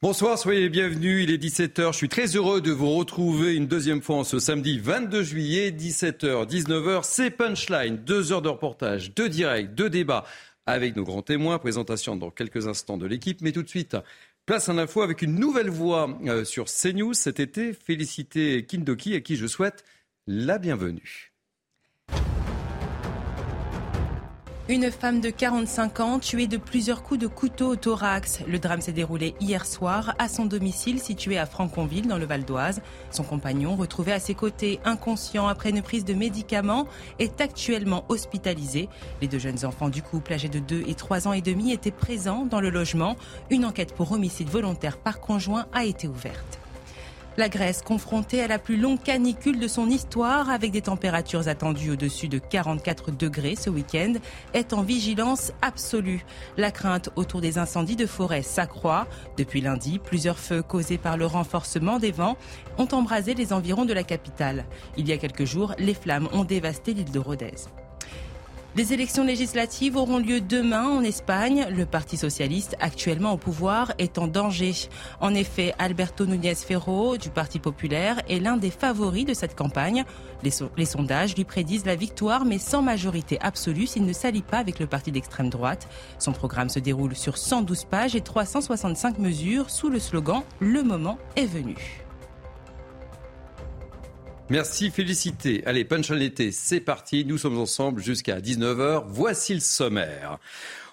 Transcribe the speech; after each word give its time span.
Bonsoir, 0.00 0.38
soyez 0.38 0.68
bienvenus. 0.68 1.24
Il 1.24 1.32
est 1.32 1.42
17h. 1.42 1.90
Je 1.90 1.96
suis 1.96 2.08
très 2.08 2.36
heureux 2.36 2.60
de 2.60 2.70
vous 2.70 2.92
retrouver 2.92 3.56
une 3.56 3.66
deuxième 3.66 4.00
fois 4.00 4.22
ce 4.22 4.38
samedi 4.38 4.78
22 4.78 5.24
juillet, 5.24 5.72
17h, 5.72 6.46
19h. 6.48 7.00
C'est 7.02 7.30
Punchline. 7.30 7.96
Deux 7.96 8.30
heures 8.30 8.40
de 8.40 8.48
reportage, 8.48 9.12
deux 9.12 9.28
directs, 9.28 9.74
deux 9.74 9.90
débats 9.90 10.24
avec 10.66 10.94
nos 10.94 11.02
grands 11.02 11.22
témoins. 11.22 11.58
Présentation 11.58 12.14
dans 12.14 12.30
quelques 12.30 12.68
instants 12.68 12.96
de 12.96 13.06
l'équipe. 13.06 13.40
Mais 13.40 13.50
tout 13.50 13.64
de 13.64 13.68
suite, 13.68 13.96
place 14.46 14.68
à 14.68 14.72
l'info 14.72 15.02
avec 15.02 15.20
une 15.20 15.34
nouvelle 15.34 15.68
voix 15.68 16.16
euh, 16.26 16.44
sur 16.44 16.66
CNews 16.66 17.14
cet 17.14 17.40
été. 17.40 17.72
Félicité 17.72 18.64
Kindoki 18.66 19.16
à 19.16 19.20
qui 19.20 19.34
je 19.34 19.48
souhaite 19.48 19.84
la 20.28 20.58
bienvenue. 20.58 21.27
Une 24.70 24.90
femme 24.90 25.22
de 25.22 25.30
45 25.30 26.00
ans 26.00 26.18
tuée 26.18 26.46
de 26.46 26.58
plusieurs 26.58 27.02
coups 27.02 27.18
de 27.18 27.26
couteau 27.26 27.68
au 27.68 27.76
thorax. 27.76 28.40
Le 28.46 28.58
drame 28.58 28.82
s'est 28.82 28.92
déroulé 28.92 29.34
hier 29.40 29.64
soir 29.64 30.14
à 30.18 30.28
son 30.28 30.44
domicile 30.44 31.00
situé 31.00 31.38
à 31.38 31.46
Franconville 31.46 32.06
dans 32.06 32.18
le 32.18 32.26
Val 32.26 32.44
d'Oise. 32.44 32.82
Son 33.10 33.22
compagnon, 33.22 33.76
retrouvé 33.76 34.12
à 34.12 34.20
ses 34.20 34.34
côtés 34.34 34.78
inconscient 34.84 35.48
après 35.48 35.70
une 35.70 35.80
prise 35.80 36.04
de 36.04 36.12
médicaments, 36.12 36.86
est 37.18 37.40
actuellement 37.40 38.04
hospitalisé. 38.10 38.90
Les 39.22 39.28
deux 39.28 39.38
jeunes 39.38 39.64
enfants 39.64 39.88
du 39.88 40.02
couple 40.02 40.34
âgés 40.34 40.50
de 40.50 40.58
2 40.58 40.84
et 40.86 40.94
3 40.94 41.28
ans 41.28 41.32
et 41.32 41.40
demi 41.40 41.72
étaient 41.72 41.90
présents 41.90 42.44
dans 42.44 42.60
le 42.60 42.68
logement. 42.68 43.16
Une 43.48 43.64
enquête 43.64 43.94
pour 43.94 44.12
homicide 44.12 44.50
volontaire 44.50 44.98
par 44.98 45.20
conjoint 45.20 45.64
a 45.72 45.86
été 45.86 46.08
ouverte. 46.08 46.58
La 47.38 47.48
Grèce, 47.48 47.82
confrontée 47.82 48.42
à 48.42 48.48
la 48.48 48.58
plus 48.58 48.76
longue 48.76 49.00
canicule 49.00 49.60
de 49.60 49.68
son 49.68 49.88
histoire, 49.88 50.50
avec 50.50 50.72
des 50.72 50.82
températures 50.82 51.46
attendues 51.46 51.92
au-dessus 51.92 52.26
de 52.26 52.38
44 52.38 53.12
degrés 53.12 53.54
ce 53.54 53.70
week-end, 53.70 54.14
est 54.54 54.72
en 54.72 54.82
vigilance 54.82 55.52
absolue. 55.62 56.26
La 56.56 56.72
crainte 56.72 57.10
autour 57.14 57.40
des 57.40 57.56
incendies 57.56 57.94
de 57.94 58.06
forêt 58.06 58.42
s'accroît. 58.42 59.06
Depuis 59.36 59.60
lundi, 59.60 60.00
plusieurs 60.00 60.36
feux 60.36 60.64
causés 60.64 60.98
par 60.98 61.16
le 61.16 61.26
renforcement 61.26 62.00
des 62.00 62.10
vents 62.10 62.36
ont 62.76 62.88
embrasé 62.90 63.34
les 63.34 63.52
environs 63.52 63.84
de 63.84 63.92
la 63.92 64.02
capitale. 64.02 64.64
Il 64.96 65.06
y 65.06 65.12
a 65.12 65.16
quelques 65.16 65.44
jours, 65.44 65.74
les 65.78 65.94
flammes 65.94 66.28
ont 66.32 66.42
dévasté 66.42 66.92
l'île 66.92 67.12
de 67.12 67.20
Rodez. 67.20 67.54
Les 68.76 68.92
élections 68.92 69.24
législatives 69.24 69.96
auront 69.96 70.18
lieu 70.18 70.40
demain 70.40 70.86
en 70.86 71.02
Espagne. 71.02 71.66
Le 71.70 71.86
Parti 71.86 72.16
socialiste, 72.16 72.76
actuellement 72.80 73.32
au 73.32 73.36
pouvoir, 73.38 73.92
est 73.98 74.18
en 74.18 74.28
danger. 74.28 74.72
En 75.20 75.34
effet, 75.34 75.74
Alberto 75.78 76.26
Núñez 76.26 76.54
Ferro, 76.54 77.16
du 77.16 77.30
Parti 77.30 77.58
populaire, 77.58 78.20
est 78.28 78.38
l'un 78.38 78.58
des 78.58 78.70
favoris 78.70 79.24
de 79.24 79.34
cette 79.34 79.56
campagne. 79.56 80.04
Les, 80.44 80.84
sondages 80.84 81.34
lui 81.34 81.44
prédisent 81.44 81.86
la 81.86 81.96
victoire, 81.96 82.44
mais 82.44 82.58
sans 82.58 82.82
majorité 82.82 83.38
absolue 83.40 83.86
s'il 83.86 84.04
ne 84.04 84.12
s'allie 84.12 84.42
pas 84.42 84.58
avec 84.58 84.78
le 84.78 84.86
parti 84.86 85.10
d'extrême 85.10 85.48
droite. 85.48 85.88
Son 86.18 86.32
programme 86.32 86.68
se 86.68 86.78
déroule 86.78 87.16
sur 87.16 87.38
112 87.38 87.84
pages 87.86 88.14
et 88.14 88.20
365 88.20 89.18
mesures 89.18 89.70
sous 89.70 89.88
le 89.88 89.98
slogan 89.98 90.42
Le 90.60 90.82
moment 90.82 91.18
est 91.36 91.46
venu. 91.46 92.07
Merci, 94.50 94.90
félicité. 94.90 95.62
Allez, 95.66 95.84
punch 95.84 96.10
l'été, 96.10 96.52
c'est 96.52 96.80
parti. 96.80 97.26
Nous 97.26 97.36
sommes 97.36 97.58
ensemble 97.58 98.00
jusqu'à 98.00 98.40
19h. 98.40 99.04
Voici 99.06 99.52
le 99.52 99.60
sommaire. 99.60 100.38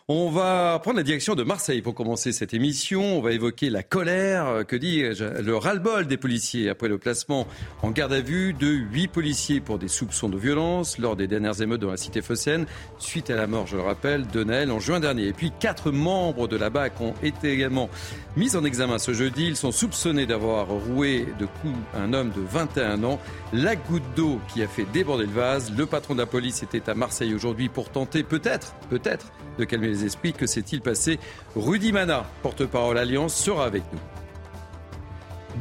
On 0.07 0.29
va 0.29 0.77
prendre 0.83 0.97
la 0.97 1.03
direction 1.03 1.33
de 1.33 1.41
Marseille 1.41 1.81
pour 1.81 1.95
commencer 1.95 2.31
cette 2.31 2.53
émission. 2.53 3.17
On 3.17 3.21
va 3.21 3.31
évoquer 3.31 3.71
la 3.71 3.81
colère, 3.81 4.63
que 4.67 4.75
dis-je, 4.75 5.25
le 5.41 5.57
ras-le-bol 5.57 6.05
des 6.05 6.17
policiers 6.17 6.69
après 6.69 6.87
le 6.87 6.99
placement 6.99 7.47
en 7.81 7.89
garde 7.89 8.13
à 8.13 8.21
vue 8.21 8.53
de 8.53 8.67
huit 8.67 9.07
policiers 9.07 9.61
pour 9.61 9.79
des 9.79 9.87
soupçons 9.87 10.29
de 10.29 10.37
violence 10.37 10.99
lors 10.99 11.15
des 11.15 11.25
dernières 11.25 11.59
émeutes 11.59 11.81
dans 11.81 11.89
la 11.89 11.97
cité 11.97 12.21
phocéenne, 12.21 12.67
suite 12.99 13.31
à 13.31 13.35
la 13.35 13.47
mort, 13.47 13.65
je 13.65 13.77
le 13.77 13.81
rappelle, 13.81 14.27
de 14.27 14.43
Naël 14.43 14.69
en 14.69 14.79
juin 14.79 14.99
dernier. 14.99 15.25
Et 15.25 15.33
puis 15.33 15.51
quatre 15.59 15.89
membres 15.89 16.47
de 16.47 16.55
la 16.55 16.69
BAC 16.69 17.01
ont 17.01 17.15
été 17.23 17.51
également 17.51 17.89
mis 18.37 18.55
en 18.55 18.63
examen 18.63 18.99
ce 18.99 19.11
jeudi. 19.11 19.47
Ils 19.47 19.55
sont 19.55 19.71
soupçonnés 19.71 20.27
d'avoir 20.27 20.67
roué 20.67 21.25
de 21.39 21.47
coups 21.47 21.79
un 21.95 22.13
homme 22.13 22.29
de 22.29 22.41
21 22.41 23.03
ans. 23.05 23.19
La 23.53 23.75
goutte 23.75 24.03
d'eau 24.15 24.39
qui 24.53 24.61
a 24.61 24.67
fait 24.67 24.85
déborder 24.93 25.25
le 25.25 25.31
vase. 25.31 25.75
Le 25.75 25.87
patron 25.87 26.13
de 26.13 26.19
la 26.19 26.27
police 26.27 26.61
était 26.61 26.91
à 26.91 26.93
Marseille 26.93 27.33
aujourd'hui 27.33 27.69
pour 27.69 27.89
tenter 27.89 28.21
peut-être, 28.21 28.75
peut-être, 28.91 29.31
de 29.57 29.63
calmer 29.63 29.94
les 29.95 30.05
esprits. 30.05 30.33
Que 30.33 30.45
s'est-il 30.45 30.81
passé 30.81 31.19
Rudy 31.55 31.91
Mana, 31.91 32.25
porte-parole 32.41 32.97
Alliance, 32.97 33.35
sera 33.35 33.65
avec 33.65 33.83
nous. 33.91 33.99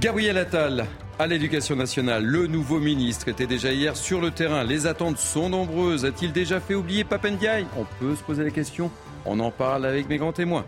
Gabriel 0.00 0.39
Attal, 0.39 0.87
à 1.19 1.27
l'éducation 1.27 1.77
nationale, 1.77 2.25
le 2.25 2.49
nouveau 2.49 2.81
ministre 2.81 3.28
était 3.28 3.47
déjà 3.47 3.73
hier 3.73 3.97
sur 3.97 4.21
le 4.21 4.33
terrain. 4.33 4.65
Les 4.65 4.87
attentes 4.87 5.19
sont 5.19 5.49
nombreuses. 5.49 6.05
A-t-il 6.05 6.33
déjà 6.33 6.59
fait 6.59 6.75
oublier 6.75 7.05
Papendiaï? 7.05 7.67
On 7.78 7.87
peut 8.00 8.17
se 8.17 8.23
poser 8.23 8.43
la 8.43 8.50
question. 8.50 8.91
On 9.25 9.39
en 9.39 9.50
parle 9.50 9.87
avec 9.87 10.09
mes 10.09 10.19
grands 10.19 10.33
témoins. 10.33 10.65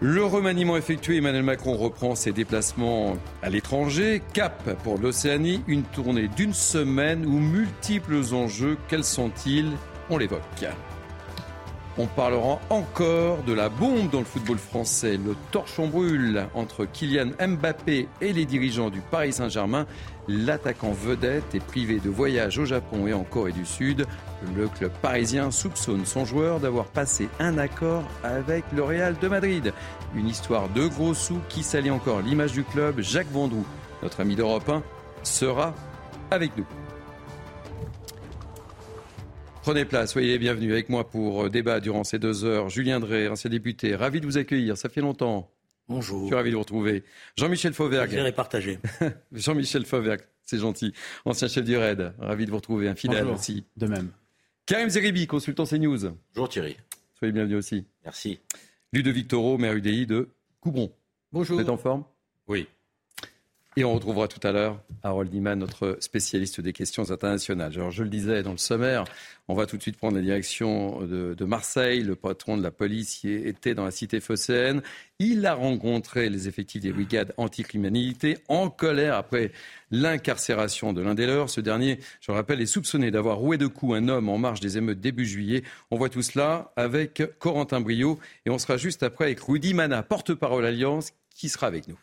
Le 0.00 0.24
remaniement 0.24 0.76
effectué, 0.76 1.18
Emmanuel 1.18 1.44
Macron 1.44 1.76
reprend 1.76 2.14
ses 2.14 2.32
déplacements 2.32 3.16
à 3.42 3.48
l'étranger. 3.48 4.22
Cap 4.32 4.74
pour 4.82 4.98
l'Océanie, 4.98 5.62
une 5.66 5.82
tournée 5.82 6.28
d'une 6.28 6.52
semaine 6.52 7.24
où 7.24 7.38
multiples 7.38 8.22
enjeux. 8.32 8.76
Quels 8.88 9.04
sont-ils? 9.04 9.70
On 10.10 10.18
l'évoque. 10.18 10.66
On 11.96 12.06
parlera 12.06 12.60
encore 12.70 13.44
de 13.44 13.52
la 13.52 13.68
bombe 13.68 14.10
dans 14.10 14.18
le 14.18 14.24
football 14.24 14.58
français. 14.58 15.16
Le 15.16 15.36
torchon 15.52 15.86
brûle 15.86 16.48
entre 16.54 16.86
Kylian 16.86 17.30
Mbappé 17.38 18.08
et 18.20 18.32
les 18.32 18.46
dirigeants 18.46 18.90
du 18.90 19.00
Paris 19.00 19.32
Saint-Germain. 19.32 19.86
L'attaquant 20.26 20.90
vedette 20.90 21.54
est 21.54 21.64
privé 21.64 22.00
de 22.00 22.10
voyage 22.10 22.58
au 22.58 22.64
Japon 22.64 23.06
et 23.06 23.12
en 23.12 23.22
Corée 23.22 23.52
du 23.52 23.64
Sud. 23.64 24.06
Le 24.56 24.66
club 24.66 24.90
parisien 25.02 25.52
soupçonne 25.52 26.04
son 26.04 26.24
joueur 26.24 26.58
d'avoir 26.58 26.86
passé 26.86 27.28
un 27.38 27.58
accord 27.58 28.02
avec 28.24 28.64
le 28.74 28.82
Real 28.82 29.16
de 29.16 29.28
Madrid. 29.28 29.72
Une 30.16 30.26
histoire 30.26 30.68
de 30.70 30.88
gros 30.88 31.14
sous 31.14 31.38
qui 31.48 31.62
salit 31.62 31.92
encore 31.92 32.22
l'image 32.22 32.52
du 32.52 32.64
club. 32.64 33.00
Jacques 33.02 33.30
Vendroux, 33.30 33.66
notre 34.02 34.20
ami 34.20 34.34
d'Europe 34.34 34.68
1, 34.68 34.82
sera 35.22 35.72
avec 36.32 36.56
nous. 36.56 36.66
Prenez 39.64 39.86
place, 39.86 40.12
soyez 40.12 40.32
les 40.32 40.38
bienvenus 40.38 40.70
avec 40.72 40.90
moi 40.90 41.08
pour 41.08 41.44
euh, 41.44 41.48
débat 41.48 41.80
durant 41.80 42.04
ces 42.04 42.18
deux 42.18 42.44
heures. 42.44 42.68
Julien 42.68 43.00
Drey, 43.00 43.28
ancien 43.28 43.48
député, 43.48 43.96
ravi 43.96 44.20
de 44.20 44.26
vous 44.26 44.36
accueillir, 44.36 44.76
ça 44.76 44.90
fait 44.90 45.00
longtemps. 45.00 45.50
Bonjour. 45.88 46.20
Je 46.20 46.26
suis 46.26 46.34
ravi 46.34 46.50
de 46.50 46.56
vous 46.56 46.60
retrouver. 46.60 47.02
Jean-Michel 47.38 47.72
Fauvergue. 47.72 48.10
Plaisir 48.10 48.34
partagé. 48.34 48.78
Jean-Michel 49.32 49.86
Fauvergue, 49.86 50.20
c'est 50.42 50.58
gentil. 50.58 50.92
Ancien 51.24 51.48
chef 51.48 51.64
du 51.64 51.78
RAID, 51.78 52.12
ravi 52.18 52.44
de 52.44 52.50
vous 52.50 52.58
retrouver, 52.58 52.88
un 52.88 52.94
fidèle 52.94 53.26
aussi. 53.28 53.64
De 53.78 53.86
même. 53.86 54.10
Karim 54.66 54.90
Zeribi, 54.90 55.26
consultant 55.26 55.64
CNews. 55.64 56.10
Bonjour 56.34 56.50
Thierry. 56.50 56.76
Soyez 57.18 57.32
bienvenus 57.32 57.56
aussi. 57.56 57.86
Merci. 58.04 58.40
Ludovic 58.92 59.28
Toro, 59.28 59.56
maire 59.56 59.72
UDI 59.72 60.06
de 60.06 60.28
Coubron. 60.60 60.92
Bonjour. 61.32 61.56
Vous 61.56 61.62
êtes 61.62 61.70
en 61.70 61.78
forme? 61.78 62.04
Oui. 62.48 62.68
Et 63.76 63.84
on 63.84 63.92
retrouvera 63.92 64.28
tout 64.28 64.38
à 64.46 64.52
l'heure 64.52 64.80
Harold 65.02 65.32
Niman, 65.34 65.58
notre 65.58 65.96
spécialiste 65.98 66.60
des 66.60 66.72
questions 66.72 67.10
internationales. 67.10 67.72
Alors, 67.74 67.90
je 67.90 68.04
le 68.04 68.08
disais 68.08 68.44
dans 68.44 68.52
le 68.52 68.56
sommaire, 68.56 69.02
on 69.48 69.54
va 69.54 69.66
tout 69.66 69.76
de 69.76 69.82
suite 69.82 69.96
prendre 69.96 70.14
la 70.14 70.22
direction 70.22 71.00
de, 71.00 71.44
Marseille. 71.44 72.02
Le 72.02 72.14
patron 72.14 72.56
de 72.56 72.62
la 72.62 72.70
police 72.70 73.24
y 73.24 73.32
était 73.32 73.74
dans 73.74 73.84
la 73.84 73.90
cité 73.90 74.20
phocéenne. 74.20 74.80
Il 75.18 75.44
a 75.44 75.54
rencontré 75.54 76.30
les 76.30 76.46
effectifs 76.46 76.82
des 76.82 76.92
brigades 76.92 77.34
anticriminalité 77.36 78.38
en 78.48 78.70
colère 78.70 79.16
après 79.16 79.50
l'incarcération 79.90 80.92
de 80.92 81.02
l'un 81.02 81.14
des 81.14 81.26
leurs. 81.26 81.50
Ce 81.50 81.60
dernier, 81.60 81.98
je 82.20 82.30
le 82.30 82.36
rappelle, 82.36 82.60
est 82.60 82.66
soupçonné 82.66 83.10
d'avoir 83.10 83.38
roué 83.38 83.58
de 83.58 83.66
coups 83.66 83.96
un 83.96 84.06
homme 84.06 84.28
en 84.28 84.38
marge 84.38 84.60
des 84.60 84.78
émeutes 84.78 85.00
début 85.00 85.26
juillet. 85.26 85.64
On 85.90 85.96
voit 85.96 86.10
tout 86.10 86.22
cela 86.22 86.72
avec 86.76 87.24
Corentin 87.40 87.80
Brio 87.80 88.20
et 88.46 88.50
on 88.50 88.58
sera 88.58 88.76
juste 88.76 89.02
après 89.02 89.24
avec 89.24 89.40
Rudy 89.40 89.74
Mana, 89.74 90.04
porte-parole 90.04 90.64
Alliance, 90.64 91.12
qui 91.34 91.48
sera 91.48 91.66
avec 91.66 91.88
nous. 91.88 91.98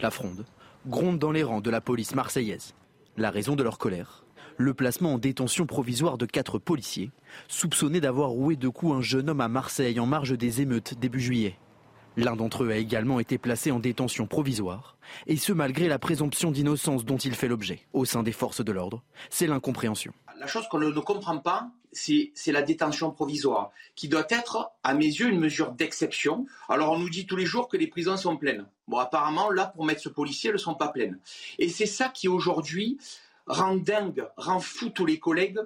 La 0.00 0.10
fronde 0.10 0.44
gronde 0.86 1.18
dans 1.18 1.30
les 1.30 1.44
rangs 1.44 1.60
de 1.60 1.70
la 1.70 1.80
police 1.80 2.14
marseillaise. 2.14 2.74
La 3.16 3.30
raison 3.30 3.54
de 3.54 3.62
leur 3.62 3.78
colère 3.78 4.24
le 4.56 4.74
placement 4.74 5.14
en 5.14 5.18
détention 5.18 5.66
provisoire 5.66 6.18
de 6.18 6.26
quatre 6.26 6.58
policiers, 6.58 7.10
soupçonnés 7.48 8.00
d'avoir 8.00 8.30
roué 8.30 8.56
de 8.56 8.68
coups 8.68 8.92
un 8.94 9.00
jeune 9.00 9.30
homme 9.30 9.40
à 9.40 9.48
Marseille 9.48 9.98
en 9.98 10.06
marge 10.06 10.36
des 10.36 10.60
émeutes 10.60 10.98
début 10.98 11.20
juillet. 11.20 11.58
L'un 12.16 12.36
d'entre 12.36 12.64
eux 12.64 12.70
a 12.70 12.76
également 12.76 13.20
été 13.20 13.38
placé 13.38 13.70
en 13.70 13.78
détention 13.78 14.26
provisoire, 14.26 14.98
et 15.26 15.36
ce 15.36 15.52
malgré 15.52 15.88
la 15.88 15.98
présomption 15.98 16.50
d'innocence 16.50 17.04
dont 17.04 17.16
il 17.16 17.34
fait 17.34 17.48
l'objet. 17.48 17.80
Au 17.94 18.04
sein 18.04 18.22
des 18.22 18.32
forces 18.32 18.62
de 18.62 18.72
l'ordre, 18.72 19.02
c'est 19.30 19.46
l'incompréhension. 19.46 20.12
La 20.38 20.46
chose 20.46 20.68
qu'on 20.68 20.78
ne 20.78 20.90
comprend 21.00 21.38
pas, 21.38 21.70
c'est 21.92 22.52
la 22.52 22.62
détention 22.62 23.10
provisoire, 23.10 23.70
qui 23.94 24.08
doit 24.08 24.26
être, 24.30 24.72
à 24.82 24.94
mes 24.94 25.06
yeux, 25.06 25.28
une 25.28 25.40
mesure 25.40 25.72
d'exception. 25.72 26.46
Alors 26.68 26.92
on 26.92 26.98
nous 26.98 27.10
dit 27.10 27.26
tous 27.26 27.36
les 27.36 27.46
jours 27.46 27.68
que 27.68 27.76
les 27.76 27.86
prisons 27.86 28.16
sont 28.16 28.36
pleines. 28.36 28.66
Bon, 28.88 28.98
apparemment, 28.98 29.50
là, 29.50 29.66
pour 29.66 29.84
mettre 29.84 30.00
ce 30.00 30.08
policier, 30.08 30.48
elles 30.48 30.54
ne 30.54 30.60
sont 30.60 30.74
pas 30.74 30.88
pleines. 30.88 31.18
Et 31.58 31.68
c'est 31.68 31.86
ça 31.86 32.08
qui, 32.08 32.28
aujourd'hui, 32.28 32.98
rend 33.46 33.76
dingue, 33.76 34.26
rend 34.36 34.60
fou 34.60 34.90
tous 34.90 35.06
les 35.06 35.18
collègues. 35.18 35.58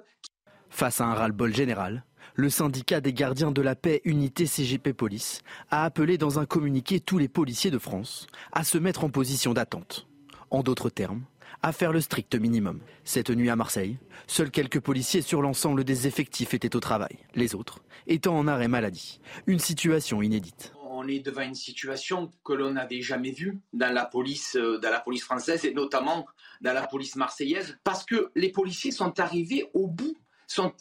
Face 0.69 1.01
à 1.01 1.05
un 1.05 1.13
ras-le-bol 1.13 1.55
général, 1.55 2.03
le 2.35 2.49
syndicat 2.49 3.01
des 3.01 3.13
gardiens 3.13 3.51
de 3.51 3.61
la 3.61 3.75
paix 3.75 4.01
Unité 4.03 4.45
CGP 4.45 4.93
Police 4.93 5.41
a 5.71 5.85
appelé 5.85 6.17
dans 6.17 6.39
un 6.39 6.45
communiqué 6.45 6.99
tous 6.99 7.17
les 7.17 7.27
policiers 7.27 7.71
de 7.71 7.79
France 7.79 8.27
à 8.51 8.63
se 8.63 8.77
mettre 8.77 9.03
en 9.03 9.09
position 9.09 9.53
d'attente. 9.53 10.07
En 10.51 10.61
d'autres 10.61 10.89
termes, 10.89 11.23
à 11.61 11.71
faire 11.71 11.91
le 11.91 12.01
strict 12.01 12.35
minimum. 12.35 12.79
Cette 13.03 13.29
nuit 13.29 13.49
à 13.49 13.55
Marseille, 13.55 13.97
seuls 14.27 14.51
quelques 14.51 14.79
policiers 14.79 15.21
sur 15.21 15.41
l'ensemble 15.41 15.83
des 15.83 16.07
effectifs 16.07 16.53
étaient 16.53 16.75
au 16.75 16.79
travail, 16.79 17.17
les 17.35 17.55
autres 17.55 17.79
étant 18.07 18.37
en 18.37 18.47
arrêt 18.47 18.67
maladie. 18.67 19.19
Une 19.45 19.59
situation 19.59 20.21
inédite. 20.21 20.71
on 20.89 21.07
est 21.07 21.19
devant 21.19 21.41
une 21.41 21.55
situation 21.55 22.31
que 22.43 22.53
l'on 22.53 22.71
n'avait 22.71 23.01
jamais 23.01 23.31
vue 23.31 23.59
dans 23.73 23.93
la 23.93 24.05
police, 24.05 24.55
euh, 24.55 24.79
dans 24.79 24.89
la 24.89 24.99
police 24.99 25.23
française 25.23 25.63
et 25.63 25.73
notamment 25.73 26.25
dans 26.61 26.73
la 26.73 26.87
police 26.87 27.15
marseillaise, 27.15 27.77
parce 27.83 28.03
que 28.03 28.31
les 28.35 28.49
policiers 28.49 28.91
sont 28.91 29.19
arrivés 29.19 29.69
au 29.73 29.87
bout 29.87 30.17
sont, 30.47 30.73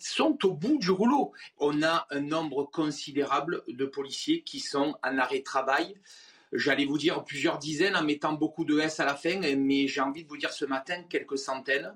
au 0.44 0.52
bout 0.52 0.78
du 0.78 0.90
rouleau. 0.90 1.32
On 1.58 1.82
a 1.82 2.06
un 2.10 2.20
nombre 2.20 2.64
considérable 2.64 3.62
de 3.68 3.84
policiers 3.84 4.42
qui 4.42 4.60
sont 4.60 4.96
en 5.02 5.18
arrêt 5.18 5.42
travail. 5.42 5.96
J'allais 6.52 6.84
vous 6.84 6.98
dire 6.98 7.24
plusieurs 7.24 7.58
dizaines 7.58 7.96
en 7.96 8.04
mettant 8.04 8.32
beaucoup 8.32 8.64
de 8.64 8.78
S 8.78 9.00
à 9.00 9.04
la 9.04 9.14
fin, 9.14 9.40
mais 9.56 9.88
j'ai 9.88 10.00
envie 10.00 10.24
de 10.24 10.28
vous 10.28 10.36
dire 10.36 10.52
ce 10.52 10.64
matin 10.64 11.02
quelques 11.08 11.38
centaines. 11.38 11.92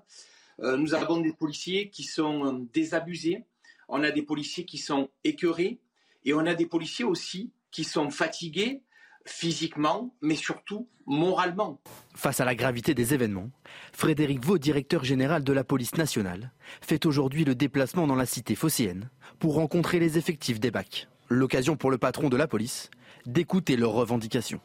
Euh, 0.60 0.76
nous 0.76 0.94
avons 0.94 1.20
des 1.20 1.32
policiers 1.32 1.88
qui 1.88 2.02
sont 2.02 2.46
euh, 2.46 2.58
désabusés, 2.72 3.44
on 3.88 4.02
a 4.02 4.10
des 4.10 4.22
policiers 4.22 4.64
qui 4.64 4.78
sont 4.78 5.08
écœurés, 5.24 5.78
et 6.24 6.34
on 6.34 6.40
a 6.40 6.54
des 6.54 6.66
policiers 6.66 7.04
aussi 7.04 7.50
qui 7.70 7.84
sont 7.84 8.10
fatigués 8.10 8.82
physiquement, 9.26 10.14
mais 10.20 10.34
surtout 10.34 10.88
moralement. 11.06 11.80
Face 12.14 12.40
à 12.40 12.44
la 12.44 12.54
gravité 12.54 12.94
des 12.94 13.14
événements, 13.14 13.50
Frédéric 13.92 14.44
Vaux, 14.44 14.58
directeur 14.58 15.04
général 15.04 15.44
de 15.44 15.52
la 15.52 15.64
police 15.64 15.96
nationale, 15.96 16.52
fait 16.80 17.06
aujourd'hui 17.06 17.44
le 17.44 17.54
déplacement 17.54 18.06
dans 18.06 18.14
la 18.14 18.26
cité 18.26 18.54
phocéenne 18.54 19.10
pour 19.38 19.54
rencontrer 19.54 19.98
les 19.98 20.18
effectifs 20.18 20.60
des 20.60 20.70
BAC. 20.70 21.08
L'occasion 21.28 21.76
pour 21.76 21.90
le 21.90 21.98
patron 21.98 22.28
de 22.28 22.36
la 22.36 22.48
police 22.48 22.90
d'écouter 23.26 23.76
leurs 23.76 23.92
revendications. 23.92 24.60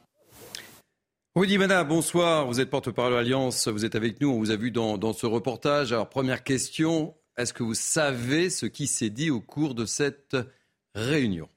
Oui, 1.35 1.57
madame, 1.57 1.87
bonsoir. 1.87 2.47
Vous 2.47 2.61
êtes 2.61 2.69
porte-parole 2.69 3.11
de 3.11 3.17
l'Alliance, 3.17 3.67
vous 3.67 3.83
êtes 3.83 3.95
avec 3.95 4.21
nous, 4.21 4.29
on 4.29 4.39
vous 4.39 4.51
a 4.51 4.55
vu 4.55 4.71
dans, 4.71 4.97
dans 4.97 5.11
ce 5.11 5.25
reportage. 5.25 5.91
Alors, 5.91 6.07
première 6.07 6.43
question, 6.43 7.13
est-ce 7.37 7.53
que 7.53 7.63
vous 7.63 7.73
savez 7.73 8.49
ce 8.49 8.65
qui 8.65 8.87
s'est 8.87 9.09
dit 9.09 9.29
au 9.29 9.41
cours 9.41 9.75
de 9.75 9.85
cette 9.85 10.37
réunion? 10.93 11.49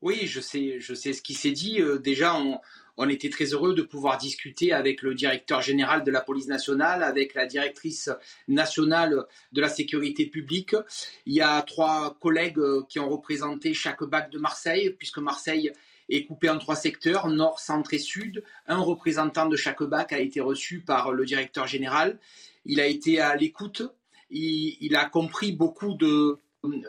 Oui, 0.00 0.26
je 0.26 0.40
sais, 0.40 0.80
je 0.80 0.94
sais 0.94 1.12
ce 1.12 1.22
qui 1.22 1.34
s'est 1.34 1.52
dit. 1.52 1.80
Euh, 1.80 1.98
déjà, 1.98 2.34
on, 2.36 2.60
était 3.06 3.30
très 3.30 3.46
heureux 3.46 3.74
de 3.74 3.82
pouvoir 3.82 4.18
discuter 4.18 4.72
avec 4.72 5.02
le 5.02 5.14
directeur 5.14 5.62
général 5.62 6.04
de 6.04 6.10
la 6.10 6.20
police 6.20 6.48
nationale, 6.48 7.02
avec 7.02 7.34
la 7.34 7.46
directrice 7.46 8.10
nationale 8.48 9.24
de 9.52 9.60
la 9.60 9.68
sécurité 9.68 10.26
publique. 10.26 10.74
Il 11.26 11.34
y 11.34 11.40
a 11.40 11.62
trois 11.62 12.16
collègues 12.20 12.60
qui 12.88 12.98
ont 12.98 13.08
représenté 13.08 13.74
chaque 13.74 14.02
bac 14.04 14.30
de 14.30 14.38
Marseille, 14.38 14.90
puisque 14.98 15.18
Marseille 15.18 15.72
est 16.08 16.24
coupé 16.24 16.48
en 16.48 16.58
trois 16.58 16.76
secteurs, 16.76 17.28
nord, 17.28 17.60
centre 17.60 17.94
et 17.94 17.98
sud. 17.98 18.42
Un 18.66 18.78
représentant 18.78 19.46
de 19.46 19.56
chaque 19.56 19.82
bac 19.82 20.12
a 20.12 20.18
été 20.18 20.40
reçu 20.40 20.80
par 20.80 21.12
le 21.12 21.24
directeur 21.24 21.66
général. 21.66 22.18
Il 22.64 22.80
a 22.80 22.86
été 22.86 23.20
à 23.20 23.36
l'écoute. 23.36 23.82
il 24.30 24.96
a 24.96 25.04
compris 25.04 25.52
beaucoup 25.52 25.94
de, 25.94 26.40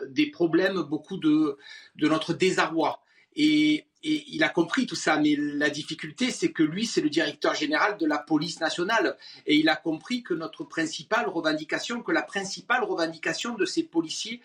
des 0.08 0.30
problèmes, 0.30 0.82
beaucoup 0.82 1.18
de, 1.18 1.56
de 1.96 2.08
notre 2.08 2.32
désarroi. 2.34 3.00
Et, 3.36 3.84
il 4.02 4.42
a 4.42 4.48
compris 4.48 4.86
tout 4.86 4.96
ça, 4.96 5.18
mais 5.18 5.36
la 5.36 5.70
difficulté, 5.70 6.30
c'est 6.30 6.52
que 6.52 6.62
lui, 6.62 6.86
c'est 6.86 7.00
le 7.00 7.10
directeur 7.10 7.54
général 7.54 7.98
de 7.98 8.06
la 8.06 8.18
police 8.18 8.60
nationale. 8.60 9.16
Et 9.46 9.56
il 9.56 9.68
a 9.68 9.76
compris 9.76 10.22
que 10.22 10.34
notre 10.34 10.64
principale 10.64 11.28
revendication, 11.28 12.02
que 12.02 12.12
la 12.12 12.22
principale 12.22 12.84
revendication 12.84 13.54
de 13.54 13.64
ces 13.64 13.82
policiers, 13.82 14.40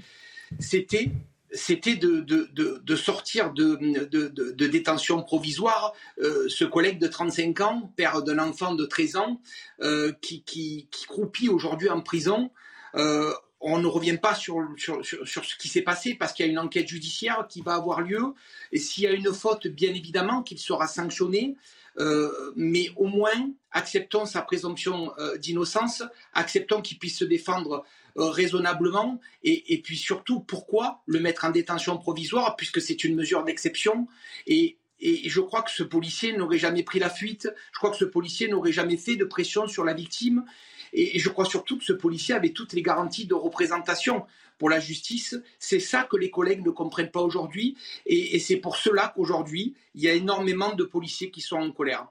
c'était 0.59 1.11
c'était 1.51 1.95
de, 1.95 2.95
sortir 2.95 3.53
de, 3.53 4.67
détention 4.67 5.23
provisoire 5.23 5.93
euh, 6.19 6.47
ce 6.49 6.65
collègue 6.65 6.99
de 6.99 7.07
35 7.07 7.61
ans, 7.61 7.93
père 7.95 8.23
d'un 8.23 8.39
enfant 8.39 8.75
de 8.75 8.85
13 8.85 9.15
ans, 9.15 9.41
euh, 9.81 10.11
qui, 10.21 10.89
croupit 11.07 11.49
aujourd'hui 11.49 11.89
en 11.89 12.01
prison. 12.01 12.51
Euh, 12.95 13.31
on 13.61 13.79
ne 13.79 13.87
revient 13.87 14.17
pas 14.17 14.35
sur, 14.35 14.57
sur, 14.77 15.03
ce 15.03 15.55
qui 15.57 15.69
s'est 15.69 15.81
passé 15.81 16.15
parce 16.15 16.33
qu'il 16.33 16.45
y 16.45 16.49
a 16.49 16.51
une 16.51 16.59
enquête 16.59 16.87
judiciaire 16.87 17.47
qui 17.49 17.61
va 17.61 17.75
avoir 17.75 18.01
lieu. 18.01 18.33
Et 18.71 18.79
s'il 18.79 19.05
y 19.05 19.07
a 19.07 19.11
une 19.11 19.33
faute, 19.33 19.67
bien 19.67 19.93
évidemment, 19.93 20.43
qu'il 20.43 20.59
sera 20.59 20.87
sanctionné. 20.87 21.55
Euh, 21.97 22.51
mais 22.55 22.89
au 22.97 23.05
moins, 23.05 23.51
acceptons 23.71 24.25
sa 24.25 24.41
présomption 24.41 25.13
euh, 25.17 25.37
d'innocence, 25.37 26.03
acceptons 26.33 26.81
qu'il 26.81 26.99
puisse 26.99 27.17
se 27.17 27.25
défendre 27.25 27.85
euh, 28.17 28.29
raisonnablement. 28.29 29.19
Et, 29.43 29.81
puis 29.81 29.97
surtout, 29.97 30.41
pourquoi 30.41 31.01
le 31.05 31.19
mettre 31.19 31.45
en 31.45 31.51
détention 31.51 31.97
provisoire 31.97 32.55
puisque 32.57 32.81
c'est 32.81 33.03
une 33.03 33.15
mesure 33.15 33.43
d'exception? 33.43 34.07
Et, 34.45 34.77
et 34.99 35.29
je 35.29 35.39
crois 35.39 35.61
que 35.61 35.71
ce 35.71 35.83
policier 35.83 36.33
n'aurait 36.33 36.57
jamais 36.57 36.83
pris 36.83 36.99
la 36.99 37.09
fuite. 37.09 37.49
Je 37.71 37.77
crois 37.77 37.91
que 37.91 37.97
ce 37.97 38.05
policier 38.05 38.47
n'aurait 38.47 38.73
jamais 38.73 38.97
fait 38.97 39.15
de 39.15 39.25
pression 39.25 39.67
sur 39.67 39.85
la 39.85 39.93
victime. 39.93 40.45
Et, 40.95 41.19
je 41.19 41.29
crois 41.29 41.45
surtout 41.45 41.77
que 41.77 41.83
ce 41.83 41.93
policier 41.93 42.33
avait 42.33 42.49
toutes 42.49 42.73
les 42.73 42.81
garanties 42.81 43.27
de 43.27 43.35
représentation 43.35 44.25
pour 44.57 44.69
la 44.69 44.79
justice. 44.79 45.35
C'est 45.59 45.79
ça 45.79 46.07
que 46.09 46.17
les 46.17 46.31
collègues 46.31 46.65
ne 46.65 46.71
comprennent 46.71 47.11
pas 47.11 47.21
aujourd'hui. 47.21 47.77
Et, 48.05 48.39
c'est 48.39 48.57
pour 48.57 48.77
cela 48.77 49.13
qu'aujourd'hui, 49.15 49.75
il 49.93 50.01
y 50.01 50.09
a 50.09 50.13
énormément 50.13 50.73
de 50.73 50.83
policiers 50.83 51.29
qui 51.29 51.41
sont 51.41 51.57
en 51.57 51.71
colère. 51.71 52.07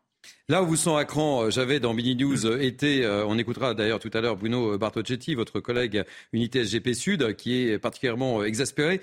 Là 0.48 0.62
où 0.62 0.66
vous 0.66 0.76
sont 0.76 0.96
à 0.96 1.04
cran, 1.04 1.44
euh, 1.44 1.50
j'avais 1.50 1.80
dans 1.80 1.92
Mini 1.92 2.16
News 2.16 2.46
euh, 2.46 2.58
été, 2.58 3.04
euh, 3.04 3.26
on 3.26 3.38
écoutera 3.38 3.74
d'ailleurs 3.74 4.00
tout 4.00 4.10
à 4.14 4.20
l'heure 4.20 4.36
Bruno 4.36 4.78
Bartocchetti, 4.78 5.34
votre 5.34 5.60
collègue 5.60 6.04
unité 6.32 6.64
SGP 6.64 6.94
Sud, 6.94 7.36
qui 7.36 7.68
est 7.68 7.78
particulièrement 7.78 8.42
exaspéré 8.42 9.00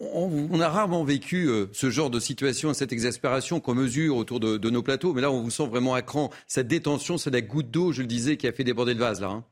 on, 0.00 0.60
a 0.60 0.68
rarement 0.68 1.04
vécu 1.04 1.48
euh, 1.48 1.66
ce 1.72 1.90
genre 1.90 2.10
de 2.10 2.18
situation, 2.20 2.74
cette 2.74 2.92
exaspération 2.92 3.60
qu'on 3.60 3.74
mesure 3.74 4.16
autour 4.16 4.40
de, 4.40 4.70
nos 4.70 4.82
plateaux. 4.82 5.12
Mais 5.14 5.20
là, 5.20 5.30
on 5.30 5.42
vous 5.42 5.50
sent 5.50 5.66
vraiment 5.66 5.94
à 5.94 6.02
cran. 6.02 6.30
Cette 6.46 6.68
détention, 6.68 7.18
c'est 7.18 7.30
la 7.30 7.40
goutte 7.40 7.70
d'eau, 7.70 7.92
je 7.92 8.02
le 8.02 8.08
disais, 8.08 8.36
qui 8.36 8.46
a 8.46 8.52
fait 8.52 8.64
déborder 8.64 8.94
le 8.94 9.00
vase, 9.00 9.20
là. 9.20 9.28
Hein. 9.28 9.44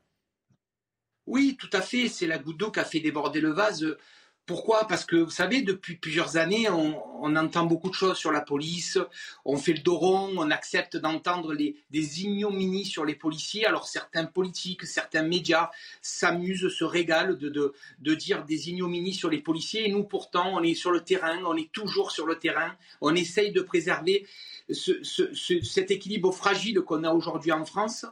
Oui, 1.25 1.55
tout 1.57 1.69
à 1.71 1.81
fait. 1.81 2.09
C'est 2.09 2.27
la 2.27 2.37
goutte 2.37 2.57
d'eau 2.57 2.71
qui 2.71 2.79
a 2.79 2.85
fait 2.85 2.99
déborder 2.99 3.39
le 3.39 3.51
vase. 3.51 3.97
Pourquoi? 4.45 4.87
Parce 4.89 5.05
que 5.05 5.15
vous 5.15 5.29
savez, 5.29 5.61
depuis 5.61 5.95
plusieurs 5.95 6.35
années, 6.35 6.69
on, 6.69 7.35
entend 7.37 7.65
beaucoup 7.65 7.89
de 7.89 7.95
choses 7.95 8.17
sur 8.17 8.33
la 8.33 8.41
police, 8.41 8.99
on 9.45 9.55
fait 9.55 9.71
le 9.71 9.79
dos 9.79 9.95
rond, 9.95 10.33
on 10.37 10.51
accepte 10.51 10.97
d'entendre 10.97 11.55
des 11.55 12.21
ignominies 12.21 12.85
sur 12.85 13.05
les 13.05 13.15
policiers. 13.15 13.65
Alors 13.65 13.87
certains 13.87 14.25
politiques, 14.25 14.85
certains 14.85 15.23
médias 15.23 15.71
s'amusent, 16.01 16.67
se 16.67 16.83
régalent 16.83 17.35
de, 17.35 17.73
de, 17.99 18.15
dire 18.15 18.43
des 18.43 18.69
ignominies 18.69 19.13
sur 19.13 19.29
les 19.29 19.39
policiers. 19.39 19.87
Et 19.87 19.91
nous, 19.91 20.03
pourtant, 20.03 20.51
on 20.53 20.61
est 20.61 20.73
sur 20.73 20.91
le 20.91 20.99
terrain, 20.99 21.41
on 21.45 21.55
est 21.55 21.71
toujours 21.71 22.11
sur 22.11 22.25
le 22.25 22.37
terrain, 22.37 22.75
on 22.99 23.15
essaye 23.15 23.53
de 23.53 23.61
préserver 23.61 24.27
cet 24.69 25.91
équilibre 25.91 26.33
fragile 26.33 26.81
qu'on 26.81 27.05
a 27.05 27.13
aujourd'hui 27.13 27.53
en 27.53 27.65
France. 27.65 28.05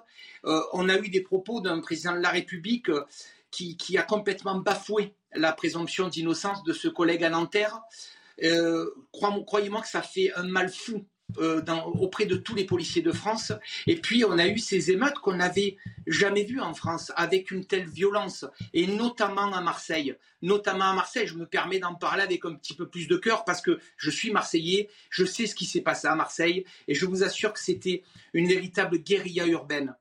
Euh, 0.46 0.62
on 0.72 0.88
a 0.88 0.98
eu 0.98 1.10
des 1.10 1.22
propos 1.22 1.60
d'un 1.60 1.82
président 1.82 2.14
de 2.14 2.22
la 2.22 2.30
République 2.30 2.90
qui, 3.52 3.98
a 3.98 4.04
complètement 4.04 4.56
bafoué 4.56 5.14
la 5.34 5.54
présomption 5.54 6.08
d'innocence 6.08 6.64
de 6.64 6.74
ce 6.74 6.88
collègue 6.88 7.24
à 7.24 7.30
Nanterre. 7.30 7.80
Euh, 8.44 8.90
croyez-moi 9.46 9.82
que 9.82 9.88
ça 9.88 10.02
fait 10.02 10.34
un 10.36 10.44
mal 10.44 10.70
fou 10.70 11.06
euh, 11.38 11.62
auprès 12.00 12.26
de 12.26 12.36
tous 12.36 12.56
les 12.56 12.66
policiers 12.66 13.02
de 13.02 13.12
France. 13.12 13.54
Et 13.88 13.96
puis, 13.96 14.26
on 14.26 14.38
a 14.38 14.48
eu 14.48 14.58
ces 14.58 14.92
émeutes 14.92 15.20
qu'on 15.20 15.36
n'avait 15.36 15.78
jamais 16.08 16.44
vues 16.44 16.60
en 16.60 16.74
France, 16.74 17.12
avec 17.16 17.52
une 17.52 17.66
telle 17.66 17.88
violence, 17.88 18.46
et 18.74 18.88
notamment 18.88 19.52
à 19.54 19.62
Marseille. 19.62 20.16
Notamment 20.42 20.90
à 20.90 20.94
Marseille, 20.94 21.28
je 21.28 21.36
me 21.36 21.46
permets 21.46 21.80
d'en 21.80 21.96
parler 21.96 22.24
avec 22.24 22.44
un 22.46 22.56
petit 22.56 22.74
peu 22.74 22.88
plus 22.88 23.08
de 23.08 23.18
cœur, 23.18 23.46
parce 23.46 23.62
que 23.62 23.80
je 23.96 24.10
suis 24.10 24.32
marseillais, 24.32 24.90
je 25.10 25.24
sais 25.24 25.46
ce 25.46 25.56
qui 25.56 25.66
s'est 25.66 25.82
passé 25.82 26.08
à 26.08 26.16
Marseille, 26.16 26.66
et 26.88 26.96
je 26.96 27.06
vous 27.06 27.24
assure 27.24 27.54
que 27.54 27.60
c'était 27.60 28.04
une 28.34 28.48
véritable 28.48 28.98
guérilla 28.98 29.46
urbaine. 29.46 29.96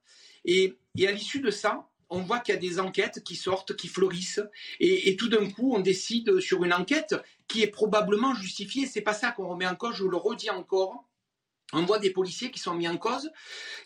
et 0.44 0.76
à 1.06 1.12
l'issue 1.12 1.40
de 1.40 1.50
ça, 1.50 1.89
on 2.10 2.20
voit 2.20 2.40
qu'il 2.40 2.54
y 2.54 2.58
a 2.58 2.60
des 2.60 2.80
enquêtes 2.80 3.22
qui 3.22 3.36
sortent, 3.36 3.74
qui 3.76 3.88
fleurissent, 3.88 4.42
et, 4.80 5.16
tout 5.16 5.28
d'un 5.28 5.48
coup, 5.50 5.74
on 5.74 5.80
décide 5.80 6.40
sur 6.40 6.64
une 6.64 6.72
enquête 6.72 7.14
qui 7.48 7.62
est 7.62 7.68
probablement 7.68 8.34
justifiée. 8.34 8.86
C'est 8.86 9.00
pas 9.00 9.14
ça 9.14 9.30
qu'on 9.30 9.48
remet 9.48 9.66
en 9.66 9.76
cause, 9.76 9.96
je 9.96 10.04
le 10.04 10.16
redis 10.16 10.50
encore. 10.50 11.06
On 11.72 11.84
voit 11.84 12.00
des 12.00 12.10
policiers 12.10 12.50
qui 12.50 12.58
sont 12.58 12.74
mis 12.74 12.88
en 12.88 12.96
cause. 12.96 13.30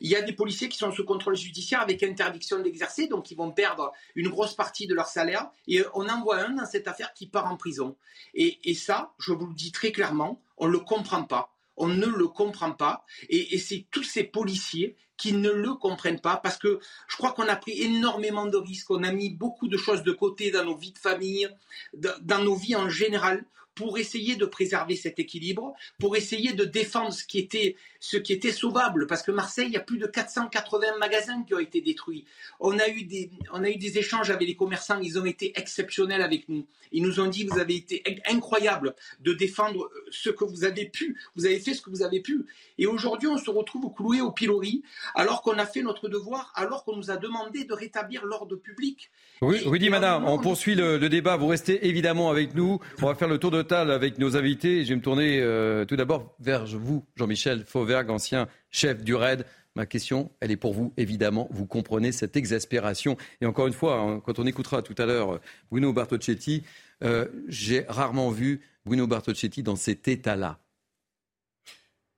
Il 0.00 0.08
y 0.08 0.16
a 0.16 0.22
des 0.22 0.32
policiers 0.32 0.70
qui 0.70 0.78
sont 0.78 0.90
sous 0.90 1.04
contrôle 1.04 1.36
judiciaire 1.36 1.82
avec 1.82 2.02
interdiction 2.02 2.58
d'exercer, 2.60 3.08
donc 3.08 3.30
ils 3.30 3.36
vont 3.36 3.52
perdre 3.52 3.92
une 4.14 4.30
grosse 4.30 4.54
partie 4.54 4.86
de 4.86 4.94
leur 4.94 5.06
salaire. 5.06 5.50
Et 5.68 5.82
on 5.92 6.08
en 6.08 6.22
voit 6.22 6.38
un 6.38 6.50
dans 6.50 6.66
cette 6.66 6.88
affaire 6.88 7.12
qui 7.12 7.26
part 7.26 7.46
en 7.46 7.58
prison. 7.58 7.96
Et, 8.32 8.58
et 8.64 8.74
ça, 8.74 9.12
je 9.18 9.32
vous 9.32 9.46
le 9.46 9.54
dis 9.54 9.70
très 9.70 9.92
clairement, 9.92 10.40
on 10.56 10.66
ne 10.66 10.72
le 10.72 10.78
comprend 10.78 11.24
pas 11.24 11.53
on 11.76 11.88
ne 11.88 12.06
le 12.06 12.28
comprend 12.28 12.72
pas. 12.72 13.04
Et, 13.28 13.58
c'est 13.58 13.86
tous 13.90 14.02
ces 14.02 14.24
policiers 14.24 14.96
qui 15.16 15.32
ne 15.32 15.50
le 15.50 15.74
comprennent 15.74 16.20
pas 16.20 16.36
parce 16.36 16.56
que 16.56 16.80
je 17.08 17.16
crois 17.16 17.32
qu'on 17.32 17.48
a 17.48 17.56
pris 17.56 17.80
énormément 17.82 18.46
de 18.46 18.56
risques, 18.56 18.90
on 18.90 19.02
a 19.04 19.12
mis 19.12 19.30
beaucoup 19.30 19.68
de 19.68 19.76
choses 19.76 20.02
de 20.02 20.12
côté 20.12 20.50
dans 20.50 20.64
nos 20.64 20.76
vies 20.76 20.92
de 20.92 20.98
famille, 20.98 21.48
dans 21.94 22.42
nos 22.42 22.56
vies 22.56 22.76
en 22.76 22.88
général 22.88 23.44
pour 23.74 23.98
essayer 23.98 24.36
de 24.36 24.44
préserver 24.44 24.96
cet 24.96 25.18
équilibre, 25.18 25.74
pour 25.98 26.16
essayer 26.16 26.52
de 26.52 26.64
défendre 26.64 27.12
ce 27.12 27.24
qui 27.24 27.38
était, 27.38 27.76
ce 28.00 28.16
qui 28.16 28.32
était 28.32 28.52
sauvable. 28.52 29.06
Parce 29.06 29.22
que 29.22 29.32
Marseille, 29.32 29.66
il 29.68 29.72
y 29.72 29.76
a 29.76 29.80
plus 29.80 29.98
de 29.98 30.06
480 30.06 30.98
magasins 30.98 31.42
qui 31.42 31.54
ont 31.54 31.58
été 31.58 31.80
détruits. 31.80 32.24
On 32.60 32.78
a 32.78 32.88
eu 32.88 33.04
des, 33.04 33.30
on 33.52 33.64
a 33.64 33.70
eu 33.70 33.76
des 33.76 33.98
échanges 33.98 34.30
avec 34.30 34.46
les 34.46 34.56
commerçants, 34.56 35.00
ils 35.00 35.18
ont 35.18 35.24
été 35.24 35.52
exceptionnels 35.58 36.22
avec 36.22 36.48
nous. 36.48 36.66
Ils 36.92 37.02
nous 37.02 37.18
ont 37.18 37.26
dit, 37.26 37.44
vous 37.44 37.58
avez 37.58 37.74
été 37.74 38.04
incroyable 38.30 38.94
de 39.20 39.32
défendre 39.32 39.90
ce 40.10 40.30
que 40.30 40.44
vous 40.44 40.64
avez 40.64 40.86
pu. 40.86 41.18
Vous 41.34 41.44
avez 41.44 41.58
fait 41.58 41.74
ce 41.74 41.82
que 41.82 41.90
vous 41.90 42.02
avez 42.02 42.20
pu. 42.20 42.46
Et 42.78 42.86
aujourd'hui, 42.86 43.26
on 43.26 43.38
se 43.38 43.50
retrouve 43.50 43.92
cloué 43.94 44.20
au 44.20 44.30
pilori, 44.30 44.82
alors 45.16 45.42
qu'on 45.42 45.58
a 45.58 45.66
fait 45.66 45.82
notre 45.82 46.08
devoir, 46.08 46.52
alors 46.54 46.84
qu'on 46.84 46.96
nous 46.96 47.10
a 47.10 47.16
demandé 47.16 47.64
de 47.64 47.72
rétablir 47.72 48.24
l'ordre 48.24 48.54
public. 48.54 49.10
Oui, 49.40 49.60
oui, 49.66 49.78
dit 49.80 49.90
madame, 49.90 50.24
on 50.24 50.38
poursuit 50.38 50.76
le, 50.76 50.96
le 50.96 51.08
débat. 51.08 51.36
Vous 51.36 51.48
restez 51.48 51.86
évidemment 51.88 52.30
avec 52.30 52.54
nous. 52.54 52.78
On 53.02 53.06
va 53.06 53.16
faire 53.16 53.28
le 53.28 53.38
tour 53.38 53.50
de 53.50 53.63
avec 53.72 54.18
nos 54.18 54.36
invités. 54.36 54.84
Je 54.84 54.90
vais 54.90 54.96
me 54.96 55.00
tourner 55.02 55.40
euh, 55.40 55.84
tout 55.84 55.96
d'abord 55.96 56.34
vers 56.40 56.66
vous, 56.66 57.04
Jean-Michel 57.16 57.64
Fauvergue, 57.66 58.10
ancien 58.10 58.48
chef 58.70 59.02
du 59.02 59.14
RAID. 59.14 59.44
Ma 59.76 59.86
question, 59.86 60.30
elle 60.40 60.52
est 60.52 60.56
pour 60.56 60.72
vous, 60.72 60.92
évidemment. 60.96 61.48
Vous 61.50 61.66
comprenez 61.66 62.12
cette 62.12 62.36
exaspération. 62.36 63.16
Et 63.40 63.46
encore 63.46 63.66
une 63.66 63.72
fois, 63.72 63.98
hein, 63.98 64.20
quand 64.20 64.38
on 64.38 64.46
écoutera 64.46 64.82
tout 64.82 64.94
à 64.98 65.06
l'heure 65.06 65.40
Bruno 65.70 65.92
Bartocchetti, 65.92 66.62
euh, 67.02 67.26
j'ai 67.48 67.84
rarement 67.88 68.30
vu 68.30 68.60
Bruno 68.84 69.06
Bartocchetti 69.06 69.62
dans 69.62 69.76
cet 69.76 70.06
état-là. 70.06 70.58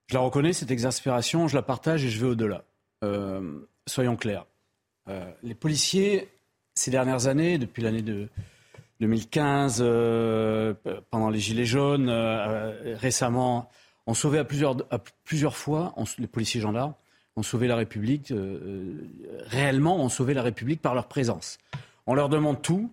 Je 0.09 0.15
la 0.15 0.21
reconnais, 0.21 0.53
cette 0.53 0.71
exaspération, 0.71 1.49
je 1.49 1.57
la 1.57 1.63
partage 1.63 2.05
et 2.05 2.11
je 2.11 2.21
vais 2.21 2.31
au-delà. 2.31 2.65
Euh, 3.03 3.61
soyons 3.87 4.17
clairs. 4.17 4.47
Euh, 5.09 5.31
les 5.43 5.55
policiers, 5.55 6.29
ces 6.75 6.91
dernières 6.91 7.27
années, 7.27 7.59
depuis 7.59 7.83
l'année 7.83 8.03
de 8.03 8.29
2015, 9.01 9.79
pendant 11.11 11.31
les 11.31 11.39
Gilets 11.39 11.67
jaunes, 11.67 12.11
récemment, 12.95 13.69
ont 14.07 14.15
sauvé 14.15 14.39
à 14.39 14.45
plusieurs, 14.45 15.57
fois, 15.57 15.95
les 16.19 16.27
policiers 16.27 16.61
gendarmes, 16.61 16.95
ont 17.37 17.43
sauvé 17.43 17.67
la 17.67 17.77
République, 17.77 18.31
euh, 18.31 18.37
euh, 18.37 19.39
réellement 19.47 19.97
ont 19.97 20.09
sauvé 20.09 20.33
la 20.33 20.43
République 20.43 20.81
par 20.81 20.95
leur 20.95 21.09
présence. 21.09 21.59
On 22.07 22.15
leur 22.15 22.29
demande 22.29 22.63
tout. 22.63 22.91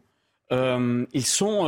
Euh, 0.52 1.06
ils 1.14 1.26
sont 1.26 1.66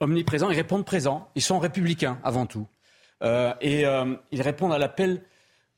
omniprésents, 0.00 0.50
ils 0.50 0.56
répondent 0.56 0.84
présents, 0.84 1.28
ils 1.34 1.42
sont 1.42 1.58
républicains 1.58 2.18
avant 2.22 2.46
tout. 2.46 2.66
et 3.60 3.84
ils 4.30 4.42
répondent 4.42 4.72
à 4.72 4.78
l'appel 4.78 5.22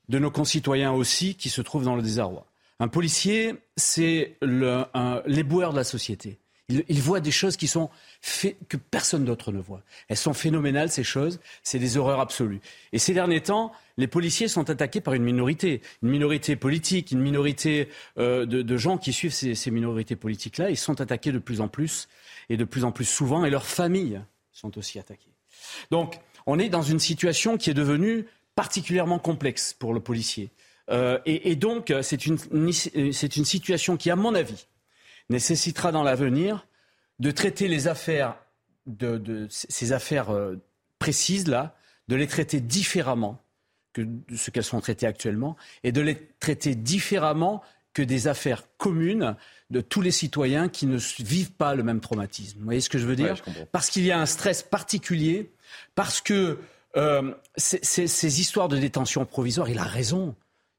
de 0.09 0.19
nos 0.19 0.31
concitoyens 0.31 0.93
aussi 0.93 1.35
qui 1.35 1.49
se 1.49 1.62
trouvent 1.62 1.85
dans 1.85 1.97
le 1.97 2.02
désarroi. 2.02 2.47
Un 2.79 2.88
policier, 2.88 3.55
c'est 3.76 4.37
l'éboueur 4.43 5.73
de 5.73 5.76
la 5.76 5.85
société. 5.85 6.38
Il, 6.69 7.02
voit 7.02 7.21
des 7.21 7.31
choses 7.31 7.57
qui 7.57 7.66
sont 7.66 7.90
que 8.69 8.76
personne 8.76 9.25
d'autre 9.25 9.52
ne 9.52 9.61
voit. 9.61 9.83
Elles 10.09 10.16
sont 10.16 10.33
phénoménales, 10.33 10.90
ces 10.90 11.04
choses. 11.04 11.40
C'est 11.62 11.78
des 11.78 11.97
horreurs 11.97 12.21
absolues. 12.21 12.61
Et 12.92 12.99
ces 12.99 13.12
derniers 13.12 13.42
temps, 13.42 13.73
les 13.97 14.07
policiers 14.07 14.49
sont 14.49 14.71
attaqués 14.71 15.00
par 15.00 15.14
une 15.14 15.25
minorité, 15.25 15.83
une 16.02 16.09
minorité 16.09 16.57
politique, 16.57 17.11
une 17.11 17.21
minorité 17.21 17.88
euh, 18.16 18.47
de, 18.47 18.76
gens 18.76 18.97
qui 18.97 19.12
suivent 19.12 19.33
ces, 19.33 19.71
minorités 19.71 20.16
politiques-là. 20.16 20.71
Ils 20.71 20.76
sont 20.76 21.00
attaqués 21.00 21.33
de 21.33 21.38
plus 21.38 21.61
en 21.61 21.69
plus 21.69 22.09
et 22.49 22.57
de 22.57 22.64
plus 22.64 22.85
en 22.85 22.92
plus 22.92 23.04
souvent, 23.04 23.45
et 23.45 23.50
leurs 23.50 23.66
familles 23.66 24.23
sont 24.52 24.78
aussi 24.78 24.99
attaquées. 24.99 25.35
Donc, 25.90 26.21
on 26.47 26.59
est 26.59 26.69
dans 26.69 26.83
une 26.83 27.00
situation 27.00 27.59
qui 27.59 27.71
est 27.71 27.75
devenue 27.75 28.26
particulièrement 28.54 29.19
complexe 29.19 29.75
pour 29.75 29.92
le 29.92 30.00
policier. 30.00 30.50
Euh, 30.90 31.19
et, 31.26 31.54
donc, 31.54 31.92
c'est 32.02 32.26
une, 32.26 32.38
une 32.52 32.73
situation 32.73 33.97
qui, 33.97 34.11
à 34.11 34.16
mon 34.16 34.35
avis, 34.35 34.66
nécessitera 35.33 35.93
dans 35.93 36.03
l'avenir 36.03 36.67
de 37.19 37.31
traiter 37.31 37.69
les 37.69 37.89
affaires, 37.89 38.37
de, 38.87 39.47
ces 39.51 39.93
affaires 39.93 40.31
euh, 40.31 40.57
précises 40.99 41.49
là, 41.49 41.77
de 42.09 42.17
les 42.17 42.27
traiter 42.27 42.61
différemment 42.61 43.43
que 43.93 44.07
ce 44.35 44.51
qu'elles 44.51 44.65
sont 44.65 44.81
traitées 44.81 45.07
actuellement, 45.07 45.57
et 45.85 45.93
de 45.93 46.01
les 46.01 46.17
traiter 46.41 46.75
différemment 46.75 47.62
que 47.93 48.03
des 48.03 48.27
affaires 48.27 48.65
communes 48.79 49.37
de 49.71 49.81
tous 49.81 50.01
les 50.01 50.11
citoyens 50.11 50.69
qui 50.69 50.87
ne 50.87 50.99
vivent 51.19 51.53
pas 51.53 51.75
le 51.75 51.83
même 51.83 52.01
traumatisme. 52.01 52.59
Vous 52.59 52.65
voyez 52.65 52.81
ce 52.81 52.89
que 52.89 52.99
je 52.99 53.07
veux 53.07 53.17
dire 53.17 53.37
Parce 53.71 53.91
qu'il 53.91 54.05
y 54.05 54.11
a 54.11 54.19
un 54.19 54.27
stress 54.27 54.62
particulier, 54.62 55.53
parce 55.95 56.21
que 56.21 56.59
euh, 56.97 57.35
ces, 57.57 58.41
histoires 58.41 58.69
de 58.69 58.79
détention 58.79 59.25
provisoire, 59.25 59.69
il 59.69 59.79
a 59.79 59.85
raison. 59.85 60.35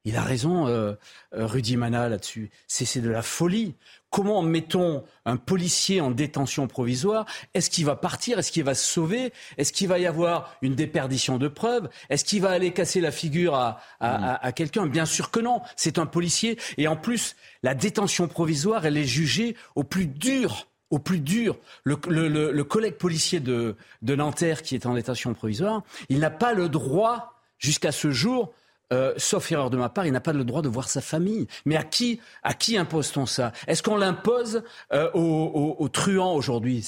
Il 0.05 0.17
a 0.17 0.21
raison, 0.21 0.67
euh, 0.67 0.93
euh, 1.33 1.47
Rudy 1.47 1.77
Mana, 1.77 2.09
là-dessus. 2.09 2.51
C'est 2.67 2.99
de 2.99 3.09
la 3.09 3.21
folie. 3.21 3.75
Comment 4.09 4.41
mettons 4.41 5.05
un 5.25 5.37
policier 5.37 6.01
en 6.01 6.11
détention 6.11 6.67
provisoire? 6.67 7.25
Est-ce 7.53 7.69
qu'il 7.69 7.85
va 7.85 7.95
partir? 7.95 8.37
Est-ce 8.37 8.51
qu'il 8.51 8.65
va 8.65 8.75
se 8.75 8.85
sauver? 8.85 9.31
Est-ce 9.57 9.71
qu'il 9.71 9.87
va 9.87 9.99
y 9.99 10.05
avoir 10.05 10.55
une 10.61 10.75
déperdition 10.75 11.37
de 11.37 11.47
preuves? 11.47 11.89
Est-ce 12.09 12.25
qu'il 12.25 12.41
va 12.41 12.49
aller 12.49 12.73
casser 12.73 12.99
la 12.99 13.11
figure 13.11 13.55
à, 13.55 13.79
à, 14.01 14.51
quelqu'un? 14.51 14.87
Bien 14.87 15.05
sûr 15.05 15.31
que 15.31 15.39
non. 15.39 15.61
C'est 15.77 15.97
un 15.97 16.05
policier. 16.05 16.59
Et 16.77 16.87
en 16.87 16.97
plus, 16.97 17.35
la 17.63 17.73
détention 17.73 18.27
provisoire, 18.27 18.85
elle 18.85 18.97
est 18.97 19.05
jugée 19.05 19.55
au 19.75 19.83
plus 19.83 20.07
dur 20.07 20.67
au 20.89 20.99
plus 20.99 21.19
dur. 21.19 21.57
Le, 21.85 21.97
le 22.51 22.63
collègue 22.63 22.97
policier 22.97 23.39
de, 23.39 23.75
de 24.03 24.15
Nanterre 24.15 24.61
qui 24.61 24.75
est 24.75 24.85
en 24.85 24.93
détention 24.93 25.33
provisoire, 25.33 25.81
il 26.09 26.19
n'a 26.19 26.29
pas 26.29 26.53
le 26.53 26.69
droit, 26.69 27.41
jusqu'à 27.57 27.91
ce 27.91 28.11
jour, 28.11 28.53
euh, 28.93 29.13
sauf 29.17 29.51
erreur 29.51 29.69
de 29.69 29.77
ma 29.77 29.89
part, 29.89 30.05
il 30.05 30.11
n'a 30.11 30.21
pas 30.21 30.33
le 30.33 30.43
droit 30.43 30.61
de 30.61 30.69
voir 30.69 30.87
sa 30.87 31.01
famille. 31.01 31.47
Mais 31.65 31.75
à 31.75 31.83
qui, 31.83 32.19
à 32.43 32.53
qui 32.53 32.77
impose-t-on 32.77 33.25
ça? 33.25 33.51
Est-ce 33.67 33.81
qu'on 33.81 33.97
l'impose 33.97 34.63
euh, 34.93 35.09
aux, 35.13 35.89
truands 35.89 36.33
aujourd'hui? 36.35 36.87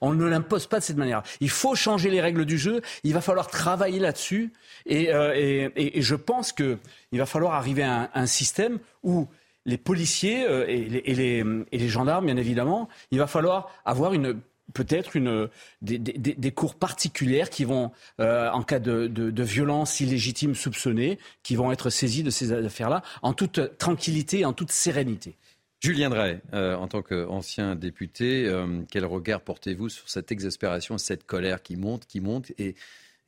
On 0.00 0.14
ne 0.14 0.24
l'impose 0.24 0.66
pas 0.66 0.78
de 0.78 0.84
cette 0.84 0.96
manière. 0.96 1.22
Il 1.40 1.50
faut 1.50 1.74
changer 1.74 2.10
les 2.10 2.20
règles 2.20 2.44
du 2.44 2.58
jeu. 2.58 2.80
Il 3.04 3.12
va 3.12 3.20
falloir 3.20 3.48
travailler 3.48 3.98
là-dessus. 3.98 4.52
Et, 4.86 5.12
euh, 5.12 5.68
je 5.94 6.14
pense 6.14 6.52
qu'il 6.52 6.78
va 7.12 7.26
falloir 7.26 7.54
arriver 7.54 7.82
à 7.82 8.10
un, 8.14 8.26
système 8.26 8.78
où 9.04 9.28
les 9.66 9.78
policiers 9.78 10.44
et 10.68 11.14
les 11.72 11.88
gendarmes, 11.88 12.26
bien 12.26 12.36
évidemment, 12.36 12.88
il 13.10 13.18
va 13.18 13.26
falloir 13.26 13.70
avoir 13.84 14.14
une 14.14 14.40
peut-être 14.74 15.16
une, 15.16 15.48
des, 15.82 16.50
cours 16.52 16.74
particulières 16.74 17.50
qui 17.50 17.64
vont, 17.64 17.92
euh, 18.20 18.50
en 18.50 18.62
cas 18.62 18.78
de, 18.78 19.06
de, 19.06 19.42
violence 19.42 20.00
illégitime 20.00 20.54
soupçonnée, 20.54 21.18
qui 21.42 21.56
vont 21.56 21.72
être 21.72 21.90
saisies 21.90 22.22
de 22.22 22.30
ces 22.30 22.52
affaires-là 22.52 23.02
en 23.22 23.32
toute 23.32 23.78
tranquillité, 23.78 24.44
en 24.44 24.52
toute 24.52 24.72
sérénité. 24.72 25.36
Julien 25.80 26.08
Drey, 26.08 26.40
euh, 26.54 26.74
en 26.74 26.88
tant 26.88 27.02
qu'ancien 27.02 27.76
député, 27.76 28.46
euh, 28.46 28.82
quel 28.90 29.04
regard 29.04 29.42
portez-vous 29.42 29.88
sur 29.88 30.08
cette 30.08 30.32
exaspération, 30.32 30.98
cette 30.98 31.24
colère 31.24 31.62
qui 31.62 31.76
monte, 31.76 32.06
qui 32.06 32.20
monte 32.20 32.50
et 32.58 32.74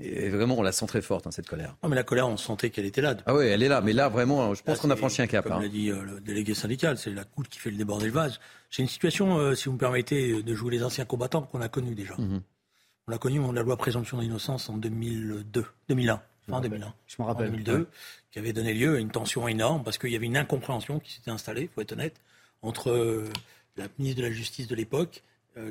et 0.00 0.28
vraiment, 0.28 0.56
on 0.56 0.62
la 0.62 0.70
sent 0.70 0.86
très 0.86 1.02
forte, 1.02 1.26
hein, 1.26 1.32
cette 1.32 1.48
colère. 1.48 1.76
Non, 1.82 1.88
mais 1.88 1.96
la 1.96 2.04
colère, 2.04 2.28
on 2.28 2.36
sentait 2.36 2.70
qu'elle 2.70 2.84
était 2.84 3.00
là. 3.00 3.16
Ah 3.26 3.34
oui, 3.34 3.46
elle 3.46 3.64
est 3.64 3.68
là. 3.68 3.80
Mais 3.80 3.92
là, 3.92 4.08
vraiment, 4.08 4.54
je 4.54 4.62
pense 4.62 4.78
qu'on 4.78 4.90
a 4.90 4.96
franchi 4.96 5.22
un 5.22 5.26
cap. 5.26 5.44
Comme 5.44 5.54
hein. 5.54 5.62
l'a 5.62 5.68
dit 5.68 5.90
euh, 5.90 6.02
le 6.04 6.20
délégué 6.20 6.54
syndical, 6.54 6.96
c'est 6.96 7.10
la 7.10 7.24
goutte 7.24 7.48
qui 7.48 7.58
fait 7.58 7.70
le 7.70 7.76
déborder 7.76 8.06
le 8.06 8.12
vase. 8.12 8.38
C'est 8.70 8.82
une 8.82 8.88
situation, 8.88 9.38
euh, 9.38 9.56
si 9.56 9.64
vous 9.64 9.72
me 9.72 9.78
permettez, 9.78 10.40
de 10.40 10.54
jouer 10.54 10.70
les 10.70 10.84
anciens 10.84 11.04
combattants 11.04 11.42
qu'on 11.42 11.60
a 11.60 11.68
connus 11.68 11.96
déjà. 11.96 12.14
Mhm. 12.16 12.42
On 13.08 13.10
l'a 13.10 13.18
connu, 13.18 13.40
on 13.40 13.50
a 13.50 13.54
la 13.54 13.62
loi 13.62 13.76
présomption 13.76 14.18
d'innocence 14.18 14.68
en 14.68 14.76
2002, 14.76 15.66
2001. 15.88 16.22
Fin 16.48 16.60
2001. 16.60 16.94
Je 17.08 17.16
me 17.18 17.26
rappelle. 17.26 17.48
En 17.48 17.50
2002, 17.50 17.88
qui 18.30 18.38
avait 18.38 18.52
donné 18.52 18.74
lieu 18.74 18.96
à 18.96 18.98
une 19.00 19.10
tension 19.10 19.48
énorme 19.48 19.82
parce 19.82 19.98
qu'il 19.98 20.10
y 20.10 20.16
avait 20.16 20.26
une 20.26 20.36
incompréhension 20.36 21.00
qui 21.00 21.12
s'était 21.12 21.30
installée, 21.32 21.62
il 21.62 21.68
faut 21.68 21.80
être 21.80 21.92
honnête, 21.92 22.20
entre 22.62 22.90
euh, 22.90 23.24
la 23.76 23.88
ministre 23.98 24.22
de 24.22 24.28
la 24.28 24.32
Justice 24.32 24.68
de 24.68 24.76
l'époque, 24.76 25.24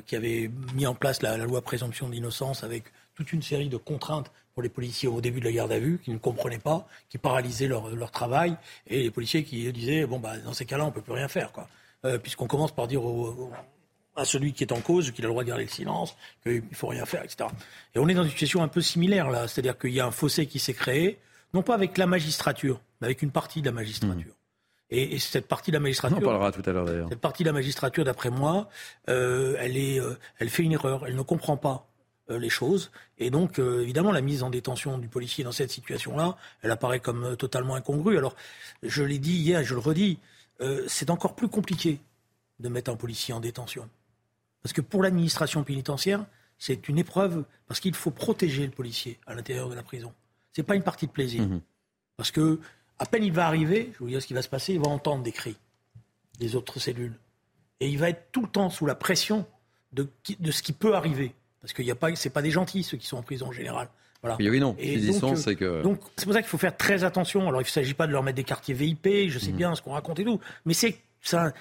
qui 0.04 0.16
avait 0.16 0.50
mis 0.74 0.86
en 0.86 0.94
place 0.94 1.22
la, 1.22 1.38
la 1.38 1.46
loi 1.46 1.62
présomption 1.62 2.10
d'innocence 2.10 2.62
avec 2.62 2.92
toute 3.18 3.32
une 3.32 3.42
série 3.42 3.68
de 3.68 3.76
contraintes 3.76 4.30
pour 4.54 4.62
les 4.62 4.68
policiers 4.68 5.08
au 5.08 5.20
début 5.20 5.40
de 5.40 5.44
la 5.44 5.50
garde 5.50 5.72
à 5.72 5.80
vue, 5.80 5.98
qui 6.04 6.12
ne 6.12 6.18
comprenaient 6.18 6.60
pas, 6.60 6.86
qui 7.08 7.18
paralysaient 7.18 7.66
leur, 7.66 7.88
leur 7.88 8.12
travail, 8.12 8.56
et 8.86 9.02
les 9.02 9.10
policiers 9.10 9.42
qui 9.42 9.72
disaient 9.72 10.06
bon 10.06 10.20
bah 10.20 10.38
dans 10.38 10.52
ces 10.52 10.64
cas-là 10.64 10.84
on 10.84 10.92
peut 10.92 11.02
plus 11.02 11.14
rien 11.14 11.26
faire 11.26 11.50
quoi, 11.50 11.68
euh, 12.04 12.16
puisqu'on 12.18 12.46
commence 12.46 12.70
par 12.72 12.86
dire 12.86 13.02
à 14.14 14.24
celui 14.24 14.52
qui 14.52 14.62
est 14.62 14.72
en 14.72 14.80
cause 14.80 15.10
qu'il 15.10 15.24
a 15.24 15.28
le 15.28 15.32
droit 15.32 15.42
de 15.42 15.48
garder 15.48 15.64
le 15.64 15.70
silence, 15.70 16.16
qu'il 16.44 16.62
faut 16.74 16.86
rien 16.86 17.06
faire, 17.06 17.24
etc. 17.24 17.50
Et 17.96 17.98
on 17.98 18.06
est 18.06 18.14
dans 18.14 18.22
une 18.22 18.30
situation 18.30 18.62
un 18.62 18.68
peu 18.68 18.80
similaire 18.80 19.30
là, 19.30 19.48
c'est-à-dire 19.48 19.76
qu'il 19.76 19.92
y 19.92 19.98
a 19.98 20.06
un 20.06 20.12
fossé 20.12 20.46
qui 20.46 20.60
s'est 20.60 20.74
créé, 20.74 21.18
non 21.54 21.62
pas 21.62 21.74
avec 21.74 21.98
la 21.98 22.06
magistrature, 22.06 22.80
mais 23.00 23.08
avec 23.08 23.22
une 23.22 23.32
partie 23.32 23.62
de 23.62 23.66
la 23.66 23.72
magistrature. 23.72 24.32
Mmh. 24.32 24.38
Et, 24.90 25.18
cette 25.18 25.48
partie 25.48 25.72
de 25.72 25.76
la 25.76 25.80
magistrature. 25.80 26.18
On 26.18 26.22
en 26.22 26.24
parlera 26.24 26.52
tout 26.52 26.62
à 26.64 26.72
l'heure 26.72 26.84
d'ailleurs. 26.84 27.08
Cette 27.08 27.20
partie 27.20 27.42
de 27.42 27.48
la 27.48 27.52
magistrature, 27.52 28.04
d'après 28.04 28.30
moi, 28.30 28.68
euh, 29.08 29.56
elle, 29.58 29.76
est, 29.76 30.00
euh, 30.00 30.18
elle 30.38 30.48
fait 30.48 30.62
une 30.62 30.72
erreur. 30.72 31.06
Elle 31.06 31.16
ne 31.16 31.22
comprend 31.22 31.58
pas 31.58 31.87
les 32.36 32.50
choses. 32.50 32.90
Et 33.18 33.30
donc, 33.30 33.58
euh, 33.58 33.82
évidemment, 33.82 34.12
la 34.12 34.20
mise 34.20 34.42
en 34.42 34.50
détention 34.50 34.98
du 34.98 35.08
policier 35.08 35.44
dans 35.44 35.52
cette 35.52 35.70
situation-là, 35.70 36.36
elle 36.62 36.70
apparaît 36.70 37.00
comme 37.00 37.24
euh, 37.24 37.36
totalement 37.36 37.74
incongrue. 37.74 38.18
Alors, 38.18 38.34
je 38.82 39.02
l'ai 39.02 39.18
dit 39.18 39.36
hier, 39.36 39.64
je 39.64 39.74
le 39.74 39.80
redis, 39.80 40.18
c'est 40.88 41.10
encore 41.10 41.36
plus 41.36 41.46
compliqué 41.48 42.00
de 42.58 42.68
mettre 42.68 42.90
un 42.90 42.96
policier 42.96 43.32
en 43.32 43.38
détention. 43.38 43.88
Parce 44.60 44.72
que 44.72 44.80
pour 44.80 45.04
l'administration 45.04 45.62
pénitentiaire, 45.62 46.26
c'est 46.58 46.88
une 46.88 46.98
épreuve, 46.98 47.44
parce 47.68 47.78
qu'il 47.78 47.94
faut 47.94 48.10
protéger 48.10 48.66
le 48.66 48.72
policier 48.72 49.20
à 49.28 49.34
l'intérieur 49.36 49.68
de 49.68 49.76
la 49.76 49.84
prison. 49.84 50.12
Ce 50.52 50.60
n'est 50.60 50.66
pas 50.66 50.74
une 50.74 50.82
partie 50.82 51.06
de 51.06 51.12
plaisir. 51.12 51.42
Mmh 51.42 51.60
parce 52.16 52.32
que, 52.32 52.58
à 52.98 53.06
peine 53.06 53.22
il 53.22 53.30
va 53.30 53.46
arriver, 53.46 53.92
je 53.94 53.98
vous 54.00 54.08
dire 54.08 54.20
ce 54.20 54.26
qui 54.26 54.34
va 54.34 54.42
se 54.42 54.48
passer, 54.48 54.72
il 54.72 54.80
va 54.80 54.88
entendre 54.88 55.22
des 55.22 55.30
cris 55.30 55.56
des 56.38 56.56
autres 56.56 56.78
cellules. 56.78 57.18
Et 57.80 57.88
il 57.88 57.98
va 57.98 58.10
être 58.10 58.30
tout 58.32 58.42
le 58.42 58.48
temps 58.48 58.70
sous 58.70 58.86
la 58.86 58.94
pression 58.94 59.46
de, 59.92 60.08
de 60.38 60.50
ce 60.50 60.62
qui 60.62 60.72
peut 60.72 60.94
arriver. 60.94 61.34
Parce 61.60 61.72
que 61.72 61.82
ce 61.82 61.92
c'est 62.14 62.30
pas 62.30 62.42
des 62.42 62.50
gentils 62.50 62.82
ceux 62.82 62.96
qui 62.96 63.06
sont 63.06 63.16
en 63.16 63.22
prison 63.22 63.48
en 63.48 63.52
général. 63.52 63.88
Voilà. 64.22 64.36
Oui, 64.40 64.60
non. 64.60 64.74
Et 64.78 64.96
donc, 64.98 65.22
euh, 65.22 65.36
c'est 65.36 65.54
que... 65.54 65.82
donc 65.82 66.00
c'est 66.16 66.24
pour 66.24 66.34
ça 66.34 66.40
qu'il 66.40 66.48
faut 66.48 66.58
faire 66.58 66.76
très 66.76 67.04
attention. 67.04 67.48
Alors 67.48 67.60
il 67.60 67.64
ne 67.64 67.68
s'agit 67.70 67.94
pas 67.94 68.06
de 68.06 68.12
leur 68.12 68.22
mettre 68.22 68.36
des 68.36 68.44
quartiers 68.44 68.74
VIP, 68.74 69.28
je 69.28 69.38
sais 69.38 69.50
mhm. 69.50 69.56
bien 69.56 69.74
ce 69.74 69.82
qu'on 69.82 69.92
raconte 69.92 70.18
et 70.18 70.24
tout, 70.24 70.40
mais 70.64 70.74
c'est 70.74 70.98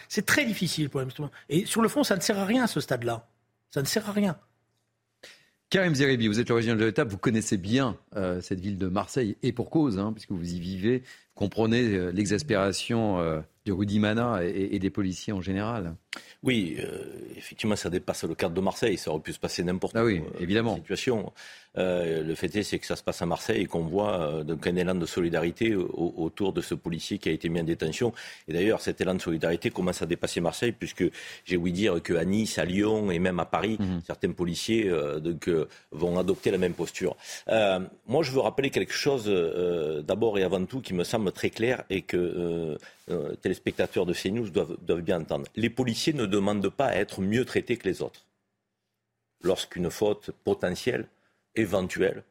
c'est 0.07 0.25
très 0.25 0.45
difficile 0.45 0.89
pour 0.89 1.01
Et 1.49 1.65
sur 1.65 1.81
le 1.81 1.89
fond, 1.89 2.03
ça 2.03 2.15
ne 2.15 2.21
sert 2.21 2.37
à 2.37 2.45
rien 2.45 2.63
à 2.63 2.67
ce 2.67 2.79
stade-là. 2.79 3.27
Ça 3.69 3.81
ne 3.81 3.87
sert 3.87 4.07
à 4.07 4.11
rien. 4.11 4.37
Karim 5.69 5.93
Zeribi, 5.93 6.27
vous 6.27 6.39
êtes 6.39 6.47
l'origine 6.47 6.77
de 6.77 6.85
l'étape, 6.85 7.09
vous 7.09 7.17
connaissez 7.17 7.57
bien 7.57 7.97
euh, 8.15 8.39
cette 8.39 8.61
ville 8.61 8.77
de 8.77 8.87
Marseille, 8.87 9.35
et 9.43 9.51
pour 9.51 9.69
cause, 9.69 9.99
hein, 9.99 10.13
puisque 10.13 10.31
vous 10.31 10.53
y 10.53 10.59
vivez, 10.59 10.99
vous 10.99 11.39
comprenez 11.39 11.83
euh, 11.83 12.11
l'exaspération 12.11 13.43
de 13.67 13.73
Rudy 13.73 13.99
Mana 13.99 14.43
et, 14.43 14.79
des 14.79 14.89
policiers 14.89 15.33
en 15.33 15.41
général. 15.41 15.95
Oui, 16.41 16.77
euh, 16.79 17.03
effectivement, 17.35 17.75
ça 17.75 17.89
dépasse 17.89 18.23
le 18.23 18.33
cadre 18.33 18.55
de 18.55 18.61
Marseille. 18.61 18.97
Ça 18.97 19.11
aurait 19.11 19.21
pu 19.21 19.33
se 19.33 19.39
passer 19.39 19.63
n'importe 19.63 19.95
ah 19.95 20.03
où. 20.03 20.07
Oui, 20.07 20.19
euh, 20.19 20.39
évidemment. 20.39 20.75
Situation. 20.75 21.31
Euh, 21.77 22.23
le 22.23 22.33
fait 22.33 22.55
est, 22.55 22.63
c'est 22.63 22.79
que 22.79 22.87
ça 22.87 22.95
se 22.95 23.03
passe 23.03 23.21
à 23.21 23.27
Marseille 23.27 23.61
et 23.61 23.65
qu'on 23.65 23.81
voit 23.81 24.19
euh, 24.19 24.43
donc 24.43 24.65
un 24.65 24.75
élan 24.75 24.95
de 24.95 25.05
solidarité 25.05 25.75
autour 25.75 26.53
de 26.53 26.61
ce 26.61 26.73
policier 26.73 27.19
qui 27.19 27.29
a 27.29 27.31
été 27.31 27.49
mis 27.49 27.59
en 27.59 27.63
détention. 27.63 28.13
Et 28.47 28.53
d'ailleurs, 28.53 28.81
cet 28.81 28.99
élan 29.01 29.13
de 29.13 29.21
solidarité 29.21 29.69
commence 29.69 30.01
à 30.01 30.07
dépasser 30.07 30.39
Marseille, 30.41 30.71
puisque 30.71 31.03
j'ai 31.45 31.57
ouï 31.57 31.71
dire 31.71 32.01
qu'à 32.01 32.25
Nice, 32.25 32.57
à 32.57 32.65
Lyon 32.65 33.11
et 33.11 33.19
même 33.19 33.39
à 33.39 33.45
Paris, 33.45 33.77
mhm. 33.79 34.01
certains 34.07 34.31
policiers 34.31 34.89
donc, 35.21 35.49
vont 35.91 36.17
adopter 36.17 36.49
la 36.49 36.57
même 36.57 36.73
posture. 36.73 37.15
moi, 37.47 38.23
je 38.23 38.31
veux 38.31 38.39
rappeler 38.39 38.69
quelque 38.69 38.93
chose 38.93 39.25
d'abord 40.07 40.39
et 40.39 40.43
avant 40.43 40.63
tout 40.65 40.81
qui 40.81 40.93
me 40.93 41.03
semble 41.03 41.31
très 41.31 41.49
clair 41.49 41.83
et 41.89 42.01
que 42.01 42.77
téléspectateurs 43.41 44.05
de 44.05 44.13
CNews 44.13 44.49
doivent, 44.49 44.77
doivent 44.81 45.01
bien 45.01 45.21
entendre. 45.21 45.47
Les 45.55 45.69
policiers 45.69 46.13
ne 46.13 46.25
demandent 46.25 46.69
pas 46.69 46.87
à 46.87 46.95
être 46.95 47.21
mieux 47.21 47.45
traités 47.45 47.77
que 47.77 47.87
les 47.87 48.01
autres. 48.01 48.25
Lorsqu'une 49.41 49.89
faute 49.89 50.31
potentielle, 50.43 51.07
éventuelle, 51.55 52.23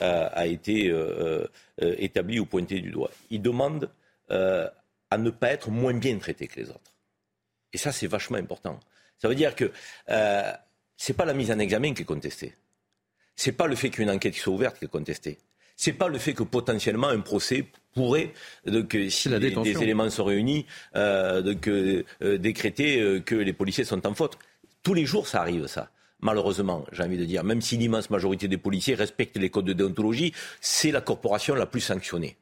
a, 0.00 0.46
été 0.46 0.88
euh, 0.88 1.46
euh, 1.82 1.94
établie 1.98 2.38
ou 2.38 2.46
pointée 2.46 2.80
du 2.80 2.90
doigt, 2.90 3.10
ils 3.30 3.42
demandent 3.42 3.90
euh, 4.30 4.68
à 5.10 5.18
ne 5.18 5.30
pas 5.30 5.48
être 5.48 5.70
moins 5.70 5.94
bien 5.94 6.16
traités 6.18 6.46
que 6.46 6.60
les 6.60 6.70
autres. 6.70 6.94
Et 7.72 7.78
ça, 7.78 7.92
c'est 7.92 8.06
vachement 8.06 8.38
important. 8.38 8.78
Ça 9.18 9.28
veut 9.28 9.34
dire 9.34 9.54
que 9.54 9.72
ce 10.06 11.12
n'est 11.12 11.16
pas 11.16 11.24
la 11.24 11.34
mise 11.34 11.50
en 11.50 11.58
examen 11.58 11.92
qui 11.92 12.02
est 12.02 12.06
contestée. 12.06 12.54
Ce 13.36 13.50
n'est 13.50 13.56
pas 13.56 13.66
le 13.66 13.76
fait 13.76 13.90
qu'une 13.90 14.10
enquête 14.10 14.34
soit 14.34 14.52
ouverte 14.52 14.78
qui 14.78 14.84
est 14.84 14.88
contestée. 14.88 15.38
Ce 15.76 15.90
n'est 15.90 15.96
pas 15.96 16.08
le 16.08 16.18
fait 16.18 16.34
que 16.34 16.42
potentiellement 16.42 17.08
un 17.08 17.20
procès 17.20 17.66
pourrait, 17.98 18.32
donc, 18.66 18.96
si 19.10 19.28
des 19.28 19.82
éléments 19.82 20.08
sont 20.10 20.24
réunis, 20.24 20.66
donc, 20.94 21.68
décréter 22.20 23.22
que 23.24 23.34
les 23.34 23.52
policiers 23.52 23.84
sont 23.84 24.06
en 24.06 24.14
faute. 24.14 24.38
Tous 24.82 24.94
les 24.94 25.06
jours, 25.06 25.26
ça 25.26 25.40
arrive, 25.40 25.66
ça 25.66 25.90
malheureusement, 26.20 26.84
j'ai 26.92 27.02
envie 27.02 27.18
de 27.18 27.24
dire, 27.24 27.44
même 27.44 27.60
si 27.60 27.76
l'immense 27.76 28.10
majorité 28.10 28.48
des 28.48 28.56
policiers 28.56 28.94
respectent 28.94 29.36
les 29.36 29.50
codes 29.50 29.66
de 29.66 29.72
déontologie, 29.72 30.32
c'est 30.60 30.90
la 30.90 31.00
corporation 31.00 31.54
la 31.54 31.66
plus 31.66 31.80
sanctionnée 31.80 32.36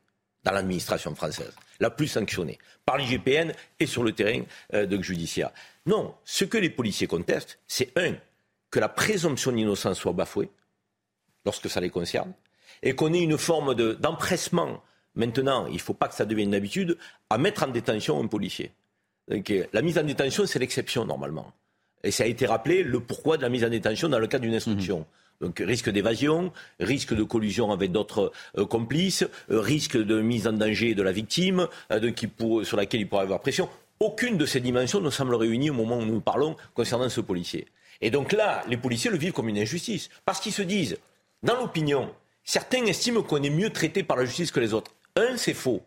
dans 0.44 0.52
l'administration 0.52 1.14
française, 1.14 1.52
la 1.80 1.90
plus 1.90 2.08
sanctionnée 2.08 2.58
par 2.84 2.98
l'IGPN 2.98 3.52
et 3.80 3.86
sur 3.86 4.04
le 4.04 4.12
terrain 4.12 4.42
euh, 4.74 4.86
de 4.86 5.02
judiciaire. 5.02 5.50
Non, 5.86 6.14
ce 6.24 6.44
que 6.44 6.56
les 6.56 6.70
policiers 6.70 7.08
contestent, 7.08 7.58
c'est 7.66 7.92
un, 7.96 8.14
que 8.70 8.78
la 8.78 8.88
présomption 8.88 9.52
d'innocence 9.52 9.98
soit 9.98 10.12
bafouée 10.12 10.48
lorsque 11.44 11.68
ça 11.68 11.80
les 11.80 11.90
concerne, 11.90 12.32
et 12.82 12.94
qu'on 12.94 13.12
ait 13.12 13.22
une 13.22 13.38
forme 13.38 13.74
d'empressement. 13.74 14.82
Maintenant, 15.16 15.66
il 15.66 15.74
ne 15.74 15.78
faut 15.78 15.94
pas 15.94 16.08
que 16.08 16.14
ça 16.14 16.24
devienne 16.24 16.48
une 16.48 16.54
habitude 16.54 16.96
à 17.30 17.38
mettre 17.38 17.64
en 17.64 17.68
détention 17.68 18.22
un 18.22 18.26
policier. 18.26 18.70
Donc, 19.28 19.50
euh, 19.50 19.64
la 19.72 19.82
mise 19.82 19.98
en 19.98 20.04
détention, 20.04 20.46
c'est 20.46 20.58
l'exception 20.58 21.04
normalement. 21.04 21.52
Et 22.04 22.10
ça 22.10 22.24
a 22.24 22.26
été 22.26 22.46
rappelé 22.46 22.82
le 22.82 23.00
pourquoi 23.00 23.36
de 23.36 23.42
la 23.42 23.48
mise 23.48 23.64
en 23.64 23.68
détention 23.68 24.08
dans 24.08 24.18
le 24.18 24.26
cadre 24.26 24.42
d'une 24.42 24.54
instruction. 24.54 24.98
Mhm. 24.98 25.04
Donc 25.40 25.62
risque 25.64 25.90
d'évasion, 25.90 26.52
risque 26.80 27.14
de 27.14 27.22
collusion 27.22 27.70
avec 27.70 27.92
d'autres 27.92 28.32
euh, 28.56 28.64
complices, 28.64 29.24
euh, 29.50 29.60
risque 29.60 29.96
de 29.96 30.20
mise 30.20 30.46
en 30.46 30.52
danger 30.52 30.94
de 30.94 31.02
la 31.02 31.12
victime, 31.12 31.68
euh, 31.92 32.12
sur 32.64 32.76
laquelle 32.76 33.00
il 33.00 33.08
pourrait 33.08 33.22
avoir 33.22 33.40
pression. 33.40 33.68
Aucune 34.00 34.36
de 34.36 34.46
ces 34.46 34.60
dimensions 34.60 35.00
ne 35.00 35.10
semble 35.10 35.34
réunie 35.34 35.70
au 35.70 35.74
moment 35.74 35.98
où 35.98 36.04
nous 36.04 36.20
parlons 36.20 36.56
concernant 36.74 37.08
ce 37.08 37.20
policier. 37.20 37.66
Et 38.00 38.10
donc 38.10 38.32
là, 38.32 38.62
les 38.68 38.76
policiers 38.76 39.10
le 39.10 39.16
vivent 39.16 39.32
comme 39.32 39.48
une 39.48 39.58
injustice. 39.58 40.10
Parce 40.24 40.40
qu'ils 40.40 40.52
se 40.52 40.62
disent, 40.62 40.98
dans 41.42 41.56
l'opinion, 41.56 42.10
certains 42.44 42.84
estiment 42.84 43.22
qu'on 43.22 43.42
est 43.42 43.50
mieux 43.50 43.70
traité 43.70 44.02
par 44.02 44.18
la 44.18 44.26
justice 44.26 44.50
que 44.50 44.60
les 44.60 44.74
autres. 44.74 44.92
Un, 45.16 45.36
c'est 45.36 45.54
faux. 45.54 45.82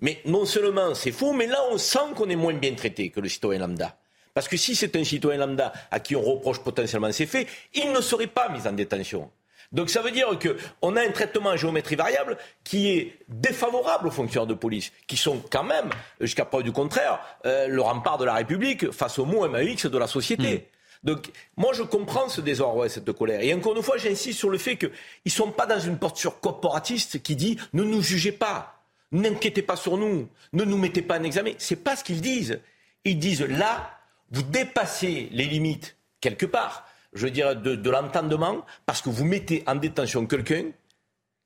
Mais 0.00 0.20
non 0.24 0.44
seulement 0.44 0.94
c'est 0.94 1.12
faux, 1.12 1.32
mais 1.32 1.46
là, 1.46 1.58
on 1.70 1.78
sent 1.78 2.14
qu'on 2.16 2.28
est 2.28 2.36
moins 2.36 2.54
bien 2.54 2.74
traité 2.74 3.10
que 3.10 3.20
le 3.20 3.28
citoyen 3.28 3.60
lambda. 3.60 3.96
Parce 4.32 4.48
que 4.48 4.56
si 4.56 4.74
c'est 4.74 4.96
un 4.96 5.04
citoyen 5.04 5.38
lambda 5.38 5.72
à 5.90 6.00
qui 6.00 6.16
on 6.16 6.22
reproche 6.22 6.58
potentiellement 6.58 7.12
ces 7.12 7.26
faits, 7.26 7.46
il 7.74 7.92
ne 7.92 8.00
serait 8.00 8.26
pas 8.26 8.48
mis 8.48 8.66
en 8.66 8.72
détention. 8.72 9.30
Donc 9.72 9.90
ça 9.90 10.02
veut 10.02 10.10
dire 10.10 10.28
qu'on 10.38 10.96
a 10.96 11.02
un 11.02 11.10
traitement 11.10 11.50
en 11.50 11.56
géométrie 11.56 11.96
variable 11.96 12.36
qui 12.62 12.90
est 12.90 13.18
défavorable 13.28 14.08
aux 14.08 14.10
fonctionnaires 14.10 14.46
de 14.46 14.54
police, 14.54 14.92
qui 15.06 15.16
sont 15.16 15.42
quand 15.50 15.64
même, 15.64 15.90
jusqu'à 16.20 16.44
preuve 16.44 16.62
du 16.62 16.72
contraire, 16.72 17.20
euh, 17.46 17.68
le 17.68 17.80
rempart 17.80 18.18
de 18.18 18.24
la 18.24 18.34
République 18.34 18.90
face 18.92 19.18
au 19.18 19.24
mot 19.24 19.48
MAX 19.48 19.86
de 19.86 19.98
la 19.98 20.06
société. 20.06 20.56
Hmm. 20.56 20.73
Donc, 21.04 21.30
moi, 21.56 21.72
je 21.74 21.82
comprends 21.82 22.28
ce 22.28 22.40
désordre, 22.40 22.88
cette 22.88 23.12
colère. 23.12 23.42
Et 23.42 23.52
encore 23.52 23.76
une 23.76 23.82
fois, 23.82 23.98
j'insiste 23.98 24.38
sur 24.38 24.48
le 24.48 24.58
fait 24.58 24.76
qu'ils 24.76 24.90
ne 25.26 25.30
sont 25.30 25.52
pas 25.52 25.66
dans 25.66 25.78
une 25.78 25.98
posture 25.98 26.40
corporatiste 26.40 27.22
qui 27.22 27.36
dit 27.36 27.58
ne 27.74 27.84
nous 27.84 28.02
jugez 28.02 28.32
pas, 28.32 28.82
n'inquiétez 29.12 29.62
pas 29.62 29.76
sur 29.76 29.98
nous, 29.98 30.28
ne 30.54 30.64
nous 30.64 30.78
mettez 30.78 31.02
pas 31.02 31.20
en 31.20 31.22
examen. 31.22 31.52
C'est 31.58 31.84
pas 31.84 31.94
ce 31.94 32.02
qu'ils 32.02 32.22
disent. 32.22 32.58
Ils 33.04 33.18
disent 33.18 33.42
là, 33.42 33.90
vous 34.30 34.42
dépassez 34.42 35.28
les 35.30 35.44
limites 35.44 35.96
quelque 36.22 36.46
part, 36.46 36.86
je 37.12 37.26
dirais, 37.28 37.54
de, 37.54 37.76
de 37.76 37.90
l'entendement, 37.90 38.64
parce 38.86 39.02
que 39.02 39.10
vous 39.10 39.26
mettez 39.26 39.62
en 39.66 39.74
détention 39.74 40.26
quelqu'un 40.26 40.70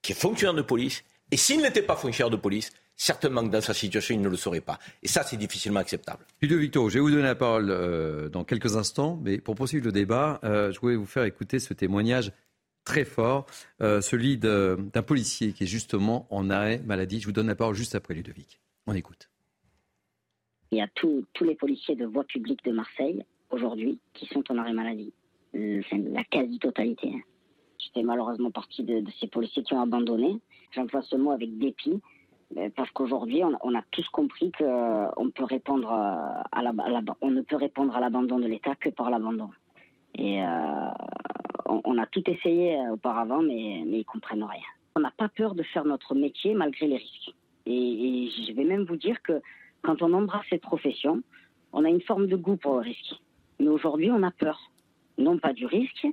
qui 0.03 0.13
est 0.13 0.15
fonctionnaire 0.15 0.55
de 0.55 0.63
police, 0.63 1.03
et 1.33 1.37
s'il 1.37 1.61
n'était 1.61 1.83
pas 1.83 1.97
fonctionnaire 1.97 2.31
de 2.31 2.37
police, 2.37 2.73
certainement 2.99 3.43
que 3.43 3.49
dans 3.49 3.63
sa 3.63 3.73
situation, 3.73 4.15
il 4.15 4.21
ne 4.21 4.29
le 4.29 4.37
serait 4.37 4.61
pas. 4.61 4.79
Et 5.03 5.09
ça, 5.09 5.23
c'est 5.23 5.39
difficilement 5.39 5.81
acceptable. 5.81 6.27
Ludo 6.43 6.59
Victor, 6.59 6.91
je 6.91 6.95
vais 6.95 7.01
vous 7.01 7.11
donner 7.11 7.23
la 7.23 7.35
parole 7.35 7.71
euh, 7.71 8.29
dans 8.29 8.45
quelques 8.45 8.77
instants, 8.77 9.19
mais 9.23 9.39
pour 9.39 9.55
poursuivre 9.55 9.87
le 9.87 9.93
débat, 9.93 10.41
euh, 10.45 10.73
je 10.73 10.81
voulais 10.81 10.97
vous 10.97 11.07
faire 11.07 11.25
écouter 11.25 11.61
ce 11.61 11.73
témoignage 11.73 12.33
très 12.85 13.05
fort, 13.05 13.47
euh, 13.81 14.01
celui 14.01 14.37
d'un 14.37 15.03
policier 15.07 15.53
qui 15.53 15.65
est 15.65 15.69
justement 15.69 16.27
en 16.31 16.51
arrêt 16.51 16.83
maladie. 16.85 17.21
Je 17.21 17.27
vous 17.27 17.33
donne 17.33 17.47
la 17.47 17.55
parole 17.55 17.75
juste 17.75 17.95
après 17.95 18.15
Ludovic. 18.15 18.61
On 18.87 18.95
écoute. 18.95 19.31
Il 20.73 20.79
y 20.79 20.83
a 20.83 20.89
tous 20.95 21.25
les 21.41 21.55
policiers 21.55 21.97
de 21.97 22.05
voie 22.05 22.25
publique 22.25 22.65
de 22.65 22.73
Marseille, 22.73 23.25
aujourd'hui, 23.51 23.99
qui 24.13 24.27
sont 24.27 24.43
en 24.51 24.59
arrêt 24.59 24.73
maladie. 24.73 25.13
C'est 25.53 25.97
la 26.11 26.25
quasi-totalité. 26.25 27.13
Je 27.79 27.87
fais 27.95 28.03
malheureusement 28.03 28.51
partie 28.51 28.83
de, 28.83 29.03
ces 29.21 29.29
policiers 29.29 29.63
qui 29.63 29.73
ont 29.73 29.81
abandonné. 29.81 30.41
J'emploie 30.73 31.03
ce 31.03 31.17
mot 31.17 31.31
avec 31.31 31.57
dépit, 31.59 32.01
parce 32.77 32.91
qu'aujourd'hui, 32.91 33.43
on, 33.45 33.75
a 33.75 33.83
tous 33.91 34.09
compris 34.09 34.51
qu'on 34.53 34.65
euh, 34.65 35.31
peut 35.35 35.45
répondre 35.45 35.91
à 35.91 36.63
la, 36.63 36.73
on 37.21 37.31
ne 37.31 37.43
peut 37.43 37.57
répondre 37.57 37.95
à 37.95 38.01
l'abandon 38.01 38.39
de 38.39 38.47
l'État 38.47 38.75
que 38.75 38.89
par 38.89 39.11
l'abandon. 39.11 39.51
Et 40.15 40.41
on, 41.67 41.99
a 41.99 42.07
tout 42.07 42.29
essayé 42.29 42.77
auparavant, 42.91 43.43
mais, 43.43 43.85
mais 43.87 44.01
ils 44.01 44.05
comprennent 44.05 44.43
rien. 44.43 44.63
On 44.97 45.01
n'a 45.01 45.13
pas 45.13 45.29
peur 45.29 45.55
de 45.55 45.63
faire 45.63 45.85
notre 45.85 46.15
métier 46.15 46.55
malgré 46.55 46.89
les 46.89 46.97
risques. 46.97 47.35
et 47.67 48.31
je 48.49 48.53
vais 48.53 48.65
même 48.65 48.85
vous 48.85 48.97
dire 48.97 49.23
que 49.23 49.41
quand 49.83 50.03
on 50.03 50.13
embrasse 50.13 50.47
cette 50.51 50.63
profession, 50.63 51.23
on 51.73 51.85
a 51.85 51.89
une 51.89 52.01
forme 52.01 52.27
de 52.27 52.37
goût 52.37 52.57
pour 52.57 52.75
le 52.75 52.81
risque. 52.81 53.15
Mais 53.61 53.69
aujourd'hui, 53.69 54.11
on 54.11 54.23
a 54.23 54.31
peur. 54.31 54.59
Non 55.19 55.39
pas 55.39 55.53
du 55.53 55.67
risque, 55.67 56.07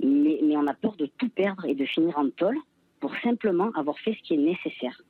mais, 0.00 0.38
on 0.56 0.66
a 0.66 0.74
peur 0.74 0.96
de 0.96 1.06
tout 1.06 1.28
perdre 1.28 1.64
et 1.64 1.74
de 1.74 1.84
finir 1.84 2.18
en 2.18 2.30
tôle 2.30 2.58
pour 3.00 3.12
simplement 3.22 3.70
avoir 3.74 3.98
fait 3.98 4.14
ce 4.14 4.22
qui 4.22 4.34
est 4.34 4.36
nécessaire. 4.36 5.00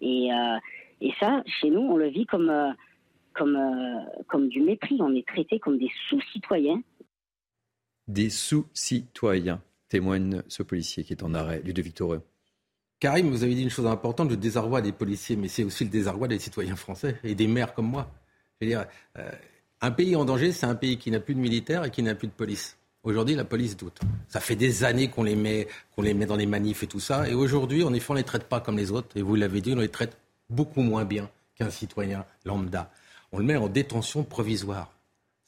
Et, 0.00 0.32
euh, 0.32 1.10
ça, 1.20 1.42
chez 1.60 1.70
nous, 1.70 1.80
on 1.80 1.96
le 1.96 2.08
vit 2.08 2.26
comme, 2.26 2.50
euh, 2.50 2.70
comme, 3.34 3.56
euh, 3.56 4.22
comme 4.28 4.48
du 4.48 4.60
mépris. 4.60 4.98
On 5.00 5.14
est 5.14 5.26
traité 5.26 5.58
comme 5.58 5.78
des 5.78 5.90
sous-citoyens. 6.08 6.82
Des 8.06 8.30
sous-citoyens, 8.30 9.60
témoigne 9.88 10.42
ce 10.48 10.62
policier 10.62 11.04
qui 11.04 11.12
est 11.12 11.22
en 11.22 11.34
arrêt, 11.34 11.60
de 11.60 11.82
Victoreux. 11.82 12.22
Karim, 13.00 13.28
vous 13.28 13.44
avez 13.44 13.54
dit 13.54 13.62
une 13.62 13.70
chose 13.70 13.86
importante, 13.86 14.30
le 14.30 14.36
désarroi 14.36 14.80
des 14.80 14.92
policiers, 14.92 15.36
mais 15.36 15.48
c'est 15.48 15.62
aussi 15.62 15.84
le 15.84 15.90
désarroi 15.90 16.26
des 16.26 16.38
citoyens 16.38 16.74
français 16.74 17.16
et 17.22 17.34
des 17.34 17.46
maires 17.46 17.74
comme 17.74 17.88
moi. 17.88 18.10
Je 18.60 18.66
veux 18.66 18.72
dire, 18.72 18.86
euh, 19.18 19.30
un 19.80 19.90
pays 19.92 20.16
en 20.16 20.24
danger, 20.24 20.50
c'est 20.50 20.66
un 20.66 20.74
pays 20.74 20.98
qui 20.98 21.10
n'a 21.10 21.20
plus 21.20 21.34
de 21.34 21.40
militaires 21.40 21.84
et 21.84 21.90
qui 21.90 22.02
n'a 22.02 22.16
plus 22.16 22.26
de 22.26 22.32
police. 22.32 22.77
Aujourd'hui, 23.08 23.36
la 23.36 23.44
police 23.44 23.74
doute. 23.74 24.00
Ça 24.28 24.38
fait 24.38 24.54
des 24.54 24.84
années 24.84 25.08
qu'on 25.08 25.22
les 25.22 25.34
met, 25.34 25.66
qu'on 25.96 26.02
les 26.02 26.12
met 26.12 26.26
dans 26.26 26.36
les 26.36 26.44
manifs 26.44 26.82
et 26.82 26.86
tout 26.86 27.00
ça. 27.00 27.26
Et 27.26 27.32
aujourd'hui, 27.32 27.82
en 27.82 27.94
effet, 27.94 28.10
on 28.10 28.12
ne 28.12 28.18
les 28.18 28.24
traite 28.24 28.44
pas 28.44 28.60
comme 28.60 28.76
les 28.76 28.90
autres. 28.90 29.16
Et 29.16 29.22
vous 29.22 29.34
l'avez 29.34 29.62
dit, 29.62 29.72
on 29.72 29.80
les 29.80 29.88
traite 29.88 30.18
beaucoup 30.50 30.82
moins 30.82 31.06
bien 31.06 31.30
qu'un 31.54 31.70
citoyen 31.70 32.26
lambda. 32.44 32.90
On 33.32 33.38
le 33.38 33.44
met 33.44 33.56
en 33.56 33.68
détention 33.68 34.24
provisoire. 34.24 34.92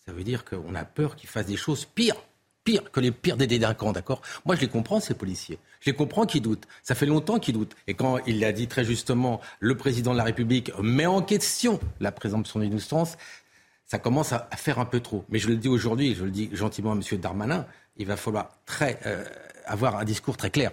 Ça 0.06 0.12
veut 0.12 0.24
dire 0.24 0.46
qu'on 0.46 0.74
a 0.74 0.86
peur 0.86 1.16
qu'il 1.16 1.28
fasse 1.28 1.44
des 1.44 1.58
choses 1.58 1.84
pires 1.84 2.16
pire 2.64 2.90
que 2.90 3.00
les 3.00 3.10
pires 3.10 3.36
des 3.36 3.46
délinquants, 3.46 3.92
d'accord? 3.92 4.22
Moi, 4.44 4.54
je 4.56 4.60
les 4.60 4.68
comprends, 4.68 5.00
ces 5.00 5.14
policiers. 5.14 5.58
Je 5.80 5.90
les 5.90 5.96
comprends 5.96 6.26
qu'ils 6.26 6.42
doutent. 6.42 6.66
Ça 6.82 6.94
fait 6.94 7.06
longtemps 7.06 7.38
qu'ils 7.38 7.54
doutent. 7.54 7.74
Et 7.86 7.94
quand 7.94 8.18
il 8.26 8.40
l'a 8.40 8.52
dit 8.52 8.68
très 8.68 8.84
justement, 8.84 9.40
le 9.60 9.76
président 9.76 10.12
de 10.12 10.18
la 10.18 10.24
République 10.24 10.72
met 10.80 11.06
en 11.06 11.22
question 11.22 11.80
la 12.00 12.12
présomption 12.12 12.60
d'innocence, 12.60 13.16
ça 13.90 13.98
commence 13.98 14.32
à, 14.32 14.48
faire 14.56 14.78
un 14.78 14.84
peu 14.84 15.00
trop. 15.00 15.24
Mais 15.30 15.40
je 15.40 15.48
le 15.48 15.56
dis 15.56 15.66
aujourd'hui, 15.66 16.14
je 16.14 16.24
le 16.24 16.30
dis 16.30 16.48
gentiment 16.52 16.92
à 16.92 16.94
M. 16.94 17.02
Darmanin, 17.18 17.66
il 17.96 18.06
va 18.06 18.16
falloir 18.16 18.50
euh, 18.82 19.24
avoir 19.66 19.96
un 19.96 20.04
discours 20.04 20.36
très 20.36 20.50
clair. 20.50 20.70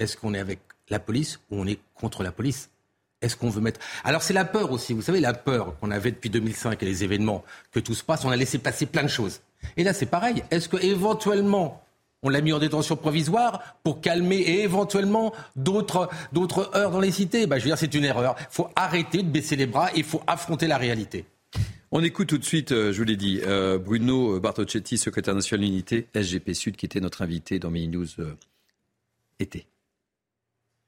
Est-ce 0.00 0.16
qu'on 0.16 0.34
est 0.34 0.40
avec 0.40 0.58
la 0.88 0.98
police 0.98 1.38
ou 1.50 1.60
on 1.60 1.66
est 1.68 1.78
contre 1.94 2.24
la 2.24 2.32
police? 2.32 2.70
Est-ce 3.22 3.36
qu'on 3.36 3.50
veut 3.50 3.60
mettre. 3.60 3.78
Alors, 4.02 4.20
c'est 4.20 4.34
la 4.34 4.44
peur 4.44 4.72
aussi. 4.72 4.94
Vous 4.94 5.02
savez, 5.02 5.20
la 5.20 5.32
peur 5.32 5.78
qu'on 5.78 5.92
avait 5.92 6.10
depuis 6.10 6.28
2005 6.28 6.82
et 6.82 6.86
les 6.86 7.04
événements, 7.04 7.44
que 7.70 7.78
tout 7.78 7.94
se 7.94 8.02
passe, 8.02 8.24
on 8.24 8.30
a 8.30 8.36
laissé 8.36 8.58
passer 8.58 8.86
plein 8.86 9.04
de 9.04 9.08
choses. 9.08 9.42
Et 9.76 9.84
là, 9.84 9.92
c'est 9.92 10.06
pareil. 10.06 10.42
Est-ce 10.50 10.68
que 10.68 10.76
éventuellement 10.76 11.84
on 12.22 12.30
l'a 12.30 12.40
mis 12.40 12.52
en 12.52 12.58
détention 12.58 12.96
provisoire 12.96 13.76
pour 13.84 14.00
calmer 14.00 14.38
et 14.38 14.64
éventuellement 14.64 15.32
d'autres, 15.54 16.10
heures 16.74 16.90
dans 16.90 17.00
les 17.00 17.12
cités? 17.12 17.46
Bah, 17.46 17.58
je 17.58 17.64
veux 17.64 17.70
dire, 17.70 17.78
c'est 17.78 17.94
une 17.94 18.04
erreur. 18.04 18.34
Il 18.40 18.46
faut 18.50 18.68
arrêter 18.74 19.22
de 19.22 19.28
baisser 19.30 19.54
les 19.54 19.66
bras 19.66 19.90
et 19.94 19.98
il 19.98 20.04
faut 20.04 20.22
affronter 20.26 20.66
la 20.66 20.78
réalité. 20.78 21.26
On 21.92 22.02
écoute 22.02 22.28
tout 22.28 22.38
de 22.38 22.44
suite, 22.44 22.72
euh, 22.72 22.92
je 22.92 22.98
vous 22.98 23.04
l'ai 23.04 23.16
dit, 23.16 23.40
euh, 23.44 23.78
Bruno 23.78 24.40
Bartocchetti, 24.40 24.98
secrétaire 24.98 25.36
national 25.36 25.64
unité 25.64 26.08
SGP 26.14 26.52
Sud, 26.52 26.76
qui 26.76 26.84
était 26.84 26.98
notre 26.98 27.22
invité 27.22 27.60
dans 27.60 27.70
Mini 27.70 27.88
News 27.88 28.06
euh, 28.18 28.34
été. 29.38 29.68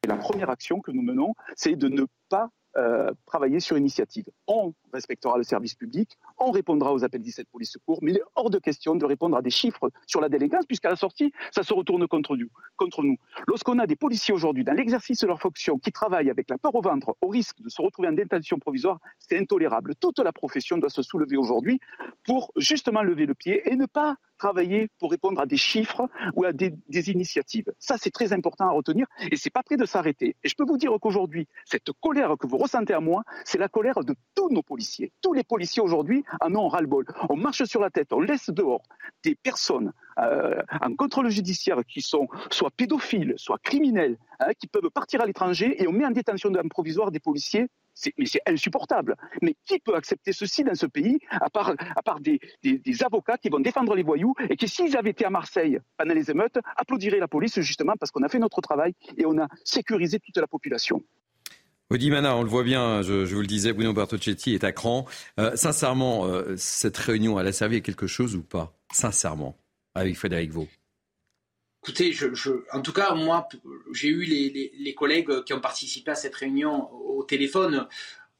La 0.08 0.16
première 0.16 0.50
action 0.50 0.80
que 0.80 0.90
nous 0.90 1.02
menons, 1.02 1.34
c'est 1.54 1.76
de 1.76 1.88
ne 1.88 2.04
pas 2.28 2.50
euh, 2.78 3.10
travailler 3.26 3.58
sur 3.58 3.76
initiative. 3.76 4.24
On 4.46 4.72
respectera 4.92 5.36
le 5.36 5.42
service 5.42 5.74
public, 5.74 6.16
on 6.38 6.52
répondra 6.52 6.92
aux 6.92 7.04
appels 7.04 7.20
17 7.20 7.48
police 7.50 7.72
secours, 7.72 7.98
mais 8.02 8.12
il 8.12 8.18
est 8.18 8.22
hors 8.36 8.50
de 8.50 8.58
question 8.58 8.94
de 8.94 9.04
répondre 9.04 9.36
à 9.36 9.42
des 9.42 9.50
chiffres 9.50 9.90
sur 10.06 10.20
la 10.20 10.28
délinquance, 10.28 10.64
puisqu'à 10.64 10.90
la 10.90 10.94
sortie, 10.94 11.32
ça 11.50 11.64
se 11.64 11.74
retourne 11.74 12.06
contre 12.06 12.36
nous. 12.36 12.48
Contre 12.76 13.02
nous. 13.02 13.16
Lorsqu'on 13.48 13.80
a 13.80 13.86
des 13.88 13.96
policiers 13.96 14.32
aujourd'hui, 14.32 14.62
dans 14.62 14.74
l'exercice 14.74 15.18
de 15.18 15.26
leur 15.26 15.40
fonction, 15.40 15.78
qui 15.78 15.90
travaillent 15.90 16.30
avec 16.30 16.48
la 16.48 16.56
peur 16.56 16.72
au 16.76 16.80
ventre, 16.80 17.16
au 17.20 17.28
risque 17.28 17.60
de 17.60 17.68
se 17.68 17.82
retrouver 17.82 18.08
en 18.08 18.12
détention 18.12 18.60
provisoire, 18.60 19.00
c'est 19.18 19.36
intolérable. 19.36 19.96
Toute 19.96 20.20
la 20.20 20.32
profession 20.32 20.78
doit 20.78 20.88
se 20.88 21.02
soulever 21.02 21.36
aujourd'hui 21.36 21.80
pour 22.24 22.52
justement 22.56 23.02
lever 23.02 23.26
le 23.26 23.34
pied 23.34 23.68
et 23.68 23.74
ne 23.74 23.86
pas 23.86 24.16
travailler 24.38 24.88
pour 24.98 25.10
répondre 25.10 25.40
à 25.40 25.46
des 25.46 25.56
chiffres 25.56 26.08
ou 26.34 26.44
à 26.44 26.52
des, 26.52 26.72
initiatives. 27.10 27.72
Ça, 27.78 27.96
c'est 27.98 28.10
très 28.10 28.32
important 28.32 28.66
à 28.66 28.70
retenir 28.70 29.06
et 29.30 29.36
c'est 29.36 29.50
pas 29.50 29.62
prêt 29.62 29.76
de 29.76 29.84
s'arrêter. 29.84 30.36
Et 30.42 30.48
je 30.48 30.54
peux 30.54 30.64
vous 30.64 30.78
dire 30.78 30.92
qu'aujourd'hui, 31.00 31.46
cette 31.64 31.90
colère 32.00 32.36
que 32.38 32.46
vous 32.46 32.58
ressentez 32.58 32.94
à 32.94 33.00
moi, 33.00 33.22
c'est 33.44 33.58
la 33.58 33.68
colère 33.68 34.04
de 34.04 34.14
tous 34.34 34.50
nos 34.50 34.62
policiers. 34.62 35.12
Tous 35.22 35.32
les 35.32 35.44
policiers 35.44 35.82
aujourd'hui 35.82 36.24
en 36.40 36.54
ont 36.54 36.68
ras-le-bol. 36.68 37.06
On 37.28 37.36
marche 37.36 37.64
sur 37.64 37.80
la 37.80 37.90
tête, 37.90 38.12
on 38.12 38.20
laisse 38.20 38.50
dehors 38.50 38.82
des 39.24 39.34
personnes 39.34 39.92
euh, 40.18 40.60
en 40.80 40.94
contrôle 40.94 41.30
judiciaire 41.30 41.80
qui 41.86 42.02
sont 42.02 42.28
soit 42.50 42.70
pédophiles, 42.70 43.34
soit 43.36 43.58
criminels, 43.58 44.18
hein, 44.40 44.52
qui 44.58 44.66
peuvent 44.66 44.90
partir 44.90 45.20
à 45.20 45.26
l'étranger 45.26 45.82
et 45.82 45.86
on 45.86 45.92
met 45.92 46.04
en 46.04 46.10
détention 46.10 46.50
provisoire 46.68 47.10
des 47.10 47.20
policiers 47.20 47.68
mais 48.16 48.26
c'est 48.26 48.42
insupportable. 48.46 49.16
Mais 49.42 49.54
qui 49.64 49.78
peut 49.78 49.94
accepter 49.94 50.32
ceci 50.32 50.64
dans 50.64 50.74
ce 50.74 50.86
pays, 50.86 51.18
à 51.30 51.50
part, 51.50 51.74
des, 52.20 52.40
avocats 53.04 53.38
qui 53.38 53.48
vont 53.48 53.60
défendre 53.60 53.94
les 53.94 54.02
voyous 54.02 54.34
et 54.48 54.56
qui, 54.56 54.68
s'ils 54.68 54.96
avaient 54.96 55.10
été 55.10 55.24
à 55.24 55.30
Marseille 55.30 55.78
pendant 55.96 56.14
les 56.14 56.30
émeutes, 56.30 56.58
applaudiraient 56.76 57.18
la 57.18 57.28
police 57.28 57.60
justement 57.60 57.94
parce 57.98 58.10
qu'on 58.10 58.22
a 58.22 58.28
fait 58.28 58.38
notre 58.38 58.60
travail 58.60 58.92
et 59.16 59.26
on 59.26 59.38
a 59.38 59.48
sécurisé 59.64 60.18
toute 60.18 60.36
la 60.36 60.46
population. 60.46 61.02
Odimana, 61.90 62.36
on 62.36 62.42
le 62.42 62.50
voit 62.50 62.64
bien, 62.64 63.00
je, 63.00 63.24
vous 63.24 63.40
le 63.40 63.46
disais, 63.46 63.72
Bruno 63.72 63.94
Bertocchetti 63.94 64.54
est 64.54 64.64
à 64.64 64.72
cran. 64.72 65.06
Euh, 65.38 65.56
sincèrement, 65.56 66.26
euh, 66.26 66.54
cette 66.56 66.98
réunion, 66.98 67.40
elle 67.40 67.46
a 67.46 67.52
servi 67.52 67.76
à 67.76 67.80
quelque 67.80 68.06
chose 68.06 68.36
ou 68.36 68.42
pas? 68.42 68.74
Sincèrement, 68.92 69.56
avec 69.94 70.16
Frédéric 70.16 70.50
Vaux. 70.50 70.68
Écoutez, 71.82 72.14
en 72.72 72.82
tout 72.82 72.92
cas, 72.92 73.14
moi, 73.14 73.48
j'ai 73.92 74.08
eu 74.08 74.24
les, 74.24 74.50
les, 74.50 74.72
les, 74.78 74.94
collègues 74.94 75.44
qui 75.44 75.54
ont 75.54 75.60
participé 75.60 76.10
à 76.10 76.14
cette 76.14 76.34
réunion 76.34 76.92
au 76.92 77.22
téléphone. 77.22 77.86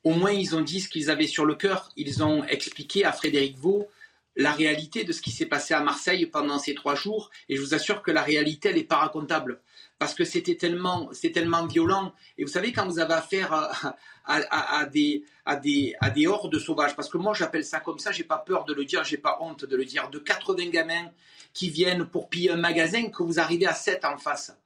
Au 0.04 0.10
moins, 0.10 0.32
ils 0.32 0.56
ont 0.56 0.60
dit 0.60 0.80
ce 0.80 0.88
qu'ils 0.88 1.10
avaient 1.10 1.26
sur 1.26 1.44
le 1.44 1.54
cœur. 1.54 1.90
Ils 1.96 2.22
ont 2.22 2.44
expliqué 2.44 3.04
à 3.04 3.12
Frédéric 3.12 3.56
Vaux 3.56 3.88
la 4.36 4.52
réalité 4.52 5.04
de 5.04 5.12
ce 5.12 5.20
qui 5.20 5.30
s'est 5.30 5.46
passé 5.46 5.74
à 5.74 5.82
Marseille 5.82 6.26
pendant 6.26 6.58
ces 6.58 6.74
trois 6.74 6.94
jours. 6.94 7.30
Et 7.48 7.56
je 7.56 7.60
vous 7.60 7.74
assure 7.74 8.02
que 8.02 8.10
la 8.10 8.22
réalité, 8.22 8.70
elle 8.70 8.76
n'est 8.76 8.84
pas 8.84 8.96
racontable. 8.96 9.60
Parce 9.98 10.14
que 10.14 10.24
c'était 10.24 10.54
tellement, 10.54 11.08
c'est 11.12 11.32
tellement 11.32 11.66
violent. 11.66 12.14
Et 12.36 12.44
vous 12.44 12.50
savez, 12.50 12.72
quand 12.72 12.86
vous 12.86 13.00
avez 13.00 13.14
affaire 13.14 13.52
à, 13.52 13.96
à, 14.24 14.78
à, 14.78 14.86
des, 14.86 15.24
à, 15.44 15.56
des, 15.56 15.94
à 16.00 16.10
des 16.10 16.26
hordes 16.26 16.58
sauvages, 16.58 16.94
parce 16.94 17.08
que 17.08 17.18
moi 17.18 17.34
j'appelle 17.34 17.64
ça 17.64 17.80
comme 17.80 17.98
ça, 17.98 18.12
j'ai 18.12 18.24
pas 18.24 18.38
peur 18.38 18.64
de 18.64 18.74
le 18.74 18.84
dire, 18.84 19.02
j'ai 19.02 19.16
pas 19.16 19.38
honte 19.40 19.64
de 19.64 19.76
le 19.76 19.84
dire, 19.84 20.08
de 20.10 20.18
80 20.18 20.68
gamins 20.68 21.10
qui 21.52 21.70
viennent 21.70 22.04
pour 22.06 22.28
piller 22.28 22.52
un 22.52 22.56
magasin, 22.56 23.08
que 23.10 23.22
vous 23.22 23.40
arrivez 23.40 23.66
à 23.66 23.74
7 23.74 24.04
en 24.04 24.18
face. 24.18 24.56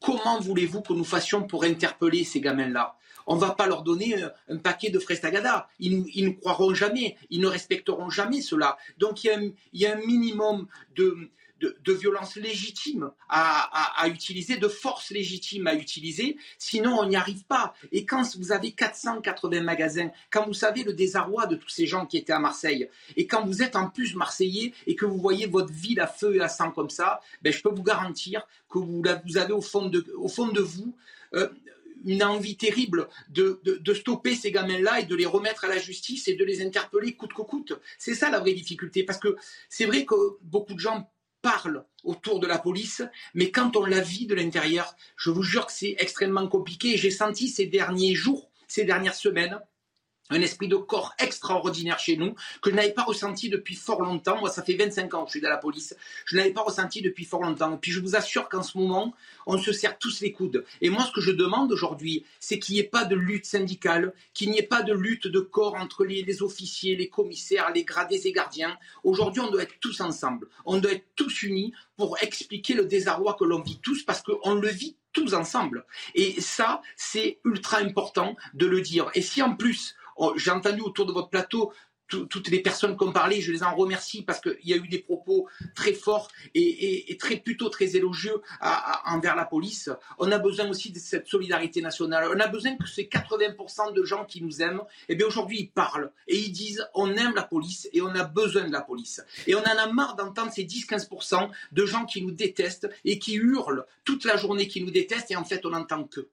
Comment 0.00 0.40
voulez-vous 0.40 0.82
que 0.82 0.92
nous 0.92 1.04
fassions 1.04 1.44
pour 1.44 1.64
interpeller 1.64 2.24
ces 2.24 2.40
gamins-là? 2.40 2.96
On 3.26 3.36
ne 3.36 3.40
va 3.40 3.52
pas 3.52 3.68
leur 3.68 3.82
donner 3.82 4.16
un 4.48 4.56
paquet 4.56 4.90
de 4.90 4.98
frestagada. 4.98 5.68
Ils, 5.78 6.04
ils, 6.14 6.26
ne 6.26 6.30
croiront 6.32 6.74
jamais, 6.74 7.16
ils 7.30 7.40
ne 7.40 7.46
respecteront 7.46 8.10
jamais 8.10 8.40
cela. 8.40 8.76
Donc 8.98 9.22
il 9.22 9.30
y 9.30 9.54
il 9.72 9.80
y 9.80 9.86
a 9.86 9.94
un 9.94 10.00
minimum 10.00 10.66
de, 10.96 11.30
de, 11.62 11.76
de, 11.84 11.92
violence 11.92 12.34
légitime 12.36 13.12
à, 13.28 14.08
utiliser, 14.08 14.56
de 14.56 14.66
force 14.68 15.10
légitime 15.10 15.68
à 15.68 15.74
utiliser, 15.74 16.36
sinon 16.58 16.98
on 16.98 17.06
n'y 17.06 17.16
arrive 17.16 17.44
pas. 17.44 17.74
Et 17.92 18.04
quand 18.04 18.36
vous 18.36 18.50
avez 18.50 18.72
480 18.72 19.62
magasins, 19.62 20.10
quand 20.30 20.44
vous 20.44 20.54
savez 20.54 20.82
le 20.82 20.92
désarroi 20.92 21.46
de 21.46 21.54
tous 21.54 21.68
ces 21.68 21.86
gens 21.86 22.04
qui 22.04 22.18
étaient 22.18 22.32
à 22.32 22.40
Marseille, 22.40 22.88
et 23.16 23.26
quand 23.26 23.46
vous 23.46 23.62
êtes 23.62 23.76
en 23.76 23.88
plus 23.88 24.16
marseillais 24.16 24.74
et 24.86 24.96
que 24.96 25.06
vous 25.06 25.18
voyez 25.18 25.46
votre 25.46 25.72
ville 25.72 26.00
à 26.00 26.08
feu 26.08 26.36
et 26.36 26.40
à 26.40 26.48
sang 26.48 26.72
comme 26.72 26.90
ça, 26.90 27.20
ben 27.42 27.52
je 27.52 27.62
peux 27.62 27.72
vous 27.72 27.84
garantir 27.84 28.46
que 28.68 28.78
vous, 28.78 29.02
avez 29.36 29.52
au 29.52 29.60
fond 29.60 29.88
de, 29.88 30.60
vous 30.60 30.96
euh, 31.34 31.48
une 32.04 32.24
envie 32.24 32.56
terrible 32.56 33.08
de, 33.28 33.60
de, 33.64 33.76
de 33.76 33.94
stopper 33.94 34.34
ces 34.34 34.50
gamins-là 34.50 35.00
et 35.00 35.04
de 35.04 35.14
les 35.14 35.26
remettre 35.26 35.64
à 35.64 35.68
la 35.68 35.78
justice 35.78 36.26
et 36.26 36.34
de 36.34 36.44
les 36.44 36.64
interpeller 36.64 37.12
coûte 37.14 37.32
que 37.32 37.42
coûte. 37.42 37.74
C'est 37.98 38.14
ça 38.14 38.30
la 38.30 38.40
vraie 38.40 38.54
difficulté, 38.54 39.04
parce 39.04 39.18
que 39.18 39.36
c'est 39.68 39.86
vrai 39.86 40.04
que 40.04 40.14
beaucoup 40.42 40.74
de 40.74 40.80
gens 40.80 41.08
parlent 41.42 41.84
autour 42.04 42.40
de 42.40 42.46
la 42.46 42.58
police, 42.58 43.02
mais 43.34 43.50
quand 43.50 43.76
on 43.76 43.84
la 43.84 44.00
vit 44.00 44.26
de 44.26 44.34
l'intérieur, 44.34 44.96
je 45.16 45.30
vous 45.30 45.42
jure 45.42 45.66
que 45.66 45.72
c'est 45.72 45.96
extrêmement 45.98 46.48
compliqué. 46.48 46.96
J'ai 46.96 47.10
senti 47.10 47.48
ces 47.48 47.66
derniers 47.66 48.14
jours, 48.14 48.50
ces 48.68 48.84
dernières 48.84 49.14
semaines, 49.14 49.60
un 50.30 50.40
esprit 50.40 50.68
de 50.68 50.76
corps 50.76 51.14
extraordinaire 51.18 51.98
chez 51.98 52.16
nous 52.16 52.34
que 52.60 52.70
je 52.70 52.74
n'avais 52.74 52.92
pas 52.92 53.02
ressenti 53.02 53.48
depuis 53.48 53.74
fort 53.74 54.02
longtemps. 54.02 54.38
Moi, 54.38 54.50
ça 54.50 54.62
fait 54.62 54.74
25 54.74 55.14
ans 55.14 55.22
que 55.22 55.28
je 55.28 55.32
suis 55.32 55.40
dans 55.40 55.50
la 55.50 55.58
police. 55.58 55.94
Je 56.24 56.36
n'avais 56.36 56.52
pas 56.52 56.62
ressenti 56.62 57.02
depuis 57.02 57.24
fort 57.24 57.42
longtemps. 57.42 57.74
Et 57.74 57.78
puis, 57.78 57.92
je 57.92 58.00
vous 58.00 58.16
assure 58.16 58.48
qu'en 58.48 58.62
ce 58.62 58.78
moment, 58.78 59.14
on 59.46 59.58
se 59.58 59.72
serre 59.72 59.98
tous 59.98 60.20
les 60.20 60.32
coudes. 60.32 60.64
Et 60.80 60.90
moi, 60.90 61.04
ce 61.04 61.12
que 61.12 61.20
je 61.20 61.30
demande 61.30 61.72
aujourd'hui, 61.72 62.24
c'est 62.40 62.58
qu'il 62.58 62.74
n'y 62.74 62.80
ait 62.80 62.84
pas 62.84 63.04
de 63.04 63.16
lutte 63.16 63.46
syndicale, 63.46 64.14
qu'il 64.32 64.50
n'y 64.50 64.58
ait 64.58 64.62
pas 64.62 64.82
de 64.82 64.92
lutte 64.92 65.26
de 65.26 65.40
corps 65.40 65.74
entre 65.74 66.04
les, 66.04 66.22
les, 66.22 66.42
officiers, 66.42 66.96
les 66.96 67.08
commissaires, 67.08 67.70
les 67.74 67.84
gradés 67.84 68.26
et 68.26 68.32
gardiens. 68.32 68.76
Aujourd'hui, 69.04 69.42
on 69.42 69.50
doit 69.50 69.62
être 69.62 69.78
tous 69.80 70.00
ensemble. 70.00 70.48
On 70.64 70.78
doit 70.78 70.92
être 70.92 71.06
tous 71.16 71.42
unis 71.42 71.72
pour 71.96 72.16
expliquer 72.22 72.74
le 72.74 72.86
désarroi 72.86 73.36
que 73.38 73.44
l'on 73.44 73.60
vit 73.60 73.78
tous 73.80 74.02
parce 74.02 74.22
qu'on 74.22 74.54
le 74.54 74.68
vit 74.68 74.96
tous 75.12 75.34
ensemble. 75.34 75.84
Et 76.14 76.40
ça, 76.40 76.80
c'est 76.96 77.38
ultra 77.44 77.78
important 77.78 78.36
de 78.54 78.66
le 78.66 78.80
dire. 78.80 79.10
Et 79.14 79.22
si 79.22 79.42
en 79.42 79.54
plus, 79.54 79.94
j'ai 80.36 80.50
entendu 80.50 80.80
autour 80.80 81.06
de 81.06 81.12
votre 81.12 81.28
plateau 81.28 81.72
toutes 82.20 82.48
les 82.48 82.60
personnes 82.60 82.96
qui 82.96 83.04
ont 83.04 83.12
parlé, 83.12 83.40
je 83.40 83.52
les 83.52 83.62
en 83.62 83.74
remercie 83.74 84.22
parce 84.22 84.40
qu'il 84.40 84.58
y 84.64 84.72
a 84.72 84.76
eu 84.76 84.88
des 84.88 84.98
propos 84.98 85.48
très 85.74 85.92
forts 85.92 86.28
et, 86.54 87.16
très 87.18 87.36
plutôt 87.36 87.68
très 87.68 87.96
élogieux 87.96 88.42
envers 89.06 89.36
la 89.36 89.44
police. 89.44 89.90
On 90.18 90.30
a 90.32 90.38
besoin 90.38 90.68
aussi 90.68 90.90
de 90.90 90.98
cette 90.98 91.26
solidarité 91.26 91.80
nationale. 91.80 92.28
On 92.34 92.40
a 92.40 92.48
besoin 92.48 92.76
que 92.76 92.86
ces 92.86 93.04
80% 93.04 93.94
de 93.94 94.04
gens 94.04 94.24
qui 94.24 94.42
nous 94.42 94.62
aiment, 94.62 94.82
eh 95.08 95.14
bien 95.14 95.26
aujourd'hui 95.26 95.60
ils 95.60 95.70
parlent 95.70 96.12
et 96.28 96.38
ils 96.38 96.52
disent 96.52 96.86
on 96.94 97.14
aime 97.14 97.34
la 97.34 97.42
police 97.42 97.88
et 97.92 98.02
on 98.02 98.14
a 98.14 98.24
besoin 98.24 98.66
de 98.66 98.72
la 98.72 98.82
police. 98.82 99.22
Et 99.46 99.54
on 99.54 99.60
en 99.60 99.78
a 99.78 99.86
marre 99.92 100.16
d'entendre 100.16 100.52
ces 100.52 100.64
10-15% 100.64 101.50
de 101.72 101.86
gens 101.86 102.04
qui 102.04 102.22
nous 102.22 102.32
détestent 102.32 102.88
et 103.04 103.18
qui 103.18 103.34
hurlent 103.34 103.86
toute 104.04 104.24
la 104.24 104.36
journée 104.36 104.68
qui 104.68 104.82
nous 104.82 104.90
détestent 104.90 105.30
et 105.30 105.36
en 105.36 105.44
fait 105.44 105.64
on 105.64 105.70
n'entend 105.70 106.04
que. 106.04 106.28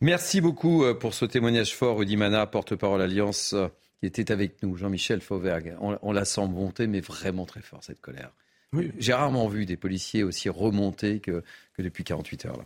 Merci 0.00 0.40
beaucoup 0.40 0.84
euh, 0.84 0.94
pour 0.94 1.14
ce 1.14 1.24
témoignage 1.24 1.74
fort, 1.74 1.98
Rudy 1.98 2.16
Mana, 2.16 2.46
porte-parole 2.46 3.00
Alliance, 3.00 3.52
euh, 3.54 3.68
qui 4.00 4.06
était 4.06 4.30
avec 4.30 4.62
nous. 4.62 4.76
Jean-Michel 4.76 5.20
Fauvergue, 5.20 5.76
on, 5.80 5.98
on, 6.02 6.12
la 6.12 6.24
sent 6.24 6.46
monter, 6.46 6.86
mais 6.86 7.00
vraiment 7.00 7.46
très 7.46 7.62
fort, 7.62 7.82
cette 7.82 8.00
colère. 8.00 8.30
Oui. 8.72 8.92
J'ai 8.98 9.14
rarement 9.14 9.48
vu 9.48 9.64
des 9.64 9.76
policiers 9.76 10.22
aussi 10.22 10.48
remontés 10.48 11.20
que, 11.20 11.42
que 11.74 11.82
depuis 11.82 12.04
48 12.04 12.46
heures. 12.46 12.58
Là. 12.58 12.64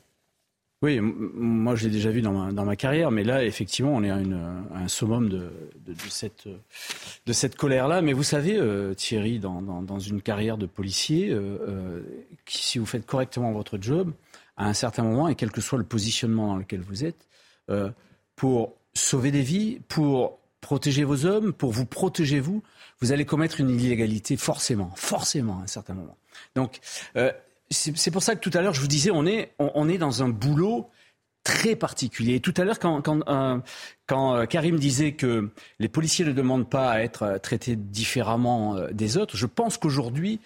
Oui, 0.83 0.99
moi 0.99 1.75
je 1.75 1.85
l'ai 1.85 1.90
déjà 1.90 2.11
vu 2.11 2.23
dans 2.23 2.33
ma, 2.33 2.53
dans 2.53 2.64
ma, 2.64 2.75
carrière, 2.75 3.11
mais 3.11 3.23
là, 3.23 3.44
effectivement, 3.44 3.94
on 3.94 4.03
est 4.03 4.11
à, 4.11 4.18
une, 4.18 4.64
à 4.73 4.79
un 4.79 4.88
summum 4.88 5.29
de, 5.29 5.51
de, 5.87 5.92
de 5.92 6.09
cette, 6.09 6.49
de 7.27 7.33
cette 7.35 7.55
colère-là. 7.55 8.01
Mais 8.01 8.14
vous 8.14 8.23
savez, 8.23 8.57
euh, 8.57 8.94
Thierry, 8.94 9.38
dans, 9.38 9.61
dans, 9.61 9.83
dans, 9.83 9.99
une 9.99 10.23
carrière 10.23 10.57
de 10.57 10.64
policier, 10.64 11.29
euh, 11.31 11.59
euh, 11.68 12.01
qui, 12.46 12.64
si 12.64 12.79
vous 12.79 12.87
faites 12.87 13.05
correctement 13.05 13.53
votre 13.53 13.77
job, 13.79 14.12
à 14.61 14.66
un 14.66 14.75
certain 14.75 15.03
moment, 15.03 15.27
et 15.29 15.35
quel 15.35 15.51
que 15.51 15.62
soit 15.62 15.79
le 15.79 15.85
positionnement 15.85 16.49
dans 16.49 16.57
lequel 16.57 16.83
vous 16.83 17.05
êtes, 17.05 17.27
euh, 17.70 17.90
pour 18.37 18.75
sauver 18.92 19.31
des 19.31 19.42
vies, 19.42 19.81
pour 19.88 20.38
protéger 20.61 21.03
vos 21.03 21.25
hommes, 21.25 21.55
pour 21.55 21.73
vous 21.73 21.87
protéger 21.87 22.40
vous, 22.40 22.62
vous 23.01 23.12
allez 23.12 23.25
commettre 23.25 23.61
une 23.61 23.70
illégalité 23.70 24.37
forcément, 24.37 24.92
forcément 24.96 25.61
à 25.61 25.62
un 25.62 25.66
certain 25.66 25.94
moment. 25.94 26.18
Donc, 26.55 26.81
euh, 27.16 27.33
c'est 27.70 28.11
pour 28.11 28.23
ça 28.23 28.35
que 28.35 28.40
tout 28.40 28.57
à 28.57 28.61
l'heure, 28.61 28.75
je 28.75 28.81
vous 28.83 28.88
disais, 28.88 29.11
on 29.11 29.25
est, 29.25 29.55
on, 29.59 29.70
on, 29.75 29.88
est 29.88 29.96
dans 29.96 30.23
un 30.23 30.29
boulot 30.29 30.90
très 31.44 31.74
particulier. 31.76 32.40
Tout 32.40 32.55
à 32.57 32.64
l'heure, 32.64 32.79
quand, 32.79 33.03
euh, 33.09 33.59
quand, 34.07 34.46
Karim 34.46 34.79
disait 34.79 35.12
que 35.12 35.50
les 35.79 35.88
policiers 35.88 36.24
ne 36.24 36.33
demandent 36.33 36.68
pas 36.68 36.90
à 36.90 37.00
être 37.00 37.38
traités 37.42 37.76
différemment 37.76 38.76
euh, 38.76 38.88
des 38.92 39.16
autres, 39.16 39.37
je 39.37 39.46
pense 39.46 39.79
qu'aujourd'hui, 39.79 40.40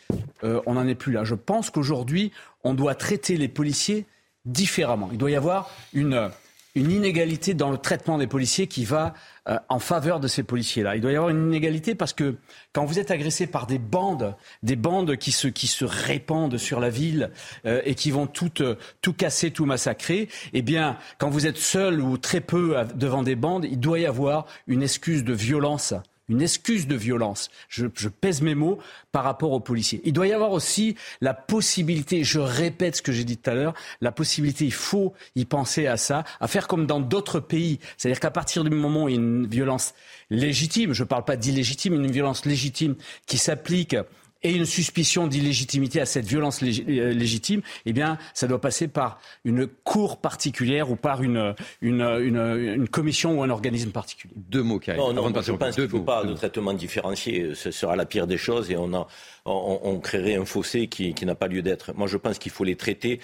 euh, 0.44 0.61
on 0.66 0.74
n'en 0.74 0.87
est 0.87 0.94
plus 0.94 1.12
là. 1.12 1.24
Je 1.24 1.35
pense 1.35 1.70
qu'aujourd'hui, 1.70 2.33
on 2.62 2.74
doit 2.74 2.94
traiter 2.94 3.37
les 3.37 3.48
policiers 3.48 4.07
différemment. 4.44 5.09
Il 5.12 5.18
doit 5.18 5.30
y 5.30 5.37
avoir 5.37 5.70
une, 5.94 6.30
une 6.75 6.91
inégalité 6.91 7.55
dans 7.55 7.71
le 7.71 7.79
traitement 7.79 8.19
des 8.19 8.27
policiers 8.27 8.67
qui 8.67 8.85
va 8.85 9.15
euh, 9.49 9.59
en 9.69 9.79
faveur 9.79 10.21
de 10.21 10.27
ces 10.27 10.43
policiers-là. 10.43 10.97
Il 10.97 11.01
doit 11.01 11.13
y 11.13 11.17
avoir 11.17 11.31
une 11.31 11.47
inégalité 11.47 11.95
parce 11.95 12.13
que 12.13 12.37
quand 12.73 12.85
vous 12.85 12.99
êtes 12.99 13.11
agressé 13.11 13.47
par 13.47 13.67
des 13.67 13.79
bandes, 13.79 14.35
des 14.63 14.77
bandes 14.77 15.17
qui 15.17 15.33
se, 15.33 15.49
qui 15.49 15.67
se 15.67 15.85
répandent 15.85 16.59
sur 16.59 16.81
la 16.81 16.91
ville 16.91 17.31
euh, 17.67 17.81
et 17.85 17.95
qui 17.95 18.11
vont 18.11 18.27
tout, 18.27 18.63
euh, 18.63 18.77
tout 19.03 19.13
casser, 19.13 19.51
tout 19.51 19.67
massacrer, 19.67 20.29
eh 20.53 20.63
bien, 20.63 20.99
quand 21.19 21.31
vous 21.31 21.47
êtes 21.47 21.59
seul 21.59 22.01
ou 22.01 22.19
très 22.19 22.41
peu 22.41 22.77
devant 22.95 23.23
des 23.23 23.37
bandes, 23.37 23.65
il 23.65 23.79
doit 23.79 23.99
y 24.01 24.07
avoir 24.07 24.47
une 24.67 24.83
excuse 24.83 25.25
de 25.25 25.33
violence 25.33 25.95
une 26.29 26.43
excuse 26.43 26.87
de 26.87 26.95
violence. 26.95 27.51
Je, 27.69 27.87
pèse 28.09 28.43
mes 28.43 28.55
mots 28.55 28.79
par 29.13 29.25
rapport 29.25 29.53
aux 29.53 29.61
policiers. 29.61 30.01
Il 30.05 30.13
doit 30.13 30.27
y 30.27 30.33
avoir 30.33 30.53
aussi 30.53 30.97
la 31.21 31.35
possibilité, 31.35 32.25
je 32.25 32.39
répète 32.39 32.97
ce 32.97 33.03
que 33.03 33.13
j'ai 33.13 33.25
dit 33.25 33.37
tout 33.37 33.51
à 33.51 33.55
l'heure, 33.55 33.75
la 34.01 34.13
possibilité, 34.13 34.65
il 34.65 34.73
faut 34.73 35.13
y 35.37 35.45
penser 35.45 35.87
à 35.87 35.97
ça, 35.97 36.25
à 36.41 36.49
faire 36.49 36.69
comme 36.69 36.87
dans 36.87 37.01
d'autres 37.01 37.41
pays. 37.41 37.79
C'est-à-dire 37.97 38.21
qu'à 38.21 38.31
partir 38.31 38.65
du 38.65 38.71
moment 38.71 39.05
où 39.05 39.09
il 39.09 39.15
y 39.15 39.19
a 39.19 39.21
une 39.21 39.47
violence 39.47 39.95
légitime, 40.31 40.93
je 40.93 41.03
ne 41.03 41.09
parle 41.09 41.25
pas 41.25 41.37
d'illégitime, 41.37 41.95
une 41.95 42.11
violence 42.11 42.47
légitime 42.47 42.97
qui 43.27 43.39
s'applique 43.39 43.97
et 44.44 44.52
une 44.52 44.66
suspicion 44.66 45.26
d'illégitimité 45.26 46.00
à 46.00 46.07
cette 46.07 46.26
violence 46.26 46.62
euh, 46.62 47.12
légitime, 47.12 47.62
eh 47.87 47.92
bien, 47.92 48.18
ça 48.35 48.46
doit 48.46 48.61
passer 48.61 48.87
par 48.88 49.18
une 49.44 49.66
cour 49.66 50.18
particulière 50.18 50.90
ou 50.90 50.96
par 50.96 51.22
une, 51.22 51.54
une, 51.80 52.02
une, 52.02 52.88
commission 52.88 53.38
ou 53.38 53.42
un 53.42 53.50
organisme 53.50 53.90
particulier. 53.90 54.35
Deux 54.37 54.62
mots, 54.62 54.78
Karim. 54.78 55.00
Non, 55.00 55.12
non, 55.12 55.40
je 55.40 55.52
pense 55.52 55.74
qu'il 55.74 55.85
ne 55.85 55.88
faut 55.88 56.00
pas 56.00 56.24
de 56.24 56.35
traitement 56.35 56.74
différencié. 56.74 57.54
Ce 57.54 57.70
sera 57.70 57.96
la 57.96 58.04
pire 58.04 58.26
des 58.26 58.38
choses 58.38 58.70
et 58.70 58.76
on, 58.76 58.92
a, 58.94 59.07
on, 59.46 59.80
on 59.83 59.98
créerait 59.98 60.37
un 60.37 60.44
fossé 60.44 60.87
qui, 60.87 61.14
qui 61.14 61.24
n'a 61.24 61.35
pas 61.35 61.48
lieu 61.48 61.62
d'être. 61.62 61.94
Moi, 61.94 62.07
je 62.07 62.18
pense 62.18 62.38
qu'il 62.38 62.52
faut 62.52 62.64
les 62.64 62.76
traiter 62.76 63.20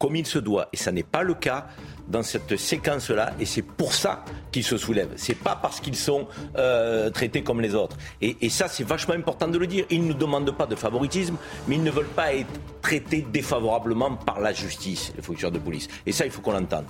comme 0.00 0.16
il 0.16 0.26
se 0.26 0.38
doit. 0.38 0.68
Et 0.72 0.76
ça 0.76 0.90
n'est 0.90 1.04
pas 1.04 1.22
le 1.22 1.34
cas 1.34 1.68
dans 2.08 2.22
cette 2.22 2.56
séquence-là. 2.56 3.34
Et 3.38 3.44
c'est 3.44 3.62
pour 3.62 3.92
ça 3.92 4.24
qu'ils 4.50 4.64
se 4.64 4.78
soulèvent. 4.78 5.12
C'est 5.16 5.36
pas 5.36 5.54
parce 5.54 5.78
qu'ils 5.78 5.94
sont 5.94 6.26
euh, 6.56 7.10
traités 7.10 7.42
comme 7.42 7.60
les 7.60 7.74
autres. 7.74 7.96
Et, 8.20 8.48
ça, 8.48 8.66
c'est 8.66 8.82
vachement 8.82 9.14
important 9.14 9.46
de 9.46 9.58
le 9.58 9.66
dire. 9.66 9.84
Ils 9.90 10.04
ne 10.06 10.14
demandent 10.14 10.56
pas 10.56 10.66
de 10.66 10.74
favoritisme, 10.74 11.36
mais 11.68 11.76
ils 11.76 11.82
ne 11.82 11.90
veulent 11.90 12.06
pas 12.06 12.34
être 12.34 12.48
traités 12.80 13.24
défavorablement 13.30 14.16
par 14.16 14.40
la 14.40 14.52
justice, 14.52 15.12
les 15.14 15.22
fonctionnaires 15.22 15.60
de 15.60 15.64
police. 15.64 15.86
Et 16.06 16.12
ça, 16.12 16.24
il 16.24 16.32
faut 16.32 16.40
qu'on 16.40 16.52
l'entende. 16.52 16.86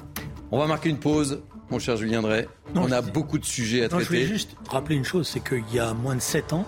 On 0.53 0.59
va 0.59 0.66
marquer 0.66 0.88
une 0.88 0.99
pause, 0.99 1.42
mon 1.68 1.81
cher 1.81 1.96
Julien 1.96 2.23
Drey. 2.23 2.49
On 2.77 2.90
a 2.92 3.03
beaucoup 3.03 3.38
de 3.38 3.44
sujets 3.44 3.85
à 3.85 3.88
traiter. 3.88 4.05
Je 4.05 4.09
voulais 4.09 4.27
juste 4.27 4.57
rappeler 4.68 4.96
une 4.96 5.05
chose, 5.05 5.29
c'est 5.29 5.40
qu'il 5.40 5.75
y 5.75 5.81
a 5.81 5.92
moins 5.94 6.14
de 6.14 6.20
7 6.20 6.53
ans, 6.53 6.64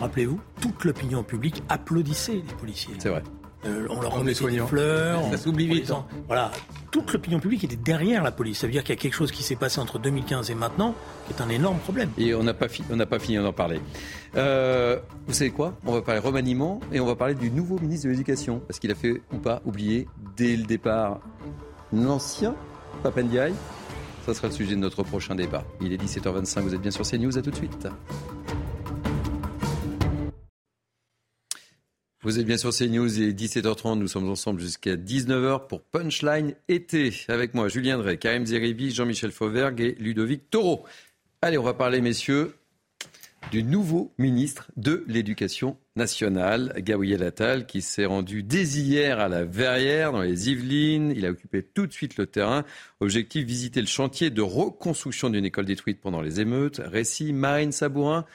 rappelez-vous, 0.00 0.40
toute 0.60 0.84
l'opinion 0.84 1.22
publique 1.22 1.62
applaudissait 1.68 2.34
les 2.34 2.54
policiers. 2.58 2.94
C'est 2.98 3.10
vrai. 3.10 3.22
Euh, 3.64 3.86
on 3.90 4.00
leur 4.00 4.12
remettait 4.12 4.48
des 4.50 4.58
fleurs. 4.58 5.20
Ça 5.30 5.36
s'oublie 5.36 5.66
vite. 5.66 5.90
Hein. 5.90 6.04
Voilà. 6.26 6.50
Toute 6.90 7.12
l'opinion 7.12 7.40
publique 7.40 7.64
était 7.64 7.76
derrière 7.76 8.22
la 8.22 8.30
police. 8.30 8.58
Ça 8.58 8.66
veut 8.66 8.72
dire 8.72 8.82
qu'il 8.82 8.94
y 8.94 8.98
a 8.98 9.00
quelque 9.00 9.14
chose 9.14 9.32
qui 9.32 9.42
s'est 9.42 9.56
passé 9.56 9.80
entre 9.80 9.98
2015 9.98 10.50
et 10.50 10.54
maintenant 10.54 10.94
qui 11.26 11.34
est 11.34 11.42
un 11.42 11.48
énorme 11.48 11.78
problème. 11.78 12.10
Et 12.16 12.34
on 12.34 12.42
n'a 12.42 12.54
pas, 12.54 12.66
pas 12.68 13.18
fini 13.18 13.38
d'en 13.38 13.52
parler. 13.52 13.80
Euh, 14.36 14.98
vous 15.26 15.34
savez 15.34 15.50
quoi? 15.50 15.74
On 15.84 15.92
va 15.92 16.02
parler 16.02 16.20
remaniement 16.20 16.80
et 16.92 17.00
on 17.00 17.06
va 17.06 17.16
parler 17.16 17.34
du 17.34 17.50
nouveau 17.50 17.78
ministre 17.78 18.06
de 18.06 18.12
l'Éducation. 18.12 18.60
Parce 18.66 18.78
qu'il 18.78 18.90
a 18.90 18.94
fait 18.94 19.20
ou 19.32 19.38
pas 19.38 19.60
oublier 19.66 20.06
dès 20.36 20.56
le 20.56 20.64
départ 20.64 21.20
l'ancien 21.92 22.54
Papendiaï. 23.02 23.52
Ça 24.24 24.34
sera 24.34 24.48
le 24.48 24.54
sujet 24.54 24.74
de 24.74 24.80
notre 24.80 25.02
prochain 25.02 25.34
débat. 25.34 25.64
Il 25.80 25.92
est 25.92 26.02
17h25, 26.02 26.60
vous 26.60 26.74
êtes 26.74 26.82
bien 26.82 26.90
sur 26.90 27.02
CNews, 27.02 27.38
à 27.38 27.42
tout 27.42 27.50
de 27.50 27.56
suite. 27.56 27.88
Vous 32.28 32.38
êtes 32.38 32.44
bien 32.44 32.58
sur 32.58 32.74
CNews, 32.74 33.20
il 33.20 33.30
est 33.30 33.32
17h30, 33.32 33.98
nous 33.98 34.06
sommes 34.06 34.28
ensemble 34.28 34.60
jusqu'à 34.60 34.96
19h 34.96 35.66
pour 35.66 35.80
Punchline 35.80 36.52
été. 36.68 37.10
Avec 37.28 37.54
moi, 37.54 37.68
Julien 37.68 37.96
Drey, 37.96 38.18
Karim 38.18 38.44
Zeribi, 38.44 38.90
Jean-Michel 38.90 39.32
Fauvergue 39.32 39.80
et 39.80 39.94
Ludovic 39.98 40.50
Taureau. 40.50 40.84
Allez, 41.40 41.56
on 41.56 41.62
va 41.62 41.72
parler, 41.72 42.02
messieurs, 42.02 42.54
du 43.50 43.62
nouveau 43.62 44.12
ministre 44.18 44.70
de 44.76 45.04
l'Éducation 45.08 45.78
nationale, 45.96 46.74
Gabriel 46.80 47.22
Attal, 47.22 47.64
qui 47.64 47.80
s'est 47.80 48.04
rendu 48.04 48.42
dès 48.42 48.64
hier 48.64 49.20
à 49.20 49.28
la 49.28 49.46
Verrière, 49.46 50.12
dans 50.12 50.20
les 50.20 50.50
Yvelines. 50.50 51.14
Il 51.16 51.24
a 51.24 51.30
occupé 51.30 51.62
tout 51.62 51.86
de 51.86 51.92
suite 51.94 52.18
le 52.18 52.26
terrain. 52.26 52.66
Objectif, 53.00 53.46
visiter 53.46 53.80
le 53.80 53.86
chantier 53.86 54.28
de 54.28 54.42
reconstruction 54.42 55.30
d'une 55.30 55.46
école 55.46 55.64
détruite 55.64 56.02
pendant 56.02 56.20
les 56.20 56.42
émeutes. 56.42 56.82
Récit, 56.84 57.32
Marine 57.32 57.72
Sabourin. 57.72 58.26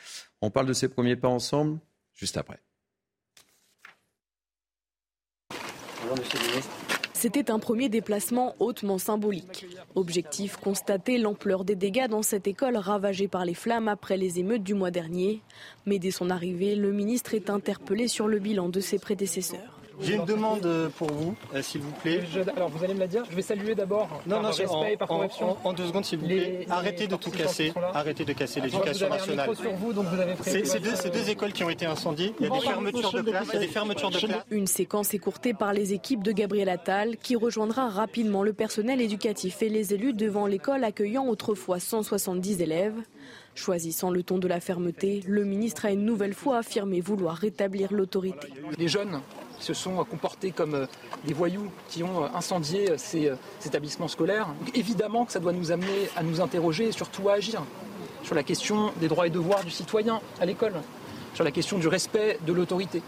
On 0.42 0.50
parle 0.50 0.66
de 0.66 0.74
ses 0.74 0.88
premiers 0.88 1.16
pas 1.16 1.28
ensemble, 1.28 1.78
juste 2.16 2.38
après. 2.38 2.60
C'était 7.14 7.52
un 7.52 7.60
premier 7.60 7.88
déplacement 7.88 8.56
hautement 8.60 8.98
symbolique. 8.98 9.66
Objectif, 9.96 10.58
constater 10.58 11.18
l'ampleur 11.18 11.64
des 11.64 11.76
dégâts 11.76 12.08
dans 12.10 12.22
cette 12.22 12.48
école 12.48 12.76
ravagée 12.76 13.28
par 13.28 13.46
les 13.46 13.54
flammes 13.54 13.88
après 13.88 14.18
les 14.18 14.40
émeutes 14.40 14.64
du 14.64 14.74
mois 14.74 14.92
dernier. 14.92 15.42
Mais 15.86 16.00
dès 16.00 16.12
son 16.12 16.30
arrivée, 16.30 16.76
le 16.76 16.92
ministre 16.92 17.34
est 17.34 17.50
interpellé 17.50 18.08
sur 18.08 18.28
le 18.28 18.40
bilan 18.40 18.68
de 18.68 18.82
ses 18.82 19.00
prédécesseurs. 19.00 19.80
J'ai 20.02 20.16
une 20.16 20.26
demande 20.26 20.68
pour 20.98 21.12
vous, 21.12 21.36
euh, 21.54 21.62
s'il 21.62 21.82
vous 21.82 21.92
plaît. 21.92 22.22
alors 22.56 22.70
vous 22.70 22.84
allez 22.84 22.94
me 22.94 23.00
la 23.00 23.08
dire. 23.08 23.24
Je 23.30 23.36
vais 23.36 23.42
saluer 23.42 23.76
d'abord 23.76 24.10
non, 24.26 24.42
non, 24.42 24.48
respect 24.50 24.68
en, 24.68 24.84
et 24.86 24.98
par 24.98 25.08
corruption. 25.08 25.58
En, 25.64 25.74
deux 25.74 25.88
secondes, 25.88 26.06
s'il 26.06 26.20
vous 26.20 26.26
plaît. 26.26 26.66
Arrêtez 26.70 27.08
de 27.08 27.16
tout 27.16 27.32
casser. 27.32 27.74
Arrêtez 27.94 28.26
de 28.26 28.34
casser 28.34 28.62
l'éducation 28.62 29.10
nationale. 29.10 29.50
C'est 30.42 30.80
deux, 30.80 31.10
deux, 31.12 31.30
écoles 31.30 31.54
qui 31.54 31.64
ont 31.64 31.70
été 31.70 31.86
incendiées. 31.86 32.34
Il 32.40 32.48
y 32.48 32.50
a 32.50 32.54
des 32.54 32.62
fermetures 32.62 33.12
de 33.12 33.22
classes. 33.22 33.48
Il 33.50 33.54
y 33.54 33.58
a 33.58 33.60
des 33.60 33.68
fermetures 33.68 34.10
de 34.10 34.18
classes. 34.20 34.46
Une 34.52 34.68
séquence 34.68 35.14
écourtée 35.14 35.54
par 35.54 35.74
les 35.74 35.94
équipes 35.94 36.24
de 36.24 36.32
Gabriel 36.32 36.70
Attal 36.70 37.18
qui 37.18 37.36
rejoindra 37.36 37.90
rapidement 37.90 38.44
le 38.44 38.54
personnel 38.54 39.02
éducatif 39.02 39.62
et 39.62 39.70
les 39.70 39.94
élus 39.94 40.14
devant 40.14 40.48
l'école 40.48 40.84
accueillant 40.84 41.28
autrefois 41.28 41.80
170 41.80 42.62
élèves. 42.62 42.96
Choisissant 43.56 44.10
le 44.10 44.24
ton 44.24 44.40
de 44.40 44.48
la 44.48 44.60
fermeté, 44.60 45.22
le 45.28 45.46
ministre 45.46 45.86
a 45.86 45.92
une 45.92 46.06
nouvelle 46.06 46.34
fois 46.34 46.58
affirmé 46.58 47.02
vouloir 47.02 47.36
rétablir 47.36 47.94
l'autorité. 47.94 48.48
Les 48.80 48.88
jeunes 48.88 49.22
se 49.60 49.74
sont 49.74 50.04
comportés 50.04 50.52
comme 50.52 50.76
euh, 50.76 50.86
des 51.26 51.34
voyous 51.34 51.70
qui 51.90 52.04
ont 52.04 52.24
euh, 52.24 52.28
incendié 52.36 52.92
euh, 52.92 52.96
ces, 52.98 53.32
établissements 53.66 54.08
scolaires. 54.08 54.48
évidemment 54.74 55.26
que 55.26 55.32
ça 55.32 55.40
doit 55.40 55.54
nous 55.54 55.72
amener 55.72 56.10
à 56.16 56.24
nous 56.24 56.42
interroger 56.42 56.88
et 56.88 56.92
surtout 56.92 57.30
à 57.30 57.34
agir 57.34 57.64
sur 58.24 58.36
la 58.36 58.44
question 58.44 58.92
des 59.00 59.08
droits 59.08 59.28
et 59.28 59.30
devoirs 59.30 59.64
du 59.64 59.72
citoyen 59.72 60.22
à 60.40 60.46
l'école, 60.46 60.74
sur 61.34 61.44
la 61.44 61.52
question 61.52 61.78
du 61.78 61.88
respect 61.88 62.40
de 62.46 62.54
l'autorité. 62.54 63.02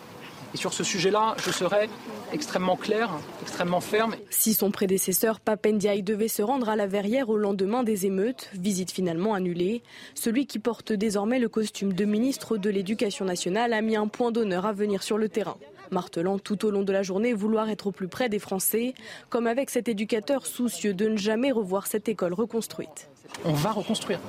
Et 0.53 0.57
sur 0.57 0.73
ce 0.73 0.83
sujet-là, 0.83 1.35
je 1.45 1.51
serai 1.51 1.89
extrêmement 2.31 2.77
clair, 2.77 3.09
extrêmement 3.41 3.81
ferme. 3.81 4.15
Si 4.29 4.53
son 4.53 4.71
prédécesseur 4.71 5.39
Papendiaï 5.41 6.01
devait 6.01 6.29
se 6.29 6.41
rendre 6.41 6.69
à 6.69 6.75
la 6.75 6.87
Verrière 6.87 7.29
au 7.29 7.37
lendemain 7.37 7.83
des 7.83 8.05
émeutes, 8.05 8.49
visite 8.53 8.91
finalement 8.91 9.33
annulée, 9.33 9.83
celui 10.13 10.45
qui 10.45 10.59
porte 10.59 10.93
désormais 10.93 11.39
le 11.39 11.49
costume 11.49 11.91
de 11.91 12.05
ministre 12.05 12.57
de 12.57 12.69
l'Éducation 12.69 13.25
nationale 13.25 13.73
a 13.73 13.81
mis 13.81 13.97
un 13.97 14.07
point 14.07 14.31
d'honneur 14.31 14.65
à 14.65 14.71
venir 14.71 15.03
sur 15.03 15.17
le 15.17 15.27
terrain 15.27 15.57
martelant 15.91 16.39
tout 16.39 16.65
au 16.65 16.71
long 16.71 16.83
de 16.83 16.91
la 16.91 17.03
journée 17.03 17.33
vouloir 17.33 17.69
être 17.69 17.87
au 17.87 17.91
plus 17.91 18.07
près 18.07 18.29
des 18.29 18.39
Français, 18.39 18.93
comme 19.29 19.47
avec 19.47 19.69
cet 19.69 19.87
éducateur 19.87 20.45
soucieux 20.45 20.93
de 20.93 21.07
ne 21.07 21.17
jamais 21.17 21.51
revoir 21.51 21.87
cette 21.87 22.09
école 22.09 22.33
reconstruite. 22.33 23.09
On 23.43 23.53
va 23.53 23.71
reconstruire, 23.71 24.19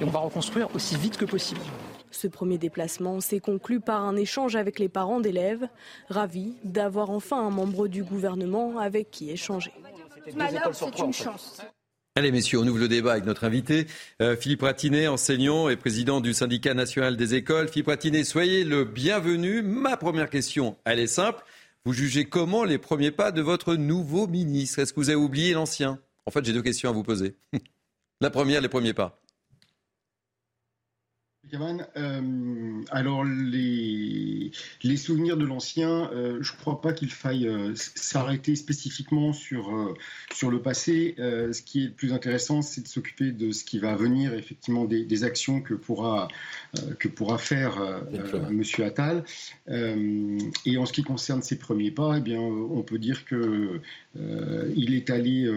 et 0.00 0.04
on 0.04 0.10
va 0.10 0.20
reconstruire 0.20 0.68
aussi 0.74 0.96
vite 0.96 1.16
que 1.16 1.24
possible. 1.24 1.60
Ce 2.10 2.28
premier 2.28 2.58
déplacement 2.58 3.20
s'est 3.20 3.40
conclu 3.40 3.80
par 3.80 4.02
un 4.02 4.16
échange 4.16 4.54
avec 4.54 4.78
les 4.78 4.88
parents 4.88 5.20
d'élèves, 5.20 5.66
ravis 6.08 6.56
d'avoir 6.62 7.10
enfin 7.10 7.40
un 7.44 7.50
membre 7.50 7.88
du 7.88 8.04
gouvernement 8.04 8.78
avec 8.78 9.10
qui 9.10 9.30
échanger. 9.30 9.72
c'est 10.72 10.98
une 10.98 11.12
chance. 11.12 11.62
Allez, 12.14 12.30
messieurs, 12.30 12.58
on 12.58 12.66
ouvre 12.66 12.78
le 12.78 12.88
débat 12.88 13.12
avec 13.12 13.24
notre 13.24 13.44
invité, 13.44 13.86
euh, 14.20 14.36
Philippe 14.36 14.60
Ratinet, 14.60 15.06
enseignant 15.06 15.70
et 15.70 15.76
président 15.76 16.20
du 16.20 16.34
syndicat 16.34 16.74
national 16.74 17.16
des 17.16 17.34
écoles. 17.34 17.68
Philippe 17.68 17.86
Ratinet, 17.86 18.22
soyez 18.24 18.64
le 18.64 18.84
bienvenu. 18.84 19.62
Ma 19.62 19.96
première 19.96 20.28
question, 20.28 20.76
elle 20.84 20.98
est 20.98 21.06
simple. 21.06 21.42
Vous 21.86 21.94
jugez 21.94 22.26
comment 22.26 22.64
les 22.64 22.76
premiers 22.76 23.12
pas 23.12 23.32
de 23.32 23.40
votre 23.40 23.76
nouveau 23.76 24.26
ministre? 24.26 24.78
Est-ce 24.78 24.92
que 24.92 25.00
vous 25.00 25.08
avez 25.08 25.16
oublié 25.16 25.54
l'ancien? 25.54 26.00
En 26.26 26.30
fait, 26.30 26.44
j'ai 26.44 26.52
deux 26.52 26.60
questions 26.60 26.90
à 26.90 26.92
vous 26.92 27.02
poser. 27.02 27.34
La 28.20 28.28
première, 28.28 28.60
les 28.60 28.68
premiers 28.68 28.92
pas. 28.92 29.18
Euh, 31.54 32.82
alors 32.90 33.24
les, 33.24 34.52
les 34.82 34.96
souvenirs 34.96 35.36
de 35.36 35.44
l'ancien, 35.44 36.10
euh, 36.12 36.38
je 36.40 36.52
ne 36.52 36.56
crois 36.56 36.80
pas 36.80 36.94
qu'il 36.94 37.10
faille 37.10 37.46
euh, 37.46 37.72
s'arrêter 37.74 38.56
spécifiquement 38.56 39.34
sur, 39.34 39.94
sur 40.32 40.50
le 40.50 40.62
passé. 40.62 41.14
ce 41.18 41.62
qui 41.62 41.84
est 41.84 41.86
le 41.88 41.92
plus 41.92 42.12
intéressant, 42.12 42.62
c'est 42.62 42.82
de 42.82 42.88
s'occuper 42.88 43.32
de 43.32 43.52
ce 43.52 43.64
qui 43.64 43.78
va 43.78 43.96
venir, 43.96 44.32
effectivement 44.34 44.84
des, 44.84 45.24
actions 45.24 45.60
que 45.60 45.74
pourra, 45.74 46.28
que 46.98 47.06
pourra 47.06 47.38
faire 47.38 48.02
M. 48.12 48.62
Attal. 48.84 49.24
et 49.68 50.78
en 50.78 50.86
ce 50.86 50.92
qui 50.92 51.02
concerne 51.02 51.42
ses 51.42 51.58
premiers 51.58 51.90
pas, 51.90 52.16
eh 52.18 52.20
bien, 52.20 52.40
on 52.40 52.82
peut 52.82 52.98
dire 52.98 53.24
que 53.24 53.80
il 54.16 54.94
est 54.94 55.10
allé 55.10 55.48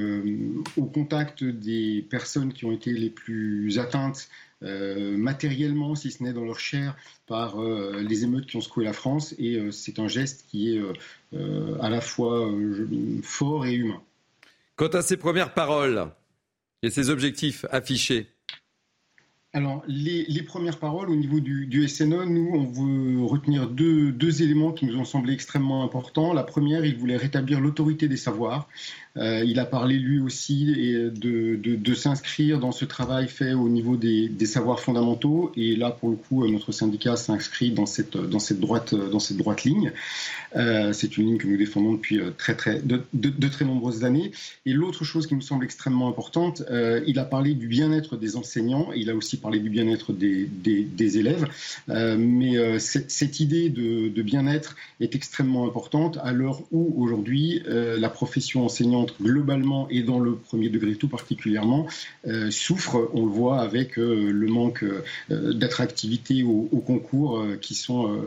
au 0.78 0.86
contact 0.86 1.44
des 1.44 2.06
personnes 2.10 2.54
qui 2.54 2.66
ont 2.66 2.72
été 2.72 2.92
les 2.92 3.10
plus 3.10 3.80
atteintes 3.80 4.30
euh, 4.64 5.18
matériellement, 5.18 5.96
si 5.96 6.12
ce 6.12 6.24
n'est 6.24 6.34
dans 6.34 6.46
leur 6.46 6.60
chair, 6.60 6.96
par 7.28 7.62
euh, 7.62 8.02
les 8.02 8.24
émeutes 8.24 8.48
qui 8.48 8.58
ont 8.58 8.62
secoué 8.62 8.86
la 8.86 8.94
France. 8.94 9.36
Et 9.38 9.56
euh, 9.56 9.72
c'est 9.72 10.00
un 10.00 10.08
geste 10.08 10.46
qui 10.50 10.76
est 10.76 10.82
à 11.82 11.90
la 11.90 12.02
fois 12.02 12.50
fort 13.22 13.66
et 13.66 13.74
humain. 13.74 14.02
Quant 14.76 14.88
à 14.88 15.02
ses 15.02 15.18
premières 15.18 15.54
paroles 15.54 16.08
et 16.82 16.90
ses 16.90 17.10
objectifs 17.10 17.66
affichés, 17.72 18.30
alors, 19.56 19.84
les, 19.88 20.44
premières 20.44 20.80
paroles 20.80 21.10
au 21.10 21.16
niveau 21.16 21.40
du, 21.40 21.88
SNE, 21.88 22.26
nous, 22.26 22.50
on 22.54 22.66
veut 22.66 23.24
retenir 23.24 23.70
deux, 23.70 24.42
éléments 24.42 24.74
qui 24.74 24.86
nous 24.86 24.98
ont 24.98 25.06
semblé 25.06 25.32
extrêmement 25.32 25.82
importants. 25.86 26.34
La 26.34 26.44
première, 26.44 26.84
il 26.84 26.98
voulait 26.98 27.16
rétablir 27.16 27.62
l'autorité 27.62 28.10
des 28.10 28.18
savoirs. 28.18 28.68
Euh, 29.18 29.44
il 29.46 29.60
a 29.60 29.66
parlé 29.66 29.96
lui 29.96 30.20
aussi 30.20 30.66
de, 30.66 31.56
de, 31.56 31.94
s'inscrire 31.94 32.60
dans 32.60 32.74
ce 32.74 32.84
travail 32.84 33.28
fait 33.30 33.54
au 33.54 33.70
niveau 33.70 33.96
des, 33.96 34.28
des, 34.28 34.46
savoirs 34.46 34.80
fondamentaux. 34.80 35.52
Et 35.56 35.76
là, 35.76 35.92
pour 35.92 36.10
le 36.10 36.18
coup, 36.18 36.46
notre 36.48 36.72
syndicat 36.74 37.16
s'inscrit 37.16 37.72
dans 37.72 37.86
cette, 37.86 38.18
dans, 38.18 38.40
cette 38.40 38.60
droite, 38.60 38.94
dans 38.94 39.20
cette 39.20 39.38
droite 39.38 39.64
ligne. 39.64 39.94
Euh, 40.58 40.92
c'est 40.92 41.18
une 41.18 41.28
ligne 41.28 41.38
que 41.38 41.48
nous 41.48 41.58
défendons 41.58 41.94
depuis 41.94 42.20
très, 42.38 42.56
très, 42.56 42.82
de, 42.82 43.02
de 43.14 43.48
très 43.48 43.64
nombreuses 43.64 44.04
années. 44.04 44.32
Et 44.66 44.74
l'autre 44.74 45.06
chose 45.06 45.28
qui 45.28 45.36
me 45.36 45.42
semble 45.42 45.64
extrêmement 45.64 46.10
importante, 46.10 46.64
il 47.08 47.20
a 47.20 47.26
parlé 47.26 47.54
du 47.54 47.68
bien-être 47.68 48.18
des 48.18 48.36
enseignants. 48.36 48.90
Il 48.96 49.10
a 49.10 49.16
aussi 49.16 49.38
parlé 49.38 49.60
du 49.60 49.70
bien-être 49.70 50.12
des, 50.12 50.46
des, 50.46 50.82
des, 50.84 51.18
élèves. 51.18 51.48
mais 51.88 52.80
cette 52.80 53.40
idée 53.40 53.70
de, 53.70 54.10
de 54.10 54.22
bien-être 54.22 54.76
est 55.00 55.16
extrêmement 55.16 55.66
importante 55.66 56.20
à 56.22 56.34
l'heure 56.34 56.62
où 56.72 56.94
aujourd'hui 57.02 57.62
la 57.66 58.10
profession 58.10 58.66
enseignante 58.66 59.05
globalement 59.22 59.88
et 59.90 60.04
dans 60.04 60.20
le 60.20 60.36
premier 60.36 60.70
degré 60.70 60.96
tout 60.96 61.08
particulièrement 61.08 61.88
euh, 62.28 62.52
souffre, 62.52 63.10
on 63.14 63.26
le 63.26 63.32
voit 63.32 63.62
avec 63.62 63.98
euh, 63.98 64.32
le 64.32 64.48
manque 64.48 64.84
euh, 64.84 65.54
d'attractivité 65.54 66.44
au, 66.44 66.84
concours 66.86 67.44
qui 67.62 67.74
sont, 67.74 68.22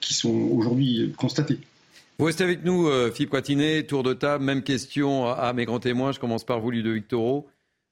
qui 0.00 0.14
sont 0.14 0.48
aujourd'hui 0.52 1.12
constatés. 1.16 1.58
Vous 2.18 2.26
restez 2.26 2.44
avec 2.44 2.64
nous, 2.64 2.88
Philippe 3.12 3.30
Coitinet, 3.30 3.82
tour 3.84 4.04
de 4.04 4.14
table, 4.14 4.44
même 4.44 4.62
question 4.62 5.26
à, 5.26 5.52
mes 5.52 5.64
grands 5.64 5.80
témoins. 5.80 6.12
Je 6.12 6.20
commence 6.20 6.44
par 6.44 6.60
vous, 6.60 6.70
Ludovic 6.70 7.08
Toro. 7.08 7.48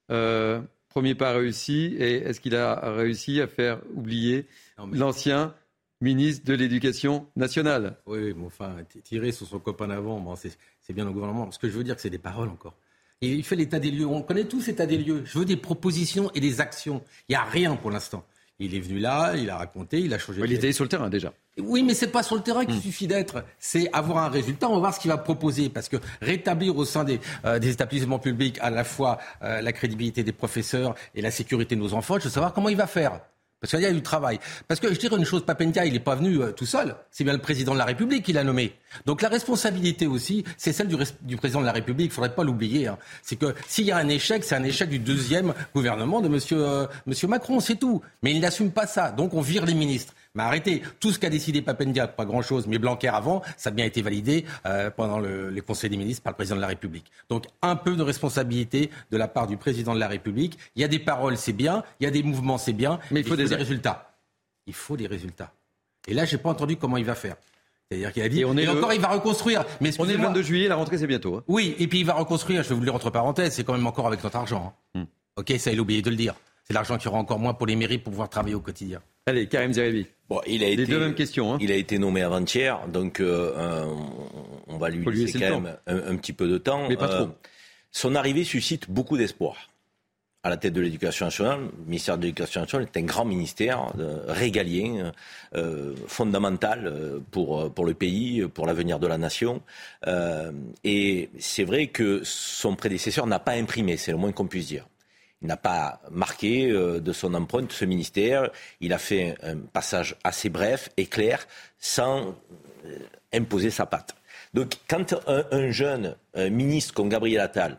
premier 0.08 1.14
pas 1.16 1.32
réussi, 1.32 1.96
et 1.98 2.16
est-ce 2.18 2.40
qu'il 2.40 2.54
a 2.54 2.92
réussi 2.92 3.40
à 3.40 3.48
faire 3.48 3.80
oublier 3.94 4.46
l'ancien 4.92 5.54
ministre 6.02 6.44
de 6.44 6.54
l'Éducation 6.54 7.26
nationale. 7.36 7.96
Oui, 8.06 8.34
mais 8.36 8.46
enfin, 8.46 8.76
tirer 9.04 9.32
sur 9.32 9.46
son 9.46 9.58
copain 9.58 9.88
d'avant, 9.88 10.20
bon, 10.20 10.34
c'est 10.36 10.92
bien 10.92 11.04
le 11.04 11.12
gouvernement. 11.12 11.50
Ce 11.50 11.58
que 11.58 11.68
je 11.68 11.76
veux 11.76 11.84
dire, 11.84 11.96
c'est 11.98 12.10
des 12.10 12.18
paroles 12.18 12.48
encore. 12.48 12.74
Et 13.22 13.28
il 13.28 13.44
fait 13.44 13.56
l'état 13.56 13.78
des 13.78 13.92
lieux. 13.92 14.06
On 14.06 14.22
connaît 14.22 14.44
tous 14.44 14.66
l'état 14.66 14.84
des 14.84 14.98
lieux. 14.98 15.22
Je 15.24 15.38
veux 15.38 15.44
des 15.44 15.56
propositions 15.56 16.30
et 16.34 16.40
des 16.40 16.60
actions. 16.60 17.02
Il 17.28 17.32
n'y 17.32 17.36
a 17.36 17.44
rien 17.44 17.76
pour 17.76 17.90
l'instant. 17.90 18.24
Il 18.58 18.74
est 18.74 18.80
venu 18.80 18.98
là, 19.00 19.34
il 19.36 19.48
a 19.50 19.56
raconté, 19.56 19.98
il 19.98 20.12
a 20.14 20.18
changé. 20.18 20.40
Il 20.44 20.52
était 20.52 20.72
sur 20.72 20.84
le 20.84 20.88
terrain 20.88 21.08
déjà. 21.08 21.32
Oui, 21.58 21.82
mais 21.82 21.94
c'est 21.94 22.08
pas 22.08 22.22
sur 22.22 22.36
le 22.36 22.42
terrain 22.42 22.64
qu'il 22.64 22.76
hmm. 22.76 22.82
suffit 22.82 23.06
d'être. 23.06 23.44
C'est 23.58 23.92
avoir 23.92 24.18
un 24.18 24.28
résultat. 24.28 24.68
On 24.68 24.74
va 24.74 24.78
voir 24.78 24.94
ce 24.94 25.00
qu'il 25.00 25.10
va 25.10 25.18
proposer, 25.18 25.68
parce 25.68 25.88
que 25.88 25.96
rétablir 26.20 26.76
au 26.76 26.84
sein 26.84 27.04
des, 27.04 27.20
euh, 27.44 27.58
des 27.58 27.70
établissements 27.70 28.18
publics 28.18 28.58
à 28.60 28.70
la 28.70 28.84
fois 28.84 29.18
euh, 29.42 29.60
la 29.60 29.72
crédibilité 29.72 30.22
des 30.22 30.32
professeurs 30.32 30.94
et 31.14 31.22
la 31.22 31.30
sécurité 31.30 31.74
de 31.74 31.80
nos 31.80 31.92
enfants, 31.94 32.18
je 32.18 32.24
veux 32.24 32.30
savoir 32.30 32.52
comment 32.52 32.68
il 32.68 32.76
va 32.76 32.86
faire. 32.86 33.20
Parce 33.62 33.70
qu'il 33.70 33.80
y 33.80 33.86
a 33.86 33.92
du 33.92 34.02
travail. 34.02 34.40
Parce 34.66 34.80
que 34.80 34.92
je 34.92 34.98
dirais 34.98 35.16
une 35.16 35.24
chose, 35.24 35.46
Papendia, 35.46 35.86
il 35.86 35.92
n'est 35.92 36.00
pas 36.00 36.16
venu 36.16 36.42
euh, 36.42 36.50
tout 36.50 36.66
seul. 36.66 36.96
C'est 37.12 37.22
bien 37.22 37.32
le 37.32 37.38
président 37.38 37.74
de 37.74 37.78
la 37.78 37.84
République 37.84 38.24
qui 38.24 38.32
l'a 38.32 38.42
nommé. 38.42 38.74
Donc 39.06 39.22
la 39.22 39.28
responsabilité 39.28 40.08
aussi, 40.08 40.42
c'est 40.56 40.72
celle 40.72 40.88
du, 40.88 41.36
président 41.36 41.60
de 41.60 41.66
la 41.66 41.70
République. 41.70 42.06
Il 42.06 42.08
ne 42.08 42.14
faudrait 42.14 42.34
pas 42.34 42.42
l'oublier. 42.42 42.88
Hein. 42.88 42.98
C'est 43.22 43.36
que 43.36 43.54
s'il 43.68 43.84
y 43.84 43.92
a 43.92 43.98
un 43.98 44.08
échec, 44.08 44.42
c'est 44.42 44.56
un 44.56 44.64
échec 44.64 44.88
du 44.88 44.98
deuxième 44.98 45.54
gouvernement 45.76 46.20
de 46.20 46.28
Monsieur, 46.28 46.58
euh, 46.58 46.86
monsieur 47.06 47.28
Macron, 47.28 47.60
c'est 47.60 47.76
tout. 47.76 48.02
Mais 48.22 48.32
il 48.32 48.40
n'assume 48.40 48.72
pas 48.72 48.88
ça. 48.88 49.12
Donc 49.12 49.32
on 49.32 49.40
vire 49.40 49.64
les 49.64 49.74
ministres. 49.74 50.12
Mais 50.34 50.42
arrêtez, 50.44 50.82
tout 50.98 51.10
ce 51.10 51.18
qu'a 51.18 51.28
décidé 51.28 51.60
Papendia, 51.60 52.08
pas 52.08 52.24
grand-chose, 52.24 52.66
mais 52.66 52.78
Blanquer 52.78 53.08
avant, 53.08 53.42
ça 53.58 53.68
a 53.68 53.72
bien 53.72 53.84
été 53.84 54.00
validé 54.00 54.46
euh, 54.64 54.90
pendant 54.90 55.18
le, 55.18 55.50
les 55.50 55.60
conseils 55.60 55.90
des 55.90 55.98
ministres 55.98 56.22
par 56.22 56.32
le 56.32 56.36
président 56.36 56.56
de 56.56 56.62
la 56.62 56.68
République. 56.68 57.10
Donc 57.28 57.44
un 57.60 57.76
peu 57.76 57.96
de 57.96 58.02
responsabilité 58.02 58.90
de 59.10 59.16
la 59.18 59.28
part 59.28 59.46
du 59.46 59.58
président 59.58 59.94
de 59.94 60.00
la 60.00 60.08
République. 60.08 60.58
Il 60.74 60.80
y 60.80 60.84
a 60.84 60.88
des 60.88 60.98
paroles, 60.98 61.36
c'est 61.36 61.52
bien, 61.52 61.82
il 62.00 62.04
y 62.04 62.06
a 62.06 62.10
des 62.10 62.22
mouvements, 62.22 62.56
c'est 62.56 62.72
bien, 62.72 62.98
mais 63.10 63.20
il 63.20 63.26
faut, 63.26 63.36
des, 63.36 63.44
résultats. 63.44 64.16
Il 64.66 64.74
faut 64.74 64.96
des 64.96 65.06
résultats. 65.06 65.52
Et 66.08 66.14
là, 66.14 66.24
j'ai 66.24 66.38
pas 66.38 66.48
entendu 66.48 66.76
comment 66.76 66.96
il 66.96 67.04
va 67.04 67.14
faire. 67.14 67.36
C'est-à-dire 67.90 68.12
qu'il 68.14 68.22
a 68.22 68.28
dit, 68.30 68.40
et, 68.40 68.44
on 68.46 68.56
est 68.56 68.66
encore, 68.68 68.94
il 68.94 69.00
va 69.00 69.08
reconstruire. 69.08 69.66
Mais 69.82 69.90
on 69.98 70.08
est 70.08 70.14
le 70.14 70.22
22 70.22 70.42
juillet, 70.42 70.68
la 70.68 70.76
rentrée, 70.76 70.96
c'est 70.96 71.06
bientôt. 71.06 71.36
Hein. 71.36 71.44
Oui, 71.46 71.76
et 71.78 71.86
puis 71.88 72.00
il 72.00 72.06
va 72.06 72.14
reconstruire, 72.14 72.62
je 72.62 72.70
vais 72.70 72.74
vous 72.74 72.80
le 72.80 72.86
dire 72.86 72.94
entre 72.94 73.10
parenthèses, 73.10 73.52
c'est 73.52 73.64
quand 73.64 73.74
même 73.74 73.86
encore 73.86 74.06
avec 74.06 74.24
notre 74.24 74.36
argent. 74.36 74.74
Hein. 74.94 75.00
Hmm. 75.00 75.04
Ok, 75.36 75.52
ça, 75.58 75.72
il 75.72 75.78
a 75.78 75.82
oublié 75.82 76.00
de 76.00 76.08
le 76.08 76.16
dire. 76.16 76.34
C'est 76.64 76.72
l'argent 76.72 76.96
qui 76.96 77.08
aura 77.08 77.18
encore 77.18 77.38
moins 77.38 77.54
pour 77.54 77.66
les 77.66 77.76
mairies 77.76 77.98
pour 77.98 78.12
pouvoir 78.12 78.30
travailler 78.30 78.54
au 78.54 78.60
quotidien. 78.60 79.00
Allez, 79.26 79.46
Karim 79.46 79.72
Zeribi. 79.72 80.06
Bon, 80.32 80.40
il 80.46 80.64
a 80.64 80.68
été, 80.68 80.86
deux 80.86 80.98
mêmes 80.98 81.14
questions. 81.14 81.52
Hein. 81.52 81.58
Il 81.60 81.70
a 81.70 81.74
été 81.74 81.98
nommé 81.98 82.22
avant-hier, 82.22 82.88
donc 82.88 83.20
euh, 83.20 83.84
on 84.66 84.78
va 84.78 84.88
lui 84.88 85.04
laisser 85.04 85.38
quand 85.38 85.60
même 85.60 85.76
un, 85.86 86.16
petit 86.16 86.32
peu 86.32 86.48
de 86.48 86.56
temps. 86.56 86.88
Mais 86.88 86.96
pas 86.96 87.08
trop. 87.08 87.24
Euh, 87.24 87.36
son 87.90 88.14
arrivée 88.14 88.44
suscite 88.44 88.90
beaucoup 88.90 89.18
d'espoir. 89.18 89.68
À 90.42 90.48
la 90.48 90.56
tête 90.56 90.72
de 90.72 90.80
l'éducation 90.80 91.26
nationale, 91.26 91.60
le 91.60 91.84
ministère 91.84 92.16
de 92.16 92.22
l'éducation 92.22 92.62
nationale 92.62 92.88
est 92.92 92.98
un 92.98 93.04
grand 93.04 93.26
ministère 93.26 93.92
euh, 93.98 94.24
régalien, 94.26 95.12
fondamental 96.06 97.20
pour, 97.30 97.70
pour 97.70 97.84
le 97.84 97.92
pays, 97.92 98.48
pour 98.54 98.66
l'avenir 98.66 98.98
de 98.98 99.06
la 99.06 99.18
nation. 99.18 99.60
et 100.82 101.28
c'est 101.38 101.64
vrai 101.64 101.88
que 101.88 102.22
son 102.24 102.74
prédécesseur 102.74 103.26
n'a 103.26 103.38
pas 103.38 103.52
imprimé, 103.52 103.98
c'est 103.98 104.12
le 104.12 104.16
moins 104.16 104.32
qu'on 104.32 104.46
puisse 104.46 104.68
dire. 104.68 104.86
Il 105.42 105.48
n'a 105.48 105.56
pas 105.56 106.00
marqué 106.10 106.70
euh, 106.70 107.00
de 107.00 107.12
son 107.12 107.34
empreinte 107.34 107.72
ce 107.72 107.84
ministère. 107.84 108.50
Il 108.80 108.92
a 108.92 108.98
fait 108.98 109.36
un 109.42 109.58
passage 109.58 110.16
assez 110.24 110.48
bref 110.48 110.88
et 110.96 111.06
clair 111.06 111.46
sans 111.78 112.34
euh, 112.86 112.98
imposer 113.32 113.70
sa 113.70 113.86
patte. 113.86 114.14
Donc 114.54 114.74
quand 114.88 115.14
un, 115.26 115.70
jeune 115.70 116.14
ministre 116.36 116.92
comme 116.92 117.08
Gabriel 117.08 117.40
Attal, 117.40 117.78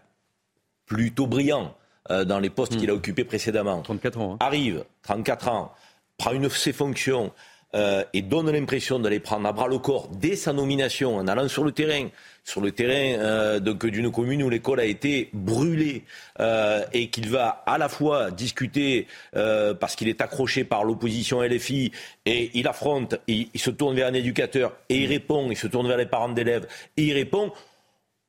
plutôt 0.86 1.28
brillant 1.28 1.76
euh, 2.12 2.26
dans 2.26 2.40
les 2.40 2.50
postes 2.50 2.76
qu'il 2.78 2.90
a 2.90 2.94
hmm. 2.94 2.98
occupés 2.98 3.24
précédemment, 3.24 3.82
34 3.82 4.20
ans, 4.20 4.34
hein. 4.34 4.38
arrive, 4.40 4.84
34 5.04 5.48
ans, 5.48 5.72
prend 6.18 6.32
une 6.32 6.44
de 6.44 6.50
ses 6.50 6.74
fonctions, 6.74 7.32
euh, 7.76 8.04
et 8.14 8.22
donne 8.22 8.52
l'impression 8.52 9.00
d'aller 9.00 9.20
prendre 9.20 9.48
à 9.48 9.52
bras 9.52 9.68
le 9.68 9.80
corps 9.80 10.08
dès 10.08 10.36
sa 10.36 10.54
nomination 10.54 11.16
en 11.16 11.28
allant 11.28 11.48
sur 11.48 11.64
le 11.64 11.72
terrain, 11.72 12.08
sur 12.44 12.62
le 12.62 12.72
terrain 12.72 13.20
euh, 13.20 13.60
d'une 13.60 14.12
commune 14.12 14.44
où 14.44 14.50
l'école 14.50 14.80
a 14.80 14.86
été 14.86 15.30
brûlée 15.34 16.04
euh, 16.40 16.84
et 16.94 17.10
qu'il 17.10 17.30
va 17.30 17.64
à 17.66 17.80
la 17.80 17.90
fois 17.90 18.30
discuter 18.30 19.08
parce 19.34 19.96
qu'il 19.96 20.08
est 20.08 20.22
accroché 20.22 20.64
par 20.64 20.84
l'opposition 20.84 21.42
LFI 21.42 21.92
et 22.26 22.52
il 22.54 22.68
affronte, 22.68 23.16
il, 23.28 23.50
se 23.56 23.72
tourne 23.72 23.96
vers 23.96 24.08
un 24.08 24.14
éducateur 24.14 24.76
et 24.90 24.98
il 24.98 25.08
répond, 25.08 25.50
il 25.50 25.58
se 25.58 25.68
tourne 25.68 25.88
vers 25.88 25.98
les 25.98 26.06
parents 26.06 26.30
d'élèves 26.30 26.68
et 26.98 27.04
il 27.04 27.14
répond 27.14 27.52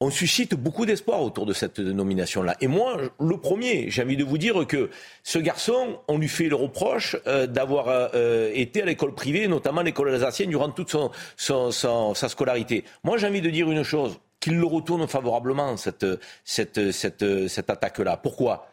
on 0.04 0.10
suscite 0.10 0.54
beaucoup 0.54 0.84
d'espoir 0.84 1.22
autour 1.22 1.46
de 1.46 1.54
cette 1.54 1.78
nomination-là. 1.78 2.56
Et 2.60 2.66
moi, 2.66 3.00
le 3.18 3.36
premier, 3.38 3.90
j'ai 3.90 4.02
envie 4.02 4.18
de 4.18 4.24
vous 4.24 4.36
dire 4.36 4.66
que 4.66 4.90
ce 5.22 5.38
garçon, 5.38 5.98
on 6.08 6.18
lui 6.18 6.28
fait 6.28 6.48
le 6.48 6.56
reproche 6.56 7.16
euh, 7.26 7.46
d'avoir 7.46 7.86
euh, 7.88 8.50
été 8.52 8.82
à 8.82 8.84
l'école 8.84 9.14
privée, 9.14 9.48
notamment 9.48 9.80
l'école 9.80 10.10
alsacienne, 10.10 10.50
durant 10.50 10.68
toute 10.70 10.94
sa 11.38 12.28
scolarité. 12.28 12.84
Moi, 13.02 13.16
j'ai 13.16 13.26
envie 13.26 13.40
de 13.40 13.48
dire 13.48 13.70
une 13.70 13.82
chose, 13.82 14.18
qu'il 14.40 14.58
le 14.58 14.66
retourne 14.66 15.08
favorablement, 15.08 15.78
cette, 15.78 16.04
cette, 16.44 17.70
attaque-là. 17.70 18.18
Pourquoi? 18.18 18.68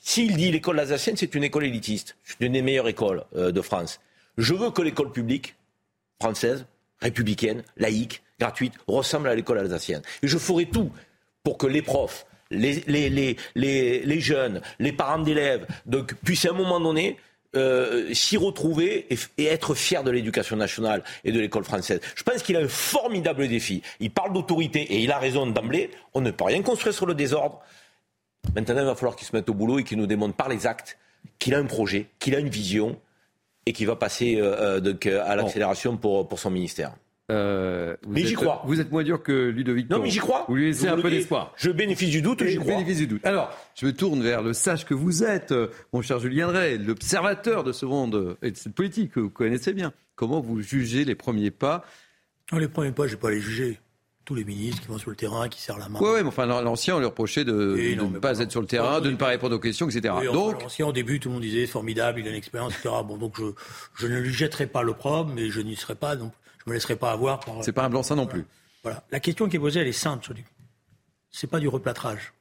S'il 0.00 0.36
dit 0.36 0.50
l'école 0.50 0.80
alsacienne, 0.80 1.16
c'est 1.16 1.32
une 1.36 1.44
école 1.44 1.64
élitiste, 1.64 2.16
c'est 2.24 2.40
une 2.40 2.54
des 2.54 2.62
meilleures 2.62 2.88
écoles 2.88 3.22
euh, 3.36 3.52
de 3.52 3.60
France. 3.60 4.00
Je 4.36 4.52
veux 4.52 4.72
que 4.72 4.82
l'école 4.82 5.12
publique 5.12 5.54
française, 6.20 6.66
républicaine, 7.02 7.62
laïque, 7.76 8.22
gratuite, 8.38 8.74
ressemble 8.86 9.28
à 9.28 9.34
l'école 9.34 9.58
alsacienne. 9.58 10.02
Et 10.22 10.28
je 10.28 10.38
ferai 10.38 10.66
tout 10.66 10.90
pour 11.42 11.58
que 11.58 11.66
les 11.66 11.82
profs, 11.82 12.26
les, 12.50 12.82
les, 12.86 13.36
les, 13.54 14.20
jeunes, 14.20 14.60
les 14.78 14.92
parents 14.92 15.18
d'élèves 15.18 15.66
puissent 16.24 16.46
à 16.46 16.50
un 16.50 16.54
moment 16.54 16.80
donné 16.80 17.16
euh, 17.54 18.12
s'y 18.14 18.36
retrouver 18.36 19.06
et, 19.10 19.44
être 19.44 19.74
fiers 19.74 20.02
de 20.02 20.10
l'éducation 20.10 20.56
nationale 20.56 21.02
et 21.24 21.32
de 21.32 21.40
l'école 21.40 21.64
française. 21.64 22.00
Je 22.14 22.22
pense 22.22 22.42
qu'il 22.42 22.56
a 22.56 22.60
un 22.60 22.68
formidable 22.68 23.48
défi. 23.48 23.82
Il 24.00 24.10
parle 24.10 24.32
d'autorité 24.32 24.80
et 24.80 25.00
il 25.00 25.12
a 25.12 25.18
raison 25.18 25.46
d'emblée. 25.46 25.90
On 26.14 26.20
ne 26.20 26.30
peut 26.30 26.44
rien 26.44 26.62
construire 26.62 26.94
sur 26.94 27.06
le 27.06 27.14
désordre. 27.14 27.60
Maintenant, 28.54 28.80
il 28.80 28.86
va 28.86 28.94
falloir 28.94 29.16
qu'il 29.16 29.26
se 29.26 29.36
mette 29.36 29.48
au 29.48 29.54
boulot 29.54 29.78
et 29.78 29.84
qu'il 29.84 29.98
nous 29.98 30.06
démontre 30.06 30.34
par 30.34 30.48
les 30.48 30.66
actes 30.66 30.98
qu'il 31.38 31.54
a 31.54 31.58
un 31.58 31.66
projet, 31.66 32.06
qu'il 32.18 32.34
a 32.34 32.38
une 32.38 32.48
vision 32.48 32.98
et 33.66 33.72
qu'il 33.72 33.86
va 33.86 33.96
passer 33.96 34.36
euh, 34.40 34.80
euh, 34.80 35.22
à 35.24 35.36
l'accélération 35.36 35.96
pour, 35.96 36.28
pour 36.28 36.38
son 36.38 36.50
ministère. 36.50 36.92
Euh, 37.30 37.96
mais 38.06 38.24
j'y 38.24 38.34
crois. 38.34 38.62
Vous 38.66 38.80
êtes 38.80 38.90
moins 38.90 39.04
dur 39.04 39.22
que 39.22 39.48
Ludovic. 39.48 39.88
Non, 39.88 40.00
mais 40.00 40.10
j'y 40.10 40.18
crois. 40.18 40.44
Vous 40.48 40.56
lui 40.56 40.66
laissez 40.66 40.88
un 40.88 40.98
peu 40.98 41.10
d'espoir. 41.10 41.52
Je 41.56 41.70
bénéficie 41.70 42.10
du 42.10 42.22
doute, 42.22 42.44
j'y 42.44 42.56
crois. 42.56 42.72
Bénéfice 42.72 42.98
du 42.98 43.06
doute. 43.06 43.24
Alors, 43.24 43.56
je 43.74 43.86
me 43.86 43.92
tourne 43.92 44.22
vers 44.22 44.42
le 44.42 44.52
sage 44.52 44.84
que 44.84 44.92
vous 44.92 45.22
êtes, 45.24 45.52
euh, 45.52 45.68
mon 45.92 46.02
cher 46.02 46.18
Julien 46.18 46.48
Drey, 46.48 46.78
l'observateur 46.78 47.64
de 47.64 47.72
ce 47.72 47.86
monde 47.86 48.36
et 48.42 48.50
de 48.50 48.56
cette 48.56 48.74
politique 48.74 49.12
que 49.12 49.20
vous 49.20 49.30
connaissez 49.30 49.72
bien. 49.72 49.92
Comment 50.14 50.40
vous 50.40 50.60
jugez 50.60 51.04
les 51.04 51.14
premiers 51.14 51.50
pas? 51.50 51.84
Non, 52.52 52.58
Les 52.58 52.68
premiers 52.68 52.92
pas, 52.92 53.04
je 53.06 53.12
ne 53.12 53.16
vais 53.16 53.20
pas 53.20 53.30
les 53.30 53.40
juger. 53.40 53.78
Tous 54.24 54.34
les 54.34 54.44
ministres 54.44 54.82
qui 54.82 54.88
vont 54.88 54.98
sur 54.98 55.10
le 55.10 55.16
terrain, 55.16 55.48
qui 55.48 55.60
serrent 55.60 55.78
la 55.78 55.88
main. 55.88 55.98
Oui, 56.00 56.10
ouais, 56.10 56.22
mais 56.22 56.28
enfin, 56.28 56.46
l'ancien, 56.46 56.96
on 56.96 56.98
lui 57.00 57.06
reprochait 57.06 57.44
de, 57.44 57.96
ne 57.96 58.18
pas 58.18 58.38
être 58.38 58.52
sur 58.52 58.60
le 58.60 58.68
terrain, 58.68 59.00
de 59.00 59.10
ne 59.10 59.16
pas 59.16 59.26
répondre 59.26 59.56
aux 59.56 59.58
questions, 59.58 59.88
etc. 59.88 60.14
donc, 60.32 60.62
l'ancien, 60.62 60.86
au 60.86 60.92
début, 60.92 61.18
tout 61.18 61.28
le 61.28 61.34
monde 61.34 61.42
disait 61.42 61.66
formidable, 61.66 62.20
il 62.20 62.26
a 62.26 62.30
une 62.30 62.36
expérience, 62.36 62.72
etc. 62.74 62.94
Bon, 63.04 63.16
donc 63.16 63.36
je, 63.38 63.46
je 63.96 64.06
ne 64.06 64.18
lui 64.18 64.32
jetterai 64.32 64.66
pas 64.66 64.82
le 64.82 64.94
propre, 64.94 65.32
mais 65.34 65.50
je 65.50 65.60
n'y 65.60 65.74
serai 65.74 65.96
pas 65.96 66.14
non 66.14 66.30
je 66.64 66.70
me 66.70 66.74
laisserai 66.74 66.96
pas 66.96 67.12
avoir 67.12 67.40
par. 67.40 67.62
C'est 67.64 67.72
pas 67.72 67.84
un 67.84 67.90
blanc-seing 67.90 68.16
non 68.16 68.26
plus. 68.26 68.44
Voilà. 68.82 69.02
La 69.10 69.20
question 69.20 69.48
qui 69.48 69.56
est 69.56 69.60
posée, 69.60 69.80
elle 69.80 69.88
est 69.88 69.92
simple. 69.92 70.32
C'est 71.30 71.46
pas 71.46 71.60
du 71.60 71.68
replâtrage. 71.68 72.32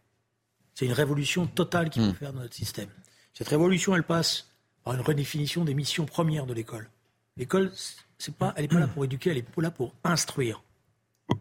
C'est 0.73 0.85
une 0.85 0.93
révolution 0.93 1.47
totale 1.47 1.89
qu'il 1.89 2.03
faut 2.03 2.11
hmm. 2.11 2.15
faire 2.15 2.33
dans 2.33 2.41
notre 2.41 2.55
système. 2.55 2.89
Cette 3.33 3.47
révolution, 3.47 3.95
elle 3.95 4.03
passe 4.03 4.47
par 4.83 4.93
une 4.93 5.01
redéfinition 5.01 5.63
des 5.63 5.73
missions 5.73 6.05
premières 6.05 6.45
de 6.45 6.53
l'école. 6.53 6.89
L'école, 7.37 7.71
c'est 8.17 8.35
pas, 8.35 8.53
elle 8.55 8.63
n'est 8.63 8.67
pas 8.67 8.79
là 8.79 8.87
pour 8.87 9.05
éduquer, 9.05 9.31
elle 9.31 9.37
est 9.37 9.57
là 9.57 9.71
pour 9.71 9.93
instruire. 10.03 10.63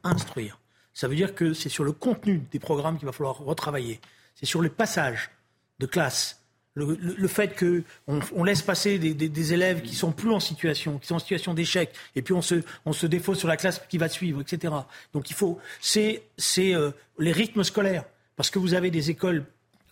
Instruire. 0.05 0.61
Ça 0.95 1.09
veut 1.09 1.17
dire 1.17 1.35
que 1.35 1.55
c'est 1.55 1.69
sur 1.69 1.85
le 1.85 1.93
contenu 1.93 2.43
des 2.51 2.59
programmes 2.59 2.99
qu'il 2.99 3.07
va 3.07 3.13
falloir 3.13 3.39
retravailler. 3.39 4.01
C'est 4.35 4.47
sur 4.47 4.63
les 4.63 4.69
passages 4.69 5.31
de 5.79 5.87
classe. 5.87 6.41
Le, 6.75 7.29
fait 7.29 7.59
qu'on 7.59 8.21
on 8.33 8.45
laisse 8.45 8.63
passer 8.63 8.99
des, 8.99 9.53
élèves 9.53 9.83
qui 9.83 9.95
sont 9.95 10.13
plus 10.13 10.31
en 10.31 10.41
situation, 10.41 10.99
qui 10.99 11.09
sont 11.09 11.17
en 11.17 11.19
situation 11.19 11.53
d'échec, 11.53 11.93
et 12.15 12.23
puis 12.23 12.33
on 12.33 12.43
se, 12.43 13.07
défausse 13.07 13.39
sur 13.39 13.49
la 13.49 13.57
classe 13.57 13.83
qui 13.89 13.99
va 13.99 14.09
suivre, 14.09 14.41
etc. 14.41 14.73
Donc 15.13 15.31
il 15.31 15.35
faut, 15.35 15.59
c'est, 15.81 16.23
euh, 16.59 16.93
les 17.19 17.33
rythmes 17.33 17.65
scolaires, 17.65 18.05
parce 18.37 18.51
que 18.51 18.59
vous 18.59 18.75
avez 18.75 18.91
des 18.91 19.11
écoles 19.11 19.45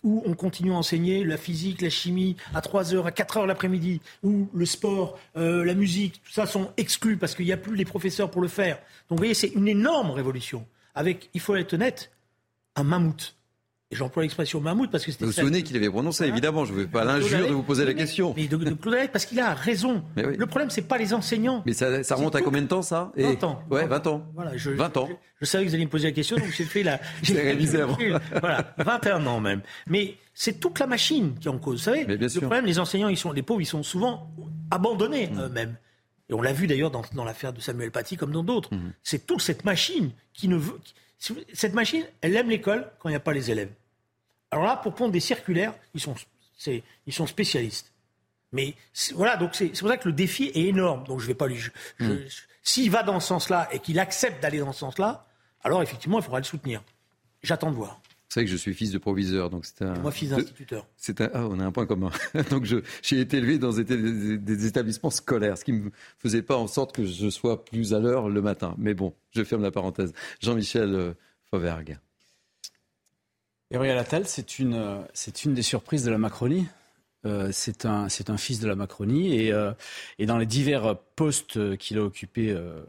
où 0.03 0.23
on 0.25 0.33
continue 0.33 0.71
à 0.71 0.75
enseigner 0.75 1.23
la 1.23 1.37
physique, 1.37 1.81
la 1.81 1.89
chimie 1.89 2.35
à 2.53 2.61
3 2.61 2.93
heures, 2.93 3.07
à 3.07 3.11
4 3.11 3.37
heures 3.37 3.47
l'après-midi, 3.47 4.01
où 4.23 4.47
le 4.53 4.65
sport, 4.65 5.17
euh, 5.37 5.63
la 5.63 5.73
musique, 5.73 6.21
tout 6.23 6.31
ça 6.31 6.45
sont 6.45 6.71
exclus 6.77 7.17
parce 7.17 7.35
qu'il 7.35 7.45
n'y 7.45 7.51
a 7.51 7.57
plus 7.57 7.75
les 7.75 7.85
professeurs 7.85 8.31
pour 8.31 8.41
le 8.41 8.47
faire. 8.47 8.77
Donc 9.09 9.17
vous 9.17 9.23
voyez, 9.23 9.33
c'est 9.33 9.49
une 9.49 9.67
énorme 9.67 10.11
révolution, 10.11 10.65
avec, 10.95 11.29
il 11.33 11.41
faut 11.41 11.55
être 11.55 11.73
honnête, 11.73 12.11
un 12.75 12.83
mammouth. 12.83 13.35
Et 13.91 13.95
j'emploie 13.95 14.21
l'expression 14.21 14.61
mammouth 14.61 14.91
parce 14.91 15.03
que 15.03 15.11
c'était. 15.11 15.25
Vous 15.25 15.31
vous 15.31 15.39
souvenez 15.39 15.63
qu'il 15.63 15.75
avait 15.75 15.89
prononcé, 15.89 16.25
évidemment. 16.25 16.63
Je 16.63 16.73
ne 16.73 16.77
veux 16.77 16.87
pas 16.87 17.03
l'injure 17.03 17.47
de 17.47 17.53
vous 17.53 17.63
poser 17.63 17.85
la 17.85 17.95
question. 17.95 18.35
Mais 18.37 18.47
de, 18.47 18.55
de 18.55 19.07
parce 19.07 19.25
qu'il 19.25 19.39
a 19.39 19.55
raison. 19.55 20.03
Le 20.15 20.45
problème, 20.45 20.69
c'est 20.69 20.83
pas 20.83 20.99
les 20.99 21.13
enseignants. 21.13 21.63
Mais 21.65 21.73
ça, 21.73 22.03
ça 22.03 22.15
remonte 22.15 22.35
à 22.35 22.41
combien 22.41 22.61
de 22.61 22.67
temps, 22.67 22.83
ça 22.83 23.11
20 23.17 23.43
ans. 23.43 23.63
Ouais, 23.71 23.87
20 23.87 24.07
ans. 24.07 24.25
Voilà, 24.35 24.55
je, 24.55 24.69
20 24.69 24.97
ans. 24.97 25.09
Je, 25.41 25.45
savais 25.45 25.63
que 25.63 25.69
vous 25.69 25.75
alliez 25.75 25.85
me 25.85 25.89
poser 25.89 26.07
la 26.07 26.13
question, 26.13 26.37
donc 26.37 26.51
j'ai 26.55 26.65
fait 26.65 26.83
la. 26.83 26.99
J'ai 27.23 27.41
révisé 27.41 27.81
avant. 27.81 27.97
voilà, 28.39 28.75
21 28.77 29.25
ans 29.25 29.39
même. 29.39 29.61
Mais 29.87 30.17
c'est 30.35 30.59
toute 30.59 30.77
la 30.79 30.85
machine 30.85 31.35
qui 31.39 31.47
est 31.47 31.51
en 31.51 31.57
cause. 31.57 31.79
Vous 31.79 31.83
savez, 31.85 32.05
le 32.05 32.27
problème, 32.41 32.65
les 32.65 32.77
enseignants, 32.77 33.09
ils 33.09 33.17
sont, 33.17 33.31
les 33.31 33.41
pauvres, 33.41 33.61
ils 33.61 33.65
sont 33.65 33.83
souvent 33.83 34.31
abandonnés 34.69 35.27
mmh. 35.27 35.41
eux-mêmes. 35.41 35.75
Et 36.29 36.33
on 36.33 36.41
l'a 36.41 36.53
vu 36.53 36.67
d'ailleurs 36.67 36.91
dans, 36.91 37.01
dans 37.15 37.25
l'affaire 37.25 37.53
de 37.53 37.59
Samuel 37.59 37.89
Paty 37.89 38.17
comme 38.17 38.31
dans 38.31 38.43
d'autres. 38.43 38.73
Mmh. 38.73 38.93
C'est 39.01 39.25
toute 39.25 39.41
cette 39.41 39.65
machine 39.65 40.11
qui 40.33 40.47
ne 40.47 40.57
veut. 40.57 40.79
Cette 41.53 41.73
machine, 41.73 42.03
elle 42.21 42.35
aime 42.35 42.49
l'école 42.49 42.89
quand 42.99 43.09
il 43.09 43.13
n'y 43.13 43.17
a 43.17 43.21
pas 43.21 43.33
les 43.33 43.51
élèves. 43.51 43.71
Alors 44.51 44.65
là, 44.65 44.77
pour 44.77 44.93
prendre 44.93 45.11
des 45.11 45.19
circulaires, 45.19 45.73
ils 45.93 46.01
sont, 46.01 46.15
ils 46.65 47.13
sont 47.13 47.27
spécialistes. 47.27 47.91
Mais 48.51 48.73
voilà, 49.13 49.37
donc 49.37 49.53
c'est 49.53 49.67
pour 49.67 49.89
ça 49.89 49.97
que 49.97 50.07
le 50.07 50.13
défi 50.13 50.45
est 50.55 50.65
énorme. 50.65 51.03
Donc 51.05 51.19
je 51.19 51.27
vais 51.27 51.35
pas 51.35 51.47
lui. 51.47 51.59
Hmm. 51.99 52.15
S'il 52.63 52.89
va 52.89 53.03
dans 53.03 53.19
ce 53.19 53.27
sens-là 53.27 53.69
et 53.71 53.79
qu'il 53.79 53.99
accepte 53.99 54.41
d'aller 54.41 54.59
dans 54.59 54.73
ce 54.73 54.79
sens-là, 54.79 55.27
alors 55.63 55.83
effectivement, 55.83 56.19
il 56.19 56.23
faudra 56.23 56.39
le 56.39 56.45
soutenir. 56.45 56.83
J'attends 57.43 57.69
de 57.69 57.75
voir. 57.75 58.01
Vous 58.29 58.33
savez 58.33 58.45
que 58.45 58.51
je 58.51 58.57
suis 58.57 58.75
fils 58.75 58.91
de 58.91 58.99
proviseur, 58.99 59.49
donc 59.49 59.65
c'est 59.65 59.81
un. 59.81 59.95
moi, 59.95 60.11
fils 60.11 60.29
d'instituteur. 60.29 60.85
C'est 60.97 61.19
un. 61.19 61.31
Ah, 61.33 61.47
on 61.49 61.59
a 61.59 61.65
un 61.65 61.71
point 61.71 61.87
commun. 61.87 62.11
donc 62.51 62.65
j'ai 62.65 63.19
été 63.19 63.37
élevé 63.37 63.57
dans 63.57 63.71
des, 63.71 64.37
des, 64.37 64.65
établissements 64.67 65.09
scolaires, 65.09 65.57
ce 65.57 65.65
qui 65.65 65.73
ne 65.73 65.79
me 65.85 65.91
faisait 66.19 66.43
pas 66.43 66.55
en 66.55 66.67
sorte 66.67 66.93
que 66.93 67.05
je 67.05 67.29
sois 67.29 67.65
plus 67.65 67.93
à 67.95 67.99
l'heure 67.99 68.29
le 68.29 68.41
matin. 68.43 68.75
Mais 68.77 68.93
bon, 68.93 69.15
je 69.31 69.43
ferme 69.43 69.63
la 69.63 69.71
parenthèse. 69.71 70.13
Jean-Michel 70.41 70.93
euh, 70.93 71.13
Fauvergue. 71.49 71.97
Gabriel 73.71 73.97
Attal, 73.97 74.27
c'est 74.27 74.59
une, 74.59 75.03
c'est 75.13 75.45
une 75.45 75.53
des 75.53 75.61
surprises 75.61 76.03
de 76.03 76.11
la 76.11 76.17
Macronie. 76.17 76.67
Euh, 77.25 77.49
c'est 77.51 77.85
un, 77.85 78.07
c'est 78.07 78.29
un 78.29 78.37
fils 78.37 78.61
de 78.61 78.67
la 78.67 78.75
Macronie 78.75 79.35
et, 79.35 79.51
euh, 79.51 79.73
et 80.19 80.25
dans 80.25 80.37
les 80.37 80.45
divers 80.45 80.95
postes 81.17 81.75
qu'il 81.77 81.97
a 81.97 82.01
occupés, 82.01 82.49
euh, 82.49 82.81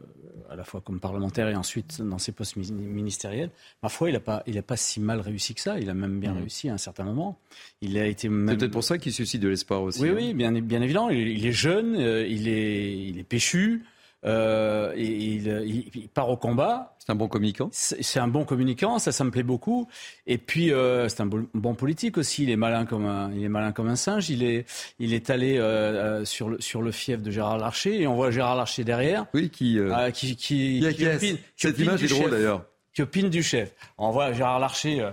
à 0.49 0.55
la 0.55 0.63
fois 0.63 0.79
comme 0.79 1.01
parlementaire 1.01 1.49
et 1.49 1.55
ensuite 1.55 2.01
dans 2.01 2.17
ses 2.17 2.31
postes 2.31 2.55
ministériels, 2.55 3.49
ma 3.83 3.89
foi, 3.89 4.09
il 4.09 4.13
n'a 4.13 4.21
pas, 4.21 4.41
il 4.47 4.57
a 4.57 4.61
pas 4.61 4.77
si 4.77 5.01
mal 5.01 5.19
réussi 5.19 5.53
que 5.53 5.59
ça. 5.59 5.77
Il 5.79 5.89
a 5.89 5.93
même 5.93 6.21
bien 6.21 6.33
mmh. 6.33 6.37
réussi 6.37 6.69
à 6.69 6.73
un 6.73 6.77
certain 6.77 7.03
moment. 7.03 7.39
Il 7.81 7.97
a 7.97 8.05
été 8.05 8.29
C'est 8.29 8.57
peut-être 8.57 8.71
pour 8.71 8.85
ça 8.85 8.97
qu'il 8.97 9.11
suscite 9.11 9.41
de 9.41 9.49
l'espoir 9.49 9.81
aussi. 9.81 10.01
Oui, 10.01 10.09
hein. 10.09 10.15
oui, 10.15 10.33
bien, 10.33 10.53
bien 10.53 10.81
évidemment. 10.81 11.09
Il, 11.09 11.45
est 11.45 11.51
jeune, 11.51 11.95
il 11.95 12.47
est, 12.47 12.97
il 12.97 13.19
est 13.19 13.23
péchu. 13.23 13.83
Euh, 14.23 14.93
il, 14.95 15.89
il, 15.95 16.07
part 16.09 16.29
au 16.29 16.37
combat. 16.37 16.95
C'est 16.99 17.11
un 17.11 17.15
bon 17.15 17.27
communicant. 17.27 17.69
C'est 17.71 18.19
un 18.19 18.27
bon 18.27 18.45
communicant, 18.45 18.99
ça, 18.99 19.11
ça 19.11 19.23
me 19.23 19.31
plaît 19.31 19.41
beaucoup. 19.41 19.87
Et 20.27 20.37
puis 20.37 20.71
euh, 20.71 21.09
c'est 21.09 21.21
un 21.21 21.25
bon, 21.25 21.73
politique 21.73 22.17
aussi. 22.17 22.43
Il 22.43 22.51
est 22.51 22.55
malin 22.55 22.85
comme 22.85 23.05
un, 23.05 23.31
il 23.33 23.43
est 23.43 23.49
malin 23.49 23.71
comme 23.71 23.87
un 23.87 23.95
singe. 23.95 24.29
Il 24.29 24.43
est, 24.43 24.65
il 24.99 25.13
est 25.13 25.29
allé 25.31 25.57
euh, 25.57 26.23
sur 26.23 26.49
le 26.49 26.61
sur 26.61 26.83
le 26.83 26.91
fief 26.91 27.21
de 27.21 27.31
Gérard 27.31 27.57
Larcher 27.57 28.01
et 28.01 28.07
on 28.07 28.15
voit 28.15 28.29
Gérard 28.29 28.55
Larcher 28.55 28.83
derrière. 28.83 29.25
Oui, 29.33 29.49
qui 29.49 29.79
qui 30.13 30.35
qui, 30.35 30.85
qui, 30.95 31.07
opine, 31.07 31.37
Cette 31.55 31.79
image 31.79 32.03
est 32.03 32.07
drôle 32.07 32.29
d'ailleurs. 32.29 32.65
Qui 32.93 33.01
opine 33.01 33.29
du 33.29 33.41
chef. 33.41 33.73
On 33.97 34.11
voit 34.11 34.33
Gérard 34.33 34.59
Larcher 34.59 35.09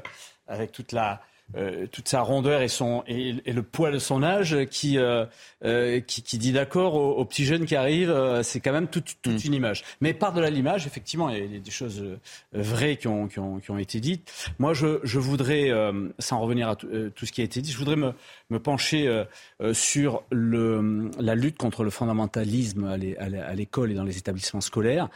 avec 0.47 0.73
toute 0.73 0.93
la 0.93 1.23
euh, 1.57 1.87
toute 1.91 2.09
sa 2.09 2.21
rondeur 2.21 2.61
et, 2.61 2.69
son, 2.69 3.03
et, 3.07 3.33
le 3.33 3.63
poids 3.63 3.91
de 3.91 3.99
son 3.99 4.23
âge 4.23 4.67
qui, 4.67 4.99
euh, 4.99 5.25
euh, 5.65 5.99
qui, 6.01 6.23
qui, 6.23 6.37
dit 6.37 6.53
d'accord 6.53 6.95
aux, 6.95 7.25
petits 7.25 7.47
jeunes 7.47 7.65
qui 7.65 7.75
arrivent. 7.75 8.15
c'est 8.43 8.61
quand 8.61 8.73
même 8.73 8.89
toute, 8.89 9.17
toute 9.23 9.45
mm. 9.45 9.47
une 9.47 9.55
image. 9.55 9.85
Mais 10.03 10.13
par-delà 10.13 10.51
l'image, 10.51 10.87
effectivement, 10.87 11.31
il 11.31 11.55
y 11.55 11.57
a 11.57 11.59
des 11.59 11.71
choses 11.71 12.05
vraies 12.53 12.99
qui 12.99 13.09
ont, 13.09 13.29
qui 13.29 13.39
ont, 13.39 13.61
qui 13.61 13.71
ont 13.71 13.79
été 13.79 13.99
dites. 13.99 14.31
Moi, 14.59 14.75
je, 14.75 15.01
je 15.05 15.19
voudrais, 15.19 15.71
sans 16.19 16.39
revenir 16.39 16.69
à 16.69 16.77
tout, 16.77 16.87
ce 17.25 17.33
qui 17.33 17.41
a 17.41 17.45
été 17.45 17.63
dit, 17.63 17.73
je 17.73 17.79
voudrais 17.79 17.97
me, 17.97 18.13
me 18.51 18.59
pencher 18.59 19.25
sur 19.73 20.25
le, 20.31 21.11
la 21.19 21.35
lutte 21.35 21.57
contre 21.57 21.83
le 21.83 21.91
fondamentalisme 21.91 22.85
à 23.19 23.55
l'école 23.55 23.91
et 23.91 23.95
dans 23.95 24.05
les 24.05 24.19
établissements 24.19 24.61
scolaires 24.61 25.09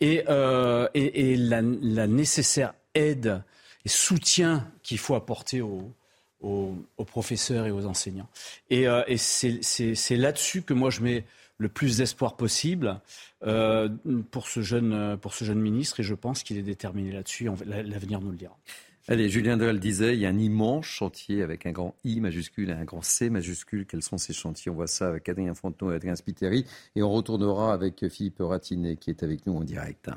et, 0.00 0.24
et, 0.94 1.32
et 1.32 1.36
la, 1.36 1.62
la 1.62 2.06
nécessaire 2.06 2.74
aide 2.94 3.42
et 3.88 3.90
soutien 3.90 4.70
qu'il 4.82 4.98
faut 4.98 5.14
apporter 5.14 5.62
aux, 5.62 5.94
professeurs 7.06 7.66
et 7.66 7.70
aux 7.70 7.86
enseignants. 7.86 8.28
Et, 8.68 8.86
euh, 8.86 9.02
c'est 9.16 10.16
là-dessus 10.16 10.60
que 10.60 10.74
moi 10.74 10.90
je 10.90 11.00
mets 11.00 11.24
le 11.56 11.70
plus 11.70 11.96
d'espoir 11.96 12.36
possible 12.36 13.00
euh, 13.44 13.88
pour, 14.30 14.46
ce 14.46 14.60
jeune, 14.60 15.16
pour 15.16 15.32
ce 15.32 15.44
jeune 15.46 15.58
ministre 15.58 16.00
et 16.00 16.02
je 16.02 16.14
pense 16.14 16.42
qu'il 16.42 16.58
est 16.58 16.62
déterminé 16.62 17.12
là-dessus. 17.12 17.48
L'avenir 17.64 18.20
nous 18.20 18.30
le 18.30 18.36
dira. 18.36 18.56
Allez, 19.08 19.30
Julien 19.30 19.56
Dural 19.56 19.80
disait, 19.80 20.12
il 20.12 20.20
y 20.20 20.26
a 20.26 20.28
un 20.28 20.38
immense 20.38 20.84
chantier 20.84 21.42
avec 21.42 21.64
un 21.64 21.72
grand 21.72 21.96
I 22.04 22.20
majuscule 22.20 22.68
et 22.68 22.74
un 22.74 22.84
grand 22.84 23.00
C 23.00 23.30
majuscule. 23.30 23.86
Quels 23.86 24.02
sont 24.02 24.18
ces 24.18 24.34
chantiers? 24.34 24.70
On 24.70 24.74
voit 24.74 24.86
ça 24.86 25.08
avec 25.08 25.30
Adrien 25.30 25.54
Fontenot 25.54 25.92
et 25.92 25.94
Adrien 25.94 26.14
Spiteri. 26.14 26.66
Et 26.94 27.02
on 27.02 27.10
retournera 27.10 27.72
avec 27.72 28.06
Philippe 28.10 28.40
Ratinet 28.40 28.96
qui 28.96 29.08
est 29.08 29.22
avec 29.22 29.46
nous 29.46 29.56
en 29.56 29.64
direct. 29.64 30.10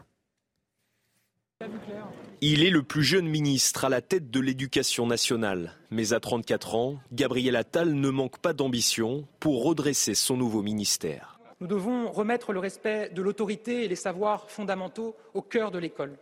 Il 2.43 2.63
est 2.63 2.71
le 2.71 2.81
plus 2.81 3.03
jeune 3.03 3.27
ministre 3.27 3.85
à 3.85 3.89
la 3.89 4.01
tête 4.01 4.31
de 4.31 4.39
l'éducation 4.39 5.05
nationale. 5.05 5.75
Mais 5.91 6.11
à 6.11 6.19
34 6.19 6.73
ans, 6.73 6.99
Gabriel 7.11 7.55
Attal 7.55 7.93
ne 7.93 8.09
manque 8.09 8.39
pas 8.39 8.53
d'ambition 8.53 9.27
pour 9.39 9.63
redresser 9.63 10.15
son 10.15 10.37
nouveau 10.37 10.63
ministère. 10.63 11.39
Nous 11.59 11.67
devons 11.67 12.11
remettre 12.11 12.51
le 12.51 12.57
respect 12.57 13.11
de 13.13 13.21
l'autorité 13.21 13.83
et 13.83 13.87
les 13.87 13.95
savoirs 13.95 14.49
fondamentaux 14.49 15.15
au 15.35 15.43
cœur 15.43 15.69
de 15.69 15.77
l'école. 15.77 16.17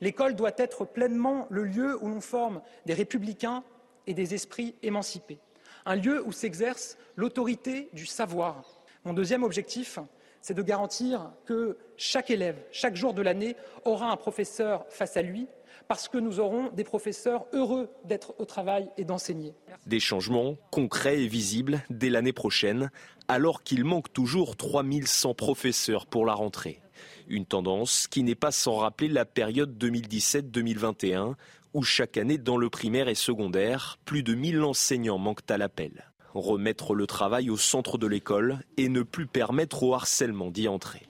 L'école 0.00 0.34
doit 0.34 0.54
être 0.56 0.86
pleinement 0.86 1.46
le 1.50 1.64
lieu 1.64 2.02
où 2.02 2.08
l'on 2.08 2.22
forme 2.22 2.62
des 2.86 2.94
républicains 2.94 3.64
et 4.06 4.14
des 4.14 4.32
esprits 4.32 4.74
émancipés. 4.82 5.40
Un 5.84 5.96
lieu 5.96 6.26
où 6.26 6.32
s'exerce 6.32 6.96
l'autorité 7.16 7.90
du 7.92 8.06
savoir. 8.06 8.64
Mon 9.04 9.12
deuxième 9.12 9.42
objectif, 9.42 9.98
c'est 10.44 10.52
de 10.52 10.60
garantir 10.60 11.30
que 11.46 11.78
chaque 11.96 12.30
élève, 12.30 12.58
chaque 12.70 12.96
jour 12.96 13.14
de 13.14 13.22
l'année, 13.22 13.56
aura 13.86 14.12
un 14.12 14.16
professeur 14.18 14.84
face 14.90 15.16
à 15.16 15.22
lui, 15.22 15.46
parce 15.88 16.06
que 16.06 16.18
nous 16.18 16.38
aurons 16.38 16.68
des 16.72 16.84
professeurs 16.84 17.46
heureux 17.54 17.88
d'être 18.04 18.34
au 18.38 18.44
travail 18.44 18.90
et 18.98 19.06
d'enseigner. 19.06 19.54
Des 19.86 20.00
changements 20.00 20.56
concrets 20.70 21.22
et 21.22 21.28
visibles 21.28 21.82
dès 21.88 22.10
l'année 22.10 22.34
prochaine, 22.34 22.90
alors 23.26 23.62
qu'il 23.62 23.86
manque 23.86 24.12
toujours 24.12 24.54
3100 24.58 25.32
professeurs 25.32 26.04
pour 26.04 26.26
la 26.26 26.34
rentrée. 26.34 26.82
Une 27.26 27.46
tendance 27.46 28.06
qui 28.06 28.22
n'est 28.22 28.34
pas 28.34 28.52
sans 28.52 28.76
rappeler 28.76 29.08
la 29.08 29.24
période 29.24 29.82
2017-2021, 29.82 31.36
où 31.72 31.82
chaque 31.82 32.18
année 32.18 32.36
dans 32.36 32.58
le 32.58 32.68
primaire 32.68 33.08
et 33.08 33.14
secondaire, 33.14 33.98
plus 34.04 34.22
de 34.22 34.34
1000 34.34 34.60
enseignants 34.62 35.16
manquent 35.16 35.50
à 35.50 35.56
l'appel 35.56 36.04
remettre 36.40 36.94
le 36.94 37.06
travail 37.06 37.50
au 37.50 37.56
centre 37.56 37.98
de 37.98 38.06
l'école 38.06 38.58
et 38.76 38.88
ne 38.88 39.02
plus 39.02 39.26
permettre 39.26 39.82
au 39.82 39.94
harcèlement 39.94 40.50
d'y 40.50 40.68
entrer. 40.68 41.08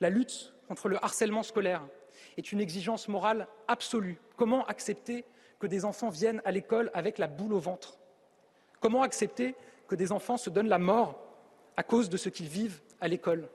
La 0.00 0.10
lutte 0.10 0.54
contre 0.68 0.88
le 0.88 1.02
harcèlement 1.04 1.42
scolaire 1.42 1.82
est 2.36 2.52
une 2.52 2.60
exigence 2.60 3.08
morale 3.08 3.48
absolue. 3.68 4.20
Comment 4.36 4.64
accepter 4.66 5.24
que 5.58 5.66
des 5.66 5.84
enfants 5.84 6.10
viennent 6.10 6.42
à 6.44 6.52
l'école 6.52 6.90
avec 6.94 7.18
la 7.18 7.26
boule 7.26 7.52
au 7.52 7.58
ventre? 7.58 7.98
Comment 8.80 9.02
accepter 9.02 9.54
que 9.88 9.94
des 9.94 10.12
enfants 10.12 10.36
se 10.36 10.50
donnent 10.50 10.68
la 10.68 10.78
mort 10.78 11.20
à 11.76 11.82
cause 11.82 12.08
de 12.08 12.16
ce 12.16 12.28
qu'ils 12.28 12.48
vivent 12.48 12.80
à 13.00 13.08
l'école? 13.08 13.48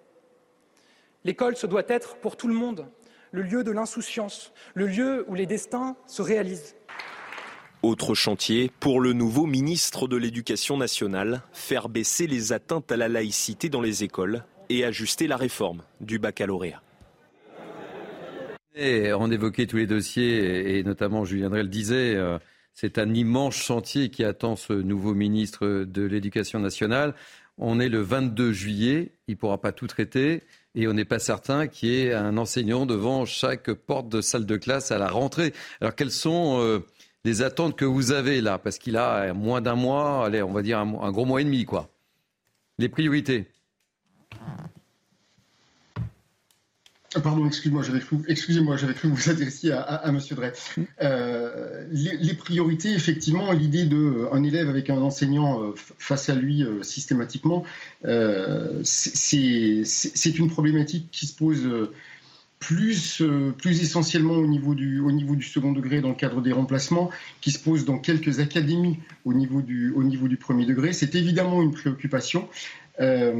L'école, 1.23 1.55
ce 1.57 1.67
doit 1.67 1.83
être 1.87 2.17
pour 2.17 2.37
tout 2.37 2.47
le 2.47 2.53
monde 2.53 2.87
le 3.31 3.41
lieu 3.41 3.63
de 3.63 3.71
l'insouciance, 3.71 4.51
le 4.73 4.87
lieu 4.87 5.25
où 5.27 5.35
les 5.35 5.45
destins 5.45 5.95
se 6.07 6.21
réalisent. 6.21 6.75
Autre 7.81 8.13
chantier 8.13 8.69
pour 8.81 8.99
le 8.99 9.13
nouveau 9.13 9.45
ministre 9.45 10.09
de 10.09 10.17
l'Éducation 10.17 10.75
nationale, 10.75 11.43
faire 11.53 11.87
baisser 11.87 12.27
les 12.27 12.51
atteintes 12.51 12.91
à 12.91 12.97
la 12.97 13.07
laïcité 13.07 13.69
dans 13.69 13.79
les 13.79 14.03
écoles 14.03 14.43
et 14.67 14.83
ajuster 14.83 15.27
la 15.27 15.37
réforme 15.37 15.83
du 16.01 16.19
baccalauréat. 16.19 16.81
Et 18.75 19.13
on 19.13 19.31
évoquait 19.31 19.65
tous 19.65 19.77
les 19.77 19.87
dossiers 19.87 20.77
et 20.77 20.83
notamment 20.83 21.23
Julien 21.23 21.49
Drey 21.49 21.63
le 21.63 21.69
disait, 21.69 22.15
euh, 22.15 22.37
c'est 22.73 22.97
un 22.97 23.13
immense 23.13 23.55
chantier 23.55 24.09
qui 24.09 24.25
attend 24.25 24.57
ce 24.57 24.73
nouveau 24.73 25.13
ministre 25.13 25.85
de 25.85 26.03
l'Éducation 26.03 26.59
nationale. 26.59 27.15
On 27.57 27.79
est 27.79 27.89
le 27.89 28.01
22 28.01 28.51
juillet, 28.51 29.13
il 29.29 29.35
ne 29.35 29.37
pourra 29.37 29.59
pas 29.59 29.71
tout 29.71 29.87
traiter 29.87 30.43
et 30.75 30.87
on 30.89 30.93
n'est 30.93 31.05
pas 31.05 31.19
certain 31.19 31.67
qu'il 31.67 31.89
y 31.89 32.01
ait 32.01 32.13
un 32.13 32.37
enseignant 32.37 32.85
devant 32.85 33.25
chaque 33.25 33.71
porte 33.71 34.09
de 34.09 34.19
salle 34.19 34.45
de 34.45 34.57
classe 34.57 34.91
à 34.91 34.97
la 34.97 35.09
rentrée. 35.09 35.53
Alors 35.79 35.95
quelles 35.95 36.11
sont 36.11 36.59
euh, 36.61 36.79
les 37.25 37.41
attentes 37.41 37.75
que 37.75 37.85
vous 37.85 38.11
avez 38.11 38.41
là 38.41 38.57
Parce 38.57 38.77
qu'il 38.77 38.97
a 38.97 39.33
moins 39.33 39.61
d'un 39.61 39.75
mois, 39.75 40.25
allez, 40.25 40.41
on 40.41 40.53
va 40.53 40.61
dire 40.61 40.79
un, 40.79 41.11
gros 41.11 41.25
mois 41.25 41.41
et 41.41 41.43
demi, 41.43 41.65
quoi. 41.65 41.89
Les 42.77 42.89
priorités 42.89 43.47
Ah, 47.15 47.21
pardon, 47.21 47.47
excusez-moi, 47.47 47.81
j'avais 47.81 47.99
cru, 47.99 48.17
j'avais 48.77 48.93
cru 48.93 49.09
vous 49.09 49.29
adressiez 49.31 49.71
à, 49.71 49.81
à, 49.81 50.11
Monsieur 50.11 50.35
Drey. 50.35 50.53
Euh, 51.01 51.87
les, 51.91 52.35
priorités, 52.35 52.93
effectivement, 52.93 53.51
l'idée 53.51 53.85
d'un 53.85 53.95
euh, 53.95 54.43
élève 54.43 54.69
avec 54.69 54.91
un 54.91 55.01
enseignant 55.01 55.63
euh, 55.63 55.73
face 55.75 56.29
à 56.29 56.35
lui 56.35 56.63
euh, 56.63 56.83
systématiquement, 56.83 57.63
euh, 58.05 58.79
c'est 58.83 60.37
une 60.37 60.51
problématique 60.51 61.09
qui 61.11 61.25
se 61.25 61.35
pose 61.35 61.67
plus, 62.59 63.23
plus 63.57 63.81
essentiellement 63.81 64.33
au 64.33 64.45
niveau, 64.45 64.75
du, 64.75 64.99
au 64.99 65.11
niveau 65.11 65.35
du 65.35 65.43
second 65.43 65.71
degré 65.71 66.01
dans 66.01 66.09
le 66.09 66.15
cadre 66.15 66.41
des 66.41 66.51
remplacements, 66.51 67.09
qui 67.41 67.51
se 67.51 67.59
pose 67.59 67.85
dans 67.85 67.97
quelques 67.97 68.39
académies 68.39 68.99
au 69.25 69.33
niveau 69.33 69.61
du 69.61 70.37
premier 70.37 70.65
degré. 70.65 70.91
C'est 70.93 71.15
évidemment 71.15 71.61
une 71.61 71.71
préoccupation. 71.71 72.49
Euh, 72.99 73.31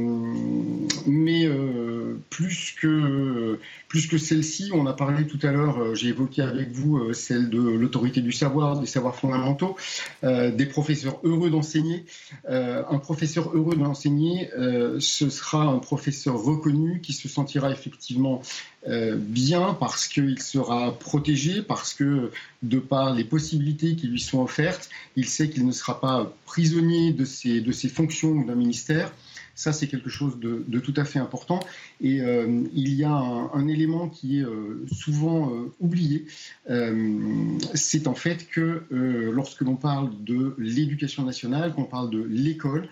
mais 1.06 1.44
euh, 1.44 2.18
plus 2.30 2.74
que, 2.80 3.58
plus 3.88 4.06
que 4.06 4.16
celle-ci, 4.16 4.70
on 4.72 4.86
a 4.86 4.94
parlé 4.94 5.26
tout 5.26 5.38
à 5.42 5.52
l'heure, 5.52 5.78
euh, 5.78 5.94
j'ai 5.94 6.08
évoqué 6.08 6.42
avec 6.42 6.70
vous 6.70 7.12
celle 7.12 7.50
de 7.50 7.58
l'autorité 7.60 8.20
du 8.22 8.32
savoir, 8.32 8.80
des 8.80 8.86
savoirs 8.86 9.16
fondamentaux, 9.16 9.76
des 10.22 10.66
professeurs 10.66 11.18
heureux 11.24 11.50
d'enseigner. 11.50 12.04
un 12.48 12.98
professeur 12.98 13.54
heureux 13.54 13.76
d'enseigner, 13.76 14.50
ce 14.98 15.30
sera 15.30 15.64
un 15.64 15.78
professeur 15.78 16.42
reconnu 16.42 17.00
qui 17.00 17.12
se 17.12 17.28
sentira 17.28 17.70
effectivement 17.70 18.42
bien 18.86 19.74
parce 19.78 20.08
qu'il 20.08 20.40
sera 20.40 20.98
protégé, 20.98 21.62
parce 21.62 21.94
que 21.94 22.30
de 22.62 22.78
par 22.78 23.14
les 23.14 23.24
possibilités 23.24 23.96
qui 23.96 24.06
lui 24.06 24.20
sont 24.20 24.40
offertes, 24.42 24.90
il 25.16 25.26
sait 25.26 25.48
qu'il 25.48 25.66
ne 25.66 25.72
sera 25.72 26.00
pas 26.00 26.32
prisonnier 26.44 27.12
de 27.12 27.24
ses, 27.24 27.88
fonctions 27.88 28.30
ou 28.30 28.44
d'un 28.44 28.54
ministère. 28.54 29.12
Ça, 29.54 29.72
c'est 29.72 29.88
quelque 29.88 30.08
chose 30.08 30.38
de, 30.38 30.78
tout 30.78 30.94
à 30.96 31.04
fait 31.04 31.18
important. 31.18 31.60
Et 32.00 32.20
euh, 32.20 32.62
il 32.72 32.94
y 32.94 33.04
a 33.04 33.12
un, 33.12 33.68
élément 33.68 34.08
qui 34.08 34.38
est 34.38 34.44
euh, 34.44 34.86
souvent 34.90 35.52
euh, 35.52 35.72
oublié, 35.80 36.26
c'est 37.74 38.06
en 38.06 38.14
fait 38.14 38.48
que 38.48 38.84
lorsque 38.90 39.62
l'on 39.62 39.76
parle 39.76 40.10
de 40.24 40.54
l'éducation 40.58 41.24
nationale, 41.24 41.74
qu'on 41.74 41.84
parle 41.84 42.10
de 42.10 42.22
l'école, 42.22 42.88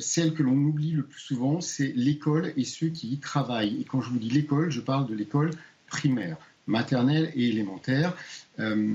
celle 0.00 0.34
que 0.34 0.42
l'on 0.42 0.56
oublie 0.56 0.90
le 0.90 1.04
plus 1.04 1.20
souvent, 1.20 1.60
c'est 1.60 1.92
l'école 1.94 2.52
et 2.56 2.64
ceux 2.64 2.88
qui 2.88 3.12
y 3.12 3.18
travaillent. 3.18 3.80
Et 3.80 3.84
quand 3.84 4.00
je 4.00 4.10
vous 4.10 4.18
dis 4.18 4.30
l'école, 4.30 4.70
je 4.70 4.80
parle 4.80 5.06
de 5.06 5.14
l'école 5.14 5.50
primaire 5.86 6.36
maternelle 6.68 7.32
et 7.34 7.48
élémentaire. 7.48 8.16
Euh, 8.60 8.94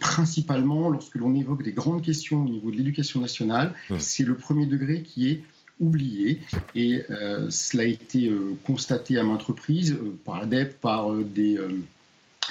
principalement, 0.00 0.90
lorsque 0.90 1.14
l'on 1.16 1.34
évoque 1.34 1.62
des 1.62 1.72
grandes 1.72 2.02
questions 2.02 2.42
au 2.42 2.48
niveau 2.48 2.70
de 2.70 2.76
l'éducation 2.76 3.20
nationale, 3.20 3.74
mmh. 3.90 3.98
c'est 3.98 4.24
le 4.24 4.34
premier 4.36 4.66
degré 4.66 5.02
qui 5.02 5.30
est 5.30 5.42
oublié. 5.80 6.40
Et 6.74 7.02
euh, 7.10 7.50
cela 7.50 7.84
a 7.84 7.86
été 7.86 8.28
euh, 8.28 8.56
constaté 8.64 9.18
à 9.18 9.22
maintes 9.22 9.42
reprises 9.42 9.98
par 10.24 10.40
l'ADEP, 10.40 10.80
par 10.80 11.12
des 11.14 11.58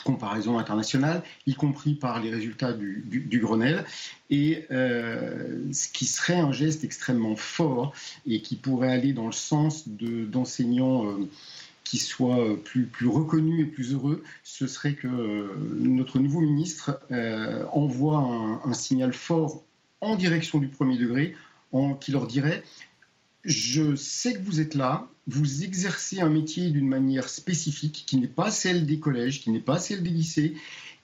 comparaisons 0.04 0.58
internationales, 0.58 1.22
y 1.48 1.54
compris 1.54 1.94
par 1.94 2.22
les 2.22 2.32
résultats 2.32 2.74
du, 2.74 3.04
du, 3.06 3.20
du 3.20 3.40
Grenelle, 3.40 3.86
et 4.30 4.66
euh, 4.72 5.60
ce 5.74 5.88
qui 5.90 6.06
serait 6.06 6.40
un 6.40 6.52
geste 6.52 6.84
extrêmement 6.84 7.36
fort 7.36 7.94
et 8.26 8.42
qui 8.42 8.56
pourrait 8.56 8.92
aller 8.92 9.14
dans 9.14 9.28
le 9.28 9.32
sens 9.32 9.88
d'enseignants 9.88 11.06
qui 11.92 11.98
soient 11.98 12.56
plus, 12.64 12.86
plus 12.86 13.08
reconnus 13.08 13.68
et 13.68 13.70
plus 13.70 13.92
heureux, 13.92 14.24
ce 14.46 14.66
serait 14.66 14.94
que 14.94 15.08
euh, 15.08 15.50
notre 15.78 16.20
nouveau 16.20 16.40
ministre 16.40 17.02
envoie 17.74 18.20
un, 18.64 18.74
signal 18.74 19.12
fort 19.12 19.62
en 20.00 20.16
direction 20.16 20.60
du 20.60 20.70
premier 20.70 20.98
degré, 20.98 21.36
en, 21.74 21.96
qui 21.96 22.14
leur 22.14 22.28
dirait 22.28 22.64
je 23.44 23.96
sais 23.96 24.34
que 24.34 24.40
vous 24.40 24.62
êtes 24.62 24.76
là, 24.76 25.08
vous 25.28 25.64
exercez 25.64 26.22
un 26.22 26.30
métier 26.30 26.70
d'une 26.70 26.88
manière 26.88 27.28
spécifique 27.28 28.04
qui 28.08 28.18
n'est 28.18 28.28
pas 28.28 28.52
celle 28.52 28.86
des 28.86 29.00
collèges, 29.00 29.42
qui 29.42 29.50
n'est 29.50 29.60
pas 29.60 29.80
celle 29.80 30.04
des 30.04 30.12
lycées 30.12 30.56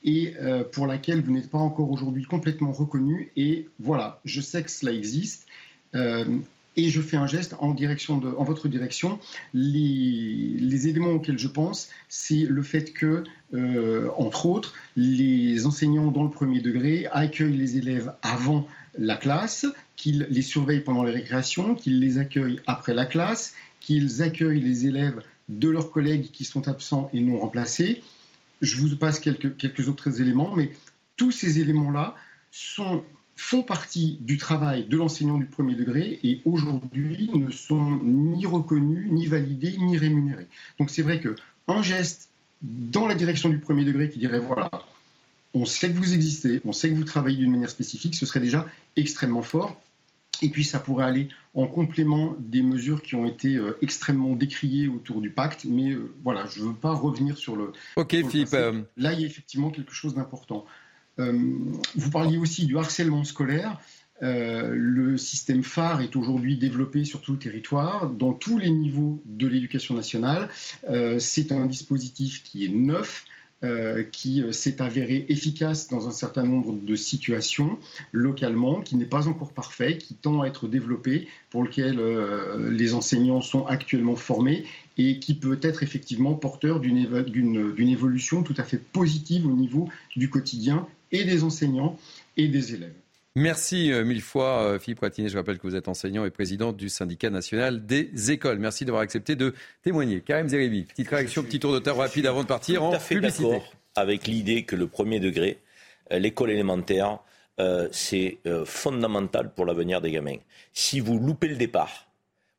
et 0.04 0.36
euh, 0.40 0.64
pour 0.64 0.88
laquelle 0.88 1.22
vous 1.22 1.32
n'êtes 1.32 1.50
pas 1.50 1.58
encore 1.58 1.92
aujourd'hui 1.92 2.24
complètement 2.24 2.72
reconnu. 2.72 3.32
Et 3.36 3.68
voilà, 3.80 4.22
je 4.24 4.40
sais 4.40 4.64
que 4.64 4.72
cela 4.72 4.94
existe. 4.94 5.48
Euh, 5.96 6.38
et 6.78 6.90
je 6.90 7.02
fais 7.02 7.18
un 7.18 7.26
geste 7.26 7.56
en, 7.60 7.74
direction 7.74 8.18
de, 8.18 8.30
en 8.30 8.44
votre 8.44 8.68
direction. 8.68 9.20
Les, 9.54 10.88
éléments 10.88 11.10
auxquels 11.10 11.40
je 11.40 11.48
pense, 11.48 11.90
c'est 12.08 12.46
le 12.48 12.62
fait 12.62 12.94
que, 12.94 13.24
euh, 13.56 14.10
entre 14.16 14.46
autres, 14.46 14.76
les 14.96 15.66
enseignants 15.66 16.12
dans 16.12 16.24
le 16.24 16.30
premier 16.30 16.62
degré 16.62 17.08
accueillent 17.12 17.58
les 17.58 17.78
élèves 17.78 18.14
avant 18.22 18.68
la 18.98 19.16
classe, 19.16 19.66
qu'ils 19.96 20.28
les 20.30 20.44
surveillent 20.44 20.84
pendant 20.84 21.04
les 21.04 21.12
récréations, 21.12 21.74
qu'ils 21.74 22.00
les 22.00 22.20
accueillent 22.20 22.62
après 22.68 22.94
la 22.94 23.06
classe, 23.06 23.56
qu'ils 23.80 24.22
accueillent 24.22 24.62
les 24.62 24.86
élèves 24.86 25.22
de 25.50 25.70
leurs 25.70 25.92
collègues 25.92 26.30
qui 26.32 26.46
sont 26.46 26.68
absents 26.68 27.10
et 27.12 27.22
non 27.22 27.40
remplacés. 27.40 28.04
Je 28.62 28.78
vous 28.78 28.96
passe 28.96 29.20
quelques, 29.20 29.58
quelques 29.58 29.90
autres 29.90 30.22
éléments, 30.22 30.56
mais 30.56 30.72
tous 31.16 31.32
ces 31.32 31.60
éléments-là 31.60 32.16
sont 32.52 33.04
font 33.38 33.62
partie 33.62 34.18
du 34.22 34.38
travail 34.38 34.86
de 34.86 34.98
l'enseignant 34.98 35.38
du 35.38 35.46
premier 35.46 35.76
degré 35.76 36.20
et 36.24 36.42
aujourd'hui 36.44 37.30
ne 37.34 37.52
sont 37.52 38.00
ni 38.04 38.46
reconnus, 38.46 39.10
ni 39.12 39.28
validés, 39.28 39.78
ni 39.78 39.98
rémunérés. 39.98 40.48
Donc 40.80 40.90
c'est 40.90 41.04
vrai 41.04 41.22
qu'un 41.22 41.82
geste 41.82 42.30
dans 42.62 43.08
la 43.08 43.14
direction 43.14 43.50
du 43.50 43.60
premier 43.60 43.86
degré 43.86 44.10
qui 44.10 44.18
dirait 44.18 44.40
voilà, 44.40 44.72
on 45.54 45.66
sait 45.66 45.90
que 45.92 45.98
vous 45.98 46.14
existez, 46.14 46.62
on 46.66 46.74
sait 46.74 46.90
que 46.90 46.96
vous 46.96 47.04
travaillez 47.04 47.38
d'une 47.38 47.52
manière 47.52 47.70
spécifique, 47.70 48.16
ce 48.16 48.26
serait 48.26 48.40
déjà 48.40 48.66
extrêmement 48.96 49.44
fort. 49.44 49.80
Et 50.42 50.50
puis 50.50 50.64
ça 50.64 50.80
pourrait 50.80 51.06
aller 51.06 51.30
en 51.56 51.66
complément 51.66 52.36
des 52.40 52.62
mesures 52.62 53.02
qui 53.02 53.16
ont 53.16 53.26
été 53.26 53.56
euh, 53.56 53.78
extrêmement 53.82 54.34
décriées 54.34 54.88
autour 54.88 55.20
du 55.22 55.32
pacte. 55.32 55.66
Mais 55.66 55.92
euh, 55.92 56.14
voilà, 56.24 56.46
je 56.46 56.62
ne 56.62 56.68
veux 56.68 56.76
pas 56.76 56.94
revenir 56.94 57.38
sur 57.38 57.56
le. 57.56 57.72
Ok, 57.96 58.12
sur 58.12 58.24
le 58.24 58.30
Philippe. 58.30 58.54
Euh... 58.54 58.82
Là, 58.98 59.14
il 59.14 59.22
y 59.22 59.24
a 59.24 59.28
effectivement 59.28 59.72
quelque 59.72 59.94
chose 59.94 60.14
d'important. 60.14 60.66
Euh, 61.20 61.34
vous 61.96 62.12
parliez 62.12 62.38
aussi 62.38 62.66
du 62.66 62.78
harcèlement 62.78 63.24
scolaire. 63.24 63.80
Euh, 64.24 64.74
le 64.74 65.18
système 65.18 65.64
phare 65.64 66.02
est 66.02 66.16
aujourd'hui 66.16 66.58
développé 66.58 67.06
sur 67.06 67.22
tout 67.22 67.34
le 67.34 67.40
territoire, 67.40 68.10
dans 68.10 68.34
tous 68.34 68.58
les 68.58 68.72
niveaux 68.72 69.22
de 69.26 69.48
l'éducation 69.48 69.96
nationale. 69.96 70.50
Euh, 70.90 71.20
c'est 71.20 71.52
un 71.52 71.66
dispositif 71.66 72.44
qui 72.44 72.66
est 72.66 72.70
neuf, 72.70 73.26
qui 74.12 74.44
s'est 74.52 74.84
avéré 74.84 75.26
efficace 75.30 75.88
dans 75.88 76.08
un 76.08 76.12
certain 76.12 76.44
nombre 76.44 76.74
de 76.74 76.96
situations 76.96 77.80
localement, 78.12 78.82
qui 78.82 78.96
n'est 78.96 79.06
pas 79.06 79.28
encore 79.28 79.52
parfait, 79.52 79.98
qui 79.98 80.14
tend 80.14 80.44
à 80.44 80.48
être 80.48 80.68
développé, 80.68 81.28
pour 81.50 81.64
lequel 81.64 82.00
les 82.70 82.94
enseignants 82.94 83.42
sont 83.42 83.66
actuellement 83.66 84.16
formés 84.16 84.64
et 85.00 85.18
qui 85.18 85.34
peut 85.34 85.58
être 85.64 85.82
effectivement 85.82 86.36
porteur 86.36 86.80
d'une 86.80 87.90
évolution 87.90 88.44
tout 88.44 88.54
à 88.58 88.64
fait 88.64 88.78
positive 88.78 89.48
au 89.48 89.54
niveau 89.54 89.90
du 90.16 90.30
quotidien 90.30 90.88
et 91.12 91.24
des 91.24 91.44
enseignants 91.44 91.98
et 92.36 92.48
des 92.48 92.74
élèves. 92.74 92.94
Merci 93.36 93.92
euh, 93.92 94.04
mille 94.04 94.22
fois, 94.22 94.64
euh, 94.64 94.80
Philippe 94.80 95.00
Poitinet. 95.00 95.30
Je 95.30 95.38
rappelle 95.38 95.60
que 95.60 95.68
vous 95.68 95.76
êtes 95.76 95.88
enseignant 95.88 96.26
et 96.26 96.32
président 96.32 96.74
du 96.74 96.90
syndicat 96.90 97.30
national 97.30 97.86
des 97.86 98.32
écoles. 98.32 98.58
Merci 98.58 98.84
d'avoir 98.84 99.04
accepté 99.04 99.36
de 99.36 99.54
témoigner. 99.84 100.22
Karim 100.22 100.48
Zeribi, 100.48 100.84
petite 100.84 101.10
réaction, 101.10 101.44
petit 101.44 101.60
tour 101.60 101.74
de 101.74 101.80
table 101.80 102.00
rapide 102.00 102.26
avant 102.26 102.42
de 102.42 102.48
partir 102.48 102.84
en 102.84 102.98
publicité. 102.98 103.62
avec 103.96 104.26
l'idée 104.26 104.64
que 104.64 104.76
le 104.76 104.88
premier 104.88 105.20
degré, 105.20 105.60
euh, 106.12 106.18
l'école 106.18 106.50
élémentaire, 106.50 107.20
euh, 107.60 107.88
c'est 107.92 108.38
euh, 108.46 108.66
fondamental 108.66 109.52
pour 109.52 109.66
l'avenir 109.66 110.00
des 110.00 110.12
gamins. 110.12 110.38
Si 110.74 111.00
vous 111.00 111.18
loupez 111.18 111.48
le 111.48 111.56
départ, 111.56 112.08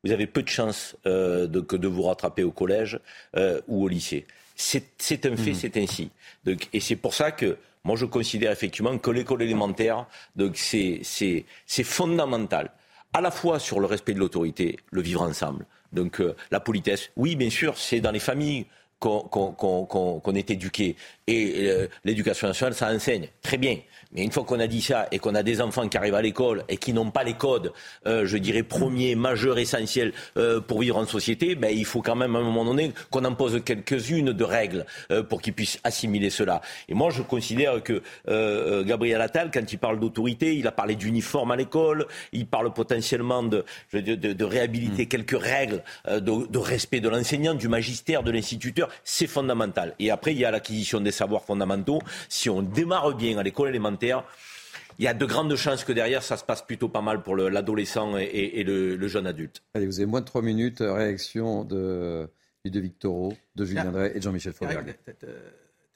vous 0.03 0.11
avez 0.11 0.27
peu 0.27 0.43
de 0.43 0.49
chances 0.49 0.97
euh, 1.05 1.47
de, 1.47 1.61
que 1.61 1.77
de 1.77 1.87
vous 1.87 2.03
rattraper 2.03 2.43
au 2.43 2.51
collège 2.51 2.99
ou 3.67 3.83
au 3.83 3.87
lycée. 3.87 4.25
C'est 4.61 5.25
un 5.25 5.37
fait, 5.37 5.51
mmh. 5.51 5.55
c'est 5.55 5.77
ainsi. 5.77 6.11
Donc, 6.43 6.67
et 6.73 6.81
c'est 6.81 6.97
pour 6.97 7.13
ça 7.13 7.31
que 7.31 7.57
moi, 7.85 7.95
je 7.95 8.05
considère 8.05 8.51
effectivement 8.51 8.97
que 8.97 9.09
l'école 9.09 9.41
élémentaire, 9.41 10.05
c'est 10.53 11.45
fondamental, 11.83 12.71
à 13.13 13.21
la 13.21 13.31
fois 13.31 13.57
sur 13.57 13.79
le 13.79 13.85
respect 13.85 14.13
de 14.13 14.19
l'autorité, 14.19 14.77
le 14.91 15.01
vivre 15.01 15.21
ensemble, 15.21 15.65
donc 15.93 16.19
euh, 16.19 16.35
la 16.51 16.59
politesse. 16.59 17.09
Oui, 17.15 17.37
bien 17.37 17.49
sûr, 17.49 17.77
c'est 17.77 18.01
dans 18.01 18.11
les 18.11 18.19
familles 18.19 18.65
qu'on 18.99 19.21
qu 19.21 19.87
qu 19.89 20.31
qu 20.31 20.37
est 20.37 20.51
éduqué. 20.51 20.97
Et 21.25 21.69
euh, 21.69 21.87
l'éducation 22.03 22.47
nationale, 22.47 22.75
ça 22.75 22.93
enseigne. 22.93 23.29
Très 23.41 23.57
bien. 23.57 23.77
Mais 24.11 24.23
une 24.23 24.31
fois 24.31 24.43
qu'on 24.43 24.59
a 24.59 24.65
dit 24.65 24.81
ça 24.81 25.07
et 25.11 25.19
qu'on 25.19 25.35
a 25.35 25.43
des 25.43 25.61
enfants 25.61 25.87
qui 25.87 25.95
arrivent 25.95 26.15
à 26.15 26.21
l'école 26.21 26.63
et 26.67 26.77
qui 26.77 26.93
n'ont 26.93 27.11
pas 27.11 27.23
les 27.23 27.35
codes, 27.35 27.71
euh, 28.07 28.25
je 28.25 28.37
dirais, 28.37 28.63
premiers, 28.63 29.13
majeurs, 29.13 29.59
essentiels 29.59 30.13
euh, 30.37 30.59
pour 30.59 30.81
vivre 30.81 30.97
en 30.97 31.05
société, 31.05 31.53
ben, 31.53 31.71
il 31.75 31.85
faut 31.85 32.01
quand 32.01 32.15
même 32.15 32.35
à 32.35 32.39
un 32.39 32.43
moment 32.43 32.65
donné 32.65 32.91
qu'on 33.11 33.23
en 33.23 33.35
pose 33.35 33.61
quelques-unes 33.63 34.33
de 34.33 34.43
règles 34.43 34.87
euh, 35.11 35.21
pour 35.21 35.43
qu'ils 35.43 35.53
puissent 35.53 35.79
assimiler 35.83 36.31
cela. 36.31 36.61
Et 36.87 36.95
moi, 36.95 37.11
je 37.11 37.21
considère 37.21 37.83
que 37.83 38.01
Gabriel 38.83 39.21
Attal, 39.21 39.51
quand 39.53 39.71
il 39.71 39.77
parle 39.77 39.99
d'autorité, 39.99 40.55
il 40.55 40.65
a 40.67 40.71
parlé 40.71 40.95
d'uniforme 40.95 41.51
à 41.51 41.55
l'école, 41.55 42.07
il 42.31 42.47
parle 42.47 42.73
potentiellement 42.73 43.43
de, 43.43 43.63
de, 43.93 44.15
de, 44.15 44.43
réhabiliter 44.43 45.03
mm. 45.03 45.07
quelques 45.07 45.39
règles 45.39 45.83
de, 46.07 46.47
de 46.47 46.57
respect 46.57 46.99
de 46.99 47.09
l'enseignant, 47.09 47.53
du 47.53 47.67
magistère, 47.67 48.23
de 48.23 48.31
l'instituteur. 48.31 48.89
C'est 49.03 49.27
fondamental. 49.27 49.93
Et 49.99 50.09
après, 50.09 50.33
il 50.33 50.39
y 50.39 50.45
a 50.45 50.51
l'acquisition 50.51 50.99
des 50.99 51.11
savoirs 51.11 51.43
fondamentaux. 51.43 51.99
Si 52.27 52.49
on 52.49 52.61
démarre 52.61 53.15
bien 53.15 53.37
à 53.37 53.43
l'école 53.43 53.69
élémentaire, 53.69 53.98
il 54.01 55.05
y 55.05 55.07
a 55.07 55.13
de 55.13 55.25
grandes 55.25 55.55
chances 55.55 55.83
que 55.83 55.93
derrière, 55.93 56.23
ça 56.23 56.37
se 56.37 56.43
passe 56.43 56.61
plutôt 56.61 56.89
pas 56.89 57.01
mal 57.01 57.23
pour 57.23 57.35
l'adolescent 57.35 58.17
et, 58.17 58.63
le, 58.63 59.07
jeune 59.07 59.27
adulte. 59.27 59.63
Allez, 59.73 59.85
vous 59.85 59.99
avez 59.99 60.05
moins 60.05 60.21
de 60.21 60.25
trois 60.25 60.41
minutes. 60.41 60.79
Réaction 60.81 61.63
de 61.63 62.29
Ludovic 62.65 62.99
Toro, 62.99 63.33
de 63.55 63.65
Julien 63.65 63.85
ah. 63.87 63.91
Drey 63.91 64.11
et 64.15 64.19
de 64.19 64.23
Jean-Michel 64.23 64.53
Fauvergue. 64.53 64.95
Tu 65.05 65.25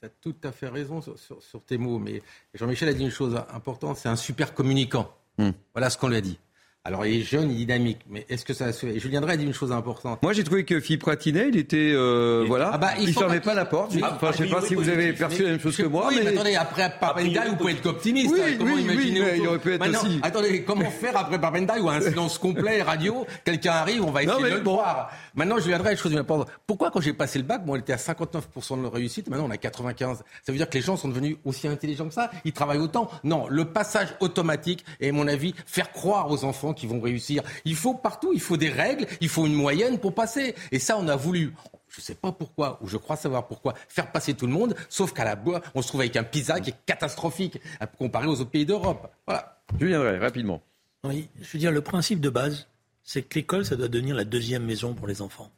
as 0.06 0.08
tout 0.20 0.36
à 0.42 0.52
fait 0.52 0.68
raison 0.68 1.00
sur, 1.00 1.62
tes 1.64 1.78
mots, 1.78 1.98
mais 1.98 2.22
Jean-Michel 2.54 2.88
a 2.88 2.94
dit 2.94 3.04
une 3.04 3.10
chose 3.10 3.36
importante, 3.52 3.96
c'est 3.96 4.08
un 4.08 4.16
super 4.16 4.54
communicant. 4.54 5.14
Hmm. 5.38 5.50
Voilà 5.74 5.90
ce 5.90 5.98
qu'on 5.98 6.08
lui 6.08 6.16
a 6.16 6.20
dit. 6.20 6.38
Alors, 6.86 7.06
il 7.06 7.22
est 7.22 7.24
jeune, 7.24 7.50
il 7.50 7.62
est 7.62 7.64
dynamique, 7.64 8.00
mais 8.10 8.26
est-ce 8.28 8.44
que 8.44 8.52
ça 8.52 8.70
se 8.70 8.84
fait? 8.84 9.00
Julien 9.00 9.22
Drey 9.22 9.32
a 9.32 9.36
dit 9.38 9.46
une 9.46 9.54
chose 9.54 9.72
importante. 9.72 10.22
Moi, 10.22 10.34
j'ai 10.34 10.44
trouvé 10.44 10.66
que 10.66 10.80
Philippe 10.80 11.00
Pratinet, 11.00 11.48
il 11.48 11.56
était. 11.56 11.92
Euh, 11.94 12.44
voilà. 12.46 12.72
Ah 12.74 12.76
bah, 12.76 12.90
il 13.00 13.06
ne 13.06 13.12
fermait 13.12 13.40
pas, 13.40 13.54
la 13.54 13.64
porte. 13.64 13.94
enfin, 14.02 14.32
je 14.36 14.42
ne 14.42 14.48
sais 14.48 14.54
pas 14.54 14.60
si 14.60 14.74
vous 14.74 14.90
avez 14.90 15.14
perçu 15.14 15.44
la 15.44 15.52
même 15.52 15.60
chose 15.60 15.78
que 15.78 15.84
moi. 15.84 16.08
Oui, 16.10 16.20
mais, 16.22 16.32
attendez, 16.32 16.56
après 16.56 16.92
Papendai, 17.00 17.40
vous 17.48 17.56
pouvez 17.56 17.72
être 17.72 17.86
optimiste. 17.86 18.34
Oui, 18.34 18.40
hein, 18.44 18.54
comment 18.58 18.74
oui, 18.74 18.82
imaginer 18.82 19.22
oui, 19.22 19.28
il 19.38 19.48
aurait 19.48 19.60
pu 19.60 19.72
être 19.72 19.88
aussi. 19.88 20.20
Attendez, 20.22 20.62
comment 20.64 20.90
faire 20.90 21.16
après 21.16 21.40
Papendai 21.40 21.80
ou 21.80 21.88
un 21.88 22.00
silence 22.02 22.36
complet 22.36 22.82
radio? 22.82 23.26
Quelqu'un 23.46 23.72
arrive, 23.72 24.04
on 24.04 24.10
va 24.10 24.22
essayer 24.22 24.42
de 24.42 24.56
le 24.56 24.62
voir. 24.62 25.10
Maintenant, 25.34 25.58
Julien 25.58 25.78
Drey, 25.78 25.92
une 25.92 25.96
chose 25.96 26.14
importante. 26.14 26.50
Pourquoi, 26.66 26.90
quand 26.90 27.00
j'ai 27.00 27.14
passé 27.14 27.38
le 27.38 27.46
bac, 27.46 27.64
bon, 27.64 27.72
on 27.72 27.76
était 27.76 27.94
à 27.94 27.96
59% 27.96 28.82
de 28.82 28.86
réussite, 28.88 29.30
maintenant 29.30 29.46
on 29.46 29.50
a 29.50 29.56
95. 29.56 30.18
Ça 30.18 30.52
veut 30.52 30.58
dire 30.58 30.68
que 30.68 30.74
les 30.74 30.82
gens 30.82 30.98
sont 30.98 31.08
devenus 31.08 31.38
aussi 31.46 31.66
intelligents 31.66 32.08
que 32.08 32.14
ça? 32.14 32.30
Ils 32.44 32.52
travaillent 32.52 32.76
autant? 32.76 33.10
Non, 33.24 33.46
le 33.48 33.64
passage 33.64 34.08
automatique 34.20 34.84
est, 35.00 35.08
à 35.08 35.12
mon 35.12 35.28
avis, 35.28 35.54
faire 35.64 35.90
croire 35.90 36.30
aux 36.30 36.44
enfants 36.44 36.73
qu'ils 36.74 36.88
vont 36.88 37.00
réussir. 37.00 37.42
Il 37.64 37.76
faut 37.76 37.94
partout, 37.94 38.32
il 38.34 38.40
faut 38.40 38.56
des 38.56 38.68
règles, 38.70 39.06
il 39.20 39.28
faut 39.28 39.46
une 39.46 39.54
moyenne 39.54 39.98
pour 39.98 40.14
passer. 40.14 40.54
Et 40.72 40.78
ça, 40.78 40.98
on 40.98 41.08
a 41.08 41.16
voulu 41.16 41.52
je 41.94 42.00
ne 42.00 42.04
sais 42.04 42.14
pas 42.16 42.32
pourquoi, 42.32 42.78
ou 42.82 42.88
je 42.88 42.96
crois 42.96 43.14
savoir 43.14 43.46
pourquoi, 43.46 43.74
faire 43.88 44.10
passer 44.10 44.34
tout 44.34 44.46
le 44.46 44.52
monde, 44.52 44.74
sauf 44.88 45.12
qu'à 45.12 45.24
la 45.24 45.36
boîte, 45.36 45.64
on 45.76 45.82
se 45.82 45.88
trouve 45.88 46.00
avec 46.00 46.16
un 46.16 46.24
PISA 46.24 46.58
qui 46.58 46.70
est 46.70 46.76
catastrophique 46.86 47.60
comparé 47.98 48.26
aux 48.26 48.40
autres 48.40 48.50
pays 48.50 48.66
d'Europe. 48.66 49.12
Voilà. 49.26 49.60
Je 49.78 49.86
viendrai 49.86 50.18
rapidement. 50.18 50.60
Oui, 51.04 51.28
je 51.40 51.52
veux 51.52 51.58
dire, 51.58 51.70
le 51.70 51.82
principe 51.82 52.20
de 52.20 52.30
base, 52.30 52.66
c'est 53.02 53.22
que 53.22 53.34
l'école, 53.36 53.64
ça 53.64 53.76
doit 53.76 53.88
devenir 53.88 54.16
la 54.16 54.24
deuxième 54.24 54.64
maison 54.64 54.94
pour 54.94 55.06
les 55.06 55.22
enfants. 55.22 55.50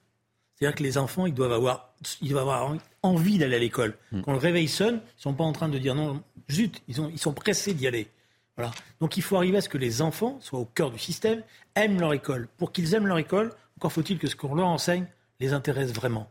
C'est-à-dire 0.54 0.76
que 0.76 0.82
les 0.82 0.98
enfants, 0.98 1.26
ils 1.26 1.34
doivent 1.34 1.52
avoir, 1.52 1.94
ils 2.20 2.30
doivent 2.30 2.48
avoir 2.48 2.76
envie 3.02 3.38
d'aller 3.38 3.56
à 3.56 3.58
l'école. 3.58 3.96
Hmm. 4.12 4.22
Quand 4.22 4.32
le 4.32 4.38
réveil 4.38 4.68
sonne, 4.68 4.96
ils 4.96 5.18
ne 5.18 5.22
sont 5.22 5.34
pas 5.34 5.44
en 5.44 5.52
train 5.52 5.68
de 5.68 5.78
dire 5.78 5.94
non, 5.94 6.22
zut, 6.50 6.82
ils, 6.88 6.96
ils 7.12 7.18
sont 7.18 7.32
pressés 7.32 7.74
d'y 7.74 7.86
aller. 7.86 8.08
Voilà. 8.56 8.72
Donc 9.00 9.16
il 9.16 9.22
faut 9.22 9.36
arriver 9.36 9.58
à 9.58 9.60
ce 9.60 9.68
que 9.68 9.78
les 9.78 10.02
enfants 10.02 10.38
soient 10.40 10.58
au 10.58 10.64
cœur 10.64 10.90
du 10.90 10.98
système, 10.98 11.42
aiment 11.74 12.00
leur 12.00 12.12
école. 12.12 12.48
Pour 12.56 12.72
qu'ils 12.72 12.94
aiment 12.94 13.06
leur 13.06 13.18
école, 13.18 13.52
encore 13.76 13.92
faut-il 13.92 14.18
que 14.18 14.28
ce 14.28 14.36
qu'on 14.36 14.54
leur 14.54 14.66
enseigne 14.66 15.06
les 15.40 15.52
intéresse 15.52 15.92
vraiment. 15.92 16.30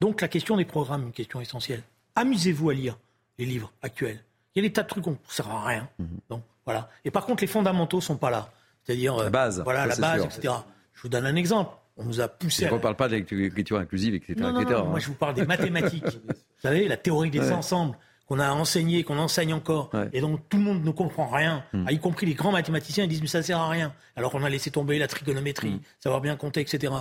Donc 0.00 0.20
la 0.20 0.28
question 0.28 0.56
des 0.56 0.64
programmes, 0.64 1.02
une 1.02 1.12
question 1.12 1.40
essentielle. 1.40 1.82
Amusez-vous 2.14 2.70
à 2.70 2.74
lire 2.74 2.98
les 3.38 3.44
livres 3.44 3.72
actuels. 3.82 4.20
Il 4.54 4.62
y 4.62 4.66
a 4.66 4.68
des 4.68 4.72
tas 4.72 4.82
de 4.82 4.88
trucs 4.88 5.04
qui 5.04 5.10
ne 5.10 5.16
servent 5.28 5.50
à 5.50 5.64
rien. 5.64 5.88
Mhm. 5.98 6.08
Donc, 6.30 6.42
voilà. 6.64 6.90
Et 7.04 7.10
par 7.10 7.26
contre, 7.26 7.42
les 7.42 7.46
fondamentaux 7.46 7.98
ne 7.98 8.02
sont 8.02 8.16
pas 8.16 8.30
là. 8.30 8.50
C'est-à-dire 8.84 9.16
la 9.16 9.30
base, 9.30 9.60
voilà, 9.62 9.86
la 9.86 9.96
base, 9.96 10.24
etc. 10.24 10.54
Je 10.94 11.02
vous 11.02 11.08
donne 11.08 11.26
un 11.26 11.36
exemple. 11.36 11.72
On 11.96 12.04
nous 12.04 12.20
a 12.20 12.28
poussé. 12.28 12.66
Je 12.66 12.74
ne 12.74 12.78
parle 12.78 12.96
pas 12.96 13.08
de 13.08 13.16
l'écriture 13.16 13.78
inclusive, 13.78 14.14
etc. 14.14 14.34
Non, 14.38 14.52
non, 14.52 14.62
non, 14.62 14.84
moi, 14.86 14.98
je 14.98 15.08
vous 15.08 15.14
parle 15.14 15.34
des 15.34 15.44
mathématiques. 15.46 16.04
vous 16.04 16.34
savez, 16.62 16.88
la 16.88 16.96
théorie 16.96 17.30
des 17.30 17.52
ensembles 17.52 17.96
qu'on 18.28 18.38
a 18.38 18.50
enseigné, 18.50 19.04
qu'on 19.04 19.18
enseigne 19.18 19.54
encore, 19.54 19.90
et 20.12 20.20
donc 20.20 20.40
tout 20.48 20.58
le 20.58 20.62
monde 20.62 20.84
ne 20.84 20.90
comprend 20.90 21.28
rien, 21.28 21.64
hmm. 21.72 21.86
y 21.90 21.98
compris 21.98 22.26
les 22.26 22.34
grands 22.34 22.52
mathématiciens, 22.52 23.04
ils 23.04 23.08
disent 23.08 23.22
mais 23.22 23.26
ça 23.26 23.42
sert 23.42 23.58
à 23.58 23.68
rien. 23.68 23.94
Alors 24.16 24.34
on 24.34 24.42
a 24.44 24.50
laissé 24.50 24.70
tomber 24.70 24.98
la 24.98 25.08
trigonométrie, 25.08 25.70
hmm. 25.70 25.80
savoir 25.98 26.20
bien 26.20 26.36
compter, 26.36 26.60
etc. 26.60 26.92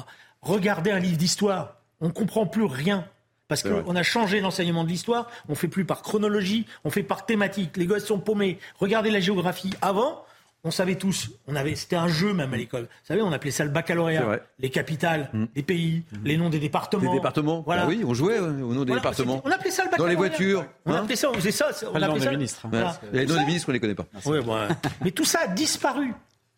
Regardez 0.41 0.91
un 0.91 0.99
livre 0.99 1.17
d'histoire, 1.17 1.81
on 1.99 2.07
ne 2.07 2.13
comprend 2.13 2.45
plus 2.45 2.63
rien. 2.63 3.05
Parce 3.47 3.63
qu'on 3.63 3.95
a 3.95 4.03
changé 4.03 4.41
l'enseignement 4.41 4.83
de 4.83 4.89
l'histoire, 4.89 5.29
on 5.47 5.55
fait 5.55 5.69
plus 5.69 5.85
par 5.85 6.01
chronologie, 6.01 6.65
on 6.83 6.89
fait 6.89 7.03
par 7.03 7.25
thématique. 7.25 7.77
Les 7.77 7.85
gosses 7.85 8.03
sont 8.03 8.19
paumés. 8.19 8.59
Regardez 8.77 9.09
la 9.09 9.21
géographie. 9.21 9.71
Avant, 9.81 10.25
on 10.63 10.71
savait 10.71 10.95
tous, 10.95 11.29
on 11.47 11.55
avait, 11.55 11.75
c'était 11.75 11.95
un 11.95 12.07
jeu 12.07 12.33
même 12.33 12.53
à 12.53 12.57
l'école. 12.57 12.83
Vous 12.83 13.05
savez, 13.05 13.21
on 13.21 13.31
appelait 13.31 13.51
ça 13.51 13.63
le 13.63 13.69
baccalauréat. 13.69 14.39
Les 14.59 14.69
capitales, 14.69 15.29
mm. 15.31 15.45
les 15.55 15.63
pays, 15.63 16.03
mm. 16.11 16.17
les 16.25 16.37
noms 16.37 16.49
des 16.49 16.59
départements. 16.59 17.11
Les 17.11 17.17
départements. 17.17 17.61
Voilà. 17.61 17.83
Ah 17.83 17.87
oui, 17.87 18.03
on 18.05 18.13
jouait 18.13 18.37
euh, 18.37 18.61
au 18.61 18.73
nom 18.73 18.83
des 18.83 18.93
départements. 18.93 19.41
On 19.45 19.51
appelait 19.51 19.71
ça 19.71 19.83
le 19.83 19.91
baccalauréat. 19.91 20.15
Dans 20.15 20.21
les 20.21 20.27
voitures. 20.27 20.65
On 20.85 20.93
hein 20.93 21.03
appelait 21.03 21.15
ça, 21.15 21.29
on 21.29 21.33
faisait 21.35 21.51
ça. 21.51 21.69
On 21.93 22.01
appelait 22.01 22.19
ça. 22.19 22.31
Ministres. 22.31 22.67
Les 23.13 23.25
noms 23.25 23.35
des 23.35 23.45
ministres, 23.45 23.69
on 23.69 23.71
les 23.71 23.79
connaît 23.79 23.95
pas. 23.95 24.05
Oui, 24.25 24.41
bon, 24.41 24.57
Mais 25.03 25.11
tout 25.11 25.25
ça 25.25 25.41
a 25.41 25.47
disparu. 25.47 26.13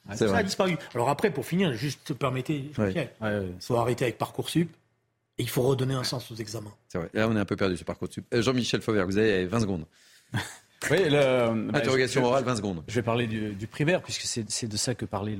tout 0.10 0.18
ça 0.18 0.38
a 0.38 0.44
disparu. 0.44 0.78
Alors 0.96 1.10
après, 1.10 1.30
pour 1.30 1.46
finir, 1.46 1.74
juste 1.74 2.14
permettez, 2.14 2.72
il 2.78 3.58
faut 3.60 3.76
arrêter 3.76 4.06
avec 4.06 4.18
Parcoursup. 4.18 4.70
Et 5.38 5.44
il 5.44 5.50
faut 5.50 5.62
redonner 5.62 5.94
un 5.94 6.04
sens 6.04 6.30
aux 6.32 6.36
examens. 6.36 6.74
C'est 6.90 6.98
vrai. 6.98 7.10
Là, 7.14 7.30
on 7.30 7.36
est 7.38 7.40
un 7.40 7.46
peu 7.46 7.56
perdu 7.56 7.78
sur 7.78 7.86
Parcoursup. 7.86 8.26
Euh, 8.34 8.42
Jean-Michel 8.42 8.82
Fauvert, 8.82 9.06
vous 9.06 9.18
avez 9.18 9.46
20 9.46 9.62
secondes. 9.62 9.86
Oui, 10.90 10.98
le, 11.10 11.70
bah, 11.72 11.80
Interrogation 11.80 12.24
orale, 12.24 12.44
20 12.44 12.56
secondes. 12.56 12.84
Je 12.88 12.96
vais 12.96 13.02
parler 13.02 13.28
du, 13.28 13.68
primaire, 13.68 14.02
puisque 14.02 14.22
c'est 14.24 14.68
de 14.68 14.78
ça 14.78 14.96
que 14.96 15.06
parlait 15.06 15.38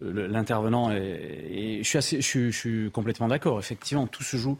l'intervenant. 0.00 0.90
Et, 0.92 1.80
je, 1.82 1.88
suis 1.88 1.98
assez, 1.98 2.20
je 2.20 2.50
suis 2.50 2.90
complètement 2.90 3.28
d'accord. 3.28 3.58
Effectivement, 3.58 4.06
tout 4.06 4.22
se 4.22 4.36
joue 4.36 4.58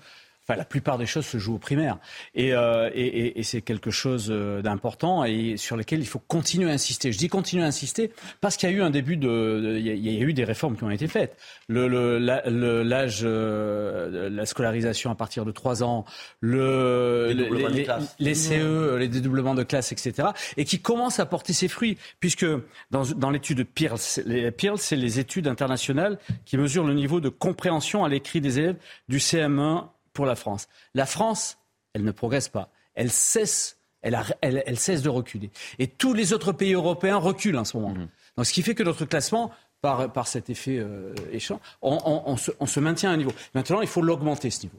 Enfin, 0.49 0.59
la 0.59 0.65
plupart 0.65 0.99
des 0.99 1.07
choses 1.07 1.25
se 1.25 1.39
jouent 1.39 1.55
au 1.55 1.59
primaire. 1.59 1.99
Et, 2.35 2.53
euh, 2.53 2.91
et, 2.95 3.39
et 3.39 3.43
c'est 3.45 3.63
quelque 3.63 3.93
chose 3.93 4.27
euh, 4.29 4.61
d'important 4.61 5.25
et 5.25 5.57
sur 5.57 5.77
lequel 5.77 6.01
il 6.01 6.07
faut 6.07 6.19
continuer 6.19 6.69
à 6.69 6.73
insister. 6.73 7.13
Je 7.13 7.19
dis 7.19 7.29
continuer 7.29 7.63
à 7.63 7.67
insister 7.67 8.11
parce 8.41 8.57
qu'il 8.57 8.69
y 8.69 8.73
a 8.73 8.77
eu 8.77 8.83
un 8.83 8.91
début 8.91 9.17
de. 9.17 9.77
Il 9.79 9.87
y, 9.87 10.19
a, 10.19 10.21
eu 10.21 10.33
des 10.33 10.43
réformes 10.43 10.77
qui 10.77 10.83
ont 10.83 10.91
été 10.91 11.07
faites. 11.07 11.37
L'âge, 11.69 12.43
le, 12.47 12.83
l'âge, 12.83 13.21
euh, 13.23 14.29
la 14.31 14.45
scolarisation 14.45 15.13
à 15.13 15.15
partir 15.15 15.45
de 15.45 15.53
3 15.53 15.85
ans, 15.85 16.05
le, 16.41 17.33
les, 17.33 17.87
les, 18.19 18.35
CE, 18.35 18.97
les 18.97 19.09
dédoublements 19.09 19.55
de 19.55 19.63
classe, 19.63 19.93
etc. 19.93 20.31
Et 20.57 20.65
qui 20.65 20.81
commencent 20.81 21.21
à 21.21 21.27
porter 21.27 21.53
ses 21.53 21.69
fruits, 21.69 21.99
puisque 22.19 22.47
dans, 22.91 23.05
dans 23.05 23.31
l'étude 23.31 23.65
PIRLS, 23.65 24.23
les 24.27 24.51
PIRLS, 24.51 24.79
c'est 24.79 24.97
les 24.97 25.21
études 25.21 25.47
internationales 25.47 26.19
qui 26.45 26.57
mesurent 26.57 26.87
le 26.87 26.95
niveau 26.95 27.21
de 27.21 27.29
compréhension 27.29 28.05
à 28.05 28.09
l'écrit 28.09 28.41
des 28.41 28.59
élèves 28.59 28.77
du 29.09 29.19
CM1 29.19 29.87
pour 30.13 30.27
la 30.27 30.35
France. 30.35 30.69
La 30.95 31.07
France, 31.07 31.59
elle 31.95 32.05
ne 32.05 32.11
progresse 32.11 32.49
pas. 32.49 32.71
Elle 32.95 33.11
cesse, 33.11 33.79
elle, 34.03 34.19
elle, 34.41 34.79
cesse 34.79 35.03
de 35.03 35.09
reculer. 35.09 35.51
Et 35.79 35.87
tous 35.87 36.15
les 36.15 36.33
autres 36.33 36.53
pays 36.53 36.75
européens 36.75 37.17
reculent 37.17 37.59
en 37.59 37.65
ce 37.65 37.77
moment. 37.77 37.95
Mhm. 37.95 38.09
Donc, 38.37 38.47
ce 38.47 38.53
qui 38.53 38.63
fait 38.63 38.75
que 38.75 38.83
notre 38.83 39.05
classement, 39.05 39.51
par, 39.83 40.13
par 40.13 40.29
cet 40.29 40.49
effet 40.49 40.79
euh, 40.79 41.13
échange, 41.33 41.59
on, 41.83 42.37
se, 42.37 42.81
maintient 42.81 43.11
à 43.11 43.15
un 43.15 43.17
niveau. 43.17 43.33
Maintenant, 43.55 43.83
il 43.83 43.89
faut 43.89 44.01
l'augmenter, 44.01 44.51
ce 44.51 44.63
niveau. 44.63 44.79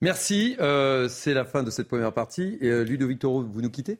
Merci. 0.00 0.56
Euh, 0.60 1.08
c'est 1.08 1.34
la 1.34 1.44
fin 1.44 1.62
de 1.62 1.70
cette 1.70 1.88
première 1.88 2.12
partie. 2.12 2.58
Et, 2.60 2.68
euh, 2.68 2.82
Ludovic 2.82 3.20
Toro, 3.20 3.42
vous 3.42 3.62
nous 3.62 3.70
quittez? 3.70 3.98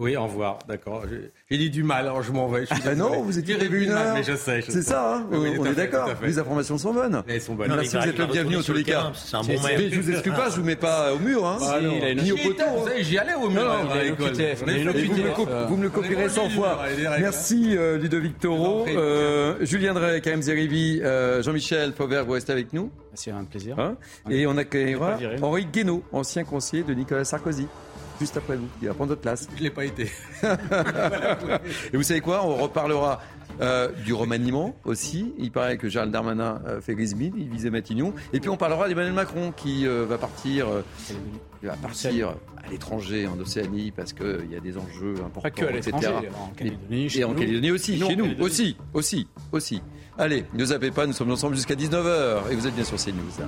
Oui, 0.00 0.16
au 0.16 0.24
revoir, 0.24 0.58
d'accord. 0.66 1.04
J'ai 1.48 1.56
dit 1.56 1.70
du 1.70 1.84
mal, 1.84 2.06
alors 2.06 2.20
je 2.20 2.32
m'en 2.32 2.48
vais. 2.48 2.66
Je 2.66 2.74
ah 2.84 2.96
non, 2.96 3.22
vous 3.22 3.38
étiez 3.38 3.54
prévu 3.54 3.84
une 3.84 3.90
heure. 3.90 4.14
Mais 4.14 4.24
je 4.24 4.34
sais. 4.34 4.60
C'est 4.68 4.82
ça, 4.82 5.18
hein 5.18 5.26
on 5.30 5.64
est 5.64 5.74
d'accord. 5.74 6.10
Les 6.20 6.36
informations 6.36 6.76
sont 6.78 6.92
bonnes. 6.92 7.22
Elles 7.28 7.40
sont 7.40 7.54
bonnes. 7.54 7.72
Merci, 7.72 7.96
vous 7.96 8.08
êtes 8.08 8.18
le 8.18 8.26
bienvenu 8.26 8.56
en 8.56 8.62
tous 8.62 8.72
les 8.72 8.82
cas. 8.82 9.12
C'est 9.14 9.36
un 9.36 9.42
bon 9.42 9.52
Je 9.52 10.00
vous 10.00 10.10
excuse 10.10 10.32
pas, 10.32 10.50
je 10.50 10.56
vous 10.56 10.64
mets 10.64 10.74
pas 10.74 11.14
au 11.14 11.20
mur, 11.20 11.46
hein. 11.46 11.58
Ah, 11.62 11.78
Ni 11.80 12.32
au 12.32 12.36
poteau. 12.36 12.64
Hein. 12.64 12.90
J'y 13.02 13.18
allais 13.18 13.34
au 13.34 13.48
mur. 13.48 13.72
Vous 15.68 15.76
me 15.76 15.84
le 15.84 15.90
copierez 15.90 16.28
100 16.28 16.48
fois. 16.50 16.80
Merci 17.20 17.76
euh, 17.76 17.96
Ludovic 17.96 18.40
Toro, 18.40 18.86
euh, 18.88 19.56
Julien 19.60 19.94
Drey, 19.94 20.20
Karim 20.20 20.42
Zeribi, 20.42 21.00
euh, 21.02 21.40
Jean-Michel 21.40 21.92
Fauvert, 21.92 22.24
vous 22.24 22.32
restez 22.32 22.52
avec 22.52 22.72
nous. 22.72 22.90
C'est 23.14 23.30
un 23.30 23.44
plaisir. 23.44 23.78
Hein 23.78 23.96
Et 24.28 24.44
on 24.48 24.56
accueillera 24.56 25.18
Henri 25.40 25.66
Guénaud, 25.66 26.02
ancien 26.10 26.42
conseiller 26.42 26.82
de 26.82 26.94
Nicolas 26.94 27.24
Sarkozy 27.24 27.68
juste 28.24 28.38
après 28.38 28.56
vous. 28.56 28.68
Il 28.80 28.88
va 28.88 28.94
prendre 28.94 29.10
votre 29.10 29.20
place. 29.20 29.46
Je 29.52 29.58
ne 29.58 29.64
l'ai 29.64 29.70
pas 29.70 29.84
été. 29.84 30.10
Et 31.92 31.96
vous 31.96 32.02
savez 32.02 32.22
quoi? 32.22 32.42
On 32.42 32.56
reparlera 32.56 33.20
euh, 33.60 33.90
du 34.02 34.14
remaniement 34.14 34.74
aussi. 34.86 35.34
Il 35.36 35.50
paraît 35.50 35.76
que 35.76 35.90
Gérald 35.90 36.10
Darmanin 36.10 36.62
euh, 36.66 36.80
fait 36.80 36.94
grise 36.94 37.14
il 37.20 37.50
visait 37.50 37.68
Matignon. 37.68 38.14
Et 38.32 38.40
puis 38.40 38.48
on 38.48 38.56
parlera 38.56 38.88
d'Emmanuel 38.88 39.12
Macron 39.12 39.52
qui 39.54 39.86
euh, 39.86 40.06
va 40.08 40.16
partir, 40.16 40.68
va 41.62 41.74
partir 41.74 42.30
à 42.66 42.70
l'étranger, 42.70 43.26
en 43.26 43.38
Océanie, 43.38 43.90
parce 43.90 44.14
qu'il 44.14 44.50
y 44.50 44.56
a 44.56 44.60
des 44.60 44.78
enjeux 44.78 45.16
importants, 45.18 45.42
Pas 45.42 45.50
que 45.50 45.66
à 45.66 45.72
etc. 45.72 45.92
En 46.34 46.48
Calédonie, 46.54 47.08
et, 47.14 47.24
en 47.24 47.34
Calédonie 47.34 47.72
aussi, 47.72 47.98
chez 47.98 48.16
nous, 48.16 48.30
aussi, 48.40 48.74
aussi, 48.94 49.28
aussi. 49.52 49.82
Allez, 50.16 50.46
ne 50.54 50.64
zappez 50.64 50.90
pas, 50.90 51.06
nous 51.06 51.12
sommes 51.12 51.32
ensemble 51.32 51.56
jusqu'à 51.56 51.74
19h 51.74 52.50
et 52.50 52.54
vous 52.54 52.66
êtes 52.66 52.74
bien 52.74 52.84
sur 52.84 52.96
CNews. 52.96 53.44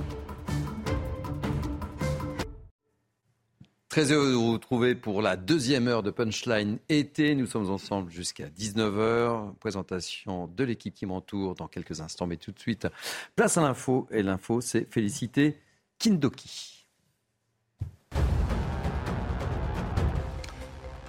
Très 3.97 4.11
heureux 4.11 4.29
de 4.29 4.35
vous 4.35 4.51
retrouver 4.51 4.93
pour 4.93 5.23
la 5.23 5.35
deuxième 5.35 5.87
heure 5.87 6.03
de 6.03 6.11
Punchline 6.11 6.77
été. 6.87 7.33
Nous 7.33 7.47
sommes 7.47 7.71
ensemble 7.71 8.11
jusqu'à 8.11 8.47
19h. 8.47 9.55
Présentation 9.55 10.45
de 10.55 10.63
l'équipe 10.63 10.93
qui 10.93 11.07
m'entoure 11.07 11.55
dans 11.55 11.67
quelques 11.67 11.99
instants. 11.99 12.27
Mais 12.27 12.37
tout 12.37 12.51
de 12.51 12.59
suite, 12.59 12.87
place 13.35 13.57
à 13.57 13.61
l'info. 13.61 14.07
Et 14.11 14.21
l'info, 14.21 14.61
c'est 14.61 14.85
Félicité 14.93 15.57
Kindoki. 15.97 16.85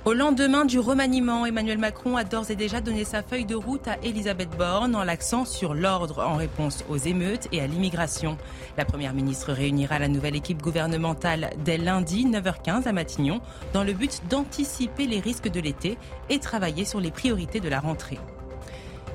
Au 0.09 0.15
lendemain 0.15 0.65
du 0.65 0.79
remaniement, 0.79 1.45
Emmanuel 1.45 1.77
Macron 1.77 2.17
a 2.17 2.25
d'ores 2.25 2.51
et 2.51 2.57
déjà 2.57 2.81
donné 2.81 3.05
sa 3.05 3.23
feuille 3.23 3.45
de 3.45 3.55
route 3.55 3.87
à 3.89 3.99
Elisabeth 4.03 4.49
Borne 4.57 4.97
en 4.97 5.05
l'accent 5.05 5.45
sur 5.45 5.75
l'ordre 5.75 6.25
en 6.27 6.37
réponse 6.37 6.83
aux 6.89 6.97
émeutes 6.97 7.47
et 7.53 7.61
à 7.61 7.67
l'immigration. 7.67 8.39
La 8.79 8.87
Première 8.87 9.13
ministre 9.13 9.53
réunira 9.53 9.99
la 9.99 10.09
nouvelle 10.09 10.35
équipe 10.35 10.63
gouvernementale 10.63 11.51
dès 11.63 11.77
lundi 11.77 12.25
9h15 12.25 12.89
à 12.89 12.93
Matignon 12.93 13.43
dans 13.75 13.85
le 13.85 13.93
but 13.93 14.23
d'anticiper 14.31 15.07
les 15.07 15.21
risques 15.21 15.51
de 15.51 15.61
l'été 15.61 15.99
et 16.31 16.39
travailler 16.39 16.87
sur 16.87 17.01
les 17.01 17.11
priorités 17.11 17.61
de 17.61 17.69
la 17.69 17.79
rentrée. 17.79 18.19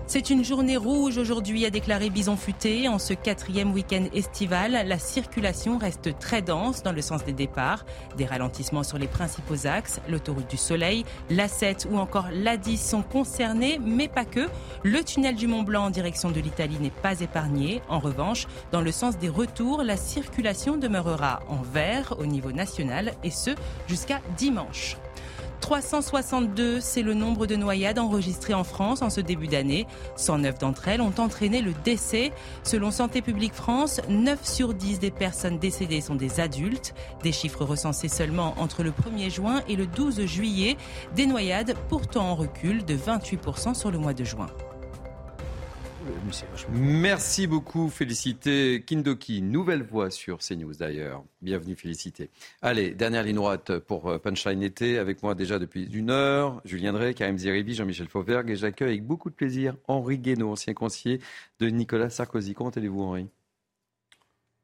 C'est 0.05 0.29
une 0.29 0.43
journée 0.43 0.75
rouge 0.75 1.17
aujourd'hui, 1.17 1.65
a 1.65 1.69
déclaré 1.69 2.09
Bison 2.09 2.35
Futé. 2.35 2.89
En 2.89 2.99
ce 2.99 3.13
quatrième 3.13 3.71
week-end 3.71 4.05
estival, 4.13 4.71
la 4.85 4.99
circulation 4.99 5.77
reste 5.77 6.19
très 6.19 6.41
dense 6.41 6.83
dans 6.83 6.91
le 6.91 7.01
sens 7.01 7.23
des 7.23 7.31
départs. 7.31 7.85
Des 8.17 8.25
ralentissements 8.25 8.83
sur 8.83 8.97
les 8.97 9.07
principaux 9.07 9.65
axes, 9.65 10.01
l'autoroute 10.09 10.49
du 10.49 10.57
Soleil, 10.57 11.05
l'A7 11.31 11.87
ou 11.89 11.97
encore 11.97 12.27
l'A10 12.31 12.77
sont 12.77 13.01
concernés, 13.01 13.79
mais 13.83 14.09
pas 14.09 14.25
que. 14.25 14.49
Le 14.83 15.03
tunnel 15.03 15.35
du 15.35 15.47
Mont 15.47 15.63
Blanc 15.63 15.85
en 15.85 15.89
direction 15.89 16.31
de 16.31 16.41
l'Italie 16.41 16.77
n'est 16.81 16.89
pas 16.89 17.21
épargné. 17.21 17.81
En 17.87 17.99
revanche, 17.99 18.45
dans 18.71 18.81
le 18.81 18.91
sens 18.91 19.17
des 19.17 19.29
retours, 19.29 19.83
la 19.83 19.95
circulation 19.95 20.75
demeurera 20.75 21.39
en 21.47 21.61
vert 21.61 22.15
au 22.19 22.25
niveau 22.25 22.51
national 22.51 23.13
et 23.23 23.31
ce 23.31 23.51
jusqu'à 23.87 24.19
dimanche. 24.37 24.97
362, 25.63 26.81
c'est 26.81 27.03
le 27.03 27.13
nombre 27.13 27.47
de 27.47 27.55
noyades 27.55 27.97
enregistrées 27.97 28.53
en 28.53 28.65
France 28.65 29.01
en 29.01 29.09
ce 29.09 29.21
début 29.21 29.47
d'année. 29.47 29.87
109 30.17 30.59
d'entre 30.59 30.89
elles 30.89 30.99
ont 30.99 31.13
entraîné 31.17 31.61
le 31.61 31.71
décès. 31.85 32.33
Selon 32.63 32.91
Santé 32.91 33.21
publique 33.21 33.53
France, 33.53 34.01
9 34.09 34.45
sur 34.45 34.73
10 34.73 34.99
des 34.99 35.09
personnes 35.09 35.59
décédées 35.59 36.01
sont 36.01 36.15
des 36.15 36.41
adultes. 36.41 36.93
Des 37.23 37.31
chiffres 37.31 37.63
recensés 37.63 38.09
seulement 38.09 38.55
entre 38.57 38.83
le 38.83 38.91
1er 38.91 39.29
juin 39.31 39.61
et 39.69 39.77
le 39.77 39.87
12 39.87 40.25
juillet. 40.25 40.75
Des 41.15 41.27
noyades 41.27 41.75
pourtant 41.87 42.31
en 42.31 42.35
recul 42.35 42.83
de 42.83 42.97
28% 42.97 43.73
sur 43.73 43.89
le 43.89 43.99
mois 43.99 44.13
de 44.13 44.25
juin. 44.25 44.47
Merci 46.71 47.47
beaucoup, 47.47 47.89
Félicité 47.89 48.83
Kindoki. 48.85 49.41
Nouvelle 49.41 49.83
voix 49.83 50.09
sur 50.09 50.39
CNews 50.39 50.73
d'ailleurs. 50.73 51.23
Bienvenue, 51.41 51.75
Félicité. 51.75 52.29
Allez, 52.61 52.91
dernière 52.91 53.23
ligne 53.23 53.35
droite 53.35 53.79
pour 53.79 54.09
euh, 54.09 54.17
Punchline 54.17 54.63
été. 54.63 54.97
Avec 54.97 55.23
moi 55.23 55.35
déjà 55.35 55.59
depuis 55.59 55.85
une 55.85 56.09
heure, 56.09 56.61
Julien 56.65 56.93
Drey, 56.93 57.13
Karim 57.13 57.37
Zeribi, 57.37 57.75
Jean-Michel 57.75 58.07
Fauvergue. 58.07 58.49
Et 58.49 58.55
j'accueille 58.55 58.89
avec 58.89 59.05
beaucoup 59.05 59.29
de 59.29 59.35
plaisir 59.35 59.75
Henri 59.87 60.17
Guénaud, 60.17 60.51
ancien 60.51 60.73
conseiller 60.73 61.21
de 61.59 61.67
Nicolas 61.67 62.09
Sarkozy. 62.09 62.53
Comment 62.53 62.71
allez-vous, 62.71 63.03
Henri? 63.03 63.29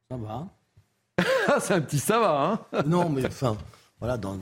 Ça 0.09 0.17
va. 0.17 0.47
C'est 1.59 1.73
un 1.73 1.81
petit 1.81 1.99
ça 1.99 2.19
va, 2.19 2.59
hein? 2.73 2.83
Non, 2.85 3.09
mais 3.09 3.25
enfin, 3.25 3.57
voilà, 3.99 4.17
dans, 4.17 4.39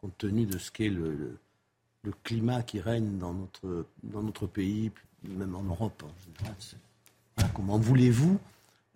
compte 0.00 0.16
tenu 0.18 0.46
de 0.46 0.58
ce 0.58 0.70
qu'est 0.70 0.88
le, 0.88 1.12
le, 1.12 1.38
le, 2.02 2.12
climat 2.24 2.62
qui 2.62 2.80
règne 2.80 3.18
dans 3.18 3.32
notre, 3.32 3.86
dans 4.02 4.22
notre 4.22 4.46
pays, 4.46 4.90
même 5.24 5.54
en 5.54 5.62
Europe. 5.62 6.02
Hein, 6.44 7.46
comment 7.54 7.78
voulez-vous 7.78 8.38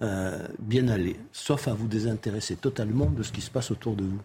euh, 0.03 0.47
bien 0.59 0.89
aller, 0.89 1.16
sauf 1.33 1.68
à 1.68 1.74
vous 1.74 1.89
désintéresser 1.89 2.57
totalement 2.57 3.07
de 3.07 3.22
ce 3.22 3.33
qui 3.33 3.41
se 3.41 3.51
passe 3.51 3.70
autour 3.70 3.97
de 3.97 4.05
vous 4.05 4.20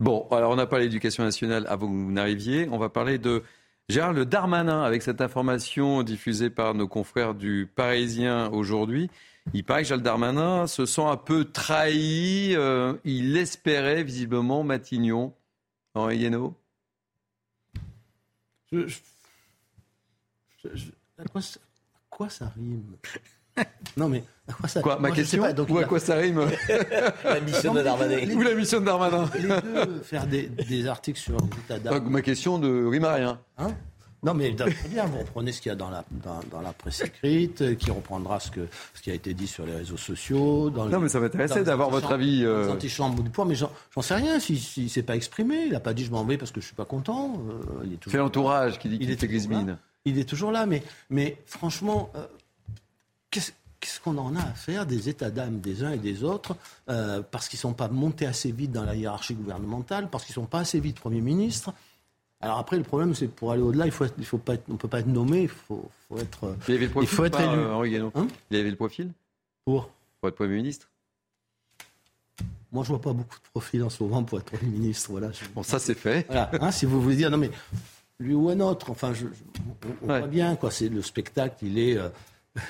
Bon, 0.00 0.26
alors 0.30 0.50
on 0.50 0.56
n'a 0.56 0.66
pas 0.66 0.78
l'éducation 0.78 1.24
nationale 1.24 1.64
avant 1.68 1.86
que 1.86 1.92
vous 1.92 2.12
n'arriviez. 2.12 2.68
On 2.70 2.76
va 2.76 2.90
parler 2.90 3.16
de 3.16 3.42
Gérald 3.88 4.18
Darmanin 4.28 4.82
avec 4.82 5.00
cette 5.00 5.22
information 5.22 6.02
diffusée 6.02 6.50
par 6.50 6.74
nos 6.74 6.88
confrères 6.88 7.34
du 7.34 7.70
Parisien 7.74 8.50
aujourd'hui. 8.50 9.08
Il 9.54 9.64
paraît 9.64 9.82
que 9.82 9.88
Gérald 9.88 10.04
Darmanin 10.04 10.66
se 10.66 10.84
sent 10.84 11.04
un 11.04 11.16
peu 11.16 11.46
trahi. 11.46 12.54
Euh, 12.54 12.94
il 13.04 13.34
espérait 13.38 14.02
visiblement 14.02 14.62
Matignon. 14.62 15.32
Henri 15.94 16.18
Guénaud? 16.18 16.54
Je, 18.70 18.86
je, 18.88 18.98
à 21.18 21.24
quoi, 21.24 21.40
ça, 21.40 21.58
à 21.58 21.98
quoi 22.10 22.28
ça 22.28 22.52
rime 22.56 22.96
Non 23.96 24.08
mais 24.08 24.22
à 24.48 24.52
quoi 24.52 24.68
ça 24.68 24.82
quoi, 24.82 24.98
Ma 24.98 25.10
question 25.10 25.42
pas, 25.42 25.52
donc, 25.52 25.70
Ou 25.70 25.78
à 25.78 25.84
quoi 25.84 25.98
ça 25.98 26.16
rime 26.16 26.40
La 27.24 27.40
mission 27.40 27.74
de 27.74 27.82
Darmanin. 27.82 28.34
Ou 28.34 28.42
la 28.42 28.54
mission 28.54 28.80
de 28.80 28.86
Darmanin. 28.86 29.30
Les 29.34 29.48
deux, 29.48 30.00
faire 30.02 30.26
des, 30.26 30.46
des 30.48 30.86
articles 30.86 31.18
sur 31.18 31.36
l'état 31.38 31.78
d'âme. 31.78 32.08
Ma 32.08 32.22
question 32.22 32.58
de 32.58 32.86
rime 32.86 33.04
à 33.04 33.14
rien. 33.14 33.40
Hein 33.58 33.74
non, 34.22 34.34
mais 34.34 34.54
très 34.54 34.70
bien, 34.88 35.06
vous 35.06 35.18
reprenez 35.18 35.52
ce 35.52 35.60
qu'il 35.60 35.68
y 35.68 35.72
a 35.72 35.76
dans 35.76 35.90
la, 35.90 36.04
dans, 36.10 36.40
dans, 36.50 36.60
la 36.60 36.72
presse 36.72 37.02
écrite, 37.02 37.60
euh, 37.62 37.74
qui 37.74 37.90
reprendra 37.90 38.40
ce, 38.40 38.50
que, 38.50 38.66
ce 38.94 39.02
qui 39.02 39.10
a 39.10 39.14
été 39.14 39.34
dit 39.34 39.46
sur 39.46 39.66
les 39.66 39.74
réseaux 39.74 39.96
sociaux. 39.96 40.70
Dans 40.70 40.86
non, 40.86 40.98
mais 40.98 41.08
ça 41.08 41.20
m'intéressait 41.20 41.62
d'avoir 41.62 41.90
votre 41.90 42.10
avis. 42.12 42.42
Euh... 42.44 42.66
Dans 42.66 43.10
du 43.10 43.30
poids, 43.30 43.44
mais 43.44 43.54
j'en 43.54 43.70
sais 44.00 44.14
rien 44.14 44.40
s'il 44.40 44.58
si, 44.58 44.84
si 44.84 44.88
s'est 44.88 45.02
pas 45.02 45.14
exprimé. 45.14 45.66
Il 45.66 45.72
n'a 45.72 45.80
pas 45.80 45.94
dit 45.94 46.04
je 46.04 46.10
m'en 46.10 46.24
vais 46.24 46.38
parce 46.38 46.50
que 46.50 46.60
je 46.60 46.66
suis 46.66 46.74
pas 46.74 46.84
content. 46.84 47.40
Euh, 47.84 47.96
C'est 48.06 48.16
l'entourage 48.16 48.78
qui 48.78 48.88
dit 48.88 48.98
qu'il 48.98 49.10
était 49.10 49.28
Grismine 49.28 49.78
il 50.06 50.18
est 50.18 50.24
toujours 50.24 50.50
là. 50.50 50.64
Mais, 50.64 50.82
mais 51.10 51.36
franchement, 51.44 52.10
euh, 52.14 52.26
qu'est-ce 53.30 54.00
qu'on 54.00 54.16
en 54.16 54.34
a 54.34 54.40
à 54.40 54.54
faire 54.54 54.86
des 54.86 55.10
états 55.10 55.30
d'âme 55.30 55.60
des 55.60 55.84
uns 55.84 55.92
et 55.92 55.98
des 55.98 56.24
autres 56.24 56.56
euh, 56.88 57.20
parce 57.30 57.48
qu'ils 57.48 57.58
ne 57.58 57.62
sont 57.62 57.74
pas 57.74 57.88
montés 57.88 58.26
assez 58.26 58.50
vite 58.50 58.72
dans 58.72 58.84
la 58.84 58.94
hiérarchie 58.94 59.34
gouvernementale, 59.34 60.08
parce 60.10 60.24
qu'ils 60.24 60.32
ne 60.32 60.44
sont 60.44 60.46
pas 60.46 60.60
assez 60.60 60.80
vite 60.80 60.98
Premier 60.98 61.20
ministre 61.20 61.74
alors 62.40 62.58
après, 62.58 62.76
le 62.76 62.82
problème, 62.82 63.14
c'est 63.14 63.28
pour 63.28 63.52
aller 63.52 63.62
au-delà, 63.62 63.86
il 63.86 63.92
faut, 63.92 64.04
il 64.18 64.24
faut 64.24 64.38
pas 64.38 64.54
on 64.68 64.74
ne 64.74 64.78
peut 64.78 64.88
pas 64.88 65.00
être 65.00 65.06
nommé, 65.06 65.42
il 65.42 65.48
faut, 65.48 65.90
faut 66.06 66.18
être. 66.18 66.54
Il 66.68 66.74
avait 66.74 66.84
le 66.84 66.90
profil, 66.90 67.08
il 67.10 67.14
faut 67.16 67.24
être 67.24 67.40
élu. 67.40 67.48
Euh, 67.48 68.10
hein? 68.14 68.28
Il 68.50 68.56
y 68.56 68.60
avait 68.60 68.70
le 68.70 68.76
profil? 68.76 69.10
Pour 69.64 69.88
pour 70.20 70.28
être 70.28 70.34
Premier 70.34 70.56
ministre? 70.56 70.88
Moi, 72.72 72.84
je 72.84 72.90
vois 72.90 73.00
pas 73.00 73.12
beaucoup 73.12 73.36
de 73.36 73.48
profils 73.50 73.82
en 73.82 73.88
ce 73.88 74.02
moment 74.02 74.22
pour 74.22 74.38
être 74.38 74.44
Premier 74.44 74.70
ministre. 74.70 75.10
Voilà. 75.10 75.30
Bon, 75.54 75.62
ça 75.62 75.78
c'est 75.78 75.94
fait. 75.94 76.26
Voilà. 76.26 76.50
Hein, 76.60 76.70
si 76.72 76.84
vous 76.84 77.00
voulez 77.00 77.16
dire, 77.16 77.30
non 77.30 77.38
mais 77.38 77.50
lui 78.18 78.34
ou 78.34 78.48
un 78.48 78.60
autre. 78.60 78.90
Enfin, 78.90 79.12
je, 79.12 79.26
on, 80.02 80.06
voit 80.06 80.26
bien, 80.26 80.56
quoi. 80.56 80.70
C'est 80.70 80.88
le 80.88 81.02
spectacle, 81.02 81.56
il 81.62 81.78
est, 81.78 81.96
euh, 81.96 82.08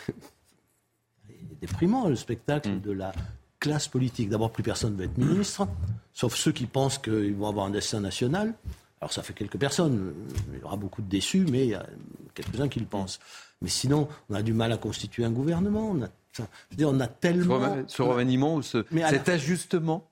il 1.28 1.52
est 1.52 1.60
déprimant, 1.60 2.08
le 2.08 2.16
spectacle 2.16 2.70
mm. 2.70 2.80
de 2.80 2.92
la 2.92 3.12
classe 3.60 3.88
politique. 3.88 4.28
D'abord, 4.28 4.52
plus 4.52 4.62
personne 4.62 4.92
ne 4.94 4.98
veut 4.98 5.04
être 5.04 5.18
ministre, 5.18 5.68
sauf 6.12 6.34
ceux 6.34 6.52
qui 6.52 6.66
pensent 6.66 6.98
qu'ils 6.98 7.34
vont 7.34 7.48
avoir 7.48 7.66
un 7.66 7.70
destin 7.70 8.00
national. 8.00 8.54
Alors, 9.00 9.12
ça 9.12 9.22
fait 9.22 9.34
quelques 9.34 9.58
personnes. 9.58 10.14
Il 10.52 10.60
y 10.60 10.62
aura 10.62 10.76
beaucoup 10.76 11.02
de 11.02 11.08
déçus, 11.08 11.46
mais 11.50 11.64
il 11.64 11.70
y 11.70 11.74
a 11.74 11.86
quelques-uns 12.34 12.68
qui 12.68 12.80
le 12.80 12.86
pensent. 12.86 13.20
Mais 13.62 13.68
sinon, 13.68 14.08
on 14.28 14.34
a 14.34 14.42
du 14.42 14.52
mal 14.52 14.72
à 14.72 14.76
constituer 14.76 15.24
un 15.24 15.30
gouvernement. 15.30 15.90
On 15.90 16.02
a, 16.02 16.08
je 16.32 16.42
veux 16.42 16.76
dire, 16.76 16.88
on 16.90 17.00
a 17.00 17.06
tellement. 17.06 17.76
Ce 17.86 18.02
remaniement 18.02 18.56
ou 18.56 18.62
ce, 18.62 18.84
cet 18.90 19.28
ajustement 19.28 20.08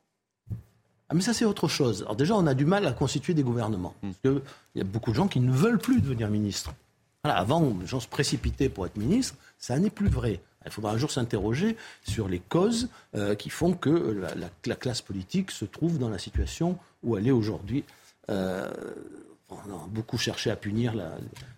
ah, 1.09 1.15
mais 1.15 1.21
ça, 1.21 1.35
c'est 1.35 1.45
autre 1.45 1.69
chose. 1.69 2.03
Alors 2.03 2.17
déjà, 2.17 2.35
on 2.35 2.47
a 2.47 2.55
du 2.55 2.65
mal 2.65 2.87
à 2.87 2.93
constituer 2.93 3.35
des 3.35 3.43
gouvernements. 3.43 3.95
Parce 4.01 4.19
qu'il 4.23 4.41
y 4.75 4.81
a 4.81 4.85
beaucoup 4.85 5.11
de 5.11 5.17
gens 5.17 5.29
qui 5.29 5.41
ne 5.41 5.53
veulent 5.53 5.79
plus 5.79 6.01
devenir 6.01 6.31
ministres. 6.31 6.73
Voilà, 7.23 7.39
avant, 7.39 7.77
les 7.81 7.87
gens 7.87 8.01
se 8.01 8.09
précipitaient 8.09 8.69
pour 8.69 8.87
être 8.87 8.97
ministre. 8.97 9.35
Ça 9.59 9.79
n'est 9.79 9.91
plus 9.91 10.09
vrai. 10.09 10.41
Il 10.65 10.71
faudra 10.71 10.93
un 10.93 10.97
jour 10.97 11.11
s'interroger 11.11 11.77
sur 12.09 12.27
les 12.29 12.39
causes 12.39 12.89
euh, 13.15 13.35
qui 13.35 13.51
font 13.51 13.75
que 13.75 14.25
la, 14.65 14.77
classe 14.77 15.03
politique 15.03 15.51
se 15.51 15.67
trouve 15.67 15.99
dans 15.99 16.09
la 16.09 16.19
situation 16.19 16.79
où 17.03 17.19
elle 17.19 17.29
est 17.29 17.33
aujourd'hui. 17.33 17.85
Euh, 18.31 18.71
on 19.51 19.57
a 19.57 19.87
beaucoup 19.89 20.19
cherché 20.19 20.51
à 20.51 20.57
punir 20.57 20.95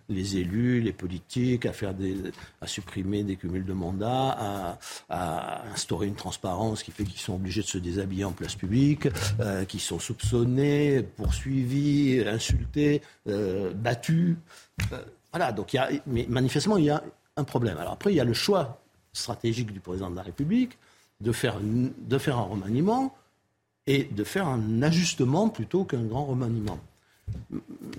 les 0.09 0.37
élus, 0.37 0.81
les 0.81 0.93
politiques, 0.93 1.65
à, 1.65 1.73
faire 1.73 1.93
supprimer 2.65 3.23
des 3.23 3.35
cumuls 3.35 3.65
de 3.65 3.73
mandats, 3.73 4.77
à, 5.09 5.63
instaurer 5.71 6.07
une 6.07 6.15
transparence 6.15 6.83
qui 6.83 6.91
fait 6.91 7.03
qu'ils 7.03 7.19
sont 7.19 7.35
obligés 7.35 7.61
de 7.61 7.67
se 7.67 7.77
déshabiller 7.77 8.25
en 8.25 8.31
place 8.31 8.55
publique, 8.55 9.07
euh, 9.39 9.65
qui 9.65 9.79
sont 9.79 9.99
soupçonnés, 9.99 11.03
poursuivis, 11.03 12.23
insultés, 12.27 13.01
euh, 13.27 13.73
battus. 13.73 14.35
Euh, 14.91 15.03
voilà, 15.31 15.51
donc 15.51 15.75
mais 16.05 16.25
manifestement, 16.29 16.77
il 16.77 16.85
y 16.85 16.89
a 16.89 17.03
un 17.35 17.43
problème. 17.43 17.77
Alors 17.77 17.93
après, 17.93 18.11
il 18.11 18.15
y 18.15 18.21
a 18.21 18.25
le 18.25 18.33
choix 18.33 18.81
stratégique 19.13 19.71
du 19.71 19.79
président 19.79 20.09
de 20.09 20.15
la 20.15 20.23
République 20.23 20.77
de 21.21 21.31
de 21.31 22.17
faire 22.17 22.37
un 22.37 22.43
remaniement 22.43 23.15
et 23.87 24.03
de 24.03 24.23
faire 24.23 24.47
un 24.47 24.81
ajustement 24.83 25.49
plutôt 25.49 25.83
qu'un 25.85 26.03
grand 26.03 26.25
remaniement 26.25 26.79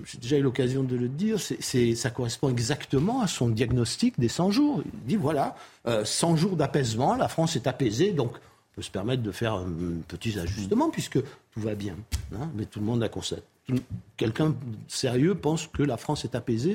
j'ai 0.05 0.17
déjà 0.17 0.37
eu 0.37 0.41
l'occasion 0.41 0.83
de 0.83 0.95
le 0.95 1.07
dire, 1.07 1.37
ça 1.39 2.09
correspond 2.09 2.49
exactement 2.49 3.21
à 3.21 3.27
son 3.27 3.49
diagnostic 3.49 4.19
des 4.19 4.27
100 4.27 4.51
jours. 4.51 4.81
Il 4.85 5.07
dit 5.07 5.15
voilà, 5.15 5.55
100 5.85 6.33
euh, 6.33 6.35
jours 6.35 6.55
d'apaisement, 6.55 7.15
la 7.15 7.27
France 7.27 7.55
est 7.55 7.67
apaisée, 7.67 8.11
donc 8.11 8.31
on 8.33 8.75
peut 8.75 8.81
se 8.81 8.91
permettre 8.91 9.23
de 9.23 9.31
faire 9.31 9.53
un 9.53 9.69
petit 10.07 10.37
ajustement 10.39 10.89
puisque 10.89 11.21
tout 11.21 11.59
va 11.59 11.75
bien. 11.75 11.95
Hein. 12.35 12.49
mais 12.55 12.65
tout 12.65 12.79
le 12.79 12.85
monde 12.85 13.03
a 13.03 13.09
constaté. 13.09 13.43
Quelqu'un 14.17 14.55
sérieux 14.87 15.35
pense 15.35 15.67
que 15.67 15.83
la 15.83 15.97
France 15.97 16.25
est 16.25 16.35
apaisée. 16.35 16.71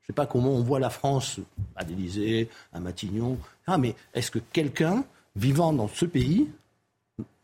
Je 0.00 0.04
ne 0.04 0.06
sais 0.08 0.12
pas 0.12 0.26
comment 0.26 0.50
on 0.50 0.62
voit 0.62 0.80
la 0.80 0.90
France 0.90 1.38
à 1.76 1.84
l'Élysée, 1.84 2.48
à 2.72 2.80
Matignon. 2.80 3.38
Ah, 3.66 3.78
mais 3.78 3.94
est-ce 4.14 4.32
que 4.32 4.40
quelqu'un 4.52 5.04
vivant 5.36 5.72
dans 5.72 5.88
ce 5.88 6.04
pays 6.04 6.48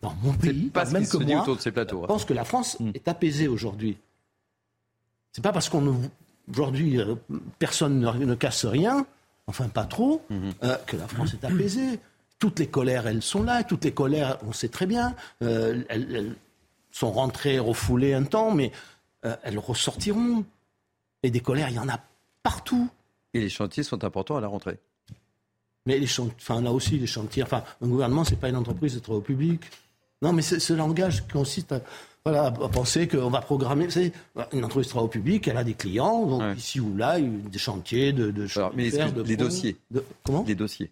dans 0.00 0.14
mon 0.22 0.32
pays, 0.32 0.70
pas 0.70 0.84
même 0.86 1.06
que 1.06 1.16
moi, 1.16 1.42
autour 1.42 1.56
de 1.56 1.60
ces 1.60 1.72
plateaux, 1.72 1.98
je 1.98 2.04
hein. 2.04 2.06
pense 2.06 2.24
que 2.24 2.32
la 2.32 2.44
France 2.44 2.78
est 2.94 3.08
apaisée 3.08 3.48
aujourd'hui? 3.48 3.98
C'est 5.32 5.42
pas 5.42 5.52
parce 5.52 5.68
qu'on 5.68 5.80
ne- 5.82 6.08
aujourd'hui 6.50 6.98
euh, 7.00 7.14
personne 7.58 8.00
ne, 8.00 8.10
ne 8.24 8.34
casse 8.34 8.64
rien, 8.64 9.06
enfin 9.46 9.68
pas 9.68 9.84
trop, 9.84 10.22
euh, 10.30 10.76
que 10.86 10.96
la 10.96 11.06
France 11.08 11.34
est 11.34 11.44
apaisée. 11.44 12.00
Toutes 12.38 12.58
les 12.60 12.68
colères, 12.68 13.06
elles 13.06 13.22
sont 13.22 13.42
là. 13.42 13.64
Toutes 13.64 13.84
les 13.84 13.92
colères, 13.92 14.38
on 14.46 14.52
sait 14.52 14.68
très 14.68 14.86
bien, 14.86 15.14
euh, 15.42 15.82
elles, 15.88 16.14
elles 16.14 16.36
sont 16.90 17.10
rentrées, 17.10 17.58
refoulées 17.58 18.14
un 18.14 18.24
temps, 18.24 18.52
mais 18.52 18.72
elles 19.42 19.58
ressortiront. 19.58 20.44
Et 21.24 21.30
des 21.30 21.40
colères, 21.40 21.68
il 21.68 21.74
y 21.74 21.78
en 21.80 21.88
a 21.88 21.98
partout. 22.42 22.88
Et 23.34 23.40
les 23.40 23.48
chantiers 23.48 23.82
sont 23.82 24.04
importants 24.04 24.36
à 24.36 24.40
la 24.40 24.46
rentrée. 24.46 24.78
Mais 25.86 25.98
les 25.98 26.06
chantiers, 26.06 26.34
enfin 26.40 26.62
là 26.62 26.72
aussi, 26.72 26.98
les 26.98 27.06
chantiers, 27.06 27.42
enfin, 27.42 27.64
un 27.82 27.88
gouvernement, 27.88 28.24
c'est 28.24 28.36
pas 28.36 28.48
une 28.48 28.56
entreprise 28.56 28.94
de 28.94 29.00
travaux 29.00 29.20
publics. 29.20 29.64
Non, 30.22 30.32
mais 30.32 30.42
ce 30.42 30.72
langage 30.72 31.26
consiste 31.28 31.72
à, 31.72 31.80
voilà, 32.30 32.46
à 32.46 32.68
penser 32.68 33.08
qu'on 33.08 33.30
va 33.30 33.40
programmer. 33.40 33.86
Vous 33.86 33.90
savez, 33.92 34.12
une 34.52 34.64
entreprise 34.64 34.86
de 34.88 34.90
travaux 34.92 35.08
publics, 35.08 35.46
elle 35.48 35.56
a 35.56 35.64
des 35.64 35.74
clients, 35.74 36.26
donc 36.26 36.56
ici 36.56 36.80
ou 36.80 36.96
là, 36.96 37.18
des 37.20 37.58
chantiers 37.58 38.12
de, 38.12 38.30
de 38.30 38.46
mais 38.74 38.90
de 38.90 39.22
les 39.22 39.36
dossiers. 39.36 39.76
de- 39.90 40.04
comment 40.24 40.44
Les 40.46 40.54
dossiers. 40.54 40.90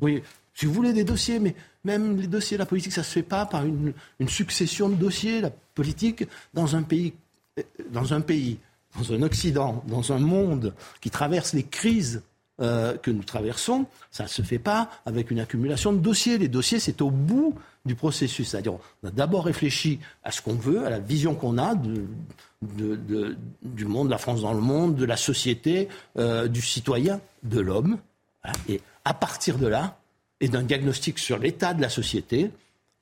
Oui, 0.00 0.22
si 0.54 0.66
vous 0.66 0.72
voulez 0.72 0.92
des 0.92 1.04
dossiers, 1.04 1.38
mais 1.38 1.54
même 1.84 2.20
les 2.20 2.26
dossiers 2.26 2.56
la 2.56 2.66
politique, 2.66 2.92
ça 2.92 3.02
se 3.02 3.10
fait 3.12 3.22
pas 3.22 3.46
par 3.46 3.64
une, 3.64 3.92
une 4.20 4.28
succession 4.28 4.88
de 4.88 4.94
dossiers. 4.94 5.40
La 5.40 5.50
politique, 5.74 6.24
dans 6.54 6.76
un 6.76 6.82
pays, 6.82 7.12
euh, 7.58 7.62
dans 7.90 8.12
un 8.14 8.20
pays, 8.20 8.58
dans 8.98 9.12
un 9.12 9.22
Occident, 9.22 9.82
dans 9.86 10.12
un 10.12 10.18
monde 10.18 10.74
qui 11.00 11.10
traverse 11.10 11.52
les 11.52 11.62
crises 11.64 12.22
euh, 12.60 12.96
que 12.96 13.10
nous 13.12 13.22
traversons, 13.22 13.86
ça 14.10 14.24
ne 14.24 14.28
se 14.28 14.42
fait 14.42 14.58
pas 14.58 14.90
avec 15.06 15.30
une 15.30 15.38
accumulation 15.40 15.92
de 15.92 15.98
dossiers. 15.98 16.38
Les 16.38 16.48
dossiers, 16.48 16.80
c'est 16.80 17.00
au 17.02 17.10
bout 17.10 17.54
du 17.88 17.96
processus. 17.96 18.50
C'est-à-dire, 18.50 18.74
on 19.02 19.08
a 19.08 19.10
d'abord 19.10 19.46
réfléchi 19.46 19.98
à 20.22 20.30
ce 20.30 20.40
qu'on 20.40 20.54
veut, 20.54 20.86
à 20.86 20.90
la 20.90 21.00
vision 21.00 21.34
qu'on 21.34 21.58
a 21.58 21.74
du 21.74 22.06
monde, 23.84 24.06
de 24.06 24.10
la 24.10 24.18
France 24.18 24.42
dans 24.42 24.54
le 24.54 24.60
monde, 24.60 24.94
de 24.94 25.04
la 25.04 25.16
société, 25.16 25.88
euh, 26.18 26.46
du 26.46 26.62
citoyen, 26.62 27.20
de 27.42 27.60
l'homme. 27.60 27.98
Et 28.68 28.80
à 29.04 29.14
partir 29.14 29.58
de 29.58 29.66
là, 29.66 29.98
et 30.40 30.48
d'un 30.48 30.62
diagnostic 30.62 31.18
sur 31.18 31.38
l'état 31.38 31.74
de 31.74 31.82
la 31.82 31.88
société, 31.88 32.50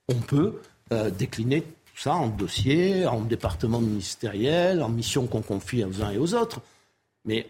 on 0.08 0.14
peut 0.14 0.60
euh, 0.92 1.10
décliner 1.10 1.62
tout 1.62 2.02
ça 2.02 2.14
en 2.14 2.28
dossiers, 2.28 3.06
en 3.06 3.20
départements 3.20 3.80
ministériels, 3.80 4.82
en 4.82 4.88
missions 4.88 5.26
qu'on 5.26 5.42
confie 5.42 5.84
aux 5.84 6.02
uns 6.02 6.10
et 6.10 6.18
aux 6.18 6.34
autres. 6.34 6.60
Mais 7.24 7.48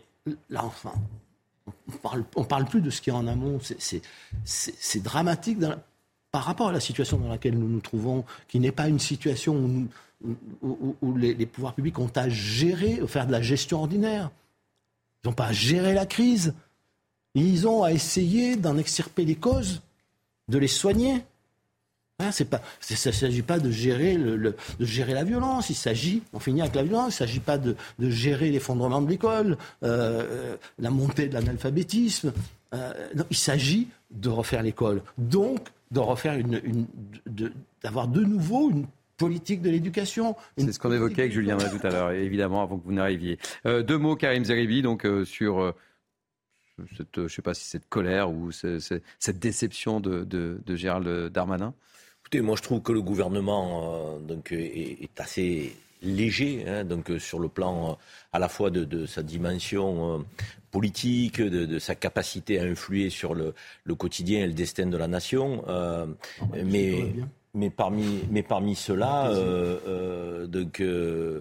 là, 0.50 0.64
enfin, 0.64 0.92
on 1.88 1.92
parle, 1.98 2.24
on 2.34 2.44
parle 2.44 2.64
plus 2.66 2.80
de 2.80 2.90
ce 2.90 3.00
qui 3.00 3.10
est 3.10 3.12
en 3.12 3.26
amont. 3.26 3.60
C'est- 3.76 5.02
dramatique 5.02 5.58
dans 5.58 5.74
par 6.36 6.44
rapport 6.44 6.68
à 6.68 6.72
la 6.72 6.80
situation 6.80 7.16
dans 7.16 7.30
laquelle 7.30 7.58
nous 7.58 7.66
nous 7.66 7.80
trouvons, 7.80 8.22
qui 8.46 8.60
n'est 8.60 8.70
pas 8.70 8.88
une 8.88 8.98
situation 8.98 9.88
où, 10.62 11.16
les, 11.16 11.46
pouvoirs 11.46 11.72
publics 11.72 11.98
ont 11.98 12.10
à 12.14 12.28
gérer, 12.28 13.00
faire 13.06 13.26
de 13.26 13.32
la 13.32 13.40
gestion 13.40 13.78
ordinaire. 13.78 14.30
Ils 15.24 15.28
n'ont 15.28 15.32
pas 15.32 15.46
à 15.46 15.52
gérer 15.54 15.94
la 15.94 16.04
crise. 16.04 16.52
Ils 17.34 17.66
ont 17.66 17.84
à 17.84 17.92
essayer 17.92 18.56
d'en 18.56 18.76
extirper 18.76 19.24
les 19.24 19.36
causes, 19.36 19.80
de 20.48 20.58
les 20.58 20.68
soigner. 20.68 21.24
Hein, 22.18 22.28
pas, 22.50 22.60
ça 22.80 23.08
ne 23.08 23.14
s'agit 23.14 23.40
pas 23.40 23.58
de 23.58 23.70
gérer, 23.70 24.18
le, 24.18 24.36
de 24.78 24.84
gérer 24.84 25.14
la 25.14 25.24
violence. 25.24 25.70
Il 25.70 25.74
s'agit, 25.74 26.22
on 26.34 26.38
finit 26.38 26.60
avec 26.60 26.74
la 26.74 26.82
violence, 26.82 27.18
il 27.18 27.22
ne 27.22 27.28
s'agit 27.28 27.40
pas 27.40 27.56
de, 27.56 27.76
gérer 27.98 28.50
l'effondrement 28.50 29.00
de 29.00 29.08
l'école, 29.08 29.56
euh, 29.84 30.56
la 30.78 30.90
montée 30.90 31.28
de 31.28 31.32
l'analphabétisme. 31.32 32.34
Euh, 32.74 32.92
il 33.30 33.36
s'agit 33.38 33.88
de 34.10 34.28
refaire 34.28 34.62
l'école. 34.62 35.00
Donc, 35.16 35.70
de 35.90 36.00
refaire 36.00 36.34
une, 36.38 36.60
une- 36.64 36.86
de- 37.26 37.52
d'avoir 37.82 38.08
de 38.08 38.22
nouveau 38.22 38.70
une 38.70 38.86
politique 39.16 39.62
de 39.62 39.70
l'éducation. 39.70 40.36
C'est 40.58 40.72
ce 40.72 40.78
qu'on 40.78 40.92
évoquait 40.92 41.22
avec 41.22 41.32
Julien 41.32 41.56
tout 41.56 41.86
à 41.86 41.90
l'heure, 41.90 42.10
évidemment, 42.12 42.62
avant 42.62 42.78
que 42.78 42.84
vous 42.84 42.92
n'arriviez. 42.92 43.38
Euh, 43.64 43.82
deux 43.82 43.96
mots, 43.98 44.16
Karim 44.16 44.44
Zeribi, 44.44 44.82
donc 44.82 45.06
euh, 45.06 45.24
sur 45.24 45.60
euh, 45.60 45.72
cette, 46.96 47.16
euh, 47.18 47.28
je 47.28 47.34
sais 47.34 47.42
pas 47.42 47.54
si 47.54 47.64
cette 47.64 47.88
colère 47.88 48.30
ou 48.30 48.52
ce- 48.52 48.78
ce- 48.78 49.00
cette 49.18 49.38
déception 49.38 50.00
de, 50.00 50.24
de- 50.24 50.60
de 50.64 50.76
Gérald 50.76 51.32
Darmanin. 51.32 51.72
Écoutez, 52.22 52.40
moi 52.42 52.56
je 52.56 52.62
trouve 52.62 52.82
que 52.82 52.92
le 52.92 53.00
gouvernement 53.00 54.16
euh, 54.16 54.18
donc, 54.18 54.52
est, 54.52 55.02
est 55.02 55.20
assez 55.20 55.74
léger, 56.02 56.64
hein, 56.68 56.84
donc 56.84 57.10
euh, 57.10 57.18
sur 57.18 57.38
le 57.38 57.48
plan 57.48 57.90
euh, 57.90 57.94
à 58.32 58.38
la 58.38 58.48
fois 58.48 58.70
de, 58.70 58.84
de 58.84 59.06
sa 59.06 59.22
dimension 59.22 60.14
euh, 60.14 60.22
politique, 60.70 61.40
de, 61.40 61.64
de 61.66 61.78
sa 61.78 61.94
capacité 61.94 62.58
à 62.60 62.64
influer 62.64 63.08
sur 63.10 63.34
le, 63.34 63.54
le 63.84 63.94
quotidien 63.94 64.40
et 64.40 64.46
le 64.46 64.52
destin 64.52 64.86
de 64.86 64.96
la 64.96 65.08
nation. 65.08 65.64
mais, 66.64 67.04
mais 67.54 67.70
parmi, 67.70 68.20
mais 68.30 68.42
parmi 68.42 68.74
ceux-là, 68.74 69.30
euh, 69.30 69.78
euh, 69.88 70.46
donc 70.46 70.80
euh, 70.80 71.40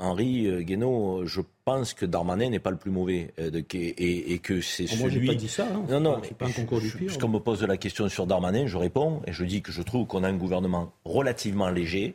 Henri 0.00 0.64
Guénaud, 0.64 1.24
je 1.24 1.40
pense 1.64 1.94
que 1.94 2.04
Darmanin 2.04 2.50
n'est 2.50 2.58
pas 2.58 2.70
le 2.70 2.76
plus 2.76 2.90
mauvais, 2.90 3.32
donc, 3.52 3.74
et, 3.74 3.88
et- 3.88 4.32
et 4.34 4.38
que 4.38 4.60
c'est 4.60 4.84
Oh, 4.92 4.96
moi, 5.00 5.08
pas 5.26 5.34
dit 5.34 5.48
ça, 5.48 5.66
hein. 5.72 5.82
Non, 5.88 6.00
non, 6.00 6.20
pas 6.38 6.46
un 6.46 6.52
concours 6.52 6.80
du 6.80 6.88
pire. 6.90 7.06
Puisqu'on 7.06 7.28
me 7.28 7.38
pose 7.38 7.62
la 7.62 7.76
question 7.76 8.08
sur 8.08 8.26
Darmanin, 8.26 8.66
je 8.66 8.76
réponds 8.76 9.22
et 9.26 9.32
je 9.32 9.44
dis 9.44 9.62
que 9.62 9.72
je 9.72 9.82
trouve 9.82 10.06
qu'on 10.06 10.24
a 10.24 10.28
un 10.28 10.36
gouvernement 10.36 10.92
relativement 11.04 11.70
léger 11.70 12.14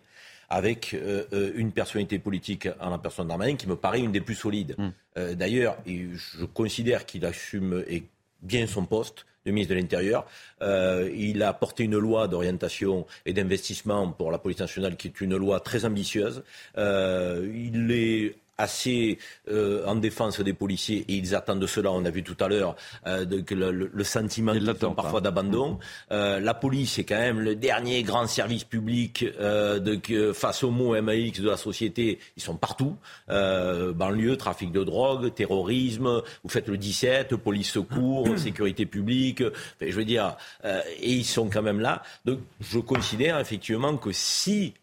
avec 0.49 0.93
euh, 0.93 1.23
euh, 1.33 1.51
une 1.55 1.71
personnalité 1.71 2.19
politique 2.19 2.67
en 2.79 2.89
la 2.89 2.97
personne 2.97 3.27
Darmanin 3.27 3.55
qui 3.55 3.67
me 3.67 3.75
paraît 3.75 4.01
une 4.01 4.11
des 4.11 4.21
plus 4.21 4.35
solides. 4.35 4.75
Euh, 5.17 5.33
D'ailleurs, 5.35 5.77
je 5.85 6.45
considère 6.45 7.05
qu'il 7.05 7.25
assume 7.25 7.83
et 7.87 8.03
bien 8.41 8.67
son 8.67 8.85
poste 8.85 9.25
de 9.45 9.51
ministre 9.51 9.75
de 9.75 9.79
l'Intérieur. 9.79 10.25
Euh, 10.61 11.09
il 11.15 11.43
a 11.43 11.53
porté 11.53 11.83
une 11.83 11.97
loi 11.97 12.27
d'orientation 12.27 13.05
et 13.25 13.33
d'investissement 13.33 14.11
pour 14.11 14.31
la 14.31 14.39
police 14.39 14.59
nationale 14.59 14.97
qui 14.97 15.07
est 15.07 15.21
une 15.21 15.35
loi 15.35 15.59
très 15.59 15.85
ambitieuse. 15.85 16.43
Il 16.75 17.91
est 17.91 18.35
assez 18.57 19.17
euh, 19.49 19.85
en 19.85 19.95
défense 19.95 20.39
des 20.39 20.53
policiers 20.53 21.05
et 21.07 21.15
ils 21.15 21.35
attendent 21.35 21.65
cela. 21.65 21.91
On 21.91 22.05
a 22.05 22.09
vu 22.09 22.23
tout 22.23 22.37
à 22.39 22.47
l'heure 22.47 22.75
euh, 23.05 23.25
de- 23.25 23.43
le, 23.55 24.03
sentiment 24.03 24.53
qu'ils 24.53 24.69
ont 24.85 24.93
parfois 24.93 25.21
d'abandon. 25.21 25.79
Euh, 26.11 26.39
la 26.39 26.53
police 26.53 26.99
est 26.99 27.03
quand 27.03 27.17
même 27.17 27.39
le 27.39 27.55
dernier 27.55 28.03
grand 28.03 28.27
service 28.27 28.63
public 28.63 29.25
de, 29.25 29.95
que, 29.95 30.33
face 30.33 30.63
aux 30.63 30.71
mots 30.71 30.99
MAX 31.01 31.39
de 31.41 31.49
la 31.49 31.57
société. 31.57 32.19
Ils 32.37 32.43
sont 32.43 32.55
partout. 32.55 32.95
Banlieue, 33.27 34.37
trafic 34.37 34.71
de 34.71 34.83
drogue, 34.83 35.33
terrorisme. 35.33 36.21
Vous 36.43 36.49
faites 36.49 36.67
le 36.67 36.77
17, 36.77 37.35
police 37.35 37.71
secours, 37.71 38.27
sécurité 38.37 38.85
publique. 38.85 39.41
Enfin, 39.41 39.89
je 39.89 39.95
veux 39.95 40.05
dire, 40.05 40.35
et 40.63 41.11
ils 41.11 41.25
sont 41.25 41.49
quand 41.49 41.63
même 41.63 41.79
là. 41.79 42.03
Donc 42.25 42.39
je 42.61 42.79
considère 42.79 43.39
effectivement 43.39 43.97
que 43.97 44.11
si 44.11 44.73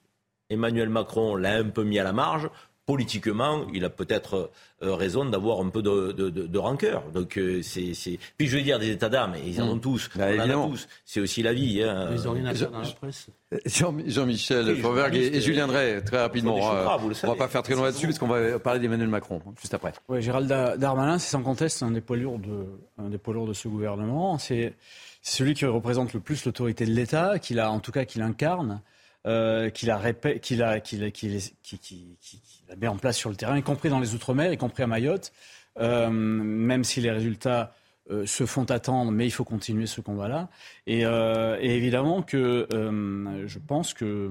Emmanuel 0.51 0.89
Macron 0.89 1.37
l'a 1.37 1.55
un 1.55 1.69
peu 1.69 1.85
mis 1.85 1.99
à 1.99 2.05
la 2.05 2.13
marge, 2.13 2.49
politiquement, 2.93 3.67
il 3.73 3.85
a 3.85 3.91
peut-être 3.91 4.51
euh, 4.83 4.95
raison 4.95 5.25
d'avoir 5.25 5.61
un 5.61 5.71
peu 5.71 5.81
de, 5.83 6.13
de, 6.13 6.29
de- 6.31 6.47
de 6.47 6.59
rancœur. 6.59 7.03
Donc, 7.15 7.39
euh, 7.39 7.63
c'est, 7.63 7.95
c'est- 7.95 8.19
Puis 8.37 8.49
je 8.49 8.57
veux 8.57 8.63
dire, 8.63 8.79
des 8.79 8.91
états 8.91 9.09
d'âme, 9.09 9.35
ils 9.47 9.61
en 9.63 9.69
ont 9.69 9.79
tous. 9.79 10.11
Bah, 10.15 10.27
on 10.37 10.41
en 10.41 10.65
a 10.67 10.69
tous. 10.69 10.87
C'est 11.05 11.21
aussi 11.21 11.43
la 11.43 11.53
vie. 11.55 11.83
Hein. 11.83 12.11
Les 12.11 12.27
ordinateurs 12.27 12.71
dans 12.71 12.81
la 12.81 12.89
presse. 12.89 13.27
Jean- 13.67 13.97
Jean-Michel 14.07 14.67
Oui, 14.69 14.81
Fauvergue 14.81 15.15
et, 15.17 15.37
et 15.37 15.41
Julien 15.41 15.67
Drey, 15.67 16.03
très 16.03 16.21
rapidement. 16.21 16.57
euh, 16.57 16.87
on 17.01 17.13
savez. 17.15 17.33
va 17.33 17.39
pas 17.39 17.49
faire 17.49 17.63
très 17.63 17.75
long 17.75 17.83
là-dessus 17.85 18.07
parce 18.07 18.19
qu'on 18.19 18.27
va 18.29 18.59
parler 18.59 18.81
d'Emmanuel 18.81 19.09
Macron 19.09 19.41
hein, 19.47 19.53
juste 19.61 19.75
après. 19.75 19.93
Oui, 20.09 20.21
Gérald 20.23 20.47
Da- 20.49 20.77
Darmanin, 20.77 21.19
c'est 21.19 21.31
sans 21.31 21.43
conteste 21.43 21.83
un 21.83 21.91
des 21.93 22.01
poids 22.03 22.17
lourds 22.17 22.39
de, 22.39 22.67
un 22.99 23.09
des 23.09 23.19
poids 23.19 23.33
lourds 23.35 23.47
de 23.49 23.53
ce 23.55 23.69
gouvernement. 23.69 24.39
C'est 24.39 24.75
c'est 25.25 25.37
celui 25.39 25.55
qui 25.55 25.65
représente 25.67 26.13
le 26.15 26.21
plus 26.21 26.45
l'autorité 26.45 26.85
de 26.85 26.91
l'État, 26.91 27.39
qu'il 27.39 27.61
a, 27.61 27.71
en 27.71 27.79
tout 27.79 27.93
cas, 27.93 28.05
qu'il 28.05 28.23
incarne, 28.23 28.81
euh, 29.27 29.71
qu'il 29.71 29.91
a, 29.91 30.01
met 32.77 32.89
en 32.89 32.97
place 32.97 33.17
sur 33.17 33.31
le 33.31 33.37
terrain, 33.37 33.57
y 33.57 33.63
compris 33.63 33.89
dans 33.89 34.01
les 34.01 34.15
Outre-mer, 34.15 34.53
y 34.53 34.57
compris 34.57 34.83
à 34.83 34.87
Mayotte. 34.87 35.33
Euh, 35.79 36.11
même 36.11 36.85
si 36.85 37.01
les 37.01 37.11
résultats 37.11 37.73
euh, 38.11 38.27
se 38.27 38.45
font 38.45 38.65
attendre, 38.65 39.11
mais 39.11 39.25
il 39.27 39.31
faut 39.31 39.45
continuer 39.45 39.87
ce 39.87 40.01
combat-là. 40.01 40.49
Et, 40.87 41.03
et 41.03 41.77
évidemment 41.77 42.23
que 42.23 42.67
je 42.71 43.59
pense 43.59 43.95
que 43.95 44.31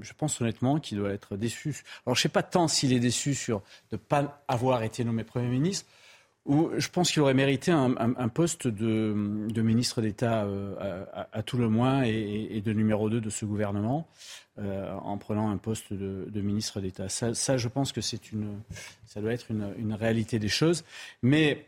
je 0.00 0.12
pense 0.12 0.40
honnêtement 0.40 0.78
qu'il 0.78 0.98
doit 0.98 1.10
être 1.10 1.36
déçu. 1.36 1.82
Alors 2.06 2.16
je 2.16 2.22
sais 2.22 2.28
pas 2.28 2.42
tant 2.42 2.68
s'il 2.68 2.92
est 2.92 3.00
déçu 3.00 3.36
de 3.90 3.96
pas 3.96 4.42
avoir 4.46 4.82
été 4.82 5.04
nommé 5.04 5.24
Premier 5.24 5.48
ministre, 5.48 5.86
je 6.48 6.88
pense 6.88 7.10
qu'il 7.12 7.20
aurait 7.22 7.34
mérité 7.34 7.70
un, 7.72 7.94
un- 7.98 8.14
un 8.16 8.28
poste 8.28 8.66
de, 8.68 9.46
de 9.48 9.62
ministre 9.62 10.00
d'État 10.00 10.44
euh, 10.44 11.04
à, 11.14 11.20
à- 11.22 11.28
à 11.32 11.42
tout 11.42 11.58
le 11.58 11.68
moins 11.68 12.04
et, 12.04 12.48
et 12.50 12.60
de 12.60 12.72
numéro 12.72 13.10
2 13.10 13.20
de 13.20 13.30
ce 13.30 13.44
gouvernement 13.44 14.08
euh, 14.58 14.92
en 15.02 15.18
prenant 15.18 15.50
un 15.50 15.58
poste 15.58 15.92
de, 15.92 16.26
de 16.28 16.40
ministre 16.40 16.80
d'État. 16.80 17.08
Ça, 17.08 17.34
ça, 17.34 17.56
je 17.58 17.68
pense 17.68 17.92
que 17.92 18.00
c'est 18.00 18.32
une, 18.32 18.60
ça 19.06 19.20
doit 19.20 19.32
être 19.32 19.50
une, 19.50 19.72
une 19.78 19.92
réalité 19.92 20.38
des 20.38 20.48
choses. 20.48 20.84
Mais 21.22 21.66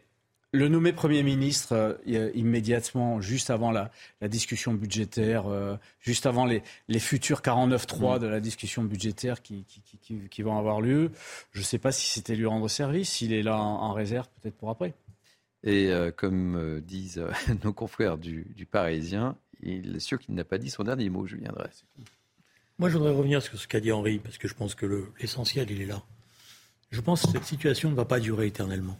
le 0.52 0.68
nommer 0.68 0.92
Premier 0.92 1.22
ministre 1.22 1.98
euh, 2.08 2.30
immédiatement, 2.34 3.20
juste 3.20 3.50
avant 3.50 3.70
la, 3.70 3.90
la 4.20 4.28
discussion 4.28 4.74
budgétaire, 4.74 5.46
euh, 5.46 5.76
juste 6.00 6.26
avant 6.26 6.44
les, 6.44 6.62
les 6.88 6.98
futurs 6.98 7.40
49-3 7.40 8.18
de 8.18 8.26
la 8.26 8.40
discussion 8.40 8.82
budgétaire 8.82 9.42
qui, 9.42 9.64
qui, 9.68 9.80
qui- 9.82 9.98
qui- 9.98 10.28
qui 10.28 10.42
vont 10.42 10.58
avoir 10.58 10.80
lieu, 10.80 11.12
je 11.52 11.60
ne 11.60 11.64
sais 11.64 11.78
pas 11.78 11.92
si 11.92 12.08
c'était 12.10 12.34
lui 12.34 12.46
rendre 12.46 12.68
service, 12.68 13.10
s'il 13.10 13.32
est 13.32 13.42
là 13.42 13.56
en, 13.58 13.82
en 13.82 13.92
réserve 13.92 14.26
peut-être 14.40 14.56
pour 14.56 14.70
après. 14.70 14.92
Et 15.62 15.88
euh, 15.90 16.10
comme 16.10 16.56
euh, 16.56 16.80
disent 16.80 17.18
euh, 17.18 17.30
nos 17.64 17.72
confrères 17.72 18.18
du, 18.18 18.46
du 18.56 18.66
Parisien, 18.66 19.36
il 19.62 19.96
est 19.96 20.00
sûr 20.00 20.18
qu'il 20.18 20.34
n'a 20.34 20.44
pas 20.44 20.58
dit 20.58 20.70
son 20.70 20.82
dernier 20.84 21.10
mot, 21.10 21.26
Julien 21.26 21.52
Dresse. 21.52 21.84
Moi, 22.78 22.88
je 22.88 22.96
voudrais 22.96 23.12
revenir 23.12 23.42
sur 23.42 23.58
ce 23.60 23.68
qu'a 23.68 23.78
dit 23.78 23.92
Henri, 23.92 24.18
parce 24.18 24.38
que 24.38 24.48
je 24.48 24.54
pense 24.54 24.74
que 24.74 24.86
le- 24.86 25.12
l'essentiel, 25.20 25.70
il 25.70 25.82
est 25.82 25.86
là. 25.86 26.02
Je 26.90 27.00
pense 27.02 27.22
que 27.26 27.28
cette 27.32 27.44
situation 27.44 27.90
ne 27.90 27.94
va 27.94 28.06
pas 28.06 28.18
durer 28.20 28.46
éternellement. 28.46 28.98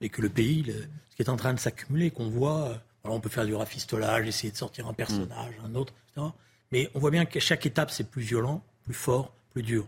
Et 0.00 0.08
que 0.08 0.20
le 0.22 0.28
pays, 0.28 0.64
ce 1.10 1.16
qui 1.16 1.22
est 1.22 1.30
en 1.30 1.36
train 1.36 1.54
de 1.54 1.58
s'accumuler, 1.58 2.10
qu'on 2.10 2.28
voit, 2.28 2.68
euh, 2.68 2.76
on 3.04 3.20
peut 3.20 3.28
faire 3.28 3.46
du 3.46 3.54
rafistolage, 3.54 4.26
essayer 4.26 4.50
de 4.50 4.56
sortir 4.56 4.86
un 4.86 4.92
personnage, 4.92 5.54
un 5.64 5.74
autre, 5.74 5.92
etc. 6.08 6.28
Mais 6.72 6.90
on 6.94 6.98
voit 6.98 7.10
bien 7.10 7.24
qu'à 7.24 7.40
chaque 7.40 7.64
étape, 7.66 7.90
c'est 7.90 8.08
plus 8.10 8.22
violent, 8.22 8.62
plus 8.84 8.94
fort, 8.94 9.32
plus 9.50 9.62
dur. 9.62 9.86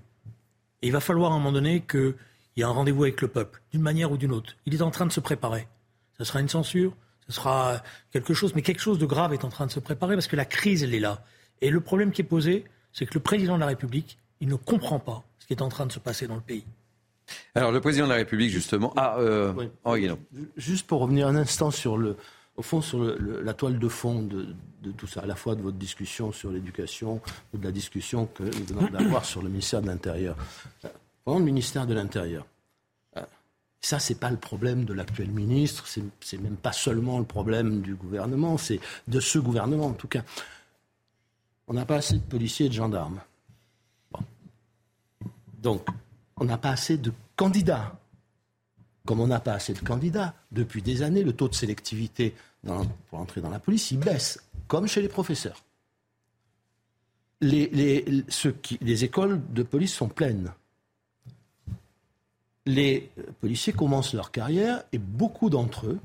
Et 0.82 0.86
il 0.86 0.92
va 0.92 1.00
falloir 1.00 1.32
à 1.32 1.34
un 1.34 1.38
moment 1.38 1.52
donné 1.52 1.80
qu'il 1.80 2.14
y 2.56 2.60
ait 2.60 2.64
un 2.64 2.70
rendez-vous 2.70 3.02
avec 3.02 3.20
le 3.20 3.28
peuple, 3.28 3.60
d'une 3.72 3.82
manière 3.82 4.12
ou 4.12 4.16
d'une 4.16 4.32
autre. 4.32 4.54
Il 4.66 4.74
est 4.74 4.82
en 4.82 4.90
train 4.90 5.06
de 5.06 5.12
se 5.12 5.20
préparer. 5.20 5.66
Ce 6.16 6.24
sera 6.24 6.40
une 6.40 6.48
censure, 6.48 6.94
ce 7.26 7.32
sera 7.32 7.82
quelque 8.10 8.34
chose, 8.34 8.54
mais 8.54 8.62
quelque 8.62 8.80
chose 8.80 8.98
de 8.98 9.06
grave 9.06 9.34
est 9.34 9.44
en 9.44 9.48
train 9.48 9.66
de 9.66 9.72
se 9.72 9.80
préparer 9.80 10.14
parce 10.14 10.28
que 10.28 10.36
la 10.36 10.44
crise, 10.44 10.82
elle 10.82 10.94
est 10.94 11.00
là. 11.00 11.24
Et 11.60 11.70
le 11.70 11.80
problème 11.80 12.12
qui 12.12 12.22
est 12.22 12.24
posé, 12.24 12.64
c'est 12.92 13.06
que 13.06 13.14
le 13.14 13.20
président 13.20 13.56
de 13.56 13.60
la 13.60 13.66
République, 13.66 14.18
il 14.40 14.48
ne 14.48 14.54
comprend 14.54 14.98
pas 14.98 15.24
ce 15.38 15.46
qui 15.46 15.52
est 15.52 15.62
en 15.62 15.68
train 15.68 15.86
de 15.86 15.92
se 15.92 15.98
passer 15.98 16.26
dans 16.26 16.36
le 16.36 16.40
pays. 16.40 16.64
Alors, 17.54 17.72
le 17.72 17.80
président 17.80 18.04
de 18.06 18.10
la 18.10 18.16
République, 18.16 18.50
justement. 18.50 18.92
Ah, 18.96 19.16
euh, 19.18 19.52
Henri 19.84 20.02
Guénon. 20.02 20.18
Juste 20.56 20.86
pour 20.86 21.00
revenir 21.00 21.26
un 21.28 21.36
instant 21.36 21.70
sur 21.70 21.96
le, 21.98 22.16
au 22.56 22.62
fond, 22.62 22.80
sur 22.80 22.98
le- 22.98 23.16
le- 23.18 23.42
la 23.42 23.54
toile 23.54 23.78
de 23.78 23.88
fond 23.88 24.22
de, 24.22 24.54
de 24.82 24.92
tout 24.92 25.06
ça, 25.06 25.20
à 25.20 25.26
la 25.26 25.34
fois 25.36 25.54
de 25.54 25.62
votre 25.62 25.76
discussion 25.76 26.32
sur 26.32 26.50
l'éducation 26.50 27.20
ou 27.52 27.58
de 27.58 27.64
la 27.64 27.72
discussion 27.72 28.26
que 28.26 28.44
nous 28.44 28.64
venons 28.66 28.86
d'avoir 28.88 29.24
sur 29.24 29.42
le 29.42 29.48
ministère 29.48 29.82
de 29.82 29.86
l'Intérieur. 29.88 30.36
Euh, 30.84 30.88
Pendant 31.24 31.38
le 31.40 31.44
ministère 31.44 31.86
de 31.86 31.94
l'Intérieur, 31.94 32.46
euh, 33.16 33.22
ça, 33.80 33.98
c'est 33.98 34.18
pas 34.18 34.30
le 34.30 34.36
problème 34.38 34.84
de 34.84 34.94
l'actuel 34.94 35.28
ministre, 35.30 35.86
c'est 35.86 36.02
c'est 36.20 36.38
même 36.38 36.56
pas 36.56 36.72
seulement 36.72 37.18
le 37.18 37.24
problème 37.26 37.80
du 37.82 37.94
gouvernement, 37.94 38.56
c'est 38.58 38.80
de 39.08 39.20
ce 39.20 39.38
gouvernement 39.38 39.86
en 39.88 39.92
tout 39.92 40.08
cas. 40.08 40.22
On 41.66 41.74
n'a 41.74 41.84
pas 41.84 41.96
assez 41.96 42.14
de 42.14 42.22
policiers 42.22 42.66
et 42.66 42.68
de 42.70 42.74
gendarmes. 42.74 43.20
Bon. 44.10 44.20
Donc, 45.62 45.86
on 46.40 46.44
n'a 46.44 46.58
pas 46.58 46.70
assez 46.70 46.96
de 46.96 47.12
candidats 47.36 47.98
comme 49.08 49.20
on 49.20 49.26
n'a 49.26 49.40
pas 49.40 49.54
assez 49.54 49.72
de 49.72 49.78
candidats, 49.78 50.34
depuis 50.52 50.82
des 50.82 51.00
années, 51.00 51.22
le 51.22 51.32
taux 51.32 51.48
de 51.48 51.54
sélectivité 51.54 52.34
pour 52.62 53.18
entrer 53.18 53.40
dans 53.40 53.48
la 53.48 53.58
police, 53.58 53.90
il 53.90 53.98
baisse, 53.98 54.38
comme 54.66 54.86
chez 54.86 55.00
les 55.00 55.08
professeurs. 55.08 55.64
Les, 57.40 58.04
écoles 59.02 59.40
de 59.54 59.62
police 59.62 59.94
sont 59.94 60.08
pleines. 60.08 60.52
Les 62.66 63.10
policiers 63.40 63.72
commencent 63.72 64.12
leur 64.12 64.30
carrière 64.30 64.84
et 64.92 64.98
beaucoup 64.98 65.48
d'entre 65.48 65.86
eux 65.86 66.00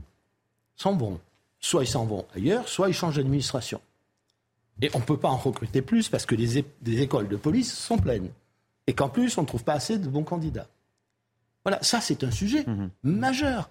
s'en 0.77 0.95
vont. 0.95 1.19
Soit 1.59 1.84
ils 1.84 1.88
s'en 1.88 2.05
vont 2.05 2.25
ailleurs, 2.34 2.69
soit 2.69 2.88
ils 2.88 2.93
changent 2.93 3.17
d'administration. 3.17 3.81
Et 4.81 4.89
on 4.93 4.99
ne 4.99 5.03
peut 5.03 5.17
pas 5.17 5.29
en 5.29 5.36
recruter 5.36 5.81
plus 5.81 6.07
parce 6.07 6.25
que 6.25 6.36
les 6.36 7.01
écoles 7.01 7.27
de 7.27 7.36
police 7.36 7.73
sont 7.73 7.97
pleines. 7.97 8.29
Et 8.88 8.93
qu'en 8.93 9.09
plus, 9.09 9.38
on 9.38 9.41
ne 9.41 9.47
trouve 9.47 9.63
pas 9.63 9.73
assez 9.73 9.97
de 9.97 10.07
bons 10.07 10.23
candidats. 10.23 10.67
Voilà, 11.63 11.81
ça 11.81 12.01
c'est 12.01 12.23
un 12.23 12.31
sujet 12.31 12.65
majeur. 13.03 13.69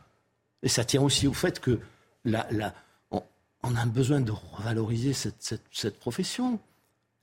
Et 0.63 0.69
ça 0.69 0.85
tient 0.85 1.03
aussi 1.03 1.27
au 1.27 1.33
fait 1.35 1.61
que 1.61 1.81
la, 2.25 2.47
la- 2.51 2.73
on, 3.11 3.23
on 3.65 3.75
a 3.77 3.85
besoin 3.85 4.21
de 4.21 4.33
revaloriser 4.53 5.13
cette, 5.13 5.37
cette- 5.41 5.63
cette 5.73 5.99
profession. 5.99 6.59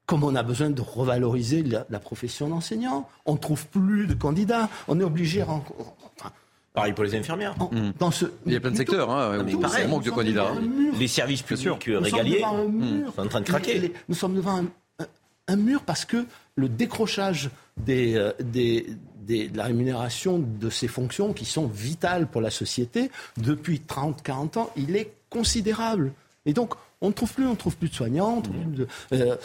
Comme 0.06 0.24
on 0.24 0.36
a 0.36 0.44
besoin 0.44 0.70
de 0.72 0.82
revaloriser 0.82 1.62
la, 1.64 1.86
la 1.90 2.00
profession 2.00 2.50
d'enseignant. 2.50 3.08
On 3.26 3.34
ne 3.34 3.38
trouve 3.38 3.68
plus 3.68 4.08
de 4.08 4.14
candidats. 4.16 4.68
On 4.88 5.00
est 5.00 5.04
obligé... 5.04 5.44
enfin, 5.44 6.32
Pareil 6.74 6.94
pour 6.94 7.04
les 7.04 7.16
infirmières. 7.16 7.56
dans 7.98 8.12
ce, 8.12 8.26
Il 8.46 8.54
y 8.54 8.56
a 8.56 8.60
plein 8.60 8.72
de 8.72 8.78
secteurs, 8.78 9.10
hein, 9.10 9.42
mais 9.44 9.56
pareil, 9.56 9.86
il 9.86 9.90
manque 9.90 10.04
de 10.04 10.12
candidats. 10.12 10.50
hein. 10.52 10.62
Les 11.00 11.08
services 11.08 11.42
publics 11.42 11.88
euh, 11.90 12.00
régaliers 12.00 12.42
sont 12.42 13.22
en 13.22 13.28
train 13.28 13.42
de 13.42 13.46
craquer. 13.46 13.80
les- 13.80 13.94
nous 14.08 14.16
sommes 14.16 14.36
devant 14.36 14.58
un, 14.58 14.66
un- 15.00 15.08
un 15.48 15.56
mur 15.56 15.82
parce 15.84 16.06
que 16.06 16.26
le 16.60 16.70
décrochage 16.70 17.50
des, 17.78 18.16
euh, 18.16 18.32
des- 18.42 18.86
des- 19.22 19.48
de 19.48 19.58
la 19.58 19.66
rémunération 19.66 20.40
de 20.40 20.70
ces 20.70 20.88
fonctions 20.88 21.34
qui 21.34 21.46
sont 21.46 21.68
vitales 21.68 22.28
pour 22.28 22.42
la 22.42 22.50
société 22.52 23.10
depuis 23.38 23.80
30-40 23.80 24.58
ans, 24.58 24.70
il 24.76 24.96
est 24.96 25.12
considérable. 25.30 26.12
Et 26.46 26.54
donc, 26.54 26.74
on 27.02 27.08
ne 27.10 27.14
trouve 27.14 27.32
plus, 27.34 27.48
on 27.48 27.56
trouve 27.56 27.76
plus 27.78 27.90
de 27.90 27.94
soignants, 27.94 28.38
on 28.38 28.42
trouve 28.42 28.56
plus 28.58 28.76
de- 28.78 28.88
euh, 29.14 29.36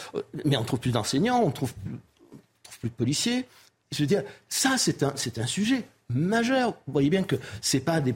mais 0.43 0.57
on 0.57 0.63
trouve 0.63 0.79
plus 0.79 0.91
d'enseignants, 0.91 1.41
on 1.43 1.51
trouve, 1.51 1.73
on 1.85 1.97
trouve 2.63 2.79
plus 2.79 2.89
de 2.89 2.95
policiers. 2.95 3.45
Je 3.91 4.01
veux 4.03 4.07
dire, 4.07 4.23
ça, 4.49 4.75
c'est 4.77 5.03
un, 5.03 5.45
sujet 5.45 5.85
majeur. 6.09 6.73
Vous 6.87 6.93
voyez 6.93 7.09
bien 7.09 7.23
que 7.23 7.35
c'est 7.61 7.79
pas 7.79 8.01
des, 8.01 8.15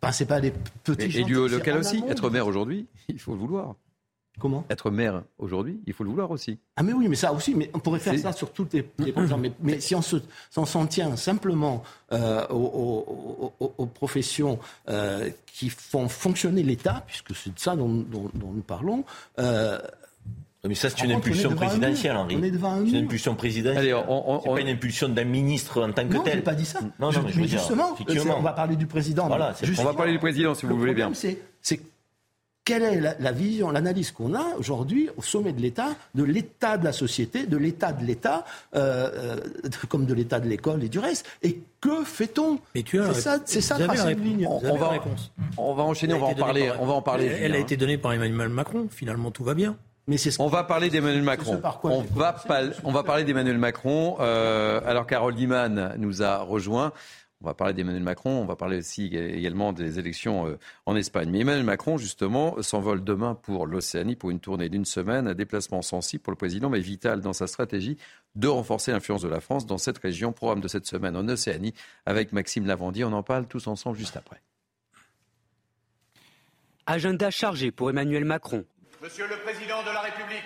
pas, 0.00 0.12
c'est 0.12 0.26
pas 0.26 0.40
des 0.40 0.50
petits. 0.82 1.00
Et, 1.02 1.04
et 1.06 1.10
chantiers, 1.10 1.24
du 1.24 1.34
c'est 1.34 1.48
local 1.48 1.78
aussi. 1.78 2.02
Être 2.08 2.28
maire 2.28 2.46
aujourd'hui, 2.46 2.86
il 3.08 3.18
faut 3.18 3.32
le 3.32 3.38
vouloir. 3.38 3.74
Comment 4.40 4.64
Être 4.68 4.90
maire 4.90 5.22
aujourd'hui, 5.38 5.80
il 5.86 5.92
faut 5.92 6.02
le 6.04 6.10
vouloir 6.10 6.30
aussi. 6.32 6.58
Ah 6.76 6.82
mais 6.82 6.92
oui, 6.92 7.06
mais 7.08 7.14
ça 7.16 7.32
aussi, 7.32 7.54
mais 7.54 7.70
on 7.72 7.78
pourrait 7.78 8.00
faire 8.00 8.18
ça 8.18 8.32
sur 8.32 8.52
toutes 8.52 8.72
les. 8.74 8.84
Mais, 9.38 9.52
mais 9.62 9.80
si 9.80 9.94
on 9.94 10.02
se- 10.02 10.16
s'en 10.50 10.86
tient 10.86 11.14
simplement 11.16 11.82
euh, 12.12 12.44
aux, 12.50 12.54
aux- 12.56 13.52
aux- 13.60 13.74
aux 13.78 13.86
professions 13.86 14.58
euh, 14.88 15.30
qui 15.46 15.68
font 15.70 16.08
fonctionner 16.08 16.62
l'État, 16.64 17.04
puisque 17.06 17.34
c'est 17.34 17.54
de 17.54 17.58
ça 17.60 17.76
dont, 17.76 17.88
dont- 17.88 18.30
dont 18.34 18.50
nous 18.52 18.62
parlons. 18.62 19.04
euh, 19.38 19.78
Mais 20.66 20.74
ça, 20.74 20.88
c'est 20.90 21.04
une 21.04 21.12
impulsion 21.12 21.54
présidentielle. 21.54 22.16
Henri. 22.16 22.36
On 22.38 22.42
est 22.42 22.50
devant 22.50 22.72
un 22.72 22.84
C'est 22.86 22.92
une 22.98 23.04
impulsion 23.04 23.34
présidentielle. 23.34 23.78
Allez, 23.84 23.94
on- 23.94 24.30
on- 24.36 24.40
c'est 24.40 24.48
on- 24.48 24.54
pas 24.54 24.60
une 24.62 24.68
impulsion 24.68 25.08
d'un 25.10 25.24
ministre 25.24 25.82
en 25.82 25.92
tant 25.92 26.08
que 26.08 26.12
non, 26.14 26.20
je 26.20 26.24
tel. 26.24 26.36
n'ai 26.38 26.42
pas 26.42 26.54
dit 26.54 26.64
ça. 26.66 26.80
Non, 26.98 27.10
Je- 27.12 27.18
non, 27.18 27.24
mais 27.26 27.32
je 27.32 27.36
mais 27.36 27.42
veux 27.42 27.48
dire, 27.48 27.58
justement, 27.58 28.38
on 28.38 28.42
va 28.42 28.52
parler 28.52 28.74
du 28.76 28.86
président. 28.86 29.26
Voilà, 29.28 29.54
On 29.78 29.84
va 29.84 29.94
parler 29.94 30.12
du 30.12 30.18
président, 30.18 30.54
si 30.54 30.66
vous 30.66 30.72
le 30.72 30.78
voulez 30.80 30.94
bien. 30.94 31.12
C'est 31.14 31.80
quelle 32.64 32.82
est 32.82 33.00
la, 33.00 33.14
la 33.20 33.32
vision, 33.32 33.70
l'analyse 33.70 34.10
qu'on 34.10 34.34
a 34.34 34.54
aujourd'hui 34.58 35.10
au 35.16 35.22
sommet 35.22 35.52
de 35.52 35.60
l'État, 35.60 35.88
de 36.14 36.24
l'état 36.24 36.78
de 36.78 36.84
la 36.84 36.92
société, 36.92 37.46
de 37.46 37.56
l'état 37.56 37.92
de 37.92 38.04
l'État, 38.04 38.44
euh, 38.74 39.36
euh, 39.64 39.68
comme 39.88 40.06
de 40.06 40.14
l'état 40.14 40.40
de 40.40 40.48
l'école 40.48 40.82
et 40.82 40.88
du 40.88 40.98
reste? 40.98 41.26
Et 41.42 41.60
que 41.80 42.04
fait-on? 42.04 42.58
Mais 42.74 42.82
tu 42.82 43.00
as 43.00 43.12
C'est 43.14 43.20
ça, 43.20 43.38
c'est 43.44 43.60
ça 43.60 43.74
tracer 43.76 44.04
la 44.04 44.10
une 44.12 44.18
réponse. 44.18 44.24
ligne. 44.24 44.46
Avez 44.46 44.70
On 44.70 44.76
va-. 44.76 44.92
On 45.58 45.74
va 45.74 45.82
enchaîner, 45.82 46.14
on 46.14 46.20
va 46.20 46.26
en 46.26 46.34
parler. 46.34 46.68
par- 46.68 46.82
On 46.82 46.86
va 46.86 46.92
en 46.94 47.02
parler. 47.02 47.26
Elle, 47.26 47.42
elle 47.44 47.54
a 47.54 47.58
été 47.58 47.76
donnée 47.76 47.98
par 47.98 48.12
Emmanuel 48.12 48.48
Macron. 48.48 48.88
Finalement, 48.90 49.30
tout 49.30 49.44
va 49.44 49.54
bien. 49.54 49.76
Mais 50.06 50.18
c'est 50.18 50.30
ce 50.30 50.40
On 50.42 50.48
va 50.48 50.64
parler 50.64 50.90
d'Emmanuel 50.90 51.22
Macron. 51.22 51.58
On 51.84 52.02
va, 52.14 52.34
pal- 52.46 52.74
on 52.84 52.92
va 52.92 53.02
parler 53.04 53.24
d'Emmanuel 53.24 53.56
Macron. 53.56 54.16
euh, 54.20 54.80
alors 54.84 55.06
Carole 55.06 55.34
Diman 55.34 55.94
nous 55.96 56.22
a 56.22 56.38
rejoint. 56.38 56.92
On 57.40 57.46
va 57.46 57.54
parler 57.54 57.74
d'Emmanuel 57.74 58.02
Macron. 58.02 58.40
On 58.40 58.46
va 58.46 58.56
parler 58.56 58.78
aussi 58.78 59.06
également 59.14 59.72
des 59.72 59.98
élections 59.98 60.46
euh, 60.46 60.58
en 60.86 60.96
Espagne. 60.96 61.30
Mais 61.30 61.40
Emmanuel 61.40 61.64
Macron, 61.64 61.98
justement, 61.98 62.60
s'envole 62.62 63.04
demain 63.04 63.34
pour 63.34 63.66
l'Océanie 63.66 64.16
pour 64.16 64.30
une 64.30 64.40
tournée 64.40 64.68
d'une 64.68 64.84
semaine. 64.84 65.28
Un 65.28 65.34
déplacement 65.34 65.82
sensible 65.82 66.22
pour 66.22 66.30
le 66.30 66.36
président, 66.36 66.70
mais 66.70 66.80
vital 66.80 67.20
dans 67.20 67.32
sa 67.32 67.46
stratégie 67.46 67.98
de 68.34 68.48
renforcer 68.48 68.92
l'influence 68.92 69.22
de 69.22 69.28
la 69.28 69.40
France 69.40 69.66
dans 69.66 69.78
cette 69.78 69.98
région. 69.98 70.32
Programme 70.32 70.60
de 70.60 70.68
cette 70.68 70.86
semaine 70.86 71.16
en 71.16 71.28
Océanie 71.28 71.74
avec 72.06 72.32
Maxime 72.32 72.66
Lavandier. 72.66 73.04
On 73.04 73.12
en 73.12 73.22
parle 73.22 73.46
tous 73.46 73.66
ensemble 73.66 73.98
juste 73.98 74.16
après. 74.16 74.40
Agenda 76.86 77.30
chargé 77.30 77.70
pour 77.70 77.90
Emmanuel 77.90 78.24
Macron. 78.24 78.64
Monsieur 79.02 79.26
le 79.26 79.36
Président 79.42 79.82
de 79.82 79.86
la 79.86 80.00
République, 80.00 80.44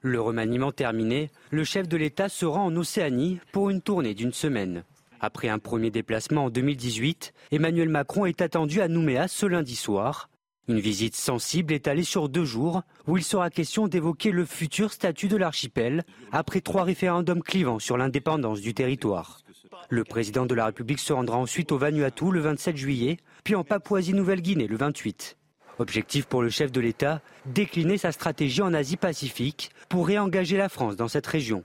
Le 0.00 0.20
remaniement 0.20 0.70
terminé, 0.70 1.30
le 1.50 1.64
chef 1.64 1.88
de 1.88 1.96
l'État 1.96 2.28
se 2.28 2.46
rend 2.46 2.66
en 2.66 2.76
Océanie 2.76 3.40
pour 3.52 3.70
une 3.70 3.80
tournée 3.80 4.14
d'une 4.14 4.32
semaine. 4.32 4.84
Après 5.20 5.48
un 5.48 5.58
premier 5.58 5.90
déplacement 5.90 6.44
en 6.44 6.50
2018, 6.50 7.32
Emmanuel 7.50 7.88
Macron 7.88 8.24
est 8.26 8.40
attendu 8.40 8.80
à 8.80 8.88
Nouméa 8.88 9.26
ce 9.26 9.46
lundi 9.46 9.74
soir. 9.74 10.30
Une 10.68 10.78
visite 10.78 11.16
sensible 11.16 11.72
étalée 11.72 12.04
sur 12.04 12.28
deux 12.28 12.44
jours 12.44 12.82
où 13.06 13.16
il 13.16 13.24
sera 13.24 13.50
question 13.50 13.88
d'évoquer 13.88 14.30
le 14.30 14.44
futur 14.44 14.92
statut 14.92 15.28
de 15.28 15.36
l'archipel 15.36 16.04
après 16.30 16.60
trois 16.60 16.84
référendums 16.84 17.42
clivants 17.42 17.78
sur 17.78 17.96
l'indépendance 17.96 18.60
du 18.60 18.74
territoire. 18.74 19.40
Le 19.88 20.04
président 20.04 20.46
de 20.46 20.54
la 20.54 20.66
République 20.66 21.00
se 21.00 21.12
rendra 21.12 21.38
ensuite 21.38 21.72
au 21.72 21.78
Vanuatu 21.78 22.30
le 22.30 22.40
27 22.40 22.76
juillet, 22.76 23.16
puis 23.42 23.54
en 23.54 23.64
Papouasie-Nouvelle-Guinée 23.64 24.66
le 24.66 24.76
28. 24.76 25.36
Objectif 25.78 26.26
pour 26.26 26.42
le 26.42 26.50
chef 26.50 26.70
de 26.70 26.80
l'État, 26.80 27.22
décliner 27.46 27.98
sa 27.98 28.12
stratégie 28.12 28.62
en 28.62 28.74
Asie-Pacifique 28.74 29.70
pour 29.88 30.06
réengager 30.06 30.56
la 30.56 30.68
France 30.68 30.96
dans 30.96 31.08
cette 31.08 31.26
région. 31.26 31.64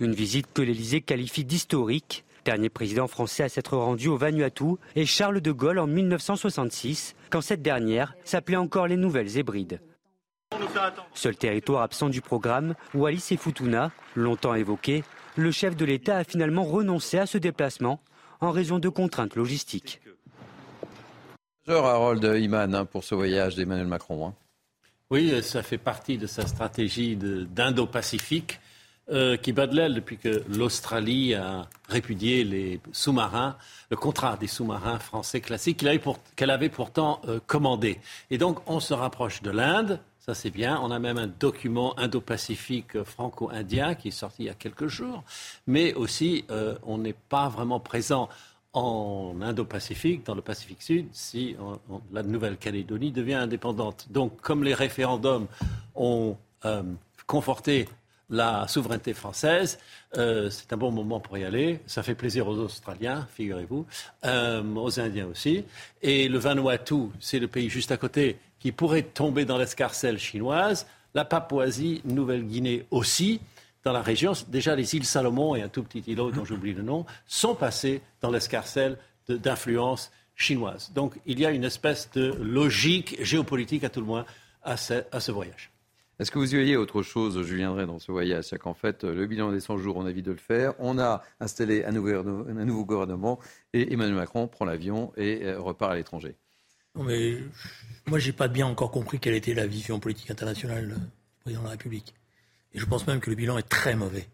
Une 0.00 0.14
visite 0.14 0.46
que 0.52 0.62
l'Élysée 0.62 1.00
qualifie 1.00 1.44
d'historique. 1.44 2.24
Dernier 2.46 2.68
président 2.70 3.08
français 3.08 3.42
à 3.42 3.48
s'être 3.48 3.76
rendu 3.76 4.06
au 4.06 4.16
Vanuatu 4.16 4.76
est 4.94 5.04
Charles 5.04 5.40
de 5.40 5.50
Gaulle 5.50 5.80
en 5.80 5.88
1966, 5.88 7.16
quand 7.28 7.40
cette 7.40 7.60
dernière 7.60 8.14
s'appelait 8.22 8.56
encore 8.56 8.86
les 8.86 8.96
Nouvelles 8.96 9.36
Hébrides. 9.36 9.80
Seul 11.12 11.34
territoire 11.36 11.82
absent 11.82 12.08
du 12.08 12.20
programme, 12.20 12.76
Wallis 12.94 13.26
et 13.32 13.36
Futuna, 13.36 13.90
longtemps 14.14 14.54
évoqué, 14.54 15.02
le 15.34 15.50
chef 15.50 15.74
de 15.74 15.84
l'État 15.84 16.18
a 16.18 16.22
finalement 16.24 16.62
renoncé 16.62 17.18
à 17.18 17.26
ce 17.26 17.36
déplacement 17.36 18.00
en 18.40 18.52
raison 18.52 18.78
de 18.78 18.88
contraintes 18.88 19.34
logistiques. 19.34 20.00
Bonjour 21.66 21.84
Harold 21.84 22.22
Iman 22.38 22.76
hein, 22.76 22.84
pour 22.84 23.02
ce 23.02 23.16
voyage 23.16 23.56
d'Emmanuel 23.56 23.88
Macron. 23.88 24.28
hein. 24.28 24.34
Oui, 25.10 25.42
ça 25.42 25.64
fait 25.64 25.78
partie 25.78 26.16
de 26.16 26.28
sa 26.28 26.46
stratégie 26.46 27.16
de- 27.16 27.42
d'Indo-Pacifique. 27.42 28.60
Euh, 29.10 29.36
qui 29.36 29.52
bat 29.52 29.66
de 29.66 29.76
l'aile 29.76 29.94
depuis 29.94 30.16
que 30.16 30.42
l'Australie 30.48 31.34
a 31.34 31.68
répudié 31.88 32.42
les 32.44 32.80
sous-marins, 32.92 33.56
le 33.90 33.96
contrat 33.96 34.36
des 34.36 34.48
sous-marins 34.48 34.98
français 34.98 35.40
classiques 35.40 35.84
qu'elle 36.34 36.50
avait, 36.50 36.68
pourtant 36.68 37.20
euh, 37.28 37.38
commandé. 37.46 38.00
Et 38.30 38.38
donc 38.38 38.58
on 38.66 38.80
se 38.80 38.94
rapproche 38.94 39.42
de 39.42 39.50
l'Inde, 39.50 40.00
ça 40.18 40.34
c'est 40.34 40.50
bien. 40.50 40.80
On 40.82 40.90
a 40.90 40.98
même 40.98 41.18
un 41.18 41.28
document 41.28 41.98
indo-pacifique 41.98 43.02
franco-indien 43.04 43.94
qui 43.94 44.08
est 44.08 44.10
sorti 44.12 44.42
il 44.42 44.46
y 44.46 44.50
a 44.50 44.54
quelques 44.54 44.88
jours, 44.88 45.22
mais 45.66 45.94
aussi 45.94 46.44
euh, 46.50 46.76
on 46.82 46.98
n'est 46.98 47.16
pas 47.28 47.48
vraiment 47.48 47.80
présent 47.80 48.28
en 48.72 49.36
Indo-Pacifique, 49.40 50.26
dans 50.26 50.34
le 50.34 50.42
Pacifique 50.42 50.82
Sud, 50.82 51.06
si 51.12 51.56
la 52.12 52.22
Nouvelle-Calédonie 52.22 53.10
devient 53.10 53.34
indépendante. 53.34 54.06
Donc, 54.10 54.38
comme 54.42 54.62
les 54.62 54.74
référendums 54.74 55.46
ont 55.94 56.36
euh, 56.66 56.82
conforté 57.26 57.88
la 58.28 58.66
souveraineté 58.66 59.14
française, 59.14 59.78
euh, 60.16 60.50
c'est 60.50 60.72
un 60.72 60.76
bon 60.76 60.90
moment 60.90 61.20
pour 61.20 61.38
y 61.38 61.44
aller. 61.44 61.80
Ça 61.86 62.02
fait 62.02 62.14
plaisir 62.14 62.48
aux 62.48 62.58
Australiens, 62.58 63.26
figurez-vous, 63.34 63.86
euh, 64.24 64.62
aux 64.74 64.98
Indiens 64.98 65.26
aussi. 65.26 65.64
Et 66.02 66.28
le 66.28 66.38
Vanuatu, 66.38 67.08
c'est 67.20 67.38
le 67.38 67.48
pays 67.48 67.68
juste 67.68 67.92
à 67.92 67.96
côté 67.96 68.38
qui 68.58 68.72
pourrait 68.72 69.02
tomber 69.02 69.44
dans 69.44 69.58
l'escarcelle 69.58 70.18
chinoise. 70.18 70.86
La 71.14 71.24
Papouasie, 71.24 72.02
Nouvelle-Guinée 72.04 72.86
aussi 72.90 73.40
dans 73.84 73.92
la 73.92 74.02
région. 74.02 74.32
Déjà, 74.48 74.74
les 74.74 74.94
îles 74.96 75.06
Salomon 75.06 75.54
et 75.54 75.62
un 75.62 75.68
tout 75.68 75.84
petit 75.84 76.02
îlot 76.10 76.32
dont 76.32 76.44
j'oublie 76.44 76.74
le 76.74 76.82
nom 76.82 77.06
sont 77.26 77.54
passés 77.54 78.02
dans 78.20 78.30
l'escarcelle 78.30 78.98
d'influence 79.28 80.10
chinoise. 80.34 80.90
Donc, 80.92 81.14
il 81.26 81.38
y 81.40 81.46
a 81.46 81.50
une 81.50 81.64
espèce 81.64 82.10
de 82.12 82.34
logique 82.42 83.16
géopolitique, 83.22 83.84
à 83.84 83.88
tout 83.88 84.00
le 84.00 84.06
moins, 84.06 84.26
à 84.62 84.76
ce, 84.76 85.04
à 85.12 85.20
ce 85.20 85.32
voyage. 85.32 85.70
Est-ce 86.18 86.30
que 86.30 86.38
vous 86.38 86.54
y 86.54 86.56
voyez 86.56 86.76
autre 86.78 87.02
chose, 87.02 87.42
Julien 87.42 87.72
Drey, 87.72 87.84
dans 87.84 87.98
ce 87.98 88.10
voyage? 88.10 88.44
C'est 88.44 88.58
qu'en 88.58 88.72
fait, 88.72 89.04
le 89.04 89.26
bilan 89.26 89.52
des 89.52 89.60
100 89.60 89.76
jours, 89.76 89.96
on 89.96 90.06
a 90.06 90.10
envie 90.10 90.22
de 90.22 90.30
le 90.30 90.38
faire. 90.38 90.72
On 90.78 90.98
a 90.98 91.22
installé 91.40 91.84
un 91.84 91.92
nouveau, 91.92 92.84
gouvernement 92.86 93.38
et 93.74 93.92
Emmanuel 93.92 94.14
Macron 94.16 94.48
prend 94.48 94.64
l'avion 94.64 95.12
et 95.18 95.44
euh, 95.44 95.60
repart 95.60 95.92
à 95.92 95.94
l'étranger. 95.94 96.36
mais 96.94 97.36
moi, 98.06 98.18
pas 98.34 98.48
bien 98.48 98.66
encore 98.66 98.90
compris 98.90 99.18
quelle 99.18 99.34
était 99.34 99.52
la 99.52 99.66
vision 99.66 100.00
politique 100.00 100.30
internationale 100.30 100.88
du 100.88 101.40
président 101.40 101.60
de 101.60 101.66
la 101.66 101.72
République. 101.72 102.14
Et 102.72 102.78
je 102.78 102.86
pense 102.86 103.06
même 103.06 103.20
que 103.20 103.28
le 103.28 103.36
bilan 103.36 103.58
est 103.58 103.68
très 103.68 103.94
mauvais. 103.94 104.26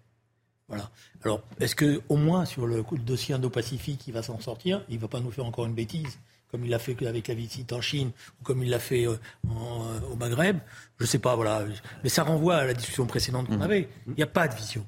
Voilà. 0.69 0.91
Alors, 1.25 1.43
est-ce 1.59 1.75
que 1.75 2.01
au 2.09 2.17
moins 2.17 2.45
sur 2.45 2.67
le, 2.67 2.85
dossier 2.99 3.35
Indo-Pacifique, 3.35 4.07
il 4.07 4.15
va 4.15 4.23
s'en 4.23 4.41
sortir? 4.41 4.85
Il 4.89 4.97
ne 4.97 5.01
va 5.01 5.09
pas 5.09 5.21
nous 5.21 5.31
faire 5.31 5.45
encore 5.45 5.67
une 5.67 5.75
bêtise, 5.75 6.19
comme 6.53 6.65
il 6.65 6.71
l'a 6.71 6.79
fait 6.79 6.95
avec 7.07 7.29
la 7.29 7.35
visite 7.35 7.73
en 7.73 7.81
Chine 7.81 8.13
ou 8.41 8.45
comme 8.45 8.63
il 8.63 8.69
l'a 8.69 8.79
fait 8.79 9.07
euh, 9.07 9.17
euh, 9.47 10.01
au 10.13 10.17
Maghreb 10.17 10.59
Je 10.99 11.05
ne 11.05 11.09
sais 11.09 11.19
pas, 11.19 11.35
voilà. 11.35 11.65
Mais 12.05 12.11
ça 12.11 12.23
renvoie 12.23 12.57
à 12.57 12.67
la 12.67 12.75
discussion 12.75 13.07
précédente 13.07 13.49
qu'on 13.49 13.57
mmh. 13.57 13.63
avait. 13.63 13.89
Il 14.07 14.15
n'y 14.15 14.23
a 14.23 14.27
pas 14.27 14.47
de 14.47 14.55
vision. 14.55 14.87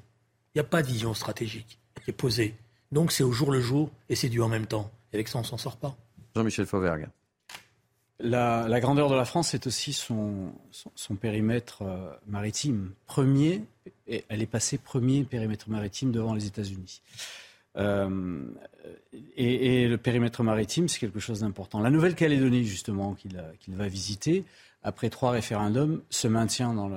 Il 0.53 0.59
n'y 0.59 0.61
a 0.61 0.69
pas 0.69 0.83
de 0.83 0.87
vision 0.87 1.13
stratégique 1.15 1.79
qui 2.03 2.11
est 2.11 2.13
posée. 2.13 2.55
Donc 2.91 3.11
c'est 3.11 3.23
au 3.23 3.31
jour 3.31 3.51
le 3.51 3.59
jour 3.59 3.89
et 4.09 4.15
c'est 4.15 4.29
du 4.29 4.41
en 4.41 4.47
même 4.47 4.67
temps. 4.67 4.91
Et 5.11 5.15
avec 5.15 5.27
ça, 5.27 5.39
on 5.39 5.41
ne 5.41 5.47
s'en 5.47 5.57
sort 5.57 5.77
pas. 5.77 5.97
Jean-Michel 6.35 6.67
Fauvergue. 6.67 7.07
La, 8.19 8.79
grandeur 8.79 9.09
de 9.09 9.15
la 9.15 9.25
France, 9.25 9.49
c'est 9.49 9.67
aussi 9.67 9.91
son, 9.91 10.53
périmètre 11.19 11.81
euh, 11.81 12.11
maritime. 12.27 12.91
Premier, 13.07 13.63
et 14.07 14.23
elle 14.29 14.41
est 14.41 14.47
passée 14.47 14.77
premier 14.77 15.23
périmètre 15.23 15.69
maritime 15.69 16.11
devant 16.11 16.33
les 16.33 16.45
États-Unis. 16.45 17.01
Euh, 17.77 18.41
et, 19.35 19.87
le 19.87 19.97
périmètre 19.97 20.43
maritime, 20.43 20.87
c'est 20.87 20.99
quelque 20.99 21.19
chose 21.19 21.41
d'important. 21.41 21.79
La 21.79 21.89
Nouvelle-Calédonie, 21.89 22.65
justement, 22.65 23.13
qu'il 23.13 23.75
va 23.75 23.87
visiter, 23.87 24.43
après 24.83 25.09
trois 25.09 25.31
référendums, 25.31 26.01
se 26.09 26.27
maintient 26.27 26.73
dans, 26.73 26.87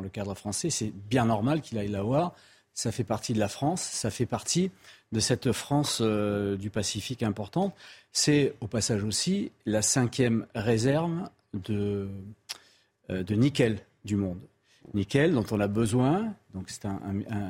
le 0.00 0.08
cadre 0.08 0.34
français. 0.34 0.70
C'est 0.70 0.92
bien 1.08 1.26
normal 1.26 1.60
qu'il 1.60 1.78
aille 1.78 1.88
la 1.88 2.02
voir. 2.02 2.34
Ça 2.74 2.92
fait 2.92 3.04
partie 3.04 3.32
de 3.32 3.40
la 3.40 3.48
France, 3.48 3.82
ça 3.82 4.10
fait 4.10 4.26
partie 4.26 4.70
de 5.10 5.18
cette 5.18 5.50
France 5.50 5.98
euh, 6.00 6.56
du 6.56 6.70
Pacifique 6.70 7.24
importante. 7.24 7.74
C'est 8.12 8.54
au 8.60 8.68
passage 8.68 9.02
aussi 9.02 9.50
la 9.66 9.82
cinquième 9.82 10.46
réserve 10.54 11.28
euh, 11.70 12.06
de 13.08 13.34
nickel 13.34 13.80
du 14.04 14.14
monde. 14.14 14.38
Nickel 14.94 15.32
dont 15.32 15.44
on 15.50 15.60
a 15.60 15.68
besoin, 15.68 16.34
donc 16.54 16.70
c'est 16.70 16.86
un, 16.86 17.00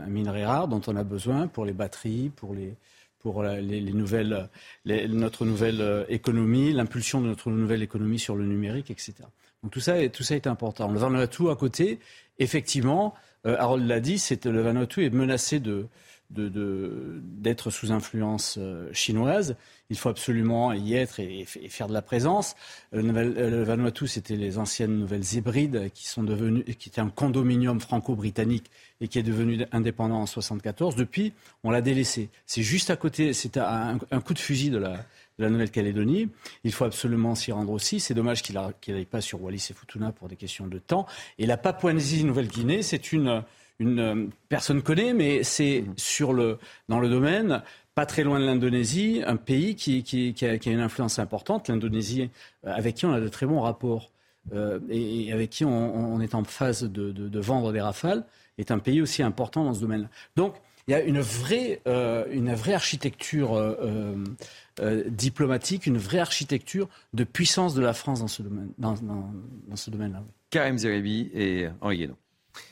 minerai 0.07 0.45
rare 0.45 0.69
dont 0.69 0.81
on 0.87 0.97
a 0.97 1.05
besoin 1.05 1.47
pour 1.47 1.65
les 1.65 1.73
batteries, 1.73 2.31
pour 2.35 2.55
les, 2.55 2.75
pour 3.19 3.43
les, 3.43 3.81
nouvelles, 3.81 4.49
notre 4.87 5.45
nouvelle 5.45 5.81
euh, 5.81 6.05
économie, 6.09 6.73
l'impulsion 6.73 7.21
de 7.21 7.27
notre 7.27 7.51
nouvelle 7.51 7.83
économie 7.83 8.19
sur 8.19 8.37
le 8.37 8.47
numérique, 8.47 8.91
etc. 8.91 9.15
Donc 9.63 9.73
tout 9.73 9.81
ça, 9.81 10.09
tout 10.09 10.23
ça 10.23 10.37
est 10.37 10.47
important. 10.47 10.89
Le 10.91 10.99
Vanuatu 10.99 11.51
à 11.51 11.57
côté, 11.57 11.99
effectivement, 12.39 13.15
Harold 13.45 13.87
l'a 13.87 14.01
dit, 14.01 14.23
le 14.45 14.61
Vanuatu 14.61 15.05
est 15.05 15.11
menacé 15.11 15.59
de, 15.59 15.87
d'être 16.31 17.71
sous 17.71 17.91
influence 17.91 18.57
euh, 18.59 18.93
chinoise. 18.93 19.57
Il 19.89 19.97
faut 19.97 20.11
absolument 20.11 20.75
y 20.75 20.95
être 20.95 21.21
et, 21.21 21.47
faire 21.47 21.89
de 21.89 21.95
la 21.95 22.03
présence. 22.03 22.55
Le, 22.93 23.01
le 23.03 23.63
Vanuatu, 23.63 24.07
c'était 24.07 24.37
les 24.37 24.59
anciennes 24.59 24.99
Nouvelles 24.99 25.37
Hébrides 25.37 25.91
qui 25.95 26.07
sont 26.07 26.23
devenues, 26.23 26.65
qui 26.65 26.91
était 26.91 27.01
un 27.01 27.09
condominium 27.09 27.81
franco-britannique 27.81 28.71
et 29.01 29.09
qui 29.09 29.19
est 29.19 29.23
devenu 29.23 29.65
indépendant 29.73 30.17
en 30.17 30.29
1974. 30.29 30.97
Depuis, 30.97 31.33
on 31.65 31.71
l'a 31.71 31.81
délaissé. 31.81 32.29
C'est 32.47 32.63
juste 32.63 32.91
à 32.91 32.97
côté, 32.97 33.33
c'est 33.33 33.57
un, 33.57 33.99
coup 34.25 34.35
de 34.35 34.39
fusil 34.39 34.71
de 34.71 34.79
la, 34.79 35.05
Nouvelle-Calédonie. 35.39 36.29
Il 36.65 36.73
faut 36.73 36.85
absolument 36.85 37.35
s'y 37.35 37.53
rendre 37.53 37.73
aussi. 37.73 38.01
C'est 38.01 38.15
dommage 38.15 38.43
qu'il 38.43 38.57
n'aille 38.89 39.05
pas 39.05 39.21
sur 39.21 39.41
Wallis 39.41 39.69
et 39.71 39.75
Futuna 39.75 40.11
pour 40.11 40.29
des 40.29 40.37
questions 40.37 40.67
de 40.67 40.79
temps. 40.79 41.07
Et 41.39 41.47
la 41.47 41.57
Papouasie-Nouvelle-Guinée, 41.57 42.83
c'est 42.83 43.13
une 43.13 43.45
une 43.79 44.01
euh, 44.01 44.27
personne 44.49 44.83
connaît, 44.83 45.15
mais 45.15 45.43
c'est 45.43 45.83
mhm. 45.83 45.95
sur 45.97 46.33
le, 46.33 46.59
dans 46.89 47.01
le 47.01 47.09
domaine 47.09 47.63
pas 47.95 48.07
très 48.07 48.23
loin 48.23 48.39
de 48.39 48.45
l'Indonésie, 48.45 49.23
un 49.27 49.35
pays 49.35 49.75
qui, 49.75 50.05
qui, 50.05 50.33
qui, 50.33 50.47
a, 50.47 50.55
une 50.67 50.79
influence 50.79 51.19
importante. 51.19 51.69
L'Indonésie, 51.69 52.31
euh, 52.65 52.73
avec 52.73 52.95
qui 52.95 53.07
on 53.07 53.13
a 53.13 53.21
de 53.21 53.27
très 53.27 53.45
bons 53.45 53.61
rapports 53.61 54.13
euh, 54.53 54.79
et, 54.89 55.33
avec 55.33 55.51
qui 55.51 55.65
on, 55.65 56.21
est 56.21 56.37
en 56.37 56.45
phase 56.45 56.85
de, 56.85 57.11
de, 57.11 57.41
vendre 57.41 57.73
des 57.73 57.81
rafales, 57.81 58.25
est 58.57 58.71
un 58.71 58.79
pays 58.79 59.03
aussi 59.03 59.25
important 59.25 59.65
dans 59.65 59.75
ce 59.75 59.81
domaine-là. 59.81 60.09
Donc, 60.37 60.55
il 60.87 60.93
y 60.93 60.95
a 60.95 61.03
une 61.03 61.21
vraie, 61.21 61.83
une 62.31 62.55
vraie 62.55 62.73
architecture 62.73 63.61
diplomatique, 65.09 65.87
une 65.87 65.99
vraie 65.99 66.21
architecture 66.21 66.89
de 67.13 67.25
puissance 67.25 67.75
de 67.75 67.83
la 67.83 67.93
France 67.93 68.21
dans 68.21 68.29
ce 68.29 68.43
domaine, 68.43 68.71
dans, 68.79 68.95
dans, 68.95 69.77
ce 69.77 69.91
domaine-là. 69.91 70.23
Karim 70.51 70.79
Zeribi 70.79 71.31
et 71.35 71.69
Henri 71.81 71.99
Guénon. 71.99 72.17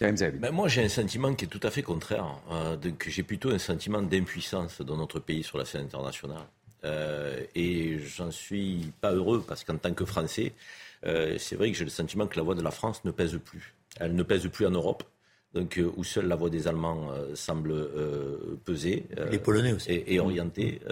Ben 0.01 0.51
moi, 0.51 0.69
j'ai 0.69 0.85
un 0.85 0.89
sentiment 0.89 1.35
qui 1.35 1.47
est 1.47 1.49
tout 1.49 1.61
à 1.63 1.71
fait 1.71 1.83
contraire. 1.83 2.27
Euh, 2.51 2.77
j'ai 3.07 3.23
plutôt 3.23 3.51
un 3.51 3.59
sentiment 3.59 4.03
d'impuissance 4.03 4.81
dans 4.81 4.97
notre 4.97 5.21
pays 5.21 5.43
sur 5.43 5.59
la 5.59 5.65
scène 5.65 5.85
internationale. 5.85 6.45
Euh, 6.85 7.43
et 7.55 7.99
j'en 7.99 8.31
suis 8.31 8.93
pas 9.01 9.13
heureux 9.13 9.45
parce 9.47 9.65
qu'en 9.65 9.77
tant 9.77 9.93
que 9.93 10.05
Français, 10.05 10.53
euh, 11.07 11.37
c'est 11.39 11.57
vrai 11.57 11.71
que 11.73 11.79
j'ai 11.79 11.85
le 11.85 11.91
sentiment 11.91 12.27
que 12.27 12.37
la 12.37 12.43
voix 12.43 12.55
de 12.55 12.63
la 12.63 12.71
France 12.71 13.05
ne 13.05 13.11
pèse 13.11 13.39
plus. 13.43 13.75
Elle 13.99 14.15
ne 14.15 14.23
pèse 14.23 14.47
plus 14.49 14.67
en 14.67 14.71
Europe. 14.71 15.05
Donc, 15.55 15.81
où 15.97 16.05
seule 16.05 16.27
la 16.27 16.37
voix 16.37 16.51
des 16.51 16.69
Allemands 16.69 17.09
semble 17.33 17.89
peser. 18.67 19.07
Les 19.31 19.39
Polonais 19.39 19.73
aussi. 19.73 19.91
Et, 19.91 20.21
orienter 20.21 20.83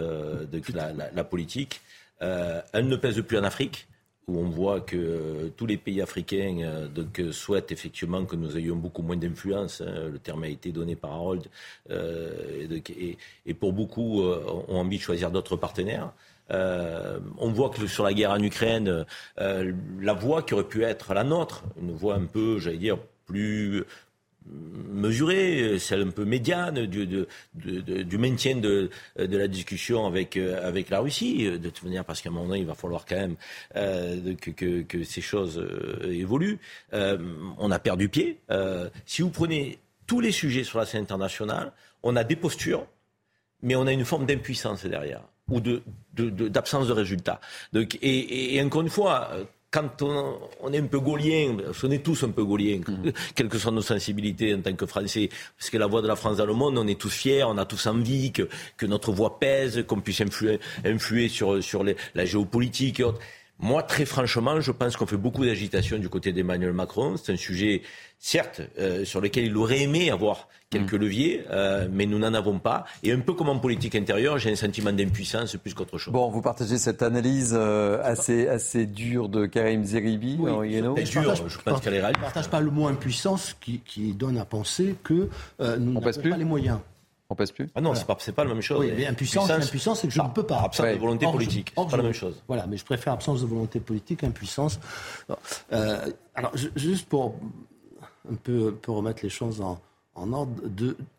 la, 0.73 1.11
la, 1.13 1.25
politique. 1.25 1.83
elle 2.21 2.89
ne 2.89 2.97
pèse 2.97 3.21
plus 3.21 3.37
en 3.37 3.45
Afrique 3.45 3.87
où 4.27 4.39
on 4.39 4.49
voit 4.49 4.81
que 4.81 4.97
euh, 4.97 5.49
tous 5.57 5.67
les 5.67 5.77
pays 5.77 6.01
africains 6.01 6.59
euh, 6.61 6.89
euh, 7.19 7.33
souhaitent 7.33 7.73
effectivement 7.73 8.25
que 8.25 8.37
nous 8.37 8.57
ayons 8.57 8.77
beaucoup 8.77 9.03
moins 9.03 9.17
d'influence. 9.17 9.81
Hein. 9.81 10.09
le 10.13 10.19
terme 10.19 10.45
a 10.45 10.49
été 10.49 10.73
donné 10.73 10.97
par 10.97 11.13
Harold. 11.13 11.47
Et, 11.91 13.19
et, 13.47 13.55
pour 13.55 13.73
beaucoup 13.73 14.23
ont 14.23 14.79
envie 14.79 14.99
de 14.99 15.03
choisir 15.03 15.31
d'autres 15.31 15.57
partenaires. 15.57 16.13
on 16.51 17.51
voit 17.53 17.71
que 17.71 17.87
sur 17.87 18.05
la 18.05 18.15
guerre 18.15 18.31
en 18.31 18.43
Ukraine, 18.43 19.05
la 19.37 20.13
voie 20.13 20.43
qui 20.43 20.55
aurait 20.55 20.69
pu 20.69 20.83
être 20.83 21.15
la 21.15 21.25
nôtre, 21.25 21.65
une 21.81 21.93
voie 21.93 22.15
un 22.15 22.27
peu, 22.27 22.59
j'allais 22.59 22.79
dire, 22.79 22.99
plus 23.27 23.85
mesurée, 24.47 25.79
celle 25.79 26.03
un 26.03 26.11
peu 26.11 26.25
médiane 26.25 26.87
du, 26.87 28.19
maintien 28.19 28.57
de, 28.57 28.91
la 29.17 29.49
discussion 29.49 30.07
avec, 30.07 30.37
euh, 30.37 30.83
la 30.91 31.01
Russie, 31.01 31.45
de 31.51 31.71
toute 31.71 31.85
manière, 31.85 32.05
parce 32.05 32.21
qu'à 32.21 32.29
un 32.29 32.33
moment 32.33 32.49
donné, 32.49 32.61
il 32.61 32.67
va 32.67 32.75
falloir 32.75 33.07
quand 33.07 33.17
même 33.17 33.37
euh, 33.77 34.35
que, 34.37 35.05
ces 35.05 35.21
choses 35.21 35.59
euh, 35.59 36.11
évoluent. 36.11 36.59
on 36.93 37.71
a 37.71 37.79
perdu 37.79 38.09
pied. 38.09 38.39
si 39.07 39.23
vous 39.23 39.31
prenez 39.31 39.79
tous 40.07 40.21
les 40.21 40.33
sujets 40.33 40.65
sur 40.65 40.79
la 40.79 40.87
scène 40.87 41.03
internationale, 41.03 41.73
on 42.03 42.17
a 42.17 42.25
des 42.25 42.37
postures, 42.37 42.87
mais 43.63 43.77
on 43.77 43.87
a 43.87 43.93
une 43.93 44.05
forme 44.05 44.27
d'impuissance 44.27 44.85
derrière 44.85 45.23
ou 45.49 45.61
d'absence 45.61 46.87
de, 46.87 46.93
de, 46.93 46.99
résultats. 46.99 47.41
Et, 48.03 48.61
encore 48.63 48.83
une 48.83 48.91
fois, 48.91 49.31
quand 49.75 50.03
on, 50.03 50.73
est 50.73 50.79
un 50.79 50.87
peu 50.87 51.01
gaulien, 51.01 51.57
on 51.83 51.91
est 51.91 51.99
tous 51.99 52.23
un 52.23 52.31
peu 52.31 52.45
gauliens, 52.45 52.79
mm. 52.87 53.11
quelles 53.35 53.49
que 53.49 53.59
soient 53.59 53.73
nos 53.73 53.83
sensibilités 53.83 54.55
en 54.55 54.61
tant 54.61 54.73
que 54.73 54.87
Français, 54.87 55.29
parce 55.59 55.69
que 55.69 55.79
la 55.79 55.89
voix 55.89 56.01
de 56.01 56.07
la 56.07 56.15
France 56.15 56.37
dans 56.37 56.47
le 56.47 56.55
monde, 56.55 56.79
on 56.79 56.87
est 56.87 56.99
tous 56.99 57.11
fiers, 57.11 57.43
on 57.43 57.59
a 57.59 57.65
tous 57.65 57.85
envie 57.89 58.31
que, 58.31 58.49
que 58.77 58.87
notre 58.87 59.11
voix 59.11 59.41
pèse, 59.41 59.85
qu'on 59.89 60.01
puisse 60.01 60.21
influer, 60.21 60.61
influer 60.85 61.29
sur, 61.29 61.61
sur 61.61 61.83
les, 61.83 61.97
la 62.15 62.25
géopolitique 62.25 63.01
et 63.01 63.05
autres. 63.05 63.19
Moi, 63.59 63.83
très 63.83 64.05
franchement, 64.05 64.61
je 64.61 64.71
pense 64.71 64.97
qu'on 64.97 65.07
fait 65.07 65.17
beaucoup 65.17 65.45
d'agitation 65.45 65.99
du 65.99 66.09
côté 66.09 66.33
d'Emmanuel 66.33 66.73
Macron. 66.73 67.17
C'est 67.17 67.33
un 67.33 67.37
sujet, 67.37 67.83
certes, 68.25 68.63
euh, 68.79 69.05
sur 69.05 69.21
lequel 69.21 69.45
il 69.45 69.57
aurait 69.59 69.83
aimé 69.83 70.11
avoir 70.11 70.49
quelques 70.71 70.95
mm. 70.95 70.99
leviers, 70.99 71.45
euh, 71.51 71.89
mais 71.93 72.07
nous 72.07 72.19
n'en 72.19 72.33
avons 72.33 72.59
pas. 72.59 72.87
Et 73.03 73.13
un 73.13 73.21
peu 73.21 73.35
comme 73.35 73.51
en 73.51 73.59
politique 73.59 73.95
intérieure, 73.95 74.39
j'ai 74.39 74.51
un 74.51 74.57
sentiment 74.57 74.93
d'impuissance 74.93 75.57
plus 75.57 75.75
qu'autre 75.75 75.99
chose. 75.99 76.11
Bon, 76.15 76.31
vous 76.31 76.41
partagez 76.41 76.79
cette 76.79 77.03
analyse 77.03 77.55
euh, 77.55 78.01
assez, 78.03 78.49
assez 78.49 78.87
dure 78.87 79.29
de 79.29 79.45
Karim 79.45 79.85
Zeribi, 79.85 80.39
oui. 80.41 80.83
Je, 81.05 81.05
je 81.05 81.59
pense 81.59 81.83
qu'elle 81.83 81.93
est 81.93 82.01
réaliste. 82.01 82.21
Je 82.21 82.21
ne 82.21 82.25
partage 82.25 82.49
pas 82.49 82.61
le 82.61 82.71
mot 82.71 82.87
impuissance 82.87 83.55
qui, 83.61 83.81
qui 83.81 84.15
donne 84.15 84.39
à 84.39 84.47
penser 84.47 84.95
que 85.05 85.29
nous 85.59 85.93
n'avons 85.93 86.01
pas 86.01 86.37
les 86.39 86.45
moyens. 86.45 86.79
On 87.29 87.35
passe 87.35 87.53
plus 87.53 87.69
Ah 87.75 87.83
non, 87.83 87.95
ce 87.95 88.05
c'est 88.21 88.33
pas, 88.33 88.45
la 88.45 88.53
même 88.53 88.63
chose. 88.63 88.81
Oui, 88.81 88.93
mais 88.97 89.07
impuissance, 89.07 89.51
impuissance, 89.51 90.01
c'est 90.01 90.09
que 90.09 90.15
je 90.15 90.23
ne 90.23 90.29
peux 90.29 90.45
pas. 90.45 90.61
Absence 90.61 90.87
de 90.87 90.99
volonté 90.99 91.27
politique, 91.27 91.73
c'est 91.77 91.91
pas 91.91 91.97
la 91.99 92.03
même 92.03 92.13
chose. 92.15 92.43
Voilà, 92.49 92.67
mais 92.67 92.79
je 92.79 92.85
préfère 92.87 93.13
absence 93.13 93.43
de 93.43 93.47
volonté 93.47 93.81
politique, 93.81 94.25
impuissance. 94.25 94.81
Euh, 95.73 96.11
alors, 96.35 96.53
juste 96.75 97.07
pour 97.07 97.35
un 98.31 98.35
peu, 98.35 98.75
remettre 98.87 99.21
les 99.23 99.29
choses 99.29 99.61
en, 99.61 100.33
ordre, 100.33 100.53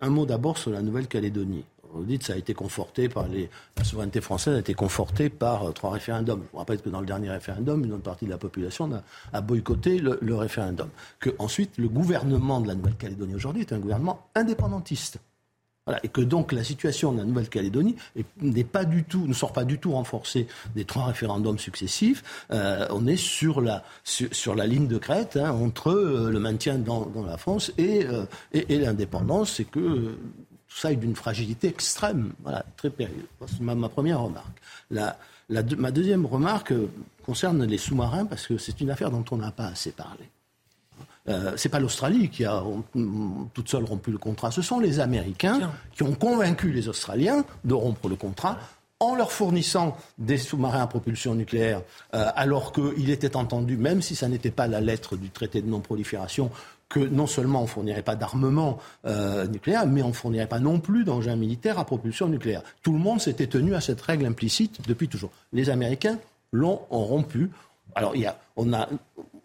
un 0.01 0.09
mot 0.09 0.25
d'abord 0.25 0.57
sur 0.57 0.71
la 0.71 0.81
Nouvelle-Calédonie. 0.81 1.63
Vous 1.93 2.03
dites 2.03 2.23
ça 2.23 2.33
a 2.33 2.35
été 2.35 2.53
conforté 2.53 3.07
par. 3.07 3.25
La 3.77 3.83
souveraineté 3.85 4.19
française 4.19 4.55
a 4.55 4.59
été 4.59 4.73
confortée 4.73 5.29
par 5.29 5.63
euh, 5.63 5.71
trois 5.71 5.91
référendums. 5.91 6.41
Je 6.45 6.51
vous 6.51 6.57
rappelle 6.57 6.81
que 6.81 6.89
dans 6.89 6.99
le 6.99 7.05
dernier 7.05 7.29
référendum, 7.29 7.85
une 7.85 7.93
autre 7.93 8.03
partie 8.03 8.25
de 8.25 8.31
la 8.31 8.37
population 8.37 8.89
a, 9.31 9.41
boycotté 9.41 9.99
le, 9.99 10.19
le 10.21 10.35
référendum. 10.35 10.89
Que 11.19 11.29
ensuite, 11.39 11.77
le 11.77 11.87
gouvernement 11.87 12.59
de 12.59 12.67
la 12.67 12.75
Nouvelle-Calédonie 12.75 13.35
aujourd'hui 13.35 13.61
est 13.61 13.71
un 13.71 13.79
gouvernement 13.79 14.27
indépendantiste 14.35 15.19
et 16.03 16.07
que 16.07 16.21
donc 16.21 16.51
la 16.51 16.63
situation 16.63 17.11
de 17.11 17.19
la 17.19 17.25
Nouvelle-Calédonie 17.25 17.95
n'est 18.41 18.63
pas 18.63 18.85
du 18.85 19.03
tout, 19.03 19.27
ne 19.27 19.33
sort 19.33 19.53
pas 19.53 19.65
du 19.65 19.77
tout 19.77 19.91
renforcée 19.91 20.47
des 20.75 20.83
trois 20.83 21.05
référendums 21.05 21.59
successifs. 21.59 22.23
Euh, 22.51 22.87
on 22.89 23.05
est 23.05 23.17
sur 23.17 23.61
la, 23.61 23.83
sur, 24.03 24.55
la 24.55 24.65
ligne 24.65 24.87
de 24.87 24.97
crête 24.97 25.37
hein, 25.37 25.51
entre 25.51 25.91
euh, 25.91 26.31
le 26.31 26.39
maintien 26.39 26.79
dans, 26.79 27.11
la 27.27 27.37
France 27.37 27.71
euh, 27.79 28.25
et, 28.51 28.73
et, 28.73 28.79
l'indépendance. 28.79 29.53
C'est 29.53 29.65
que 29.65 30.17
tout 30.67 30.75
ça 30.75 30.91
est 30.91 30.95
d'une 30.95 31.15
fragilité 31.15 31.67
extrême, 31.67 32.33
voilà, 32.41 32.65
très 32.77 32.89
périlleuse. 32.89 33.25
C'est 33.45 33.61
ma, 33.61 33.89
première 33.89 34.21
remarque. 34.21 34.57
La, 34.89 35.15
ma 35.49 35.91
deuxième 35.91 36.25
remarque 36.25 36.73
concerne 37.23 37.63
les 37.63 37.77
sous-marins 37.77 38.25
parce 38.25 38.47
que 38.47 38.57
c'est 38.57 38.81
une 38.81 38.89
affaire 38.89 39.11
dont 39.11 39.25
on 39.29 39.37
n'a 39.37 39.51
pas 39.51 39.67
assez 39.67 39.91
parlé. 39.91 40.29
Euh, 41.27 41.53
c'est 41.57 41.69
pas 41.69 41.79
l'Australie 41.79 42.29
qui 42.29 42.45
a 42.45 42.63
toute 43.53 43.69
seule 43.69 43.83
rompu 43.83 44.11
le 44.11 44.17
contrat, 44.17 44.51
ce 44.51 44.61
sont 44.61 44.79
les 44.79 44.99
Américains 44.99 45.71
qui 45.93 46.03
ont 46.03 46.13
convaincu 46.13 46.71
les 46.71 46.87
Australiens 46.87 47.43
de 47.63 47.73
rompre 47.73 48.07
le 48.07 48.15
contrat 48.15 48.59
en 48.99 49.15
leur 49.15 49.31
fournissant 49.31 49.97
des 50.17 50.37
sous-marins 50.37 50.83
à 50.83 50.87
propulsion 50.87 51.35
nucléaire, 51.35 51.81
euh, 52.13 52.27
alors 52.35 52.71
qu'il 52.71 53.09
était 53.09 53.35
entendu, 53.35 53.75
même 53.75 54.01
si 54.01 54.15
ça 54.15 54.29
n'était 54.29 54.51
pas 54.51 54.67
la 54.67 54.79
lettre 54.79 55.17
du 55.17 55.29
traité 55.29 55.61
de 55.61 55.67
non-prolifération, 55.67 56.49
que 56.87 56.99
non 56.99 57.27
seulement 57.27 57.59
on 57.59 57.63
ne 57.63 57.67
fournirait 57.67 58.03
pas 58.03 58.15
d'armement 58.15 58.77
euh, 59.05 59.47
nucléaire, 59.47 59.85
mais 59.87 60.01
on 60.01 60.09
ne 60.09 60.13
fournirait 60.13 60.47
pas 60.47 60.59
non 60.59 60.79
plus 60.79 61.03
d'engins 61.03 61.35
militaires 61.35 61.79
à 61.79 61.85
propulsion 61.85 62.27
nucléaire. 62.27 62.61
Tout 62.83 62.93
le 62.93 62.99
monde 62.99 63.19
s'était 63.19 63.47
tenu 63.47 63.75
à 63.75 63.81
cette 63.81 64.01
règle 64.01 64.27
implicite 64.27 64.79
depuis 64.87 65.09
toujours. 65.09 65.31
Les 65.51 65.69
Américains 65.69 66.17
l'ont 66.51 66.81
rompu. 66.89 67.51
Alors, 67.95 68.15
il 68.15 68.21
y 68.21 68.25
a, 68.25 68.37
on 68.55 68.71
a 68.71 68.87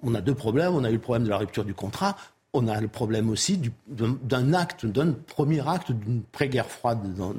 on 0.02 0.14
a 0.14 0.20
deux 0.20 0.34
problèmes. 0.34 0.74
On 0.74 0.84
a 0.84 0.90
eu 0.90 0.94
le 0.94 0.98
problème 0.98 1.24
de 1.24 1.30
la 1.30 1.38
rupture 1.38 1.64
du 1.64 1.74
contrat. 1.74 2.16
On 2.52 2.66
a 2.66 2.80
le 2.80 2.88
problème 2.88 3.30
aussi 3.30 3.60
d'un 3.86 4.54
acte, 4.54 4.84
d'un 4.84 5.12
premier 5.12 5.66
acte 5.68 5.92
d'une 5.92 6.22
pré-guerre 6.22 6.66
froide 6.66 7.14
dans, 7.14 7.32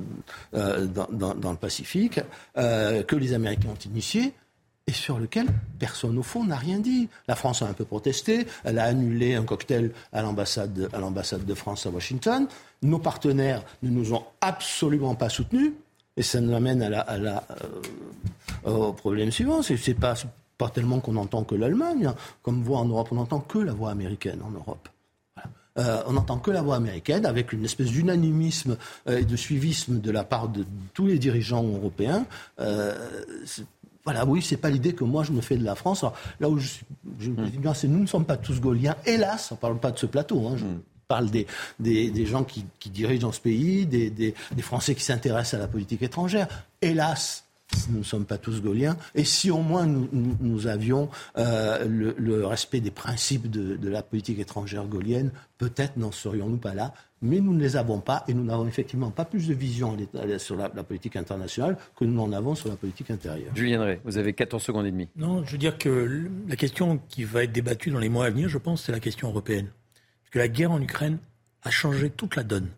euh, 0.54 0.88
le 0.88 1.56
Pacifique 1.58 2.22
euh, 2.58 3.04
que 3.04 3.18
les 3.18 3.34
Américains 3.34 3.70
ont 3.70 3.90
initié 3.90 4.34
et 4.88 4.94
sur 4.94 5.20
lequel 5.20 5.48
personne 5.80 6.18
au 6.18 6.24
fond 6.24 6.46
n'a 6.46 6.56
rien 6.56 6.80
dit. 6.80 7.10
La 7.28 7.36
France 7.36 7.62
a 7.62 7.68
un 7.68 7.74
peu 7.74 7.86
protesté, 7.86 8.48
elle 8.64 8.80
a 8.80 8.86
annulé 8.86 9.36
un 9.36 9.44
cocktail 9.44 9.92
à 10.14 10.22
l'ambassade 10.22 10.74
de 11.46 11.54
France 11.54 11.86
à 11.86 11.90
Washington. 11.90 12.48
Nos 12.82 13.00
partenaires 13.00 13.64
ne 13.84 13.90
nous 13.90 14.14
ont 14.14 14.24
absolument 14.40 15.16
pas 15.16 15.30
soutenus. 15.30 15.74
Et 16.18 16.24
ça 16.24 16.42
nous 16.42 16.54
amène 16.54 16.82
à 16.82 16.90
la, 16.90 17.44
euh, 18.66 18.70
au 18.70 18.94
problème 18.94 19.32
suivant. 19.32 19.62
C'est 19.62 19.94
pas 19.94 20.16
pas 20.62 20.70
tellement 20.70 21.00
qu'on 21.00 21.16
entend 21.16 21.44
que 21.44 21.56
l'Allemagne. 21.56 22.14
Comme 22.44 22.62
voix 22.62 22.80
en 22.80 22.86
Europe, 22.86 23.08
on 23.12 23.16
n'entend 23.16 23.40
que 23.40 23.58
la 23.58 23.74
voix 23.74 23.90
américaine 23.90 24.42
en 24.44 24.52
Europe. 24.52 24.90
Euh, 25.80 26.04
on 26.06 26.14
n'entend 26.14 26.38
que 26.38 26.52
la 26.52 26.62
voix 26.62 26.76
américaine, 26.76 27.26
avec 27.26 27.52
une 27.52 27.66
espèce 27.66 27.88
d'unanimisme 27.88 28.78
euh, 29.08 29.20
et 29.20 29.26
de 29.26 29.36
suivisme 29.36 30.00
de 30.00 30.12
la 30.12 30.24
part 30.24 30.50
de 30.50 30.64
tous 30.94 31.08
les 31.08 31.18
dirigeants 31.18 31.64
européens. 31.64 32.28
Euh, 32.60 32.94
voilà, 34.04 34.24
oui, 34.26 34.44
c'est 34.44 34.58
pas 34.58 34.70
l'idée 34.70 34.94
que 34.94 35.04
moi 35.04 35.24
je 35.24 35.32
me 35.32 35.42
fais 35.42 35.58
de 35.58 35.64
la 35.64 35.74
France. 35.74 36.06
là 36.40 36.48
où 36.48 36.60
je, 36.60 36.70
je 37.20 37.32
dis 37.32 37.58
bien, 37.58 37.74
c'est 37.74 37.88
nous 37.88 38.02
ne 38.02 38.08
sommes 38.08 38.26
pas 38.26 38.38
tous 38.38 38.60
gauliens. 38.62 38.96
Hélas, 39.08 39.52
on 39.52 39.56
ne 39.56 39.60
parle 39.60 39.80
pas 39.80 39.90
de 39.90 39.98
ce 39.98 40.06
plateau. 40.06 40.48
Hein, 40.48 40.58
je 40.58 40.66
mm. 40.66 40.82
parle 41.08 41.32
des, 41.32 41.48
des, 41.80 42.26
gens 42.28 42.44
qui, 42.44 42.66
dirigent 42.92 43.22
dans 43.22 43.32
ce 43.32 43.42
pays, 43.42 43.88
des, 43.88 44.12
des 44.12 44.62
Français 44.62 44.94
qui 44.94 45.04
s'intéressent 45.04 45.56
à 45.56 45.64
la 45.64 45.68
politique 45.68 46.04
étrangère. 46.04 46.48
Hélas, 46.82 47.46
nous 47.90 48.00
ne 48.00 48.04
sommes 48.04 48.26
pas 48.26 48.38
tous 48.38 48.62
gauliens, 48.62 48.98
et 49.16 49.24
si 49.24 49.52
au 49.52 49.60
moins 49.60 49.86
nous, 49.86 50.68
avions 50.68 51.10
euh, 51.38 51.86
le, 51.88 52.46
respect 52.46 52.80
des 52.80 52.92
principes 52.92 53.50
de, 53.50 53.90
la 53.90 54.04
politique 54.04 54.40
étrangère 54.40 54.86
gaulienne, 54.86 55.32
peut-être 55.58 55.98
n'en 55.98 56.12
serions-nous 56.12 56.58
pas 56.58 56.74
là, 56.74 56.94
mais 57.22 57.40
nous 57.40 57.54
ne 57.54 57.60
les 57.60 57.76
avons 57.76 58.00
pas, 58.00 58.24
et 58.28 58.34
nous 58.34 58.44
n'avons 58.44 58.68
effectivement 58.68 59.12
pas 59.12 59.26
plus 59.26 59.48
de 59.48 59.54
vision 59.54 59.96
sur 60.38 60.56
la, 60.56 60.70
politique 60.70 61.16
internationale 61.16 61.78
que 61.96 62.06
nous 62.06 62.14
n'en 62.14 62.32
avons 62.32 62.56
sur 62.56 62.70
la 62.70 62.76
politique 62.76 63.12
intérieure. 63.12 63.56
Julien 63.56 63.80
Drey, 63.80 64.00
vous 64.04 64.18
avez 64.18 64.34
14 64.34 64.62
secondes 64.62 64.86
et 64.86 64.92
demie. 64.92 65.08
Non, 65.16 65.46
je 65.46 65.52
veux 65.52 65.58
dire 65.58 65.78
que 65.78 66.30
la 66.48 66.56
question 66.56 67.00
qui 67.10 67.24
va 67.24 67.44
être 67.44 67.52
débattue 67.52 67.92
dans 67.92 68.00
les 68.00 68.10
mois 68.10 68.26
à 68.26 68.30
venir, 68.30 68.50
je 68.50 68.58
pense, 68.58 68.84
c'est 68.84 68.92
la 68.92 69.00
question 69.00 69.30
européenne. 69.30 69.68
Parce 70.24 70.32
que 70.32 70.40
la 70.40 70.48
guerre 70.48 70.72
en 70.72 70.82
Ukraine 70.82 71.20
a 71.64 71.70
changé 71.70 72.10
toute 72.10 72.36
la 72.36 72.44
donne. 72.44 72.70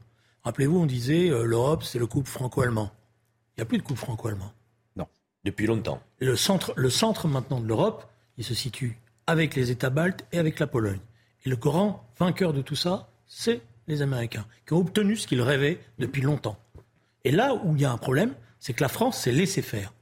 Rappelez-vous, 0.44 0.78
on 0.78 0.86
disait 0.86 1.30
euh, 1.30 1.46
l'Europe, 1.46 1.84
c'est 1.84 2.00
le 2.00 2.08
couple 2.08 2.30
franco-allemand. 2.30 2.92
Il 3.56 3.62
n'y 3.62 3.64
a 3.64 3.66
plus 3.66 3.78
de 3.78 3.84
couple 3.84 4.00
franco-allemand. 4.00 4.52
Depuis 5.44 5.68
longtemps. 5.68 6.02
Le 6.20 6.36
centre, 6.36 6.74
le 6.78 6.90
centre 6.90 7.28
maintenant 7.28 7.60
de 7.60 7.68
l'Europe, 7.68 8.10
il 8.38 8.44
se 8.44 8.54
situe 8.54 8.98
avec 9.28 9.56
les 9.56 9.72
États 9.72 9.90
baltes 9.90 10.26
et 10.32 10.40
avec 10.40 10.60
la 10.60 10.68
Pologne. 10.68 11.00
Et 11.46 11.50
le 11.50 11.56
grand 11.56 12.06
vainqueur 12.18 12.54
de 12.54 12.62
tout 12.62 12.76
ça, 12.76 13.10
c'est 13.28 13.62
les 13.88 14.02
Américains, 14.02 14.46
qui 14.66 14.74
ont 14.74 14.78
obtenu 14.78 15.16
ce 15.16 15.28
qu'ils 15.28 15.42
rêvaient 15.42 15.80
depuis 16.00 16.22
longtemps. 16.22 16.58
Et 17.26 17.32
là 17.32 17.54
où 17.54 17.76
il 17.76 17.82
y 17.82 17.86
a 17.86 17.92
un 17.92 17.98
problème, 17.98 18.34
c'est 18.60 18.74
que 18.74 18.84
la 18.84 18.90
France 18.90 19.20
s'est 19.20 19.32
laissée 19.32 19.62
faire. 19.62 19.94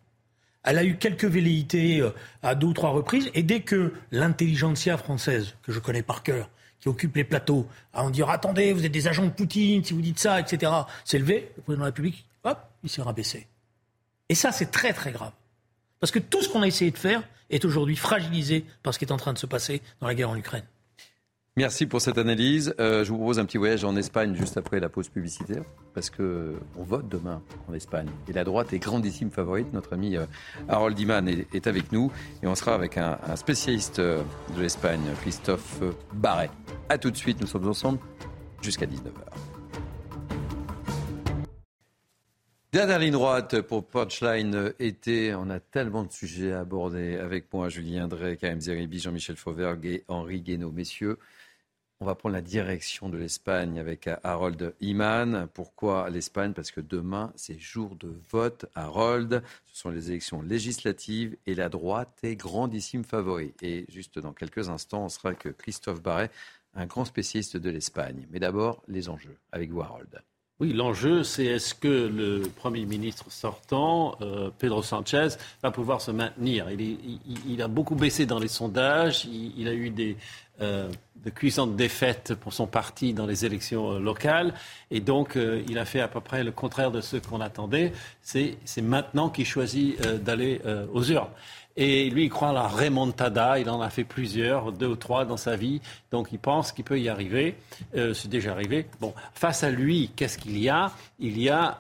Elle 0.63 0.77
a 0.77 0.84
eu 0.84 0.97
quelques 0.97 1.26
velléités 1.26 2.01
euh, 2.01 2.11
à 2.43 2.53
deux 2.53 2.68
ou 2.68 2.73
trois 2.73 2.91
reprises, 2.91 3.31
et 3.34 3.41
dès 3.41 3.61
que 3.61 3.93
l'intelligentsia 4.11 4.97
française, 4.97 5.55
que 5.63 5.72
je 5.72 5.80
connais 5.80 6.03
par 6.03 6.22
cœur, 6.22 6.49
qui 6.80 6.88
occupe 6.88 7.15
les 7.15 7.23
plateaux, 7.23 7.68
à 7.93 8.03
en 8.03 8.11
dire 8.11 8.30
attendez, 8.30 8.73
vous 8.73 8.85
êtes 8.85 8.91
des 8.91 9.07
agents 9.07 9.26
de 9.26 9.31
Poutine, 9.31 9.84
si 9.84 9.93
vous 9.93 10.01
dites 10.01 10.19
ça, 10.19 10.39
etc., 10.39 10.72
s'est 11.03 11.19
levé, 11.19 11.51
le 11.57 11.63
président 11.63 11.77
de 11.77 11.80
la 11.80 11.85
République, 11.85 12.26
hop, 12.43 12.59
il 12.84 12.89
s'est 12.89 13.01
rabaissé. 13.01 13.47
Et 14.31 14.33
ça, 14.33 14.53
c'est 14.53 14.71
très 14.71 14.93
très 14.93 15.11
grave. 15.11 15.33
Parce 15.99 16.09
que 16.09 16.17
tout 16.17 16.41
ce 16.41 16.47
qu'on 16.47 16.61
a 16.61 16.67
essayé 16.67 16.89
de 16.89 16.97
faire 16.97 17.21
est 17.49 17.65
aujourd'hui 17.65 17.97
fragilisé 17.97 18.63
par 18.81 18.93
ce 18.93 18.99
qui 18.99 19.03
est 19.03 19.11
en 19.11 19.17
train 19.17 19.33
de 19.33 19.37
se 19.37 19.45
passer 19.45 19.81
dans 19.99 20.07
la 20.07 20.15
guerre 20.15 20.29
en 20.29 20.37
Ukraine. 20.37 20.63
Merci 21.57 21.85
pour 21.85 21.99
cette 21.99 22.17
analyse. 22.17 22.73
Euh, 22.79 23.03
je 23.03 23.09
vous 23.09 23.17
propose 23.17 23.39
un 23.39 23.45
petit 23.45 23.57
voyage 23.57 23.83
en 23.83 23.93
Espagne 23.97 24.33
juste 24.33 24.55
après 24.55 24.79
la 24.79 24.87
pause 24.87 25.09
publicitaire, 25.09 25.63
parce 25.93 26.09
que 26.09 26.55
on 26.77 26.83
vote 26.83 27.09
demain 27.09 27.41
en 27.67 27.73
Espagne. 27.73 28.07
Et 28.29 28.31
la 28.31 28.45
droite 28.45 28.71
est 28.71 28.79
grandissime 28.79 29.31
favorite. 29.31 29.73
Notre 29.73 29.91
ami 29.91 30.15
euh, 30.15 30.25
Harold 30.69 30.97
Iman 30.97 31.27
est, 31.27 31.67
avec 31.67 31.91
nous, 31.91 32.09
et 32.41 32.47
on 32.47 32.55
sera 32.55 32.73
avec 32.73 32.97
un, 32.97 33.19
un 33.27 33.35
spécialiste 33.35 33.99
euh, 33.99 34.23
de 34.55 34.61
l'Espagne, 34.61 35.03
Christophe 35.23 35.81
Barret. 36.13 36.51
A 36.87 36.97
tout 36.97 37.11
de 37.11 37.17
suite, 37.17 37.41
nous 37.41 37.47
sommes 37.47 37.67
ensemble 37.67 37.99
jusqu'à 38.61 38.85
19h. 38.85 39.51
Dernière 42.73 42.99
ligne 42.99 43.11
droite 43.11 43.60
pour 43.60 43.85
Punchline 43.85 44.73
été. 44.80 45.35
On 45.35 45.49
a 45.49 45.60
tellement 45.60 46.06
de 46.06 46.11
sujets 46.14 46.53
à 46.53 46.61
aborder 46.61 47.18
avec 47.18 47.52
moi, 47.52 47.68
Julien 47.68 48.07
Drey, 48.07 48.38
Karim 48.38 48.61
Zeribi, 48.61 48.98
Jean-Michel 48.98 49.35
Fauvergue 49.35 50.06
Henri 50.07 50.39
Guénaud. 50.39 50.72
Messieurs, 50.72 51.19
on 51.99 52.06
va 52.06 52.15
prendre 52.15 52.34
la 52.34 52.41
direction 52.41 53.10
de 53.10 53.18
l'Espagne 53.18 53.77
avec 53.77 54.10
Harold 54.23 54.73
Iman. 54.80 55.49
Pourquoi 55.53 56.10
l'Espagne? 56.10 56.53
Parce 56.53 56.72
que 56.72 56.80
demain, 56.80 57.34
c'est 57.35 57.60
jour 57.60 57.98
de 57.98 58.15
vote. 58.30 58.65
Harold, 58.73 59.43
ce 59.65 59.77
sont 59.77 59.89
les 59.89 60.10
élections 60.10 60.41
législatives 60.41 61.35
et 61.48 61.56
la 61.56 61.68
droite 61.68 62.19
est 62.23 62.38
grandissime 62.38 63.03
favori. 63.03 63.53
Et 63.61 63.85
juste 63.89 64.18
dans 64.18 64.31
quelques 64.31 64.69
instants, 64.69 65.03
on 65.03 65.10
sera 65.10 65.27
avec 65.31 65.57
Christophe 65.57 66.02
Barret, 66.02 66.31
un 66.73 66.85
grand 66.85 67.03
spécialiste 67.03 67.57
de 67.57 67.69
l'Espagne. 67.69 68.27
Mais 68.31 68.39
d'abord, 68.39 68.81
les 68.88 69.10
enjeux 69.10 69.35
avec 69.52 69.72
vous, 69.72 69.81
Harold. 69.81 70.22
Oui, 70.61 70.73
l'enjeu, 70.73 71.23
c'est 71.23 71.45
est-ce 71.45 71.73
que 71.73 71.88
le 71.88 72.43
Premier 72.55 72.85
ministre 72.85 73.25
sortant, 73.29 74.15
euh, 74.21 74.51
Pedro 74.59 74.83
Sanchez, 74.83 75.29
va 75.63 75.71
pouvoir 75.71 76.01
se 76.01 76.11
maintenir? 76.11 76.67
Il, 76.69 77.61
a 77.63 77.67
beaucoup 77.67 77.95
baissé 77.95 78.27
dans 78.27 78.38
les 78.38 78.47
sondages, 78.47 79.25
il, 79.25 79.67
a 79.67 79.73
eu 79.73 79.89
des, 79.89 80.17
de 80.59 81.29
cuisante 81.33 81.75
défaite 81.75 82.35
pour 82.35 82.53
son 82.53 82.67
parti 82.67 83.11
dans 83.15 83.25
les 83.25 83.43
élections 83.43 83.97
locales. 83.97 84.53
Et 84.91 84.99
donc, 84.99 85.35
il 85.67 85.79
a 85.79 85.85
fait 85.85 85.99
à 85.99 86.07
peu 86.07 86.21
près 86.21 86.43
le 86.43 86.51
contraire 86.51 86.91
de 86.91 87.01
ce 87.01 87.17
qu'on 87.17 87.41
attendait. 87.41 87.91
C'est 88.21 88.59
maintenant 88.83 89.31
qu'il 89.31 89.47
choisit 89.47 89.99
d'aller 90.23 90.61
aux 90.93 91.03
urnes. 91.03 91.25
Et 91.77 92.10
lui, 92.10 92.26
il 92.26 92.30
croit 92.30 92.49
à 92.49 92.53
la 92.53 92.68
remontada. 92.68 93.57
Il 93.60 93.69
en 93.69 93.81
a 93.81 93.89
fait 93.89 94.03
plusieurs, 94.03 94.72
deux 94.72 94.88
ou 94.88 94.95
trois 94.95 95.26
dans 95.26 95.38
sa 95.38 95.56
vie. 95.56 95.81
Donc, 96.11 96.30
il 96.31 96.39
pense 96.39 96.72
qu'il 96.72 96.84
peut 96.84 96.99
y 96.99 97.07
arriver. 97.07 97.56
Euh, 97.95 98.14
c'est 98.14 98.27
déjà 98.27 98.52
arrivé. 98.52 98.88
Bon, 98.99 99.14
face 99.34 99.64
à 99.64 99.69
lui, 99.69 100.11
qu'est-ce 100.15 100.38
qu'il 100.38 100.57
y 100.57 100.69
a? 100.69 100.91
Il 101.19 101.41
y 101.41 101.49
a 101.49 101.80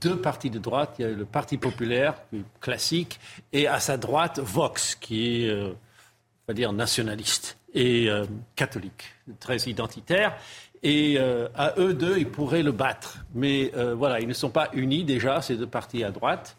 deux 0.00 0.16
partis 0.16 0.50
de 0.50 0.58
droite. 0.58 0.96
Il 0.98 1.02
y 1.02 1.04
a 1.06 1.10
le 1.10 1.24
Parti 1.24 1.56
populaire, 1.56 2.14
classique, 2.60 3.20
et 3.52 3.66
à 3.66 3.80
sa 3.80 3.96
droite, 3.96 4.38
Vox, 4.38 4.96
qui 4.96 5.44
est, 5.44 5.48
euh, 5.48 5.70
on 5.70 6.48
va 6.48 6.54
dire, 6.54 6.72
nationaliste 6.72 7.56
et 7.72 8.10
euh, 8.10 8.26
catholique, 8.54 9.14
très 9.40 9.56
identitaire. 9.56 10.36
Et 10.84 11.16
à 11.54 11.74
eux 11.78 11.94
deux, 11.94 12.18
ils 12.18 12.28
pourraient 12.28 12.64
le 12.64 12.72
battre. 12.72 13.18
Mais 13.36 13.70
voilà, 13.94 14.18
ils 14.18 14.26
ne 14.26 14.32
sont 14.32 14.50
pas 14.50 14.68
unis 14.72 15.04
déjà, 15.04 15.40
ces 15.40 15.54
deux 15.54 15.68
partis 15.68 16.02
à 16.02 16.10
droite. 16.10 16.56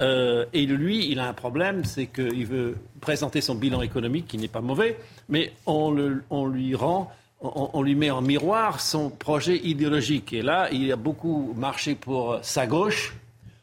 Euh, 0.00 0.46
et 0.52 0.66
lui, 0.66 1.10
il 1.10 1.18
a 1.18 1.28
un 1.28 1.32
problème, 1.32 1.84
c'est 1.84 2.06
qu'il 2.06 2.46
veut 2.46 2.76
présenter 3.00 3.40
son 3.40 3.54
bilan 3.54 3.82
économique 3.82 4.26
qui 4.26 4.38
n'est 4.38 4.48
pas 4.48 4.60
mauvais, 4.60 4.98
mais 5.28 5.52
on, 5.66 5.90
lui 5.90 6.74
rend, 6.74 7.12
on, 7.40 7.82
lui 7.82 7.94
met 7.94 8.10
en 8.10 8.22
miroir 8.22 8.80
son 8.80 9.10
projet 9.10 9.56
idéologique. 9.56 10.32
Et 10.32 10.42
là, 10.42 10.68
il 10.72 10.90
a 10.92 10.96
beaucoup 10.96 11.54
marché 11.56 11.94
pour 11.94 12.38
sa 12.42 12.66
gauche 12.66 13.14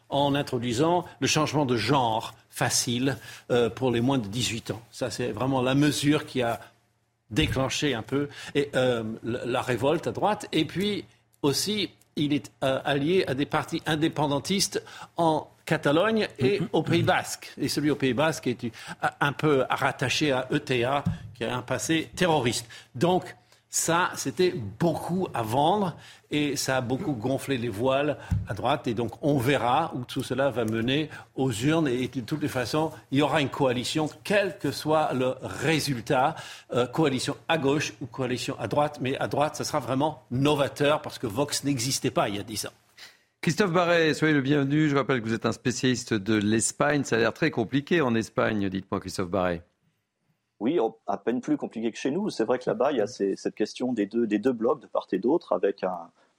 en 0.10 0.36
introduisant 0.36 1.06
le 1.20 1.28
changement 1.28 1.66
de 1.66 1.78
genre 1.78 2.34
facile 2.50 3.18
euh, 3.52 3.70
pour 3.70 3.92
les 3.92 4.02
moins 4.02 4.18
de 4.18 4.28
18 4.28 4.72
ans. 4.72 4.82
Ça, 4.92 5.12
c'est 5.12 5.32
vraiment 5.32 5.62
la 5.62 5.76
mesure 5.76 6.26
qui 6.26 6.42
a 6.42 6.60
déclenché 7.30 7.94
un 7.94 8.02
peu 8.02 8.28
euh, 8.74 9.04
la 9.24 9.62
révolte 9.62 10.08
à 10.08 10.12
droite. 10.12 10.48
Et 10.52 10.66
puis 10.66 11.06
aussi, 11.44 11.92
il 12.16 12.34
est 12.34 12.52
allié 12.62 13.24
à 13.28 13.34
des 13.34 13.46
partis 13.46 13.82
indépendantistes 13.86 14.84
en 15.16 15.48
Catalogne 15.70 16.28
et 16.40 16.60
au 16.74 16.82
Pays 16.82 17.04
Basque. 17.04 17.54
Et 17.56 17.68
celui 17.68 17.92
au 17.92 17.96
Pays 17.96 18.16
Basque 18.16 18.48
est 18.48 18.72
un 19.22 19.34
peu 19.34 19.66
rattaché 19.70 20.32
à 20.32 20.48
ETA, 20.52 21.04
qui 21.36 21.44
a 21.44 21.56
un 21.56 21.62
passé 21.62 22.10
terroriste. 22.16 22.68
Donc, 22.96 23.36
ça, 23.70 24.10
c'était 24.16 24.52
beaucoup 24.52 25.28
à 25.32 25.44
vendre 25.44 25.96
et 26.32 26.56
ça 26.56 26.78
a 26.78 26.82
beaucoup 26.82 27.14
gonflé 27.14 27.60
les 27.60 27.70
voiles 27.70 28.18
à 28.48 28.56
droite. 28.56 28.88
Et 28.88 28.96
donc, 28.96 29.12
on 29.22 29.38
verra 29.38 29.92
où 29.94 30.06
tout 30.06 30.24
cela 30.24 30.50
va 30.50 30.66
mener 30.66 31.12
aux 31.36 31.52
urnes. 31.52 31.88
Et 31.88 32.08
de 32.08 32.22
toutes 32.22 32.42
les 32.42 32.48
façons, 32.48 32.92
il 33.12 33.20
y 33.20 33.22
aura 33.22 33.40
une 33.40 33.50
coalition, 33.50 34.10
quel 34.24 34.58
que 34.58 34.72
soit 34.72 35.14
le 35.14 35.36
résultat, 35.44 36.34
euh, 36.74 36.88
coalition 36.88 37.38
à 37.48 37.60
gauche 37.60 37.94
ou 38.02 38.08
coalition 38.08 38.56
à 38.60 38.68
droite. 38.68 38.98
Mais 39.02 39.16
à 39.20 39.28
droite, 39.28 39.56
ça 39.56 39.64
sera 39.64 39.80
vraiment 39.80 40.24
novateur 40.32 41.04
parce 41.04 41.20
que 41.20 41.28
Vox 41.28 41.64
n'existait 41.64 42.10
pas 42.10 42.28
il 42.28 42.38
y 42.38 42.40
a 42.40 42.44
dix 42.44 42.66
ans. 42.66 42.74
Christophe 43.42 43.72
Barret, 43.72 44.14
soyez 44.14 44.34
le 44.34 44.42
bienvenu. 44.42 44.90
Je 44.90 44.96
rappelle 44.98 45.22
que 45.22 45.26
vous 45.26 45.34
êtes 45.34 45.46
un 45.46 45.54
spécialiste 45.54 46.14
de 46.14 46.36
l'Espagne. 46.36 47.06
Ça 47.06 47.16
a 47.16 47.20
l'air 47.20 47.34
très 47.34 47.52
compliqué 47.52 48.02
en 48.02 48.14
Espagne, 48.14 48.68
dites-moi, 48.70 49.00
Christophe 49.00 49.30
Barret. 49.30 49.64
Oui, 50.60 50.78
à 51.08 51.18
peine 51.18 51.40
plus 51.40 51.56
compliqué 51.56 51.90
que 51.90 51.98
chez 51.98 52.12
nous. 52.12 52.30
C'est 52.30 52.44
vrai 52.44 52.60
que 52.60 52.70
là-bas, 52.70 52.92
il 52.92 52.98
y 52.98 53.02
a 53.02 53.08
cette 53.08 53.56
question 53.56 53.94
des 53.94 54.08
deux, 54.08 54.52
blocs 54.52 54.82
de 54.82 54.88
part 54.88 55.08
et 55.14 55.20
d'autre, 55.20 55.54
avec 55.54 55.86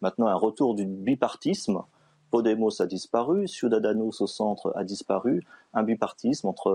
maintenant 0.03 0.27
un 0.27 0.35
retour 0.35 0.75
du 0.75 0.85
bipartisme. 0.85 1.83
Podemos 2.31 2.83
a 2.83 2.87
disparu, 2.87 3.49
Ciudadanos 3.49 4.21
au 4.21 4.27
centre 4.27 4.73
a 4.77 4.85
disparu, 4.85 5.43
un 5.73 5.83
bipartisme 5.83 6.49
entre 6.49 6.69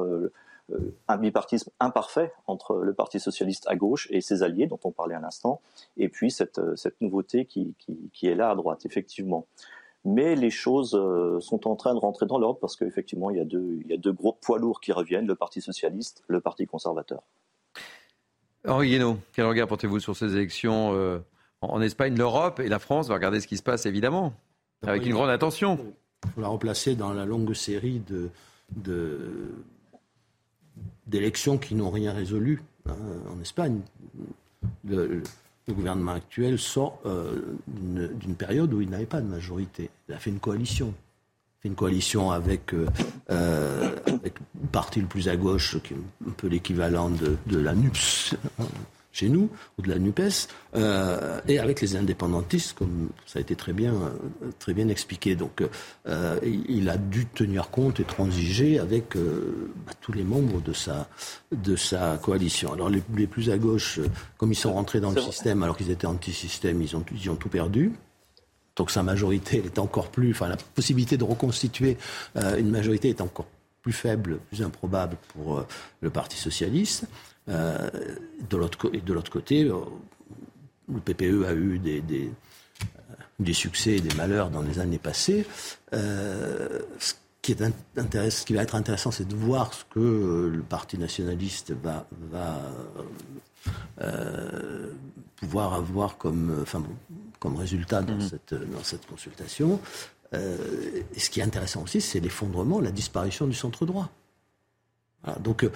euh, 0.72 0.96
un 1.08 1.18
bipartisme 1.18 1.70
imparfait 1.80 2.34
entre 2.48 2.78
le 2.78 2.94
Parti 2.94 3.20
socialiste 3.20 3.66
à 3.68 3.76
gauche 3.76 4.08
et 4.10 4.22
ses 4.22 4.42
alliés, 4.42 4.66
dont 4.66 4.80
on 4.84 4.92
parlait 4.92 5.16
à 5.16 5.20
l'instant, 5.20 5.62
et 5.98 6.10
puis 6.10 6.32
cette, 6.32 6.60
nouveauté 7.00 7.46
qui, 7.46 7.76
est 8.24 8.36
là 8.36 8.50
à 8.50 8.56
droite, 8.56 8.86
effectivement. 8.86 9.46
Mais 10.06 10.36
les 10.36 10.52
choses 10.52 10.94
euh, 10.94 11.40
sont 11.40 11.68
en 11.68 11.76
train 11.76 11.96
de 11.96 12.00
rentrer 12.00 12.28
dans 12.28 12.38
l'ordre 12.38 12.60
parce 12.60 12.76
qu'effectivement, 12.76 13.32
il, 13.32 13.38
y 13.38 13.40
a 13.40 13.46
deux, 13.46 13.80
il 13.84 13.88
y 13.90 13.94
a 13.94 13.98
deux 13.98 14.14
gros 14.14 14.34
poids 14.34 14.60
lourds 14.60 14.80
qui 14.80 14.92
reviennent, 14.92 15.26
le 15.26 15.36
Parti 15.36 15.62
socialiste, 15.62 16.24
le 16.28 16.40
Parti 16.42 16.68
conservateur. 16.68 17.24
Henri 18.68 18.90
Guénaud, 18.90 19.18
quel 19.34 19.46
regard 19.46 19.68
portez-vous 19.68 20.00
sur 20.00 20.16
ces 20.16 20.36
élections 20.36 20.94
euh, 20.94 21.20
en 21.62 21.82
Espagne 21.82 22.16
L'Europe 22.16 22.60
et 22.60 22.70
la 22.70 22.78
France? 22.78 23.08
Va 23.08 23.16
regarder 23.16 23.40
ce 23.40 23.48
qui 23.48 23.58
se 23.58 23.64
passe, 23.64 23.88
évidemment, 23.88 24.34
avec 24.86 25.06
une 25.08 25.14
grande 25.14 25.32
attention. 25.32 25.80
Il 26.24 26.32
faut 26.32 26.42
la 26.42 26.50
replacer 26.50 26.96
dans 26.96 27.14
la 27.14 27.26
longue 27.26 27.54
série 27.54 28.02
de, 28.08 28.30
d'élections 31.08 31.58
qui 31.58 31.74
n'ont 31.74 31.90
rien 31.90 32.14
résolu 32.14 32.62
hein, 32.88 32.96
en 33.36 33.42
Espagne. 33.42 33.82
Le, 34.88 35.22
le 35.68 35.74
gouvernement 35.74 36.14
actuel 36.14 36.60
sort 36.60 37.00
euh, 37.06 37.42
d'une 37.68 38.36
période 38.36 38.74
où 38.74 38.82
il 38.82 38.90
n'avait 38.90 39.06
pas 39.06 39.22
de 39.22 39.28
majorité. 39.28 39.90
Il 40.08 40.16
a 40.16 40.20
fait 40.20 40.30
une 40.30 40.40
coalition. 40.40 40.88
Il 40.88 40.92
a 40.92 41.62
fait 41.62 41.70
une 41.70 41.76
coalition 41.76 42.32
avec, 42.32 42.74
euh, 42.74 42.88
euh, 43.32 43.96
avec 44.08 44.36
une 44.62 44.68
partie 44.68 45.02
le 45.02 45.08
plus 45.08 45.28
à 45.28 45.36
gauche, 45.36 45.78
qui 45.82 45.94
est 45.94 45.98
un 46.28 46.32
peu 46.32 46.48
l'équivalent 46.48 47.10
de, 47.10 47.38
de, 47.48 47.58
la 47.58 47.74
NUPS, 47.74 48.36
chez 49.16 49.30
nous, 49.30 49.50
ou 49.78 49.82
de 49.82 49.90
la 49.90 49.98
NUPES, 49.98 50.50
euh, 50.76 51.40
et 51.48 51.58
avec 51.58 51.80
les 51.80 51.96
indépendantistes, 51.96 52.74
comme 52.74 53.10
ça 53.26 53.40
a 53.40 53.42
été 53.42 53.56
très 53.56 53.72
bien, 53.72 53.94
euh, 53.94 54.52
très 54.60 54.74
bien 54.74 54.90
expliqué. 54.90 55.36
Donc, 55.36 55.64
euh, 56.06 56.40
il 56.44 56.90
a 56.90 56.98
dû 56.98 57.26
tenir 57.26 57.70
compte 57.70 58.02
et 58.02 58.04
transiger 58.04 58.78
avec 58.78 59.16
bah, 59.16 59.94
tous 60.02 60.12
les 60.12 60.24
membres 60.24 60.62
de 60.62 60.74
sa, 60.74 61.08
de 61.54 61.78
sa 61.78 62.18
coalition. 62.18 62.74
Alors, 62.74 62.90
les, 62.90 63.28
plus 63.28 63.50
à 63.50 63.58
gauche, 63.58 64.02
comme 64.38 64.52
ils 64.52 64.58
sont 64.58 64.74
rentrés 64.74 65.00
dans 65.00 65.12
le 65.12 65.22
système 65.22 65.64
alors 65.64 65.78
qu'ils 65.78 65.92
étaient 65.92 66.08
anti-système, 66.08 66.82
ils 66.82 66.96
ont, 66.96 67.06
ils 67.14 67.30
ont 67.30 67.36
tout 67.36 67.50
perdu. 67.50 67.94
Donc, 68.76 68.92
sa 68.92 69.02
majorité 69.02 69.60
elle 69.60 69.68
est 69.68 69.80
encore 69.80 70.10
plus, 70.10 70.32
enfin, 70.32 70.50
la 70.50 70.58
possibilité 70.58 71.16
de 71.16 71.24
reconstituer 71.24 71.98
une 72.36 72.70
majorité 72.70 73.08
est 73.10 73.22
encore 73.22 73.48
plus 73.82 73.94
faible, 73.94 74.40
plus 74.50 74.62
improbable 74.62 75.16
pour 75.30 75.66
le 76.02 76.10
Parti 76.10 76.38
socialiste. 76.38 77.06
Euh, 77.50 77.90
de 78.50 78.58
l'autre 78.58 79.30
côté, 79.30 79.64
euh, 79.64 79.80
le 80.92 81.00
PPE 81.00 81.46
a 81.46 81.54
eu 81.54 81.80
des, 81.80 82.02
des, 82.02 82.32
des, 83.40 83.54
succès 83.54 83.98
et 83.98 84.02
des 84.02 84.16
malheurs 84.16 84.50
dans 84.50 84.62
les 84.62 84.80
années 84.80 84.98
passées. 84.98 85.46
Euh, 85.94 86.82
ce, 87.00 87.14
qui 87.42 87.52
est 87.52 88.30
ce 88.30 88.46
qui 88.46 88.54
va 88.54 88.64
être 88.64 88.76
intéressant, 88.76 89.12
c'est 89.12 89.28
de 89.28 89.36
voir 89.36 89.74
ce 89.74 89.84
que 89.86 90.50
le 90.52 90.64
Parti 90.64 90.98
nationaliste 90.98 91.72
va, 91.72 92.08
va 92.32 92.60
pouvoir 95.36 95.74
avoir 95.74 96.18
comme, 96.18 96.58
enfin, 96.62 96.84
comme 97.40 97.56
résultat 97.56 98.02
dans, 98.02 98.16
mmh. 98.16 98.30
cette, 98.30 98.54
dans 98.54 98.84
cette 98.84 99.06
consultation. 99.06 99.80
et 100.34 101.20
ce 101.20 101.30
qui 101.30 101.40
est 101.40 101.44
intéressant 101.44 101.84
aussi, 101.84 102.02
c'est 102.02 102.20
l'effondrement, 102.20 102.80
la 102.80 102.92
disparition 102.92 103.46
du 103.46 103.54
centre 103.54 103.86
droit. 103.86 104.10
donc, 105.40 105.70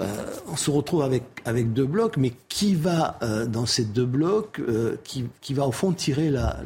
euh, 0.00 0.06
on 0.48 0.56
se 0.56 0.70
retrouve 0.70 1.02
avec, 1.02 1.22
avec 1.44 1.74
deux 1.74 1.84
blocs, 1.84 2.16
mais 2.16 2.32
qui 2.48 2.74
va 2.74 3.18
euh, 3.22 3.44
dans 3.44 3.66
ces 3.66 3.84
deux 3.84 4.06
blocs, 4.06 4.58
euh, 4.58 4.96
qui, 5.04 5.26
qui, 5.42 5.52
va 5.52 5.66
au 5.66 5.72
fond 5.72 5.92
tirer 5.92 6.30
la, 6.30 6.56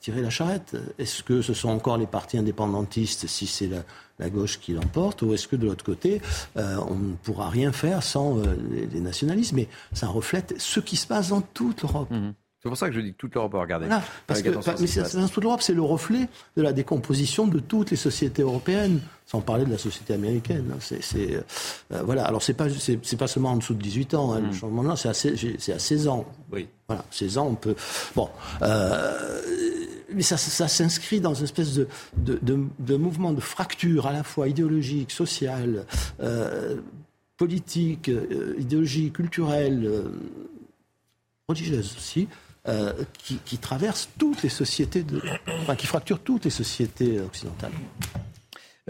tirer 0.00 0.20
la 0.20 0.28
charrette? 0.28 0.76
Est-ce 0.98 1.22
que 1.22 1.40
ce 1.40 1.54
sont 1.54 1.70
encore 1.70 1.96
les 1.96 2.06
partis 2.06 2.36
indépendantistes, 2.36 3.26
si 3.26 3.46
c'est 3.46 3.68
la, 3.68 3.84
la, 4.18 4.28
gauche 4.28 4.60
qui 4.60 4.72
l'emporte, 4.72 5.22
ou 5.22 5.32
est-ce 5.32 5.48
que 5.48 5.56
de 5.56 5.66
l'autre 5.66 5.84
côté, 5.84 6.20
on 6.56 6.94
ne 6.94 7.14
pourra 7.22 7.48
rien 7.48 7.72
faire 7.72 8.02
sans 8.02 8.36
les, 8.70 9.00
nationalistes? 9.00 9.54
Mais 9.54 9.68
ça 9.94 10.06
reflète 10.06 10.54
ce 10.58 10.80
qui 10.80 10.96
se 10.96 11.06
passe 11.06 11.28
dans 11.30 11.40
toute 11.40 11.82
l'Europe. 11.82 12.10
Mmh. 12.10 12.32
C'est 12.62 12.68
pour 12.68 12.76
ça 12.76 12.88
que 12.88 12.94
je 12.94 13.00
dis 13.00 13.12
que 13.12 13.16
toute 13.16 13.34
l'Europe 13.34 13.52
va 13.52 13.60
regarder. 13.62 13.86
parce 14.26 14.42
que, 14.42 14.50
mais 14.50 15.28
toute 15.28 15.42
l'Europe, 15.42 15.62
c'est 15.62 15.72
le 15.72 15.82
reflet 15.82 16.28
de 16.56 16.62
la 16.62 16.74
décomposition 16.74 17.46
de 17.46 17.58
toutes 17.58 17.90
les 17.90 17.96
sociétés 17.96 18.42
européennes, 18.42 19.00
sans 19.24 19.40
parler 19.40 19.64
de 19.64 19.70
la 19.70 19.78
société 19.78 20.12
américaine. 20.12 20.74
C'est, 20.78 21.00
euh, 21.32 22.02
voilà. 22.04 22.24
Alors 22.24 22.42
c'est 22.42 22.52
pas 22.52 22.66
c'est, 22.68 23.16
pas 23.16 23.28
seulement 23.28 23.52
en 23.52 23.56
dessous 23.56 23.72
de 23.72 23.82
18 23.82 24.12
ans. 24.14 24.34
Hein, 24.34 24.40
Le 24.40 24.48
hmm. 24.48 24.52
changement 24.52 24.82
là, 24.82 24.94
c'est 24.94 25.08
à, 25.08 25.14
c'est 25.14 25.72
à 25.72 25.78
16 25.78 26.08
ans. 26.08 26.26
Oui. 26.52 26.68
Voilà, 26.86 27.02
16 27.10 27.38
ans, 27.38 27.46
on 27.46 27.54
peut. 27.54 27.74
Bon. 28.14 28.28
Euh, 28.60 29.40
mais 30.12 30.22
ça, 30.22 30.36
ça, 30.36 30.68
s'inscrit 30.68 31.20
dans 31.20 31.32
une 31.32 31.44
espèce 31.44 31.72
de, 31.72 31.88
de, 32.16 32.38
de, 32.78 32.96
mouvement 32.96 33.32
de 33.32 33.40
fracture 33.40 34.06
à 34.06 34.12
la 34.12 34.24
fois 34.24 34.48
idéologique, 34.48 35.12
sociale, 35.12 35.86
euh, 36.20 36.76
politique, 37.38 38.10
idéologique, 38.58 39.14
culturelle, 39.14 39.88
religieuse 41.48 41.94
aussi, 41.96 42.28
euh, 42.68 42.92
qui, 43.22 43.36
qui, 43.38 43.58
traverse 43.58 44.08
toutes 44.18 44.42
les 44.42 44.48
sociétés, 44.48 45.02
de, 45.02 45.20
enfin, 45.62 45.76
qui 45.76 45.86
fracture 45.86 46.20
toutes 46.20 46.44
les 46.44 46.50
sociétés 46.50 47.20
occidentales. 47.20 47.72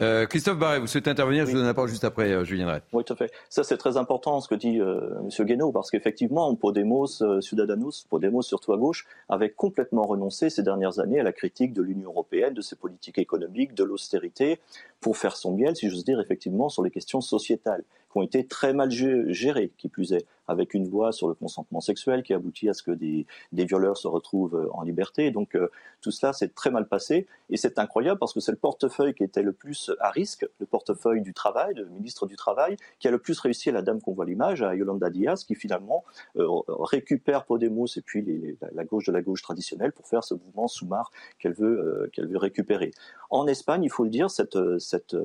Euh, 0.00 0.26
Christophe 0.26 0.58
Barret, 0.58 0.78
vous 0.78 0.86
souhaitez 0.86 1.10
intervenir 1.10 1.44
Je 1.44 1.50
vous 1.50 1.58
donne 1.58 1.66
la 1.66 1.74
parole 1.74 1.90
juste 1.90 2.04
après, 2.04 2.30
euh, 2.30 2.44
Julien 2.44 2.66
Drey. 2.66 2.80
Oui, 2.92 3.04
tout 3.04 3.12
à 3.12 3.16
fait. 3.16 3.30
Ça, 3.50 3.64
c'est 3.64 3.76
très 3.76 3.96
important 3.96 4.40
ce 4.40 4.48
que 4.48 4.54
dit 4.54 4.80
euh, 4.80 5.18
M. 5.20 5.46
Guénaud, 5.46 5.72
parce 5.72 5.90
qu'effectivement, 5.90 6.54
Podemos, 6.54 7.22
euh, 7.22 7.40
Ciudadanos, 7.40 8.06
Podemos, 8.08 8.42
surtout 8.42 8.72
à 8.72 8.78
gauche, 8.78 9.06
avait 9.28 9.50
complètement 9.50 10.02
renoncé 10.02 10.48
ces 10.48 10.62
dernières 10.62 11.00
années 11.00 11.20
à 11.20 11.22
la 11.22 11.32
critique 11.32 11.74
de 11.74 11.82
l'Union 11.82 12.10
européenne, 12.10 12.54
de 12.54 12.62
ses 12.62 12.76
politiques 12.76 13.18
économiques, 13.18 13.74
de 13.74 13.84
l'austérité, 13.84 14.60
pour 15.00 15.18
faire 15.18 15.36
son 15.36 15.54
miel, 15.54 15.76
si 15.76 15.90
j'ose 15.90 16.04
dire, 16.04 16.20
effectivement, 16.20 16.68
sur 16.70 16.82
les 16.82 16.90
questions 16.90 17.20
sociétales. 17.20 17.84
Qui 18.10 18.18
ont 18.18 18.22
été 18.22 18.46
très 18.46 18.72
mal 18.72 18.90
gérées, 18.90 19.72
qui 19.76 19.88
plus 19.88 20.12
est 20.12 20.26
avec 20.50 20.74
une 20.74 20.90
loi 20.90 21.12
sur 21.12 21.28
le 21.28 21.34
consentement 21.34 21.80
sexuel 21.80 22.22
qui 22.22 22.34
aboutit 22.34 22.68
à 22.68 22.74
ce 22.74 22.82
que 22.82 22.90
des, 22.90 23.26
des 23.52 23.64
violeurs 23.64 23.96
se 23.96 24.08
retrouvent 24.08 24.56
euh, 24.56 24.68
en 24.72 24.82
liberté. 24.82 25.30
Donc 25.30 25.54
euh, 25.54 25.70
tout 26.00 26.10
cela 26.10 26.32
s'est 26.32 26.48
très 26.48 26.70
mal 26.70 26.88
passé 26.88 27.28
et 27.50 27.56
c'est 27.56 27.78
incroyable 27.78 28.18
parce 28.18 28.34
que 28.34 28.40
c'est 28.40 28.50
le 28.50 28.58
portefeuille 28.58 29.14
qui 29.14 29.22
était 29.22 29.42
le 29.42 29.52
plus 29.52 29.92
à 30.00 30.10
risque, 30.10 30.46
le 30.58 30.66
portefeuille 30.66 31.22
du 31.22 31.32
travail, 31.32 31.74
le 31.74 31.86
ministre 31.86 32.26
du 32.26 32.36
travail, 32.36 32.76
qui 32.98 33.06
a 33.06 33.12
le 33.12 33.18
plus 33.18 33.38
réussi 33.38 33.68
à 33.68 33.72
la 33.72 33.82
dame 33.82 34.00
qu'on 34.00 34.12
voit 34.12 34.24
l'image, 34.24 34.62
à 34.62 34.74
Yolanda 34.74 35.08
Diaz, 35.08 35.44
qui 35.44 35.54
finalement 35.54 36.04
euh, 36.36 36.46
récupère 36.68 37.44
Podemos 37.44 37.86
et 37.96 38.00
puis 38.00 38.22
les, 38.22 38.56
la 38.72 38.84
gauche 38.84 39.06
de 39.06 39.12
la 39.12 39.22
gauche 39.22 39.42
traditionnelle 39.42 39.92
pour 39.92 40.08
faire 40.08 40.24
ce 40.24 40.34
mouvement 40.34 40.66
sous-mar 40.66 41.12
qu'elle 41.38 41.54
veut, 41.54 42.10
qu'elle 42.12 42.26
veut 42.26 42.38
récupérer. 42.38 42.90
En 43.30 43.46
Espagne, 43.46 43.84
il 43.84 43.90
faut 43.90 44.04
le 44.04 44.10
dire, 44.10 44.30
cette, 44.30 44.58
cette 44.78 45.16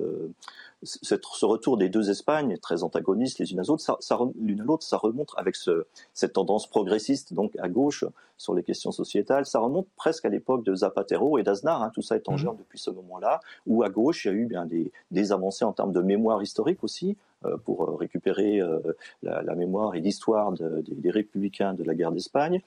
ce 0.86 1.46
retour 1.46 1.78
des 1.78 1.90
deux 1.90 2.10
Espagnes, 2.10 2.58
très 2.58 2.84
antagonistes 2.84 3.40
les 3.40 3.52
unes 3.52 3.62
aux 3.62 3.72
autres, 3.72 3.98
ça, 4.00 4.20
l'une 4.40 4.62
à 4.62 4.64
l'autre, 4.64 4.84
ça 4.84 4.98
remonte 4.98 5.32
avec 5.38 5.56
ce, 5.56 5.86
cette 6.14 6.34
tendance 6.34 6.68
progressiste, 6.68 7.34
donc 7.34 7.54
à 7.60 7.70
gauche, 7.70 8.06
sur 8.38 8.54
les 8.54 8.64
questions 8.64 8.92
sociétales, 8.92 9.46
ça 9.46 9.60
remonte 9.60 9.88
presque 9.96 10.26
à 10.26 10.30
l'époque 10.30 10.64
de 10.64 10.76
Zapatero 10.76 11.38
et 11.38 11.44
d'Aznar, 11.44 11.82
hein, 11.82 11.92
tout 11.94 12.02
ça 12.02 12.16
est 12.16 12.28
en 12.28 12.34
mhm. 12.34 12.38
germe 12.38 12.58
depuis 12.58 12.80
ce 12.80 12.92
moment-là, 12.92 13.40
où 13.66 13.84
à 13.84 13.90
gauche, 13.90 14.26
il 14.26 14.28
y 14.28 14.32
a 14.32 14.34
eu 14.34 14.46
bien 14.46 14.66
des, 14.66 14.92
des 15.12 15.32
avancées 15.32 15.66
en 15.66 15.74
termes 15.74 15.94
de 15.94 16.02
mémoire 16.02 16.42
historique 16.42 16.84
aussi, 16.84 17.18
euh, 17.46 17.58
pour 17.58 17.84
euh, 17.84 17.96
récupérer 17.96 18.60
euh, 18.60 18.80
la, 19.24 19.42
la, 19.42 19.56
mémoire 19.56 19.96
et 19.96 20.00
l'histoire 20.00 20.52
de, 20.52 20.84
des 20.88 21.12
républicains 21.12 21.74
de 21.74 21.84
la 21.84 21.94
guerre 21.94 22.12
d'Espagne. 22.12 22.62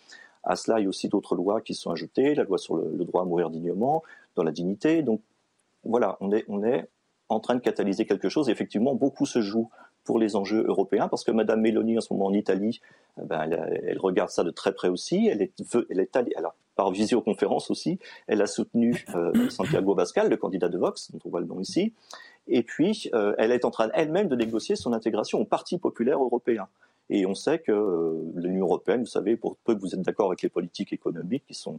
À 0.45 0.57
cela, 0.57 0.79
il 0.79 0.85
y 0.85 0.87
a 0.87 0.89
aussi 0.89 1.09
d'autres 1.09 1.35
lois 1.35 1.61
qui 1.61 1.75
sont 1.75 1.91
ajoutées, 1.91 2.35
la 2.35 2.45
loi 2.45 2.59
sur 2.59 2.77
le, 2.77 2.91
le 2.97 3.05
droit 3.05 3.23
à 3.23 3.25
mourir 3.25 3.51
dignement, 3.51 4.03
dans 4.37 4.43
la 4.43 4.53
dignité. 4.53 5.03
Donc 5.03 5.21
voilà, 5.85 6.17
on 6.21 6.33
est, 6.33 6.45
on 6.49 6.63
est 6.63 6.89
en 7.29 7.41
train 7.41 7.55
de 7.55 7.61
catalyser 7.61 8.07
quelque 8.07 8.29
chose. 8.29 8.49
effectivement, 8.49 8.95
beaucoup 8.95 9.27
se 9.27 9.41
joue 9.41 9.71
pour 10.05 10.19
les 10.19 10.37
enjeux 10.37 10.65
européens, 10.67 11.09
parce 11.09 11.25
que 11.25 11.31
Madame 11.31 11.61
Meloni, 11.61 11.99
en 11.99 12.01
ce 12.01 12.13
moment 12.13 12.27
en 12.27 12.33
Italie, 12.33 12.81
eh 13.21 13.27
ben, 13.27 13.43
elle, 13.43 13.99
regarde 13.99 14.31
ça 14.31 14.43
de 14.43 14.51
très 14.51 14.73
près 14.73 14.89
aussi. 14.89 15.29
Elle 15.29 15.43
est, 15.43 15.53
elle 15.91 16.01
est 16.01 16.17
allée, 16.17 16.33
alors 16.37 16.55
par 16.77 16.91
visioconférence 16.93 17.71
aussi, 17.71 17.99
elle 18.29 18.41
a 18.41 18.47
soutenu 18.47 19.05
euh, 19.15 19.33
Santiago 19.51 19.95
Bascal, 19.95 20.31
le 20.31 20.37
candidat 20.37 20.69
de 20.69 20.79
Vox, 20.79 21.11
dont 21.11 21.19
on 21.25 21.29
voit 21.29 21.41
le 21.41 21.47
nom 21.47 21.61
ici. 21.61 21.93
Et 22.47 22.63
puis, 22.63 23.11
euh, 23.15 23.35
elle 23.37 23.53
est 23.53 23.65
en 23.65 23.71
train 23.71 23.91
elle-même 23.95 24.29
de 24.29 24.37
négocier 24.37 24.77
son 24.77 24.93
intégration 24.93 25.41
au 25.41 25.45
Parti 25.45 25.77
populaire 25.79 26.23
européen. 26.23 26.69
Et 27.11 27.27
on 27.27 27.35
sait 27.35 27.59
que 27.59 27.73
euh, 27.73 28.23
l'Union 28.35 28.67
européenne, 28.67 29.01
vous 29.01 29.07
savez, 29.07 29.37
pour 29.37 29.57
peu 29.59 29.75
que 29.75 29.81
vous 29.81 29.95
êtes 29.95 30.03
d'accord 30.03 30.27
avec 30.27 30.43
les 30.43 30.49
politiques 30.49 30.93
économiques 30.93 31.45
qui 31.47 31.55
sont 31.55 31.79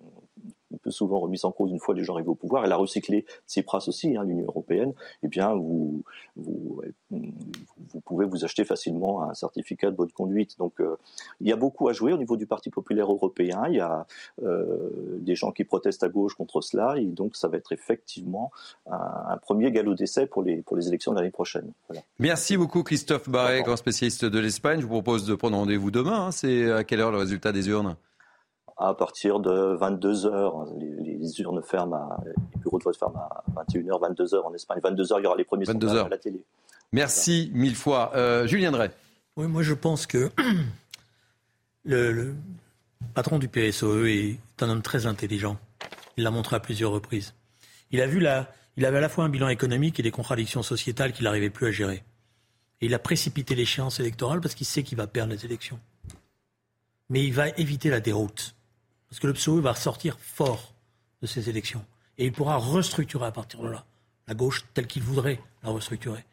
peu 0.80 0.92
souvent 0.92 1.20
remises 1.20 1.46
en 1.46 1.52
cause 1.52 1.72
une 1.72 1.80
fois 1.80 1.96
les 1.96 2.04
gens 2.04 2.14
arrivés 2.14 2.30
au 2.30 2.36
pouvoir, 2.36 2.66
elle 2.66 2.72
a 2.72 2.76
recyclé 2.76 3.26
Tsipras 3.48 3.86
aussi, 3.88 4.16
hein, 4.16 4.24
l'Union 4.24 4.46
européenne, 4.46 4.94
eh 5.24 5.28
bien, 5.28 5.54
vous, 5.54 6.04
vous, 6.36 6.82
vous, 7.10 8.02
pouvez 8.06 8.26
vous 8.26 8.46
acheter 8.46 8.64
facilement 8.64 9.24
un 9.24 9.34
certificat 9.34 9.92
de 9.92 9.96
bonne 9.96 10.12
conduite. 10.12 10.58
Donc, 10.58 10.80
euh, 10.80 10.96
il 11.42 11.48
y 11.48 11.52
a 11.52 11.56
beaucoup 11.56 11.90
à 11.90 11.94
jouer 11.94 12.14
au 12.14 12.18
niveau 12.18 12.38
du 12.38 12.46
Parti 12.46 12.70
populaire 12.70 13.12
européen. 13.12 13.64
Il 13.68 13.76
y 13.76 13.80
a 13.80 14.06
euh, 14.44 15.18
des 15.20 15.36
gens 15.36 15.52
qui 15.52 15.64
protestent 15.64 16.04
à 16.04 16.10
gauche 16.10 16.36
contre 16.36 16.62
cela, 16.62 16.98
et 16.98 17.06
donc 17.06 17.36
ça 17.36 17.48
va 17.48 17.58
être 17.58 17.72
effectivement 17.72 18.52
un, 18.90 19.38
premier 19.38 19.72
galop 19.72 19.96
d'essai 19.96 20.28
pour 20.28 20.44
les, 20.44 20.58
pour 20.58 20.78
les 20.78 20.88
élections 20.88 21.12
de 21.12 21.18
l'année 21.18 21.32
prochaine. 21.32 21.72
Merci 22.20 22.58
beaucoup 22.58 22.84
Christophe 22.84 23.30
Barret, 23.30 23.64
grand 23.64 23.78
spécialiste 23.78 24.26
de 24.26 24.40
l'Espagne. 24.40 24.80
Je 24.82 24.86
vous 24.86 24.92
propose 24.92 25.19
de 25.26 25.36
prendre 25.36 25.58
rendez-vous 25.58 25.92
demain. 25.92 26.28
Hein. 26.28 26.32
C'est 26.32 26.72
à 26.72 26.84
quelle 26.84 27.02
heure 27.02 27.12
le 27.12 27.18
résultat 27.18 27.52
des 27.52 27.70
urnes? 27.70 27.96
À 28.78 28.94
partir 28.94 29.40
de 29.40 29.76
22 29.76 30.26
heures. 30.26 30.66
Les, 30.78 31.42
urnes 31.42 31.62
ferment, 31.62 31.96
à, 31.96 32.24
les 32.26 32.60
bureaux 32.62 32.80
de 32.80 32.84
vote 32.84 32.98
ferment 32.98 33.20
à 33.20 33.44
21h, 33.66 34.02
22 34.02 34.36
heures 34.36 34.46
en 34.46 34.54
Espagne. 34.54 34.80
22 34.82 35.12
heures, 35.12 35.20
il 35.20 35.24
y 35.24 35.28
aura 35.28 35.36
les 35.38 35.44
premiers 35.44 35.66
22 35.66 35.88
sondages 35.88 36.06
à 36.06 36.10
la 36.10 36.18
télé. 36.18 36.44
Merci 36.92 37.52
mille 37.54 37.76
fois. 37.76 38.12
Euh, 38.16 38.48
Julien 38.48 38.72
Drey. 38.72 38.92
Oui, 39.36 39.48
moi 39.48 39.64
je 39.64 39.74
pense 39.74 40.08
que 40.08 40.32
le, 41.86 42.36
patron 43.14 43.40
du 43.40 43.48
PSOE 43.48 44.08
est 44.08 44.40
un 44.62 44.70
homme 44.70 44.82
très 44.82 45.06
intelligent. 45.06 45.58
Il 46.18 46.24
l'a 46.24 46.32
montré 46.32 46.56
à 46.56 46.60
plusieurs 46.60 46.92
reprises. 46.92 47.34
Il 47.92 48.02
a 48.02 48.08
vu 48.08 48.20
la, 48.20 48.48
il 48.78 48.86
avait 48.86 48.98
à 48.98 49.02
la 49.02 49.10
fois 49.10 49.24
un 49.24 49.30
bilan 49.30 49.50
économique 49.50 50.00
et 50.00 50.04
des 50.04 50.12
contradictions 50.12 50.64
sociétales 50.64 51.12
qu'il 51.12 51.26
n'arrivait 51.26 51.50
plus 51.50 51.68
à 51.68 51.72
gérer. 51.72 52.04
Et 52.82 52.86
il 52.86 52.94
a 52.94 53.00
précipité 53.00 53.56
l'échéance 53.56 54.00
électorale 54.00 54.42
parce 54.42 54.56
qu'il 54.56 54.66
sait 54.66 54.84
qu'il 54.84 54.98
va 54.98 55.08
perdre 55.08 55.34
les 55.34 55.46
élections. 55.46 55.80
Mais 57.10 57.24
il 57.24 57.34
va 57.34 57.50
éviter 57.50 57.90
la 57.90 58.00
déroute. 58.00 58.56
Parce 59.10 59.20
que 59.20 59.28
le 59.28 59.34
PSOE 59.34 59.62
va 59.62 59.76
sortir 59.76 60.18
fort 60.20 60.74
de 61.22 61.28
ces 61.28 61.50
élections. 61.50 61.84
Et 62.18 62.26
il 62.26 62.32
pourra 62.32 62.58
restructurer 62.58 63.26
à 63.26 63.32
partir 63.32 63.62
de 63.62 63.70
là. 63.70 63.86
La 64.28 64.36
gauche 64.36 64.66
telle 64.74 64.88
qu'il 64.88 65.02
voudrait 65.02 65.42
la 65.64 65.72
restructurer. 65.72 66.24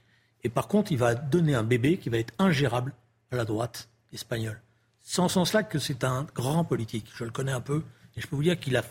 Et 0.44 0.48
par 0.48 0.68
contre, 0.68 0.92
il 0.92 0.98
va 0.98 1.14
donner 1.14 1.54
un 1.54 1.62
bébé 1.62 1.96
qui 1.96 2.08
va 2.08 2.18
être 2.18 2.34
ingérable 2.38 2.92
à 3.30 3.36
la 3.36 3.44
droite 3.44 3.88
espagnole. 4.12 4.60
Sans 5.02 5.28
sens 5.28 5.52
là 5.52 5.62
que 5.62 5.78
c'est 5.78 6.04
un 6.04 6.26
grand 6.34 6.64
politique. 6.64 7.08
Je 7.14 7.24
le 7.24 7.30
connais 7.30 7.52
un 7.52 7.60
peu. 7.60 7.82
Et 8.16 8.20
je 8.20 8.26
peux 8.26 8.36
vous 8.36 8.42
dire 8.42 8.58
qu'il 8.58 8.76
a, 8.76 8.82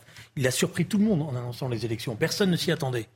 a 0.43 0.51
surpris 0.51 0.85
tout 0.85 0.97
le 0.97 1.05
monde 1.05 1.21
en 1.21 1.35
annonçant 1.35 1.67
les 1.67 1.85
élections. 1.85 2.15
Personne 2.15 2.51
ne 2.51 2.57
s'y 2.57 2.71
attendait. 2.71 3.07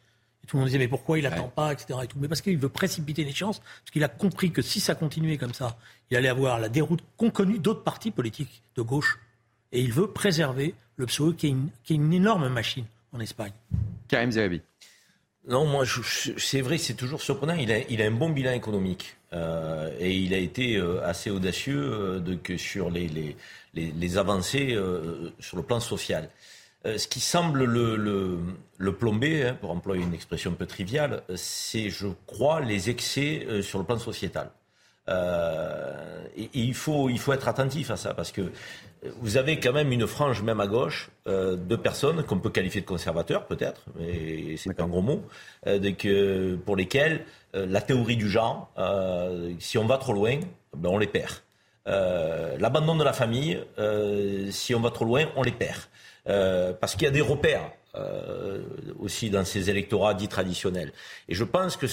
Tout 0.49 0.57
le 0.57 0.61
monde 0.61 0.67
disait, 0.69 0.79
mais 0.79 0.87
pourquoi 0.87 1.19
il 1.19 1.23
n'attend 1.25 1.47
pas, 1.47 1.71
etc. 1.71 1.99
Et 2.03 2.07
tout. 2.07 2.17
Mais 2.19 2.27
parce 2.27 2.41
qu'il 2.41 2.57
veut 2.57 2.69
précipiter 2.69 3.23
les 3.23 3.33
chances, 3.33 3.59
parce 3.59 3.91
qu'il 3.91 4.03
a 4.03 4.07
compris 4.07 4.51
que 4.51 4.63
si 4.63 4.79
ça 4.79 4.95
continuait 4.95 5.37
comme 5.37 5.53
ça, 5.53 5.77
il 6.09 6.17
allait 6.17 6.27
avoir 6.27 6.59
la 6.59 6.69
déroute 6.69 7.03
qu'ont 7.17 7.29
connue 7.29 7.59
d'autres 7.59 7.83
partis 7.83 8.09
politiques 8.09 8.63
de 8.75 8.81
gauche 8.81 9.19
et 9.71 9.79
il 9.79 9.93
veut 9.93 10.07
préserver 10.07 10.73
le 10.95 11.05
PSOE, 11.05 11.33
qui 11.33 11.45
est 11.45 11.49
une, 11.51 11.69
qui 11.83 11.93
est 11.93 11.97
une 11.97 12.11
énorme 12.11 12.49
machine 12.49 12.85
en 13.13 13.19
Espagne. 13.19 13.51
Karim 14.07 14.31
Zerabi. 14.31 14.61
Non, 15.47 15.67
moi, 15.67 15.85
c'est 16.37 16.61
vrai, 16.61 16.79
c'est 16.79 16.95
toujours 16.95 17.21
surprenant. 17.21 17.53
Il 17.53 17.71
a, 17.71 17.77
il 17.87 18.01
a 18.01 18.05
un 18.05 18.11
bon 18.11 18.29
bilan 18.29 18.53
économique. 18.53 19.17
Euh, 19.31 19.95
et 19.99 20.15
il 20.17 20.33
a 20.33 20.37
été 20.37 20.77
euh, 20.77 21.05
assez 21.05 21.29
audacieux 21.29 21.79
euh, 21.79 22.19
de, 22.19 22.33
que 22.33 22.57
sur 22.57 22.89
les, 22.89 23.07
les, 23.07 23.37
les, 23.75 23.91
les 23.91 24.17
avancées 24.17 24.73
euh, 24.73 25.31
sur 25.39 25.57
le 25.57 25.63
plan 25.63 25.79
social. 25.79 26.29
Euh, 26.85 26.97
ce 26.97 27.07
qui 27.07 27.19
semble 27.19 27.65
le, 27.65 27.95
le, 27.95 28.39
le 28.77 28.93
plomber, 28.93 29.47
hein, 29.47 29.57
pour 29.59 29.71
employer 29.71 30.03
une 30.03 30.13
expression 30.13 30.51
un 30.51 30.55
peu 30.55 30.65
triviale, 30.65 31.23
c'est, 31.35 31.89
je 31.89 32.07
crois, 32.25 32.61
les 32.61 32.89
excès 32.89 33.61
sur 33.61 33.79
le 33.79 33.85
plan 33.85 33.99
sociétal. 33.99 34.51
Et, 36.37 36.43
et, 36.43 36.49
il, 36.53 36.75
faut, 36.75 37.09
il 37.09 37.17
faut 37.17 37.33
être 37.33 37.47
attentif 37.47 37.89
à 37.89 37.97
ça, 37.97 38.13
parce 38.13 38.31
que 38.31 38.51
vous 39.21 39.37
avez 39.37 39.59
quand 39.59 39.71
même 39.73 39.91
une 39.91 40.07
frange, 40.07 40.41
même 40.41 40.59
à 40.59 40.67
gauche, 40.67 41.09
euh, 41.27 41.55
de 41.55 41.75
personnes 41.75 42.23
qu'on 42.23 42.39
peut 42.39 42.49
qualifier 42.49 42.81
de 42.81 42.85
conservateurs, 42.85 43.45
peut-être, 43.45 43.85
mais 43.97 44.57
c'est 44.57 44.73
pas 44.73 44.83
un 44.83 44.87
gros 44.87 45.01
mot, 45.01 45.23
euh, 45.67 46.57
pour 46.65 46.75
lesquelles 46.75 47.25
euh, 47.55 47.65
la 47.65 47.81
théorie 47.81 48.17
du 48.17 48.29
genre, 48.29 48.69
si 49.59 49.77
on 49.77 49.85
va 49.85 49.97
trop 49.97 50.13
loin, 50.13 50.39
ben 50.75 50.89
on 50.89 50.97
les 50.97 51.07
perd. 51.07 51.33
L'abandon 51.85 52.95
de 52.95 53.03
la 53.03 53.13
famille, 53.13 53.59
si 54.51 54.75
on 54.75 54.79
va 54.79 54.91
trop 54.91 55.05
loin, 55.05 55.25
on 55.35 55.41
les 55.41 55.51
perd. 55.51 55.79
Parce 56.25 56.93
qu'il 56.93 57.03
y 57.03 57.07
a 57.07 57.11
des 57.11 57.21
repères 57.21 57.71
aussi 58.99 59.29
dans 59.29 59.45
ces 59.45 59.69
électorats 59.69 60.13
dits 60.13 60.27
traditionnels. 60.27 60.91
Et 61.27 61.35
je 61.35 61.43
pense 61.43 61.75
que 61.77 61.87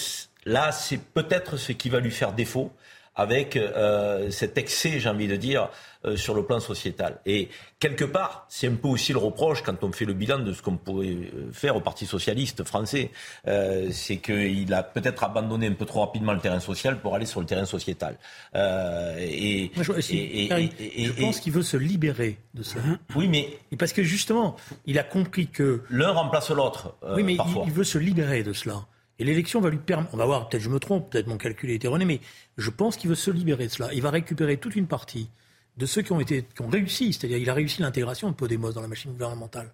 là, 0.44 0.72
c'est 0.72 1.00
peut-être 1.00 1.56
ce 1.56 1.72
qui 1.72 1.88
va 1.88 2.00
lui 2.00 2.10
faire 2.10 2.32
défaut 2.32 2.72
avec 3.16 3.56
euh, 3.56 4.30
cet 4.30 4.58
excès, 4.58 5.00
j'ai 5.00 5.08
envie 5.08 5.26
de 5.26 5.36
dire, 5.36 5.70
euh, 6.04 6.16
sur 6.16 6.34
le 6.34 6.44
plan 6.44 6.60
sociétal. 6.60 7.18
Et 7.24 7.48
quelque 7.80 8.04
part, 8.04 8.46
c'est 8.48 8.68
un 8.68 8.74
peu 8.74 8.88
aussi 8.88 9.12
le 9.12 9.18
reproche 9.18 9.62
quand 9.62 9.82
on 9.82 9.90
fait 9.90 10.04
le 10.04 10.12
bilan 10.12 10.38
de 10.38 10.52
ce 10.52 10.62
qu'on 10.62 10.76
pourrait 10.76 11.08
euh, 11.08 11.50
faire 11.52 11.74
au 11.76 11.80
Parti 11.80 12.06
socialiste 12.06 12.62
français, 12.64 13.10
euh, 13.48 13.88
c'est 13.90 14.18
qu'il 14.18 14.72
a 14.74 14.82
peut-être 14.82 15.24
abandonné 15.24 15.66
un 15.66 15.72
peu 15.72 15.86
trop 15.86 16.00
rapidement 16.00 16.32
le 16.32 16.40
terrain 16.40 16.60
social 16.60 17.00
pour 17.00 17.14
aller 17.14 17.26
sur 17.26 17.40
le 17.40 17.46
terrain 17.46 17.64
sociétal. 17.64 18.18
Euh, 18.54 19.16
et, 19.18 19.72
Moi, 19.74 19.82
je, 19.82 19.92
je 19.94 21.20
pense 21.20 21.40
qu'il 21.40 21.52
veut 21.52 21.62
se 21.62 21.76
libérer 21.78 22.38
de 22.54 22.62
ça. 22.62 22.78
Oui, 23.14 23.26
mais 23.28 23.58
et 23.72 23.76
parce 23.76 23.92
que 23.92 24.02
justement, 24.02 24.56
il 24.84 24.98
a 24.98 25.02
compris 25.02 25.48
que 25.48 25.82
l'un 25.90 26.12
remplace 26.12 26.50
l'autre. 26.50 26.94
oui, 27.14 27.22
mais 27.22 27.36
il 27.66 27.72
veut 27.72 27.84
se 27.84 27.98
libérer 27.98 28.42
de 28.42 28.52
cela. 28.52 28.84
Et 29.18 29.24
l'élection 29.24 29.60
va 29.60 29.70
lui 29.70 29.78
permettre, 29.78 30.10
on 30.12 30.16
va 30.16 30.26
voir, 30.26 30.48
peut-être 30.48 30.62
je 30.62 30.68
me 30.68 30.78
trompe, 30.78 31.10
peut-être 31.10 31.26
mon 31.26 31.38
calcul 31.38 31.70
est 31.70 31.84
erroné, 31.84 32.04
mais 32.04 32.20
je 32.58 32.70
pense 32.70 32.96
qu'il 32.96 33.08
veut 33.08 33.16
se 33.16 33.30
libérer 33.30 33.66
de 33.66 33.72
cela. 33.72 33.92
Il 33.94 34.02
va 34.02 34.10
récupérer 34.10 34.58
toute 34.58 34.76
une 34.76 34.86
partie 34.86 35.30
de 35.76 35.86
ceux 35.86 36.02
qui 36.02 36.12
ont, 36.12 36.20
été, 36.20 36.42
qui 36.54 36.62
ont 36.62 36.68
réussi, 36.68 37.12
c'est-à-dire 37.12 37.38
il 37.38 37.48
a 37.48 37.54
réussi 37.54 37.82
l'intégration 37.82 38.30
de 38.30 38.34
Podemos 38.34 38.72
dans 38.72 38.82
la 38.82 38.88
machine 38.88 39.12
gouvernementale. 39.12 39.72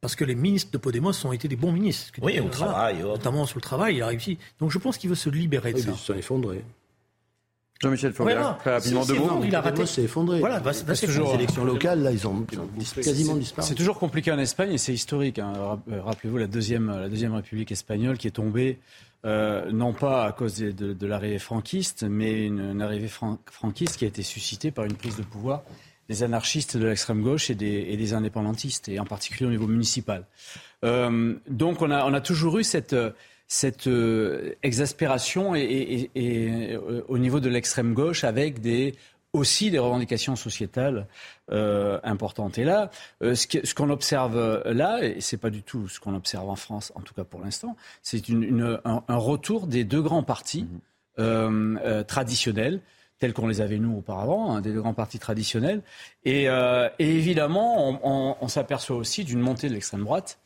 Parce 0.00 0.14
que 0.14 0.24
les 0.24 0.36
ministres 0.36 0.70
de 0.72 0.78
Podemos 0.78 1.12
ont 1.24 1.32
été 1.32 1.48
des 1.48 1.56
bons 1.56 1.72
ministres. 1.72 2.12
Oui, 2.22 2.38
au 2.38 2.48
travail. 2.48 2.98
Notamment 2.98 3.46
sur 3.46 3.58
le 3.58 3.62
travail, 3.62 3.96
il 3.96 4.02
a 4.02 4.06
réussi. 4.06 4.38
Donc 4.60 4.70
je 4.70 4.78
pense 4.78 4.96
qu'il 4.96 5.10
veut 5.10 5.16
se 5.16 5.28
libérer 5.30 5.72
de 5.72 5.78
ça. 5.78 5.90
Ils 5.90 5.96
se 5.96 6.04
sont 6.04 6.14
effondrés. 6.14 6.64
Jean-Michel 7.80 8.12
très 8.12 8.72
rapidement 8.72 9.04
deux 9.04 9.14
mots. 9.14 9.40
Il 9.44 9.54
a 9.54 9.60
raté. 9.60 9.86
s'est 9.86 10.02
effondré. 10.02 10.40
Voilà, 10.40 10.58
va 10.58 10.72
toujours, 10.72 11.28
les 11.28 11.34
élections 11.34 11.64
locales, 11.64 12.02
là, 12.02 12.10
ils 12.10 12.26
ont 12.26 12.44
quasiment 12.94 13.36
disparu. 13.36 13.66
C'est 13.68 13.74
toujours 13.74 13.98
compliqué 13.98 14.32
en 14.32 14.38
Espagne 14.38 14.72
et 14.72 14.78
c'est 14.78 14.92
historique. 14.92 15.38
Hein. 15.38 15.52
Euh, 15.90 16.02
rappelez-vous 16.02 16.38
la 16.38 16.48
deuxième, 16.48 16.88
la 16.88 17.08
deuxième 17.08 17.34
République 17.34 17.70
espagnole 17.70 18.18
qui 18.18 18.26
est 18.26 18.32
tombée, 18.32 18.80
euh, 19.24 19.70
non 19.70 19.92
pas 19.92 20.24
à 20.24 20.32
cause 20.32 20.56
de, 20.56 20.72
de, 20.72 20.92
de 20.92 21.06
l'arrivée 21.06 21.38
franquiste, 21.38 22.04
mais 22.08 22.46
une, 22.46 22.60
une 22.60 22.82
arrivée 22.82 23.08
fran 23.08 23.38
franquiste 23.50 23.96
qui 23.96 24.04
a 24.04 24.08
été 24.08 24.22
suscitée 24.22 24.70
par 24.72 24.84
une 24.84 24.94
prise 24.94 25.16
de 25.16 25.22
pouvoir 25.22 25.62
des 26.08 26.22
anarchistes 26.22 26.76
de 26.76 26.86
l'extrême 26.86 27.22
gauche 27.22 27.50
et 27.50 27.54
des, 27.54 27.86
et 27.90 27.96
des, 27.96 28.14
indépendantistes, 28.14 28.88
et 28.88 28.98
en 28.98 29.04
particulier 29.04 29.46
au 29.46 29.50
niveau 29.50 29.66
municipal. 29.66 30.24
Euh, 30.84 31.34
donc 31.48 31.82
on 31.82 31.90
a, 31.90 32.06
on 32.06 32.14
a 32.14 32.20
toujours 32.20 32.58
eu 32.58 32.64
cette 32.64 32.96
cette 33.48 33.88
exaspération 34.62 35.54
et, 35.54 36.78
au 37.08 37.18
niveau 37.18 37.40
de 37.40 37.48
l'extrême 37.48 37.94
gauche 37.94 38.22
avec 38.24 38.60
des 38.60 38.94
aussi 39.32 39.70
des 39.70 39.78
revendications 39.78 40.36
sociétales 40.36 41.06
euh, 41.50 42.00
importantes. 42.02 42.58
Et 42.58 42.64
là, 42.64 42.90
euh, 43.22 43.34
ce 43.34 43.74
qu'on 43.74 43.90
observe 43.90 44.62
là, 44.64 45.00
et 45.02 45.20
c'est 45.20 45.36
pas 45.36 45.50
du 45.50 45.62
tout 45.62 45.88
ce 45.88 46.00
qu'on 46.00 46.14
observe 46.14 46.48
en 46.48 46.56
France, 46.56 46.92
en 46.94 47.00
tout 47.00 47.14
cas 47.14 47.24
pour 47.24 47.40
l'instant, 47.40 47.76
c'est 48.02 48.28
une, 48.28 48.42
une, 48.42 48.80
un, 48.84 49.02
un, 49.06 49.16
retour 49.16 49.66
des 49.66 49.84
deux 49.84 50.00
grands 50.02 50.22
partis 50.22 50.62
mmh. 50.62 50.78
euh, 51.18 51.76
euh, 51.84 52.02
traditionnels 52.04 52.80
tels 53.18 53.32
qu'on 53.32 53.48
les 53.48 53.60
avait 53.60 53.78
nous 53.78 53.98
auparavant, 53.98 54.52
hein, 54.52 54.60
des 54.60 54.72
deux 54.72 54.80
grands 54.80 54.94
partis 54.94 55.18
traditionnels. 55.18 55.82
Et, 56.24 56.48
euh, 56.48 56.88
et 56.98 57.16
évidemment, 57.16 57.88
on, 57.88 58.00
on, 58.04 58.36
on 58.40 58.48
s'aperçoit 58.48 58.96
aussi 58.96 59.24
d'une 59.24 59.40
montée 59.40 59.68
de 59.68 59.74
l'extrême 59.74 60.04
droite. 60.04 60.38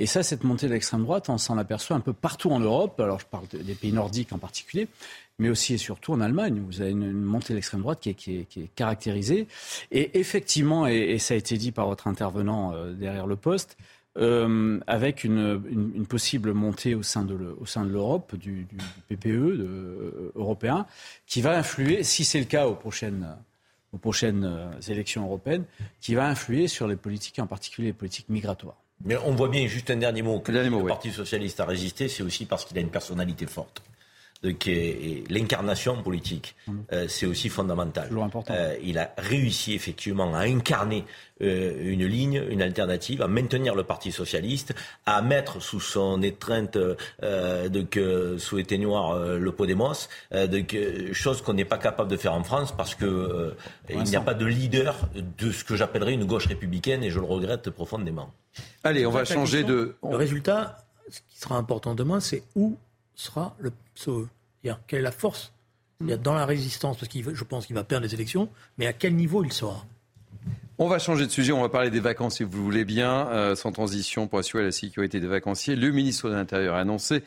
Et 0.00 0.06
ça, 0.06 0.22
cette 0.22 0.44
montée 0.44 0.68
de 0.68 0.72
l'extrême 0.72 1.02
droite, 1.02 1.28
on 1.28 1.38
s'en 1.38 1.58
aperçoit 1.58 1.96
un 1.96 2.00
peu 2.00 2.12
partout 2.12 2.50
en 2.50 2.60
Europe. 2.60 3.00
Alors, 3.00 3.18
je 3.18 3.26
parle 3.26 3.48
des 3.48 3.74
pays 3.74 3.92
nordiques 3.92 4.32
en 4.32 4.38
particulier, 4.38 4.86
mais 5.40 5.48
aussi 5.48 5.74
et 5.74 5.78
surtout 5.78 6.12
en 6.12 6.20
Allemagne. 6.20 6.62
Vous 6.64 6.80
avez 6.80 6.92
une, 6.92 7.12
montée 7.12 7.52
de 7.52 7.56
l'extrême 7.56 7.80
droite 7.80 7.98
qui 8.00 8.10
est, 8.10 8.74
caractérisée. 8.76 9.48
Et 9.90 10.20
effectivement, 10.20 10.86
et, 10.86 11.18
ça 11.18 11.34
a 11.34 11.36
été 11.36 11.58
dit 11.58 11.72
par 11.72 11.88
votre 11.88 12.06
intervenant 12.06 12.74
euh, 12.74 12.92
derrière 12.92 13.26
le 13.26 13.34
poste, 13.34 13.76
euh, 14.18 14.78
avec 14.86 15.24
une, 15.24 16.06
possible 16.08 16.52
montée 16.52 16.94
au 16.94 17.02
sein 17.02 17.24
de, 17.24 17.34
l'Europe, 17.34 18.36
du, 18.36 18.68
PPE 19.08 19.26
euh, 19.26 20.32
européen, 20.36 20.86
qui 21.26 21.40
va 21.40 21.58
influer, 21.58 22.04
si 22.04 22.24
c'est 22.24 22.38
le 22.38 22.44
cas 22.44 22.68
aux 22.68 22.76
prochaines, 22.76 23.26
élections 24.88 25.24
européennes, 25.24 25.64
qui 26.00 26.14
va 26.14 26.28
influer 26.28 26.68
sur 26.68 26.86
les 26.86 26.96
politiques, 26.96 27.40
en 27.40 27.48
particulier 27.48 27.88
les 27.88 27.92
politiques 27.92 28.28
migratoires. 28.28 28.76
Mais 29.04 29.16
on 29.24 29.32
voit 29.32 29.48
bien, 29.48 29.66
juste 29.66 29.90
un 29.90 29.96
dernier 29.96 30.22
mot, 30.22 30.40
que 30.40 30.52
le 30.52 30.86
Parti 30.86 31.10
socialiste 31.10 31.60
a 31.60 31.64
résisté, 31.64 32.08
c'est 32.08 32.22
aussi 32.22 32.46
parce 32.46 32.64
qu'il 32.64 32.76
a 32.78 32.80
une 32.80 32.90
personnalité 32.90 33.46
forte 33.46 33.82
l'incarnation 34.42 36.00
politique, 36.02 36.54
mmh. 36.66 36.72
euh, 36.92 37.08
c'est 37.08 37.26
aussi 37.26 37.48
fondamental. 37.48 38.08
Euh, 38.50 38.76
il 38.82 38.98
a 38.98 39.12
réussi 39.18 39.74
effectivement 39.74 40.32
à 40.34 40.40
incarner 40.40 41.04
euh, 41.42 41.92
une 41.92 42.06
ligne, 42.06 42.44
une 42.48 42.62
alternative, 42.62 43.20
à 43.22 43.26
maintenir 43.26 43.74
le 43.74 43.82
Parti 43.82 44.12
socialiste, 44.12 44.74
à 45.06 45.22
mettre 45.22 45.60
sous 45.60 45.80
son 45.80 46.22
étreinte, 46.22 46.78
de, 46.78 48.36
sous 48.38 48.56
les 48.56 48.64
ténoirs, 48.64 49.18
le 49.18 49.52
Podemos, 49.52 50.08
de, 50.32 51.12
chose 51.12 51.42
qu'on 51.42 51.54
n'est 51.54 51.64
pas 51.64 51.78
capable 51.78 52.10
de 52.10 52.16
faire 52.16 52.34
en 52.34 52.44
France 52.44 52.72
parce 52.76 52.94
que 52.94 53.54
il 53.88 54.02
n'y 54.02 54.16
a 54.16 54.20
pas 54.20 54.34
de 54.34 54.46
leader 54.46 54.96
de 55.14 55.50
ce 55.50 55.64
que 55.64 55.74
j'appellerais 55.74 56.14
une 56.14 56.24
gauche 56.26 56.46
républicaine 56.46 57.02
et 57.02 57.10
je 57.10 57.18
le 57.18 57.26
regrette 57.26 57.70
profondément. 57.70 58.32
Allez, 58.84 59.04
on 59.04 59.10
va 59.10 59.24
changer 59.24 59.64
de. 59.64 59.96
Le 60.08 60.16
résultat, 60.16 60.78
ce 61.08 61.20
qui 61.28 61.38
sera 61.38 61.56
important 61.56 61.94
demain, 61.94 62.20
c'est 62.20 62.42
où 62.54 62.76
sera 63.18 63.54
le 63.58 63.72
quelle 64.86 65.00
est 65.00 65.02
la 65.02 65.12
force? 65.12 65.52
Dans 66.00 66.34
la 66.34 66.46
résistance, 66.46 66.96
parce 66.96 67.12
que 67.12 67.34
je 67.34 67.44
pense 67.44 67.66
qu'il 67.66 67.74
va 67.74 67.82
perdre 67.82 68.06
les 68.06 68.14
élections, 68.14 68.48
mais 68.76 68.86
à 68.86 68.92
quel 68.92 69.16
niveau 69.16 69.42
il 69.42 69.52
sera? 69.52 69.84
On 70.78 70.88
va 70.88 71.00
changer 71.00 71.26
de 71.26 71.30
sujet, 71.32 71.50
on 71.50 71.60
va 71.60 71.68
parler 71.68 71.90
des 71.90 71.98
vacances 71.98 72.36
si 72.36 72.44
vous 72.44 72.62
voulez 72.62 72.84
bien, 72.84 73.26
euh, 73.28 73.56
sans 73.56 73.72
transition 73.72 74.28
pour 74.28 74.38
assurer 74.38 74.62
la 74.62 74.70
sécurité 74.70 75.18
des 75.18 75.26
vacanciers. 75.26 75.74
Le 75.74 75.90
ministre 75.90 76.28
de 76.28 76.34
l'Intérieur 76.34 76.76
a 76.76 76.80
annoncé 76.80 77.24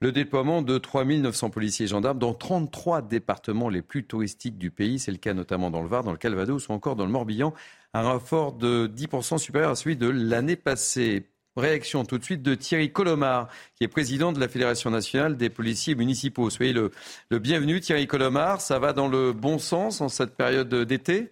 le 0.00 0.10
déploiement 0.10 0.62
de 0.62 0.78
3 0.78 1.04
900 1.04 1.50
policiers 1.50 1.84
et 1.84 1.88
gendarmes 1.88 2.18
dans 2.18 2.32
33 2.32 3.02
départements 3.02 3.68
les 3.68 3.82
plus 3.82 4.04
touristiques 4.04 4.56
du 4.56 4.70
pays. 4.70 4.98
C'est 4.98 5.12
le 5.12 5.18
cas 5.18 5.34
notamment 5.34 5.70
dans 5.70 5.82
le 5.82 5.88
Var, 5.88 6.02
dans 6.02 6.12
le 6.12 6.16
Calvados 6.16 6.66
ou 6.68 6.72
encore 6.72 6.96
dans 6.96 7.04
le 7.04 7.12
Morbihan. 7.12 7.52
Un 7.92 8.02
renfort 8.02 8.54
de 8.54 8.86
10% 8.86 9.36
supérieur 9.36 9.70
à 9.70 9.74
celui 9.74 9.96
de 9.96 10.08
l'année 10.08 10.56
passée. 10.56 11.28
Réaction 11.56 12.04
tout 12.04 12.18
de 12.18 12.24
suite 12.24 12.42
de 12.42 12.56
Thierry 12.56 12.90
Colomar, 12.90 13.48
qui 13.76 13.84
est 13.84 13.88
président 13.88 14.32
de 14.32 14.40
la 14.40 14.48
Fédération 14.48 14.90
nationale 14.90 15.36
des 15.36 15.50
policiers 15.50 15.94
municipaux. 15.94 16.50
Soyez 16.50 16.72
le, 16.72 16.90
bienvenu, 17.38 17.80
Thierry 17.80 18.08
Colomar. 18.08 18.60
Ça 18.60 18.80
va 18.80 18.92
dans 18.92 19.06
le 19.06 19.32
bon 19.32 19.58
sens 19.58 20.00
en 20.00 20.08
cette 20.08 20.34
période 20.34 20.74
d'été? 20.74 21.30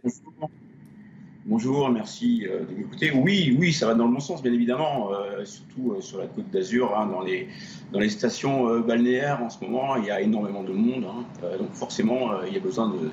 Bonjour, 1.45 1.91
merci 1.91 2.47
euh, 2.47 2.61
de 2.65 2.73
m'écouter. 2.73 3.11
Oui, 3.11 3.57
oui, 3.59 3.73
ça 3.73 3.87
va 3.87 3.95
dans 3.95 4.07
le 4.07 4.13
bon 4.15 4.21
sens, 4.21 4.45
bien 4.45 4.53
évidemment, 4.53 5.11
euh, 5.11 5.45
surtout 5.45 5.95
euh, 5.95 6.01
sur 6.01 6.19
la 6.19 6.27
côte 6.29 6.49
d'Azur, 6.51 6.97
hein, 6.97 7.07
dans, 7.07 7.23
les, 7.23 7.49
dans 7.93 7.99
les 7.99 8.09
stations 8.09 8.79
balnéaires 8.79 9.43
en 9.43 9.51
ce 9.51 9.59
moment, 9.65 9.97
il 9.97 10.05
y 10.05 10.13
a 10.13 10.21
énormément 10.21 10.63
de 10.63 10.73
monde. 10.73 11.05
Hein. 11.05 11.25
donc 11.59 11.73
forcément, 11.73 12.43
il 12.47 12.55
y 12.55 12.57
a 12.57 12.61
besoin 12.61 12.91
de, 12.91 13.11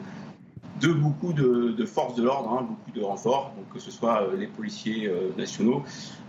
de 0.79 0.93
beaucoup 0.93 1.33
de, 1.33 1.85
forces 1.85 2.15
de 2.15 2.23
l'ordre, 2.23 2.49
hein, 2.51 2.67
beaucoup 2.67 2.91
de 2.91 3.03
renforts, 3.03 3.53
donc 3.55 3.69
que 3.73 3.79
ce 3.79 3.91
soit 3.91 4.23
euh, 4.23 4.37
les 4.37 4.47
policiers 4.47 5.07
euh, 5.07 5.29
nationaux, 5.37 5.83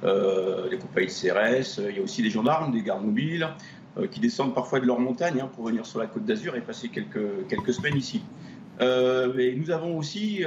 euh, 0.04 0.68
les 0.70 0.78
compagnies 0.78 1.06
de 1.06 1.12
CRS, 1.12 1.80
il 1.88 1.96
y 1.96 2.00
a 2.00 2.02
aussi 2.02 2.22
des 2.22 2.30
gendarmes, 2.30 2.72
des 2.72 2.82
gardes 2.82 3.04
mobiles, 3.04 3.48
qui 4.12 4.20
descendent 4.20 4.54
parfois 4.54 4.78
de 4.78 4.86
leur 4.86 5.00
montagne 5.00 5.40
hein, 5.40 5.50
pour 5.52 5.66
venir 5.66 5.84
sur 5.84 5.98
la 5.98 6.06
côte 6.06 6.24
d'Azur 6.24 6.54
et 6.54 6.60
passer 6.60 6.88
quelques, 6.88 7.48
quelques 7.48 7.74
semaines 7.74 7.96
ici. 7.96 8.22
Et 8.80 9.54
nous 9.56 9.70
avons 9.70 9.98
aussi 9.98 10.44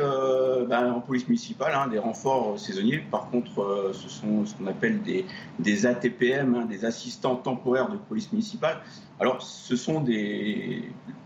ben, 0.68 0.92
en 0.92 1.02
police 1.02 1.28
municipale 1.28 1.74
hein, 1.76 1.88
des 1.88 2.00
renforts 2.00 2.60
saisonniers. 2.60 3.04
Par 3.12 3.30
contre, 3.30 3.92
ce 3.94 4.10
sont 4.10 4.46
ce 4.46 4.56
qu'on 4.56 4.68
appelle 4.68 5.02
des, 5.02 5.26
des 5.60 5.86
ATPM, 5.86 6.68
des 6.68 6.86
assistants 6.86 7.36
temporaires 7.36 7.90
de 7.90 7.98
police 7.98 8.32
municipale. 8.32 8.78
Alors, 9.20 9.42
ce 9.42 9.76
sont 9.76 10.02
des, 10.02 10.84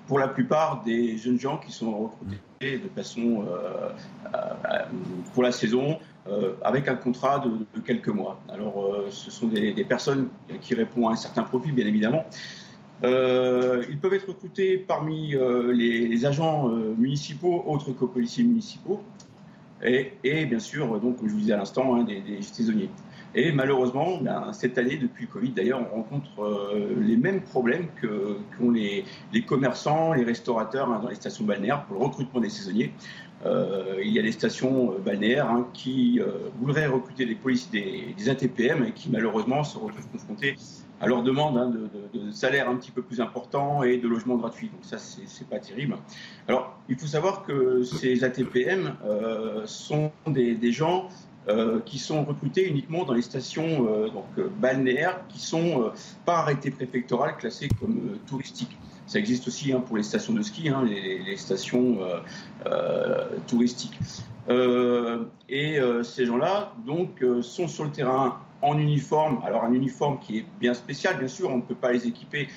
pour 0.07 0.19
la 0.19 0.27
plupart 0.27 0.83
des 0.83 1.17
jeunes 1.17 1.39
gens 1.39 1.57
qui 1.57 1.71
sont 1.71 2.09
recrutés 2.09 2.79
de 2.79 2.89
façon 2.95 3.45
euh, 3.47 3.89
euh, 4.33 4.85
pour 5.33 5.43
la 5.43 5.51
saison 5.51 5.99
euh, 6.27 6.53
avec 6.63 6.87
un 6.87 6.95
contrat 6.95 7.39
de, 7.39 7.79
quelques 7.81 8.09
mois. 8.09 8.39
Alors, 8.49 8.95
ce 9.09 9.29
sont 9.29 9.47
des, 9.47 9.73
personnes 9.83 10.29
qui 10.61 10.73
répondent 10.73 11.09
à 11.09 11.13
un 11.13 11.15
certain 11.15 11.43
profil, 11.43 11.73
bien 11.73 11.85
évidemment. 11.85 12.25
Ils 13.03 13.97
peuvent 14.01 14.13
être 14.13 14.27
recrutés 14.27 14.77
parmi 14.77 15.35
les, 15.73 16.25
agents 16.25 16.69
municipaux 16.97 17.63
autres 17.67 17.91
que 17.91 18.05
policiers 18.05 18.43
municipaux 18.43 19.01
et, 19.83 20.45
bien 20.45 20.59
sûr, 20.59 20.99
donc, 20.99 21.17
comme 21.17 21.27
je 21.27 21.33
vous 21.33 21.39
disais 21.39 21.53
à 21.53 21.57
l'instant, 21.57 21.95
hein, 21.95 22.03
des, 22.03 22.41
saisonniers. 22.41 22.89
Et 23.35 23.51
malheureusement, 23.51 24.17
ben, 24.19 24.51
cette 24.51 24.77
année, 24.77 24.97
depuis 24.97 25.25
le 25.25 25.31
Covid, 25.31 25.51
d'ailleurs, 25.51 25.81
on 25.91 25.97
rencontre 25.97 26.41
euh, 26.41 26.95
les 26.99 27.17
mêmes 27.17 27.41
problèmes 27.41 27.87
qu'ont 28.01 28.71
les, 28.71 29.05
commerçants, 29.45 30.13
les 30.13 30.23
restaurateurs 30.23 30.89
hein, 30.89 30.99
dans 31.03 31.09
les 31.09 31.15
stations 31.15 31.45
balnéaires 31.45 31.83
pour 31.85 31.99
le 31.99 32.05
recrutement 32.05 32.39
des 32.39 32.49
saisonniers. 32.49 32.91
Euh, 33.45 34.01
il 34.03 34.11
y 34.11 34.17
a 34.17 34.23
des 34.23 34.31
stations 34.31 34.93
euh, 34.93 34.97
balnéaires 34.97 35.49
hein, 35.49 35.67
qui 35.73 36.19
voudraient 36.59 36.87
recruter 36.87 37.25
des 37.27 37.35
polices, 37.35 37.69
des, 37.69 38.15
des, 38.17 38.29
ATPM 38.29 38.85
et 38.85 38.91
qui 38.93 39.11
malheureusement 39.11 39.63
se 39.63 39.77
retrouvent 39.77 40.07
confrontés 40.11 40.55
à 40.99 41.07
leur 41.07 41.23
demande 41.23 41.57
hein, 41.57 41.69
de, 41.69 42.19
de, 42.19 42.31
salaires 42.31 42.69
un 42.69 42.75
petit 42.75 42.91
peu 42.91 43.01
plus 43.01 43.21
importants 43.21 43.83
et 43.83 43.97
de 43.97 44.07
logements 44.07 44.35
gratuits. 44.35 44.69
Donc 44.69 44.83
ça, 44.83 44.97
c'est 44.97 45.47
pas 45.47 45.59
terrible. 45.59 45.97
Alors, 46.47 46.77
il 46.89 46.97
faut 46.97 47.07
savoir 47.07 47.43
que 47.43 47.83
ces 47.83 48.23
ATPM 48.23 48.95
sont 49.65 50.11
des, 50.27 50.71
gens 50.71 51.09
euh, 51.49 51.79
qui 51.85 51.97
sont 51.97 52.25
recrutés 52.25 52.67
uniquement 52.67 53.05
dans 53.05 53.13
les 53.13 53.21
stations 53.21 53.87
euh, 53.87 54.09
donc, 54.09 54.25
euh, 54.37 54.49
balnéaires 54.59 55.21
qui 55.29 55.39
sont 55.39 55.93
pas 56.25 56.39
arrêtées 56.39 56.71
préfectorales 56.71 57.37
classées 57.37 57.69
comme 57.79 58.17
touristiques. 58.27 58.77
Ça 59.05 59.17
existe 59.17 59.47
aussi 59.47 59.71
hein, 59.71 59.79
pour 59.79 59.95
les 59.95 60.03
stations 60.03 60.33
de 60.33 60.41
ski, 60.41 60.67
hein, 60.67 60.83
les, 60.85 61.19
les, 61.19 61.37
stations 61.37 61.99
touristiques. 63.47 63.97
et 65.47 65.79
ces 66.03 66.25
gens-là 66.25 66.73
donc 66.85 67.23
sont 67.41 67.69
sur 67.69 67.85
le 67.85 67.91
terrain 67.91 68.41
en 68.61 68.77
uniforme. 68.77 69.41
Alors 69.45 69.63
un 69.63 69.73
uniforme 69.73 70.19
qui 70.19 70.39
est 70.39 70.45
bien 70.59 70.73
spécial, 70.73 71.17
bien 71.17 71.27
sûr, 71.27 71.49
on 71.49 71.57
ne 71.57 71.61
peut 71.61 71.75
pas 71.75 71.91
les 71.91 72.07
équiper 72.07 72.47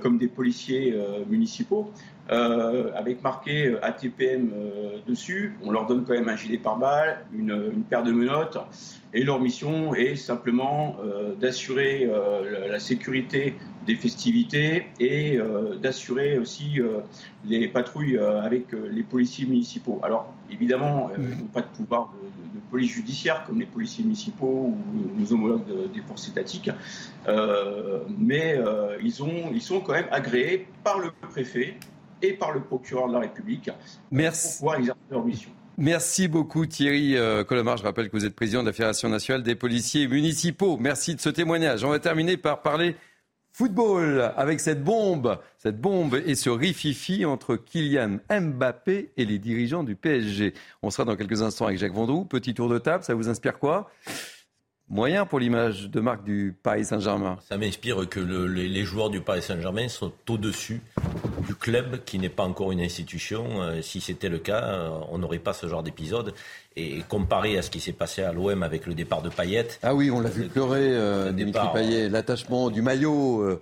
comme 0.00 0.16
des 0.16 0.28
policiers 0.28 0.94
municipaux, 1.28 1.92
euh, 2.30 2.90
avec 2.94 3.22
marqué 3.22 3.66
euh, 3.66 3.84
ATPM 3.84 4.50
euh, 4.54 4.96
dessus. 5.06 5.58
On 5.62 5.70
leur 5.70 5.84
donne 5.84 6.04
quand 6.04 6.14
même 6.14 6.30
un 6.30 6.36
gilet 6.36 6.56
pare-balles, 6.56 7.18
une, 7.34 7.50
une, 7.50 7.82
paire 7.82 8.02
de 8.02 8.12
menottes, 8.12 8.56
et 9.12 9.24
leur 9.24 9.40
mission 9.40 9.94
est 9.94 10.16
simplement 10.16 10.96
d'assurer 11.38 12.10
la 12.68 12.80
sécurité 12.80 13.54
des 13.86 13.94
festivités 13.94 14.86
et 14.98 15.38
d'assurer 15.80 16.36
aussi 16.36 16.80
les 17.44 17.68
patrouilles 17.68 18.18
avec 18.18 18.72
les 18.72 19.04
policiers 19.04 19.46
municipaux. 19.46 20.00
Alors 20.02 20.32
évidemment, 20.50 21.10
ils 21.16 21.38
n'ont 21.38 21.46
pas 21.46 21.60
de 21.60 21.68
pouvoir 21.76 22.12
de, 22.33 22.33
de, 22.74 22.78
police 22.78 22.92
judiciaire 22.92 23.44
comme 23.46 23.60
les 23.60 23.66
policiers 23.66 24.04
municipaux 24.04 24.74
ou 24.74 25.20
nos 25.20 25.32
homologues 25.32 25.92
des 25.92 26.00
forces 26.00 26.28
étatiques, 26.28 26.70
mais 28.18 28.58
ils, 29.02 29.22
ont, 29.22 29.50
ils 29.52 29.62
sont 29.62 29.80
quand 29.80 29.92
même 29.92 30.08
agréés 30.10 30.66
par 30.82 30.98
le 30.98 31.10
préfet 31.30 31.76
et 32.22 32.32
par 32.32 32.52
le 32.52 32.60
procureur 32.60 33.08
de 33.08 33.12
la 33.12 33.20
République 33.20 33.70
Merci. 34.10 34.48
pour 34.48 34.56
pouvoir 34.58 34.78
exercer 34.78 35.00
leur 35.10 35.24
mission. 35.24 35.50
Merci 35.76 36.28
beaucoup 36.28 36.66
Thierry 36.66 37.16
euh, 37.16 37.42
Colomar. 37.42 37.76
Je 37.76 37.82
rappelle 37.82 38.08
que 38.08 38.16
vous 38.16 38.24
êtes 38.24 38.36
président 38.36 38.62
de 38.62 38.66
la 38.66 38.72
Fédération 38.72 39.08
nationale 39.08 39.42
des 39.42 39.56
policiers 39.56 40.06
municipaux. 40.06 40.76
Merci 40.78 41.16
de 41.16 41.20
ce 41.20 41.28
témoignage. 41.28 41.84
On 41.84 41.90
va 41.90 41.98
terminer 41.98 42.36
par 42.36 42.62
parler 42.62 42.94
football 43.54 44.32
avec 44.36 44.58
cette 44.58 44.82
bombe, 44.82 45.38
cette 45.58 45.80
bombe 45.80 46.20
et 46.26 46.34
ce 46.34 46.50
rififi 46.50 47.24
entre 47.24 47.54
Kylian 47.54 48.18
Mbappé 48.28 49.12
et 49.16 49.24
les 49.24 49.38
dirigeants 49.38 49.84
du 49.84 49.94
PSG. 49.94 50.54
On 50.82 50.90
sera 50.90 51.04
dans 51.04 51.14
quelques 51.14 51.40
instants 51.40 51.66
avec 51.66 51.78
Jacques 51.78 51.94
Vendroux. 51.94 52.24
Petit 52.24 52.52
tour 52.52 52.68
de 52.68 52.78
table, 52.78 53.04
ça 53.04 53.14
vous 53.14 53.28
inspire 53.28 53.60
quoi? 53.60 53.88
Moyen 54.88 55.24
pour 55.24 55.38
l'image 55.38 55.88
de 55.88 56.00
marque 56.00 56.24
du 56.24 56.54
Paris 56.62 56.84
Saint-Germain. 56.84 57.38
Ça 57.48 57.56
m'inspire 57.56 58.08
que 58.08 58.20
le, 58.20 58.46
les, 58.48 58.68
les, 58.68 58.84
joueurs 58.84 59.08
du 59.08 59.20
Paris 59.20 59.40
Saint-Germain 59.40 59.88
sont 59.88 60.12
au-dessus 60.28 60.82
du 61.46 61.54
club 61.54 62.04
qui 62.04 62.18
n'est 62.18 62.28
pas 62.28 62.44
encore 62.44 62.72
une 62.72 62.80
institution. 62.80 63.62
Euh, 63.62 63.82
si 63.82 64.00
c'était 64.00 64.28
le 64.28 64.38
cas, 64.38 64.62
euh, 64.62 64.90
on 65.10 65.18
n'aurait 65.18 65.38
pas 65.38 65.52
ce 65.52 65.68
genre 65.68 65.82
d'épisode. 65.82 66.34
Et 66.76 67.02
comparé 67.08 67.56
à 67.56 67.62
ce 67.62 67.70
qui 67.70 67.80
s'est 67.80 67.92
passé 67.92 68.22
à 68.22 68.32
l'OM 68.32 68.62
avec 68.62 68.86
le 68.86 68.94
départ 68.94 69.22
de 69.22 69.28
Payet. 69.28 69.68
Ah 69.82 69.94
oui, 69.94 70.10
on 70.10 70.20
l'a 70.20 70.30
vu 70.30 70.48
pleurer, 70.48 70.88
euh, 70.92 71.32
Dimitri 71.32 71.66
Payet, 71.72 72.08
l'attachement 72.08 72.70
du 72.70 72.82
maillot. 72.82 73.60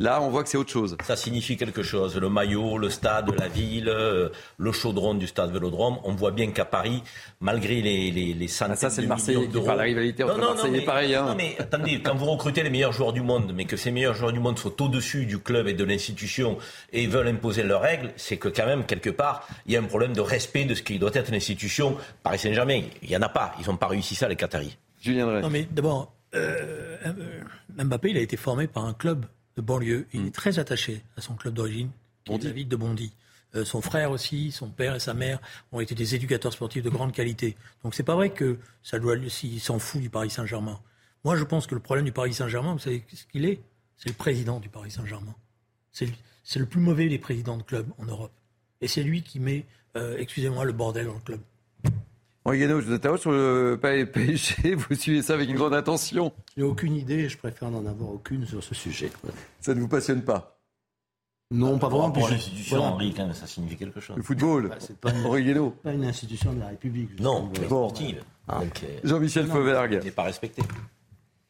Euh, 0.00 0.04
Là, 0.04 0.22
on 0.22 0.30
voit 0.30 0.42
que 0.42 0.48
c'est 0.48 0.58
autre 0.58 0.70
chose. 0.70 0.96
Ça 1.04 1.16
signifie 1.16 1.56
quelque 1.56 1.82
chose. 1.82 2.16
Le 2.16 2.28
maillot, 2.28 2.78
le 2.78 2.90
stade, 2.90 3.30
la 3.38 3.48
ville, 3.48 3.88
euh, 3.88 4.28
le 4.58 4.72
chaudron 4.72 5.14
du 5.14 5.26
stade 5.26 5.52
Vélodrome. 5.52 5.98
On 6.04 6.14
voit 6.14 6.30
bien 6.30 6.50
qu'à 6.50 6.64
Paris, 6.64 7.02
malgré 7.40 7.80
les, 7.80 8.10
les, 8.10 8.34
les 8.34 8.48
centaines 8.48 8.74
ah, 8.74 8.76
ça, 8.76 8.90
c'est 8.90 8.98
de 8.98 9.02
le 9.02 9.08
Marseillais 9.08 9.48
qui 9.48 9.58
la 9.64 9.74
rivalité 9.74 10.22
entre 10.22 10.38
non, 10.38 10.54
non, 10.54 10.74
et 10.74 10.80
pareil. 10.82 11.14
Hein. 11.14 11.26
Non, 11.26 11.34
mais 11.34 11.56
attendez, 11.58 12.00
quand 12.02 12.14
vous 12.14 12.26
recrutez 12.26 12.62
les 12.62 12.70
meilleurs 12.70 12.92
joueurs 12.92 13.12
du 13.12 13.22
monde, 13.22 13.52
mais 13.54 13.64
que 13.64 13.76
ces 13.76 13.90
meilleurs 13.90 14.14
joueurs 14.14 14.32
du 14.32 14.40
monde 14.40 14.58
sont 14.58 14.82
au-dessus 14.82 15.26
du 15.26 15.38
club 15.38 15.66
et 15.68 15.74
de 15.74 15.84
l'institution 15.84 16.58
et 16.92 17.06
veulent 17.06 17.28
imposer 17.28 17.62
leurs 17.62 17.82
règles, 17.82 18.12
c'est 18.16 18.36
que 18.36 18.48
quand 18.48 18.66
même, 18.66 18.84
quelque 18.84 19.10
part, 19.10 19.46
il 19.66 19.72
y 19.72 19.76
a 19.76 19.80
un 19.80 19.84
problème 19.84 20.12
de 20.12 20.20
respect 20.20 20.64
de 20.64 20.74
ce 20.74 20.82
qui 20.82 20.98
doit 20.98 21.14
être 21.14 21.30
l'institution. 21.30 21.96
Paris 22.22 22.38
Saint-Germain, 22.38 22.82
il 23.02 23.08
n'y 23.08 23.16
en 23.16 23.22
a 23.22 23.28
pas. 23.28 23.52
Ils 23.60 23.66
n'ont 23.66 23.76
pas 23.76 23.88
réussi 23.88 24.14
ça, 24.14 24.28
les 24.28 24.36
Qataris. 24.36 24.76
Julien 25.00 25.26
Drey. 25.26 25.40
Non, 25.40 25.50
mais 25.50 25.66
d'abord, 25.70 26.12
euh, 26.34 26.96
Mbappé, 27.78 28.10
il 28.10 28.18
a 28.18 28.20
été 28.20 28.36
formé 28.36 28.66
par 28.66 28.84
un 28.84 28.94
club 28.94 29.26
de 29.56 29.62
banlieue. 29.62 30.06
Il 30.12 30.26
est 30.26 30.34
très 30.34 30.58
attaché 30.58 31.02
à 31.16 31.20
son 31.20 31.34
club 31.34 31.54
d'origine, 31.54 31.90
la 32.28 32.50
ville 32.50 32.68
de 32.68 32.76
Bondy. 32.76 33.12
Euh, 33.54 33.64
son 33.64 33.80
frère 33.80 34.10
aussi, 34.10 34.52
son 34.52 34.68
père 34.68 34.94
et 34.94 35.00
sa 35.00 35.14
mère 35.14 35.40
ont 35.72 35.80
été 35.80 35.94
des 35.94 36.14
éducateurs 36.14 36.52
sportifs 36.52 36.82
de 36.82 36.90
grande 36.90 37.12
qualité. 37.12 37.56
Donc 37.82 37.94
c'est 37.94 38.02
pas 38.02 38.14
vrai 38.14 38.30
que 38.30 38.58
ça 38.82 38.98
doit 38.98 39.16
s'il 39.28 39.60
s'en 39.60 39.78
fout 39.78 40.00
du 40.00 40.10
Paris 40.10 40.30
Saint-Germain. 40.30 40.80
Moi, 41.24 41.36
je 41.36 41.44
pense 41.44 41.66
que 41.66 41.74
le 41.74 41.80
problème 41.80 42.04
du 42.04 42.12
Paris 42.12 42.34
Saint-Germain, 42.34 42.72
vous 42.72 42.78
savez 42.78 43.04
ce 43.12 43.24
qu'il 43.26 43.44
est? 43.44 43.60
C'est 43.96 44.10
le 44.10 44.14
président 44.14 44.60
du 44.60 44.68
Paris 44.68 44.90
Saint-Germain. 44.90 45.34
C'est 45.90 46.58
le 46.58 46.66
plus 46.66 46.80
mauvais 46.80 47.08
des 47.08 47.18
présidents 47.18 47.56
de 47.56 47.62
club 47.62 47.86
en 47.98 48.04
Europe. 48.04 48.32
Et 48.80 48.88
c'est 48.88 49.02
lui 49.02 49.22
qui 49.22 49.40
met, 49.40 49.64
euh, 49.96 50.16
excusez-moi, 50.18 50.64
le 50.64 50.72
bordel 50.72 51.06
dans 51.06 51.14
le 51.14 51.20
club. 51.20 51.40
Guéno, 52.52 52.80
je 52.80 52.86
vous 52.86 52.92
interroge 52.92 53.20
sur 53.20 53.32
le 53.32 53.78
PSG. 53.80 54.74
Vous 54.76 54.94
suivez 54.94 55.22
ça 55.22 55.34
avec 55.34 55.48
une 55.48 55.56
grande 55.56 55.74
attention. 55.74 56.32
Je 56.56 56.62
n'ai 56.62 56.66
aucune 56.66 56.94
idée. 56.94 57.28
Je 57.28 57.36
préfère 57.36 57.70
n'en 57.70 57.84
avoir 57.86 58.10
aucune 58.10 58.46
sur 58.46 58.62
ce 58.62 58.74
sujet. 58.74 59.10
Ça 59.60 59.74
ne 59.74 59.80
vous 59.80 59.88
passionne 59.88 60.22
pas? 60.22 60.58
Non, 61.50 61.78
pas 61.78 61.88
vraiment. 61.88 62.10
Pour 62.10 62.28
l'institution, 62.28 62.82
Henri, 62.82 63.14
quand 63.16 63.24
même, 63.24 63.34
ça 63.34 63.46
signifie 63.46 63.76
quelque 63.76 64.00
chose. 64.00 64.16
Le 64.16 64.22
football 64.22 64.68
bah, 64.68 64.76
C'est 64.80 64.98
pas, 64.98 65.10
une... 65.12 65.70
pas 65.82 65.92
une 65.92 66.04
institution 66.04 66.52
de 66.52 66.60
la 66.60 66.68
République. 66.68 67.20
Non, 67.20 67.52
sportive. 67.54 68.22
Ah. 68.48 68.62
Jean-Michel 69.04 69.46
Fauvergue. 69.46 69.98
Il 70.00 70.04
n'est 70.04 70.10
pas 70.10 70.24
respecté. 70.24 70.62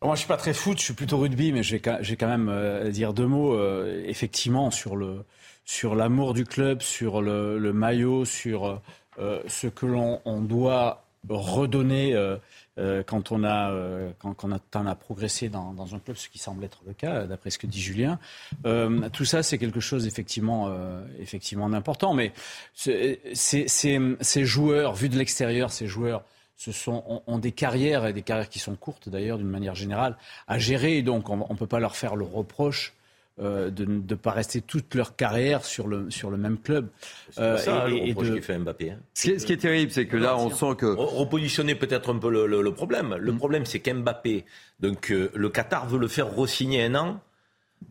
Moi, 0.02 0.14
je 0.14 0.20
suis 0.20 0.28
pas 0.28 0.36
très 0.36 0.52
foot, 0.52 0.78
je 0.78 0.84
suis 0.84 0.94
plutôt 0.94 1.18
rugby, 1.18 1.52
mais 1.52 1.62
je 1.62 1.76
vais 1.76 1.80
quand 2.16 2.28
même 2.28 2.48
euh, 2.50 2.90
dire 2.90 3.14
deux 3.14 3.26
mots. 3.26 3.54
Euh, 3.54 4.04
effectivement, 4.06 4.70
sur 4.70 4.96
le 4.96 5.24
sur 5.64 5.96
l'amour 5.96 6.32
du 6.32 6.44
club, 6.44 6.80
sur 6.80 7.20
le, 7.20 7.58
le 7.58 7.72
maillot, 7.72 8.24
sur 8.24 8.66
euh, 8.66 8.76
ce 9.18 9.66
que 9.66 9.86
l'on 9.86 10.20
doit 10.42 11.06
redonner 11.28 12.14
euh, 12.14 12.36
euh, 12.78 13.02
quand 13.02 13.32
on 13.32 13.44
a 13.44 13.72
quand, 14.18 14.44
on 14.44 14.86
a 14.86 14.94
progressé 14.94 15.48
dans, 15.48 15.94
un 15.94 15.98
club, 15.98 16.16
ce 16.16 16.28
qui 16.28 16.38
semble 16.38 16.64
être 16.64 16.82
le 16.86 16.92
cas, 16.92 17.24
d'après 17.24 17.50
ce 17.50 17.58
que 17.58 17.66
dit 17.66 17.80
Julien. 17.80 18.18
Euh, 18.64 19.08
tout 19.10 19.24
ça, 19.24 19.42
c'est 19.42 19.58
quelque 19.58 19.80
chose 19.80 20.06
effectivement 20.06 20.72
effectivement. 21.18 21.68
Mais 22.14 22.32
ces 22.74 24.44
joueurs, 24.44 24.94
vus 24.94 25.08
de 25.08 25.18
l'extérieur, 25.18 25.70
ces 25.70 25.86
joueurs 25.86 26.22
sont, 26.56 27.04
ont, 27.06 27.22
ont, 27.26 27.38
des 27.38 27.52
carrières 27.52 28.06
et 28.06 28.12
des 28.12 28.22
carrières 28.22 28.48
qui 28.48 28.58
sont 28.58 28.76
courtes 28.76 29.08
d'ailleurs 29.08 29.38
d'une 29.38 29.50
manière 29.50 29.74
générale 29.74 30.16
à 30.46 30.58
gérer. 30.58 31.02
Donc 31.02 31.28
on 31.30 31.36
ne 31.36 31.58
peut 31.58 31.66
pas 31.66 31.80
leur 31.80 31.96
faire 31.96 32.16
le 32.16 32.24
reproche 32.24 32.95
euh, 33.38 33.70
de 33.70 33.84
ne 33.84 34.14
pas 34.14 34.30
rester 34.30 34.62
toute 34.62 34.94
leur 34.94 35.14
carrière 35.14 35.62
sur 35.66 35.88
le, 35.88 36.10
sur 36.10 36.30
le 36.30 36.38
même 36.38 36.56
club. 36.56 36.88
C'est 37.30 37.40
euh, 37.42 37.58
ça 37.58 37.86
et, 37.90 38.14
le 38.14 38.40
fait 38.40 38.56
Mbappé. 38.58 38.92
Hein. 38.92 38.98
Ce, 39.12 39.44
qui 39.44 39.52
est, 39.52 39.56
terrible, 39.58 39.92
c'est 39.92 40.06
que 40.06 40.16
là, 40.16 40.38
on 40.38 40.48
sent 40.48 40.74
que... 40.78 40.86
Repositionner 40.86 41.74
peut-être 41.74 42.14
un 42.14 42.18
peu 42.18 42.30
le, 42.30 42.46
le, 42.46 42.62
le 42.62 42.72
problème. 42.72 43.14
Le 43.14 43.32
mm. 43.32 43.36
problème, 43.36 43.66
c'est 43.66 43.80
qu'Mbappé, 43.80 44.46
donc 44.80 45.10
euh, 45.10 45.30
le 45.34 45.50
Qatar 45.50 45.86
veut 45.86 45.98
le 45.98 46.08
faire 46.08 46.34
re-signer 46.34 46.84
un 46.84 46.94
an 46.94 47.20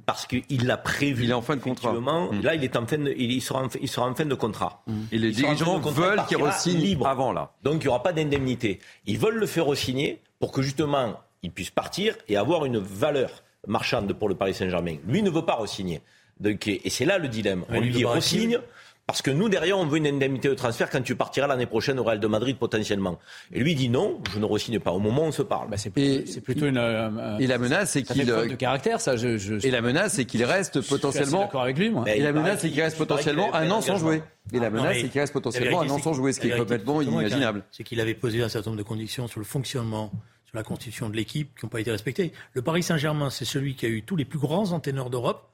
parce 0.07 0.25
qu'il 0.25 0.65
l'a 0.65 0.77
prévu. 0.77 1.25
Il 1.25 1.29
est 1.29 1.33
en 1.33 1.43
fin 1.43 1.55
de 1.55 1.61
contrat. 1.61 1.93
Mm. 1.93 2.41
Là, 2.41 2.55
il 2.55 2.63
est 2.63 2.75
en 2.75 2.87
fin 2.87 2.97
de, 2.97 3.13
il, 3.15 3.39
sera 3.39 3.63
en, 3.63 3.67
il 3.79 3.87
sera 3.87 4.07
en 4.07 4.15
fin 4.15 4.25
de 4.25 4.33
contrat. 4.33 4.81
Mm. 4.87 4.93
Et 5.11 5.17
les 5.19 5.31
dirigeants 5.31 5.77
veulent 5.79 6.23
qu'il 6.27 6.37
re-signe 6.37 6.97
avant 7.05 7.31
là. 7.31 7.51
Donc, 7.61 7.75
il 7.75 7.81
n'y 7.81 7.87
aura 7.89 8.01
pas 8.01 8.13
d'indemnité. 8.13 8.79
Ils 9.05 9.19
veulent 9.19 9.37
le 9.37 9.45
faire 9.45 9.67
re-signer 9.67 10.23
pour 10.39 10.51
que 10.51 10.63
justement, 10.63 11.19
il 11.43 11.51
puisse 11.51 11.69
partir 11.69 12.15
et 12.27 12.35
avoir 12.35 12.65
une 12.65 12.79
valeur 12.79 13.43
marchande 13.67 14.13
pour 14.13 14.29
le 14.29 14.35
Paris 14.35 14.53
Saint-Germain. 14.53 14.97
Lui 15.07 15.21
ne 15.21 15.29
veut 15.29 15.45
pas 15.45 15.55
re-signer. 15.55 16.01
et 16.43 16.89
c'est 16.89 17.05
là 17.05 17.17
le 17.17 17.27
dilemme. 17.27 17.65
On 17.69 17.79
lui 17.79 17.91
dit 17.91 18.05
re-signe. 18.05 18.59
Parce 19.07 19.21
que 19.21 19.29
nous, 19.29 19.49
derrière, 19.49 19.77
on 19.77 19.85
veut 19.85 19.97
une 19.97 20.07
indemnité 20.07 20.47
de 20.47 20.55
transfert 20.55 20.89
quand 20.89 21.01
tu 21.01 21.15
partiras 21.15 21.45
l'année 21.45 21.67
prochaine 21.67 21.99
au 21.99 22.03
Real 22.03 22.19
de 22.19 22.25
Madrid 22.25 22.57
potentiellement. 22.57 23.19
Et 23.53 23.59
lui 23.59 23.75
dit 23.75 23.87
non, 23.87 24.19
je 24.33 24.39
ne 24.39 24.45
re-signe 24.45 24.79
pas. 24.79 24.91
Au 24.91 24.99
moment 24.99 25.23
où 25.23 25.25
on 25.25 25.31
se 25.31 25.43
parle. 25.43 25.69
Bah, 25.69 25.77
c'est 25.77 25.91
plutôt, 25.91 26.65
une. 26.65 26.77
Euh, 26.79 27.37
et 27.37 27.45
la 27.45 27.59
menace, 27.59 27.91
c'est 27.91 28.01
qu'il. 28.01 28.25
de 28.25 28.55
caractère, 28.55 28.99
ça. 28.99 29.15
Je, 29.15 29.65
Et 29.65 29.69
la 29.69 29.81
menace, 29.81 30.13
c'est 30.13 30.25
qu'il 30.25 30.43
reste 30.43 30.81
potentiellement. 30.81 31.41
D'accord 31.41 31.61
avec 31.61 31.77
lui, 31.77 31.91
moi. 31.91 32.03
Et 32.07 32.19
la 32.19 32.31
menace, 32.31 32.61
c'est 32.61 32.71
qu'il 32.71 32.81
reste 32.81 32.97
potentiellement 32.97 33.53
un 33.53 33.69
an 33.69 33.81
sans 33.81 33.97
jouer. 33.97 34.23
Et 34.51 34.59
la 34.59 34.71
menace, 34.71 34.97
c'est 35.01 35.09
qu'il 35.09 35.21
reste 35.21 35.33
potentiellement 35.33 35.81
un 35.81 35.89
an 35.89 35.99
sans 35.99 36.13
jouer, 36.13 36.33
ce 36.33 36.39
qui 36.39 36.49
est 36.49 36.57
complètement 36.57 37.01
inimaginable. 37.01 37.63
C'est 37.71 37.83
qu'il 37.83 38.01
avait 38.01 38.15
posé 38.15 38.41
un 38.41 38.49
certain 38.49 38.71
nombre 38.71 38.81
de 38.81 38.87
conditions 38.87 39.27
sur 39.27 39.39
le 39.39 39.45
fonctionnement 39.45 40.11
la 40.55 40.63
constitution 40.63 41.09
de 41.09 41.15
l'équipe 41.15 41.57
qui 41.57 41.65
n'ont 41.65 41.69
pas 41.69 41.81
été 41.81 41.91
respectées. 41.91 42.33
Le 42.53 42.61
Paris 42.61 42.83
Saint-Germain, 42.83 43.29
c'est 43.29 43.45
celui 43.45 43.75
qui 43.75 43.85
a 43.85 43.89
eu 43.89 44.03
tous 44.03 44.15
les 44.15 44.25
plus 44.25 44.39
grands 44.39 44.71
entraîneurs 44.71 45.09
d'Europe. 45.09 45.49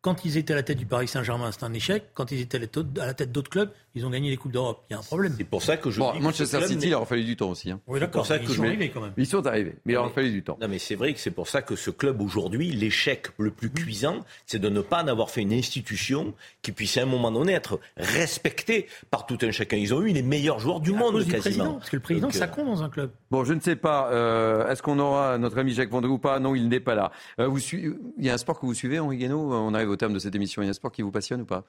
Quand 0.00 0.24
ils 0.24 0.36
étaient 0.36 0.52
à 0.52 0.56
la 0.56 0.62
tête 0.62 0.78
du 0.78 0.86
Paris 0.86 1.08
Saint-Germain, 1.08 1.50
c'est 1.52 1.64
un 1.64 1.72
échec. 1.72 2.10
Quand 2.14 2.30
ils 2.30 2.40
étaient 2.40 2.58
à 2.58 3.06
la 3.06 3.14
tête 3.14 3.32
d'autres 3.32 3.50
clubs, 3.50 3.72
ils 3.96 4.04
ont 4.04 4.10
gagné 4.10 4.28
les 4.28 4.36
Coupes 4.36 4.52
d'Europe. 4.52 4.84
Il 4.90 4.92
y 4.92 4.96
a 4.96 4.98
un 4.98 5.02
problème. 5.02 5.34
C'est 5.38 5.44
pour 5.44 5.62
ça 5.62 5.78
que 5.78 5.90
je. 5.90 5.98
Bon, 5.98 6.12
Manchester 6.20 6.66
City, 6.66 6.86
il 6.86 6.90
leur 6.90 7.02
a 7.02 7.06
fallu 7.06 7.24
du 7.24 7.34
temps 7.34 7.50
aussi. 7.50 7.70
Hein. 7.70 7.80
Oui, 7.86 7.98
d'accord. 7.98 8.26
Ils 8.30 8.46
sont 8.46 8.62
arrivés 8.62 8.90
quand 8.90 9.00
même. 9.00 9.12
Ils 9.16 9.26
sont 9.26 9.46
arrivés, 9.46 9.76
mais 9.86 9.94
il 9.94 9.96
leur 9.96 10.04
a 10.04 10.10
fallu 10.10 10.30
du 10.30 10.42
temps. 10.42 10.58
Non, 10.60 10.68
mais 10.68 10.78
c'est 10.78 10.96
vrai 10.96 11.14
que 11.14 11.18
c'est 11.18 11.30
pour 11.30 11.48
ça 11.48 11.62
que 11.62 11.76
ce 11.76 11.90
club 11.90 12.20
aujourd'hui, 12.20 12.70
l'échec 12.72 13.28
le 13.38 13.50
plus 13.50 13.70
cuisant, 13.70 14.24
c'est 14.44 14.58
de 14.58 14.68
ne 14.68 14.82
pas 14.82 15.02
en 15.02 15.08
avoir 15.08 15.30
fait 15.30 15.40
une 15.40 15.54
institution 15.54 16.34
qui 16.60 16.72
puisse 16.72 16.98
à 16.98 17.02
un 17.02 17.06
moment 17.06 17.32
donné 17.32 17.54
être 17.54 17.80
respectée 17.96 18.86
par 19.10 19.24
tout 19.24 19.38
un 19.40 19.50
chacun. 19.50 19.78
Ils 19.78 19.94
ont 19.94 20.02
eu 20.02 20.12
les 20.12 20.22
meilleurs 20.22 20.60
joueurs 20.60 20.80
du 20.80 20.92
monde 20.92 21.24
quasiment. 21.24 21.40
Président, 21.40 21.74
parce 21.74 21.88
que 21.90 21.96
le 21.96 22.02
président, 22.02 22.30
ça 22.30 22.44
euh, 22.44 22.48
compte 22.48 22.66
dans 22.66 22.82
un 22.82 22.90
club. 22.90 23.10
Bon, 23.30 23.44
je 23.44 23.54
ne 23.54 23.60
sais 23.60 23.76
pas. 23.76 24.10
Euh, 24.12 24.68
Est-ce 24.68 24.82
qu'on 24.82 24.98
aura 24.98 25.38
notre 25.38 25.56
ami 25.56 25.72
Jacques 25.72 25.90
Vendroux 25.90 26.14
ou 26.14 26.18
pas? 26.18 26.38
Non, 26.38 26.54
il 26.54 26.68
n'est 26.68 26.80
pas 26.80 26.94
là. 26.94 27.12
Euh, 27.40 27.48
vous 27.48 27.60
Il 27.70 27.96
y 28.18 28.28
a 28.28 28.34
un 28.34 28.38
sport 28.38 28.60
que 28.60 28.66
vous 28.66 28.74
suivez, 28.74 28.98
Henri 28.98 29.16
Guénaud? 29.16 29.54
On 29.54 29.72
arrive 29.72 29.88
au 29.88 29.96
terme 29.96 30.12
de 30.12 30.18
cette 30.18 30.34
émission 30.34 30.62
sport 30.74 30.92
qui 30.92 31.00
vous 31.00 31.10
passionne 31.10 31.40
ou 31.40 31.46
pas? 31.46 31.64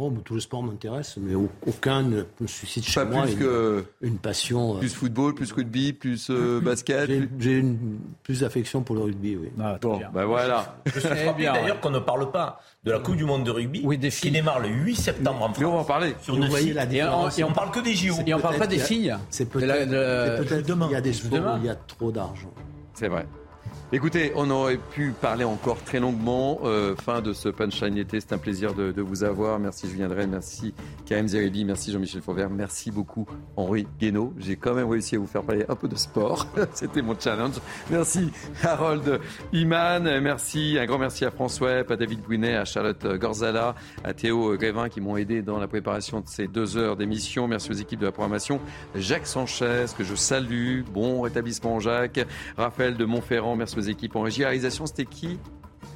Non, 0.00 0.20
tous 0.24 0.34
les 0.34 0.40
sports 0.40 0.62
m'intéressent, 0.62 1.18
mais 1.18 1.34
aucun 1.66 2.02
ne 2.02 2.24
me 2.40 2.46
suscite 2.46 2.84
chez 2.84 3.04
moi 3.04 3.22
plus 3.22 3.32
une, 3.32 3.38
que, 3.38 3.84
une 4.00 4.18
passion. 4.18 4.76
Euh, 4.76 4.78
plus 4.78 4.94
football, 4.94 5.34
plus 5.34 5.52
rugby, 5.52 5.92
plus 5.92 6.30
euh, 6.30 6.60
basket. 6.60 7.10
J'ai 7.38 7.64
plus 8.22 8.40
d'affection 8.40 8.82
pour 8.82 8.94
le 8.94 9.02
rugby, 9.02 9.36
oui. 9.36 9.50
Ah, 9.60 9.78
bon, 9.80 10.00
ben 10.12 10.24
voilà. 10.24 10.76
Je 10.86 11.00
suis 11.00 11.08
frappé 11.24 11.44
d'ailleurs 11.44 11.80
qu'on 11.80 11.90
ne 11.90 11.98
parle 11.98 12.30
pas 12.30 12.60
de 12.84 12.92
la 12.92 13.00
Coupe 13.00 13.16
du 13.16 13.24
Monde 13.24 13.44
de 13.44 13.50
rugby 13.50 13.82
oui, 13.84 13.98
des 13.98 14.10
qui 14.10 14.30
démarre 14.30 14.60
le 14.60 14.68
8 14.68 14.96
septembre 14.96 15.42
en 15.42 15.48
France. 15.48 15.58
Mais 15.58 15.64
on 15.66 15.72
va 15.72 15.78
en 15.78 15.84
parler. 15.84 16.14
Sur 16.22 16.36
vous 16.36 16.42
voyez 16.44 16.72
la 16.72 16.86
différence. 16.86 17.38
Et 17.38 17.44
on, 17.44 17.52
parle 17.52 17.70
que 17.70 17.80
des 17.80 17.94
JO. 17.94 18.14
Et 18.26 18.34
on 18.34 18.40
parle 18.40 18.56
pas 18.56 18.66
des 18.66 18.78
filles. 18.78 19.16
C'est 19.30 19.48
peut-être 19.48 20.66
demain. 20.66 20.86
Il 20.90 20.92
y 20.92 20.96
a 20.96 21.00
des 21.00 21.12
sports 21.12 21.56
où 21.56 21.58
il 21.58 21.66
y 21.66 21.70
a 21.70 21.74
trop 21.74 22.12
d'argent. 22.12 22.52
C'est 22.94 23.08
vrai. 23.08 23.26
Écoutez, 23.90 24.32
on 24.36 24.50
aurait 24.50 24.76
pu 24.76 25.14
parler 25.18 25.44
encore 25.44 25.82
très 25.82 25.98
longuement. 25.98 26.60
Euh, 26.64 26.94
fin 26.94 27.22
de 27.22 27.32
ce 27.32 27.48
punchline 27.48 27.96
été. 27.96 28.20
C'est 28.20 28.34
un 28.34 28.38
plaisir 28.38 28.74
de, 28.74 29.00
vous 29.00 29.24
avoir. 29.24 29.58
Merci 29.58 29.88
Julien 29.88 30.08
Drey, 30.08 30.26
merci 30.26 30.74
Karim 31.06 31.26
Zeribi, 31.26 31.64
merci 31.64 31.90
Jean-Michel 31.90 32.20
Fauvert, 32.20 32.50
merci 32.50 32.90
beaucoup 32.90 33.26
Henri 33.56 33.86
Guénaud. 33.98 34.34
J'ai 34.36 34.56
quand 34.56 34.74
même 34.74 34.90
réussi 34.90 35.16
à 35.16 35.18
vous 35.18 35.26
faire 35.26 35.42
parler 35.42 35.64
un 35.70 35.74
peu 35.74 35.88
de 35.88 35.96
sport. 35.96 36.46
C'était 36.74 37.00
mon 37.00 37.18
challenge. 37.18 37.54
Merci 37.90 38.30
Harold 38.62 39.20
Iman, 39.54 40.20
merci, 40.20 40.76
un 40.78 40.84
grand 40.84 40.98
merci 40.98 41.24
à 41.24 41.30
François, 41.30 41.84
à 41.88 41.96
David 41.96 42.20
Bouinet, 42.20 42.56
à 42.56 42.66
Charlotte 42.66 43.06
Gorzala, 43.16 43.74
à 44.04 44.12
Théo 44.12 44.54
Grévin 44.58 44.90
qui 44.90 45.00
m'ont 45.00 45.16
aidé 45.16 45.40
dans 45.40 45.58
la 45.58 45.66
préparation 45.66 46.20
de 46.20 46.28
ces 46.28 46.46
deux 46.46 46.76
heures 46.76 46.96
d'émission. 46.96 47.48
Merci 47.48 47.70
aux 47.70 47.74
équipes 47.74 48.00
de 48.00 48.06
la 48.06 48.12
programmation. 48.12 48.60
Jacques 48.94 49.26
Sanchez, 49.26 49.86
que 49.96 50.04
je 50.04 50.14
salue. 50.14 50.82
Bon 50.92 51.22
rétablissement 51.22 51.80
Jacques. 51.80 52.20
Raphaël 52.58 52.98
de 52.98 53.06
Montferrand, 53.06 53.56
merci 53.56 53.77
équipes 53.80 54.16
en 54.16 54.22
régie. 54.22 54.44
réalisation, 54.44 54.86
c'était 54.86 55.04
qui? 55.04 55.38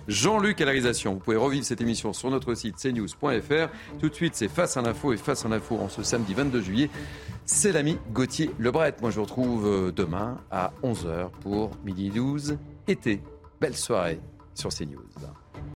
Jean-Luc 0.08 0.60
à 0.60 0.64
la. 0.64 1.14
Vous 1.14 1.20
pouvez 1.20 1.36
revivre 1.36 1.64
cette 1.64 1.80
émission 1.80 2.12
sur 2.12 2.30
notre 2.30 2.54
site 2.54 2.76
cnews.fr. 2.76 3.68
Tout 4.00 4.08
de 4.08 4.14
suite, 4.14 4.34
c'est 4.34 4.48
Face 4.48 4.76
à 4.76 4.82
l'info 4.82 5.12
et 5.12 5.16
Face 5.16 5.44
à 5.44 5.48
l'info 5.48 5.78
en 5.78 5.88
ce 5.88 6.02
samedi 6.02 6.34
22 6.34 6.60
juillet. 6.60 6.90
C'est 7.44 7.72
l'ami 7.72 7.98
Gauthier 8.12 8.50
Lebret. 8.58 8.94
Moi, 9.00 9.10
je 9.10 9.16
vous 9.16 9.22
retrouve 9.22 9.66
euh, 9.66 9.92
demain 9.92 10.38
à 10.50 10.72
11h 10.82 11.30
pour 11.40 11.70
midi 11.84 12.10
12 12.10 12.58
été. 12.88 13.22
Belle 13.60 13.76
soirée 13.76 14.20
sur 14.54 14.70
CNews. 14.70 15.41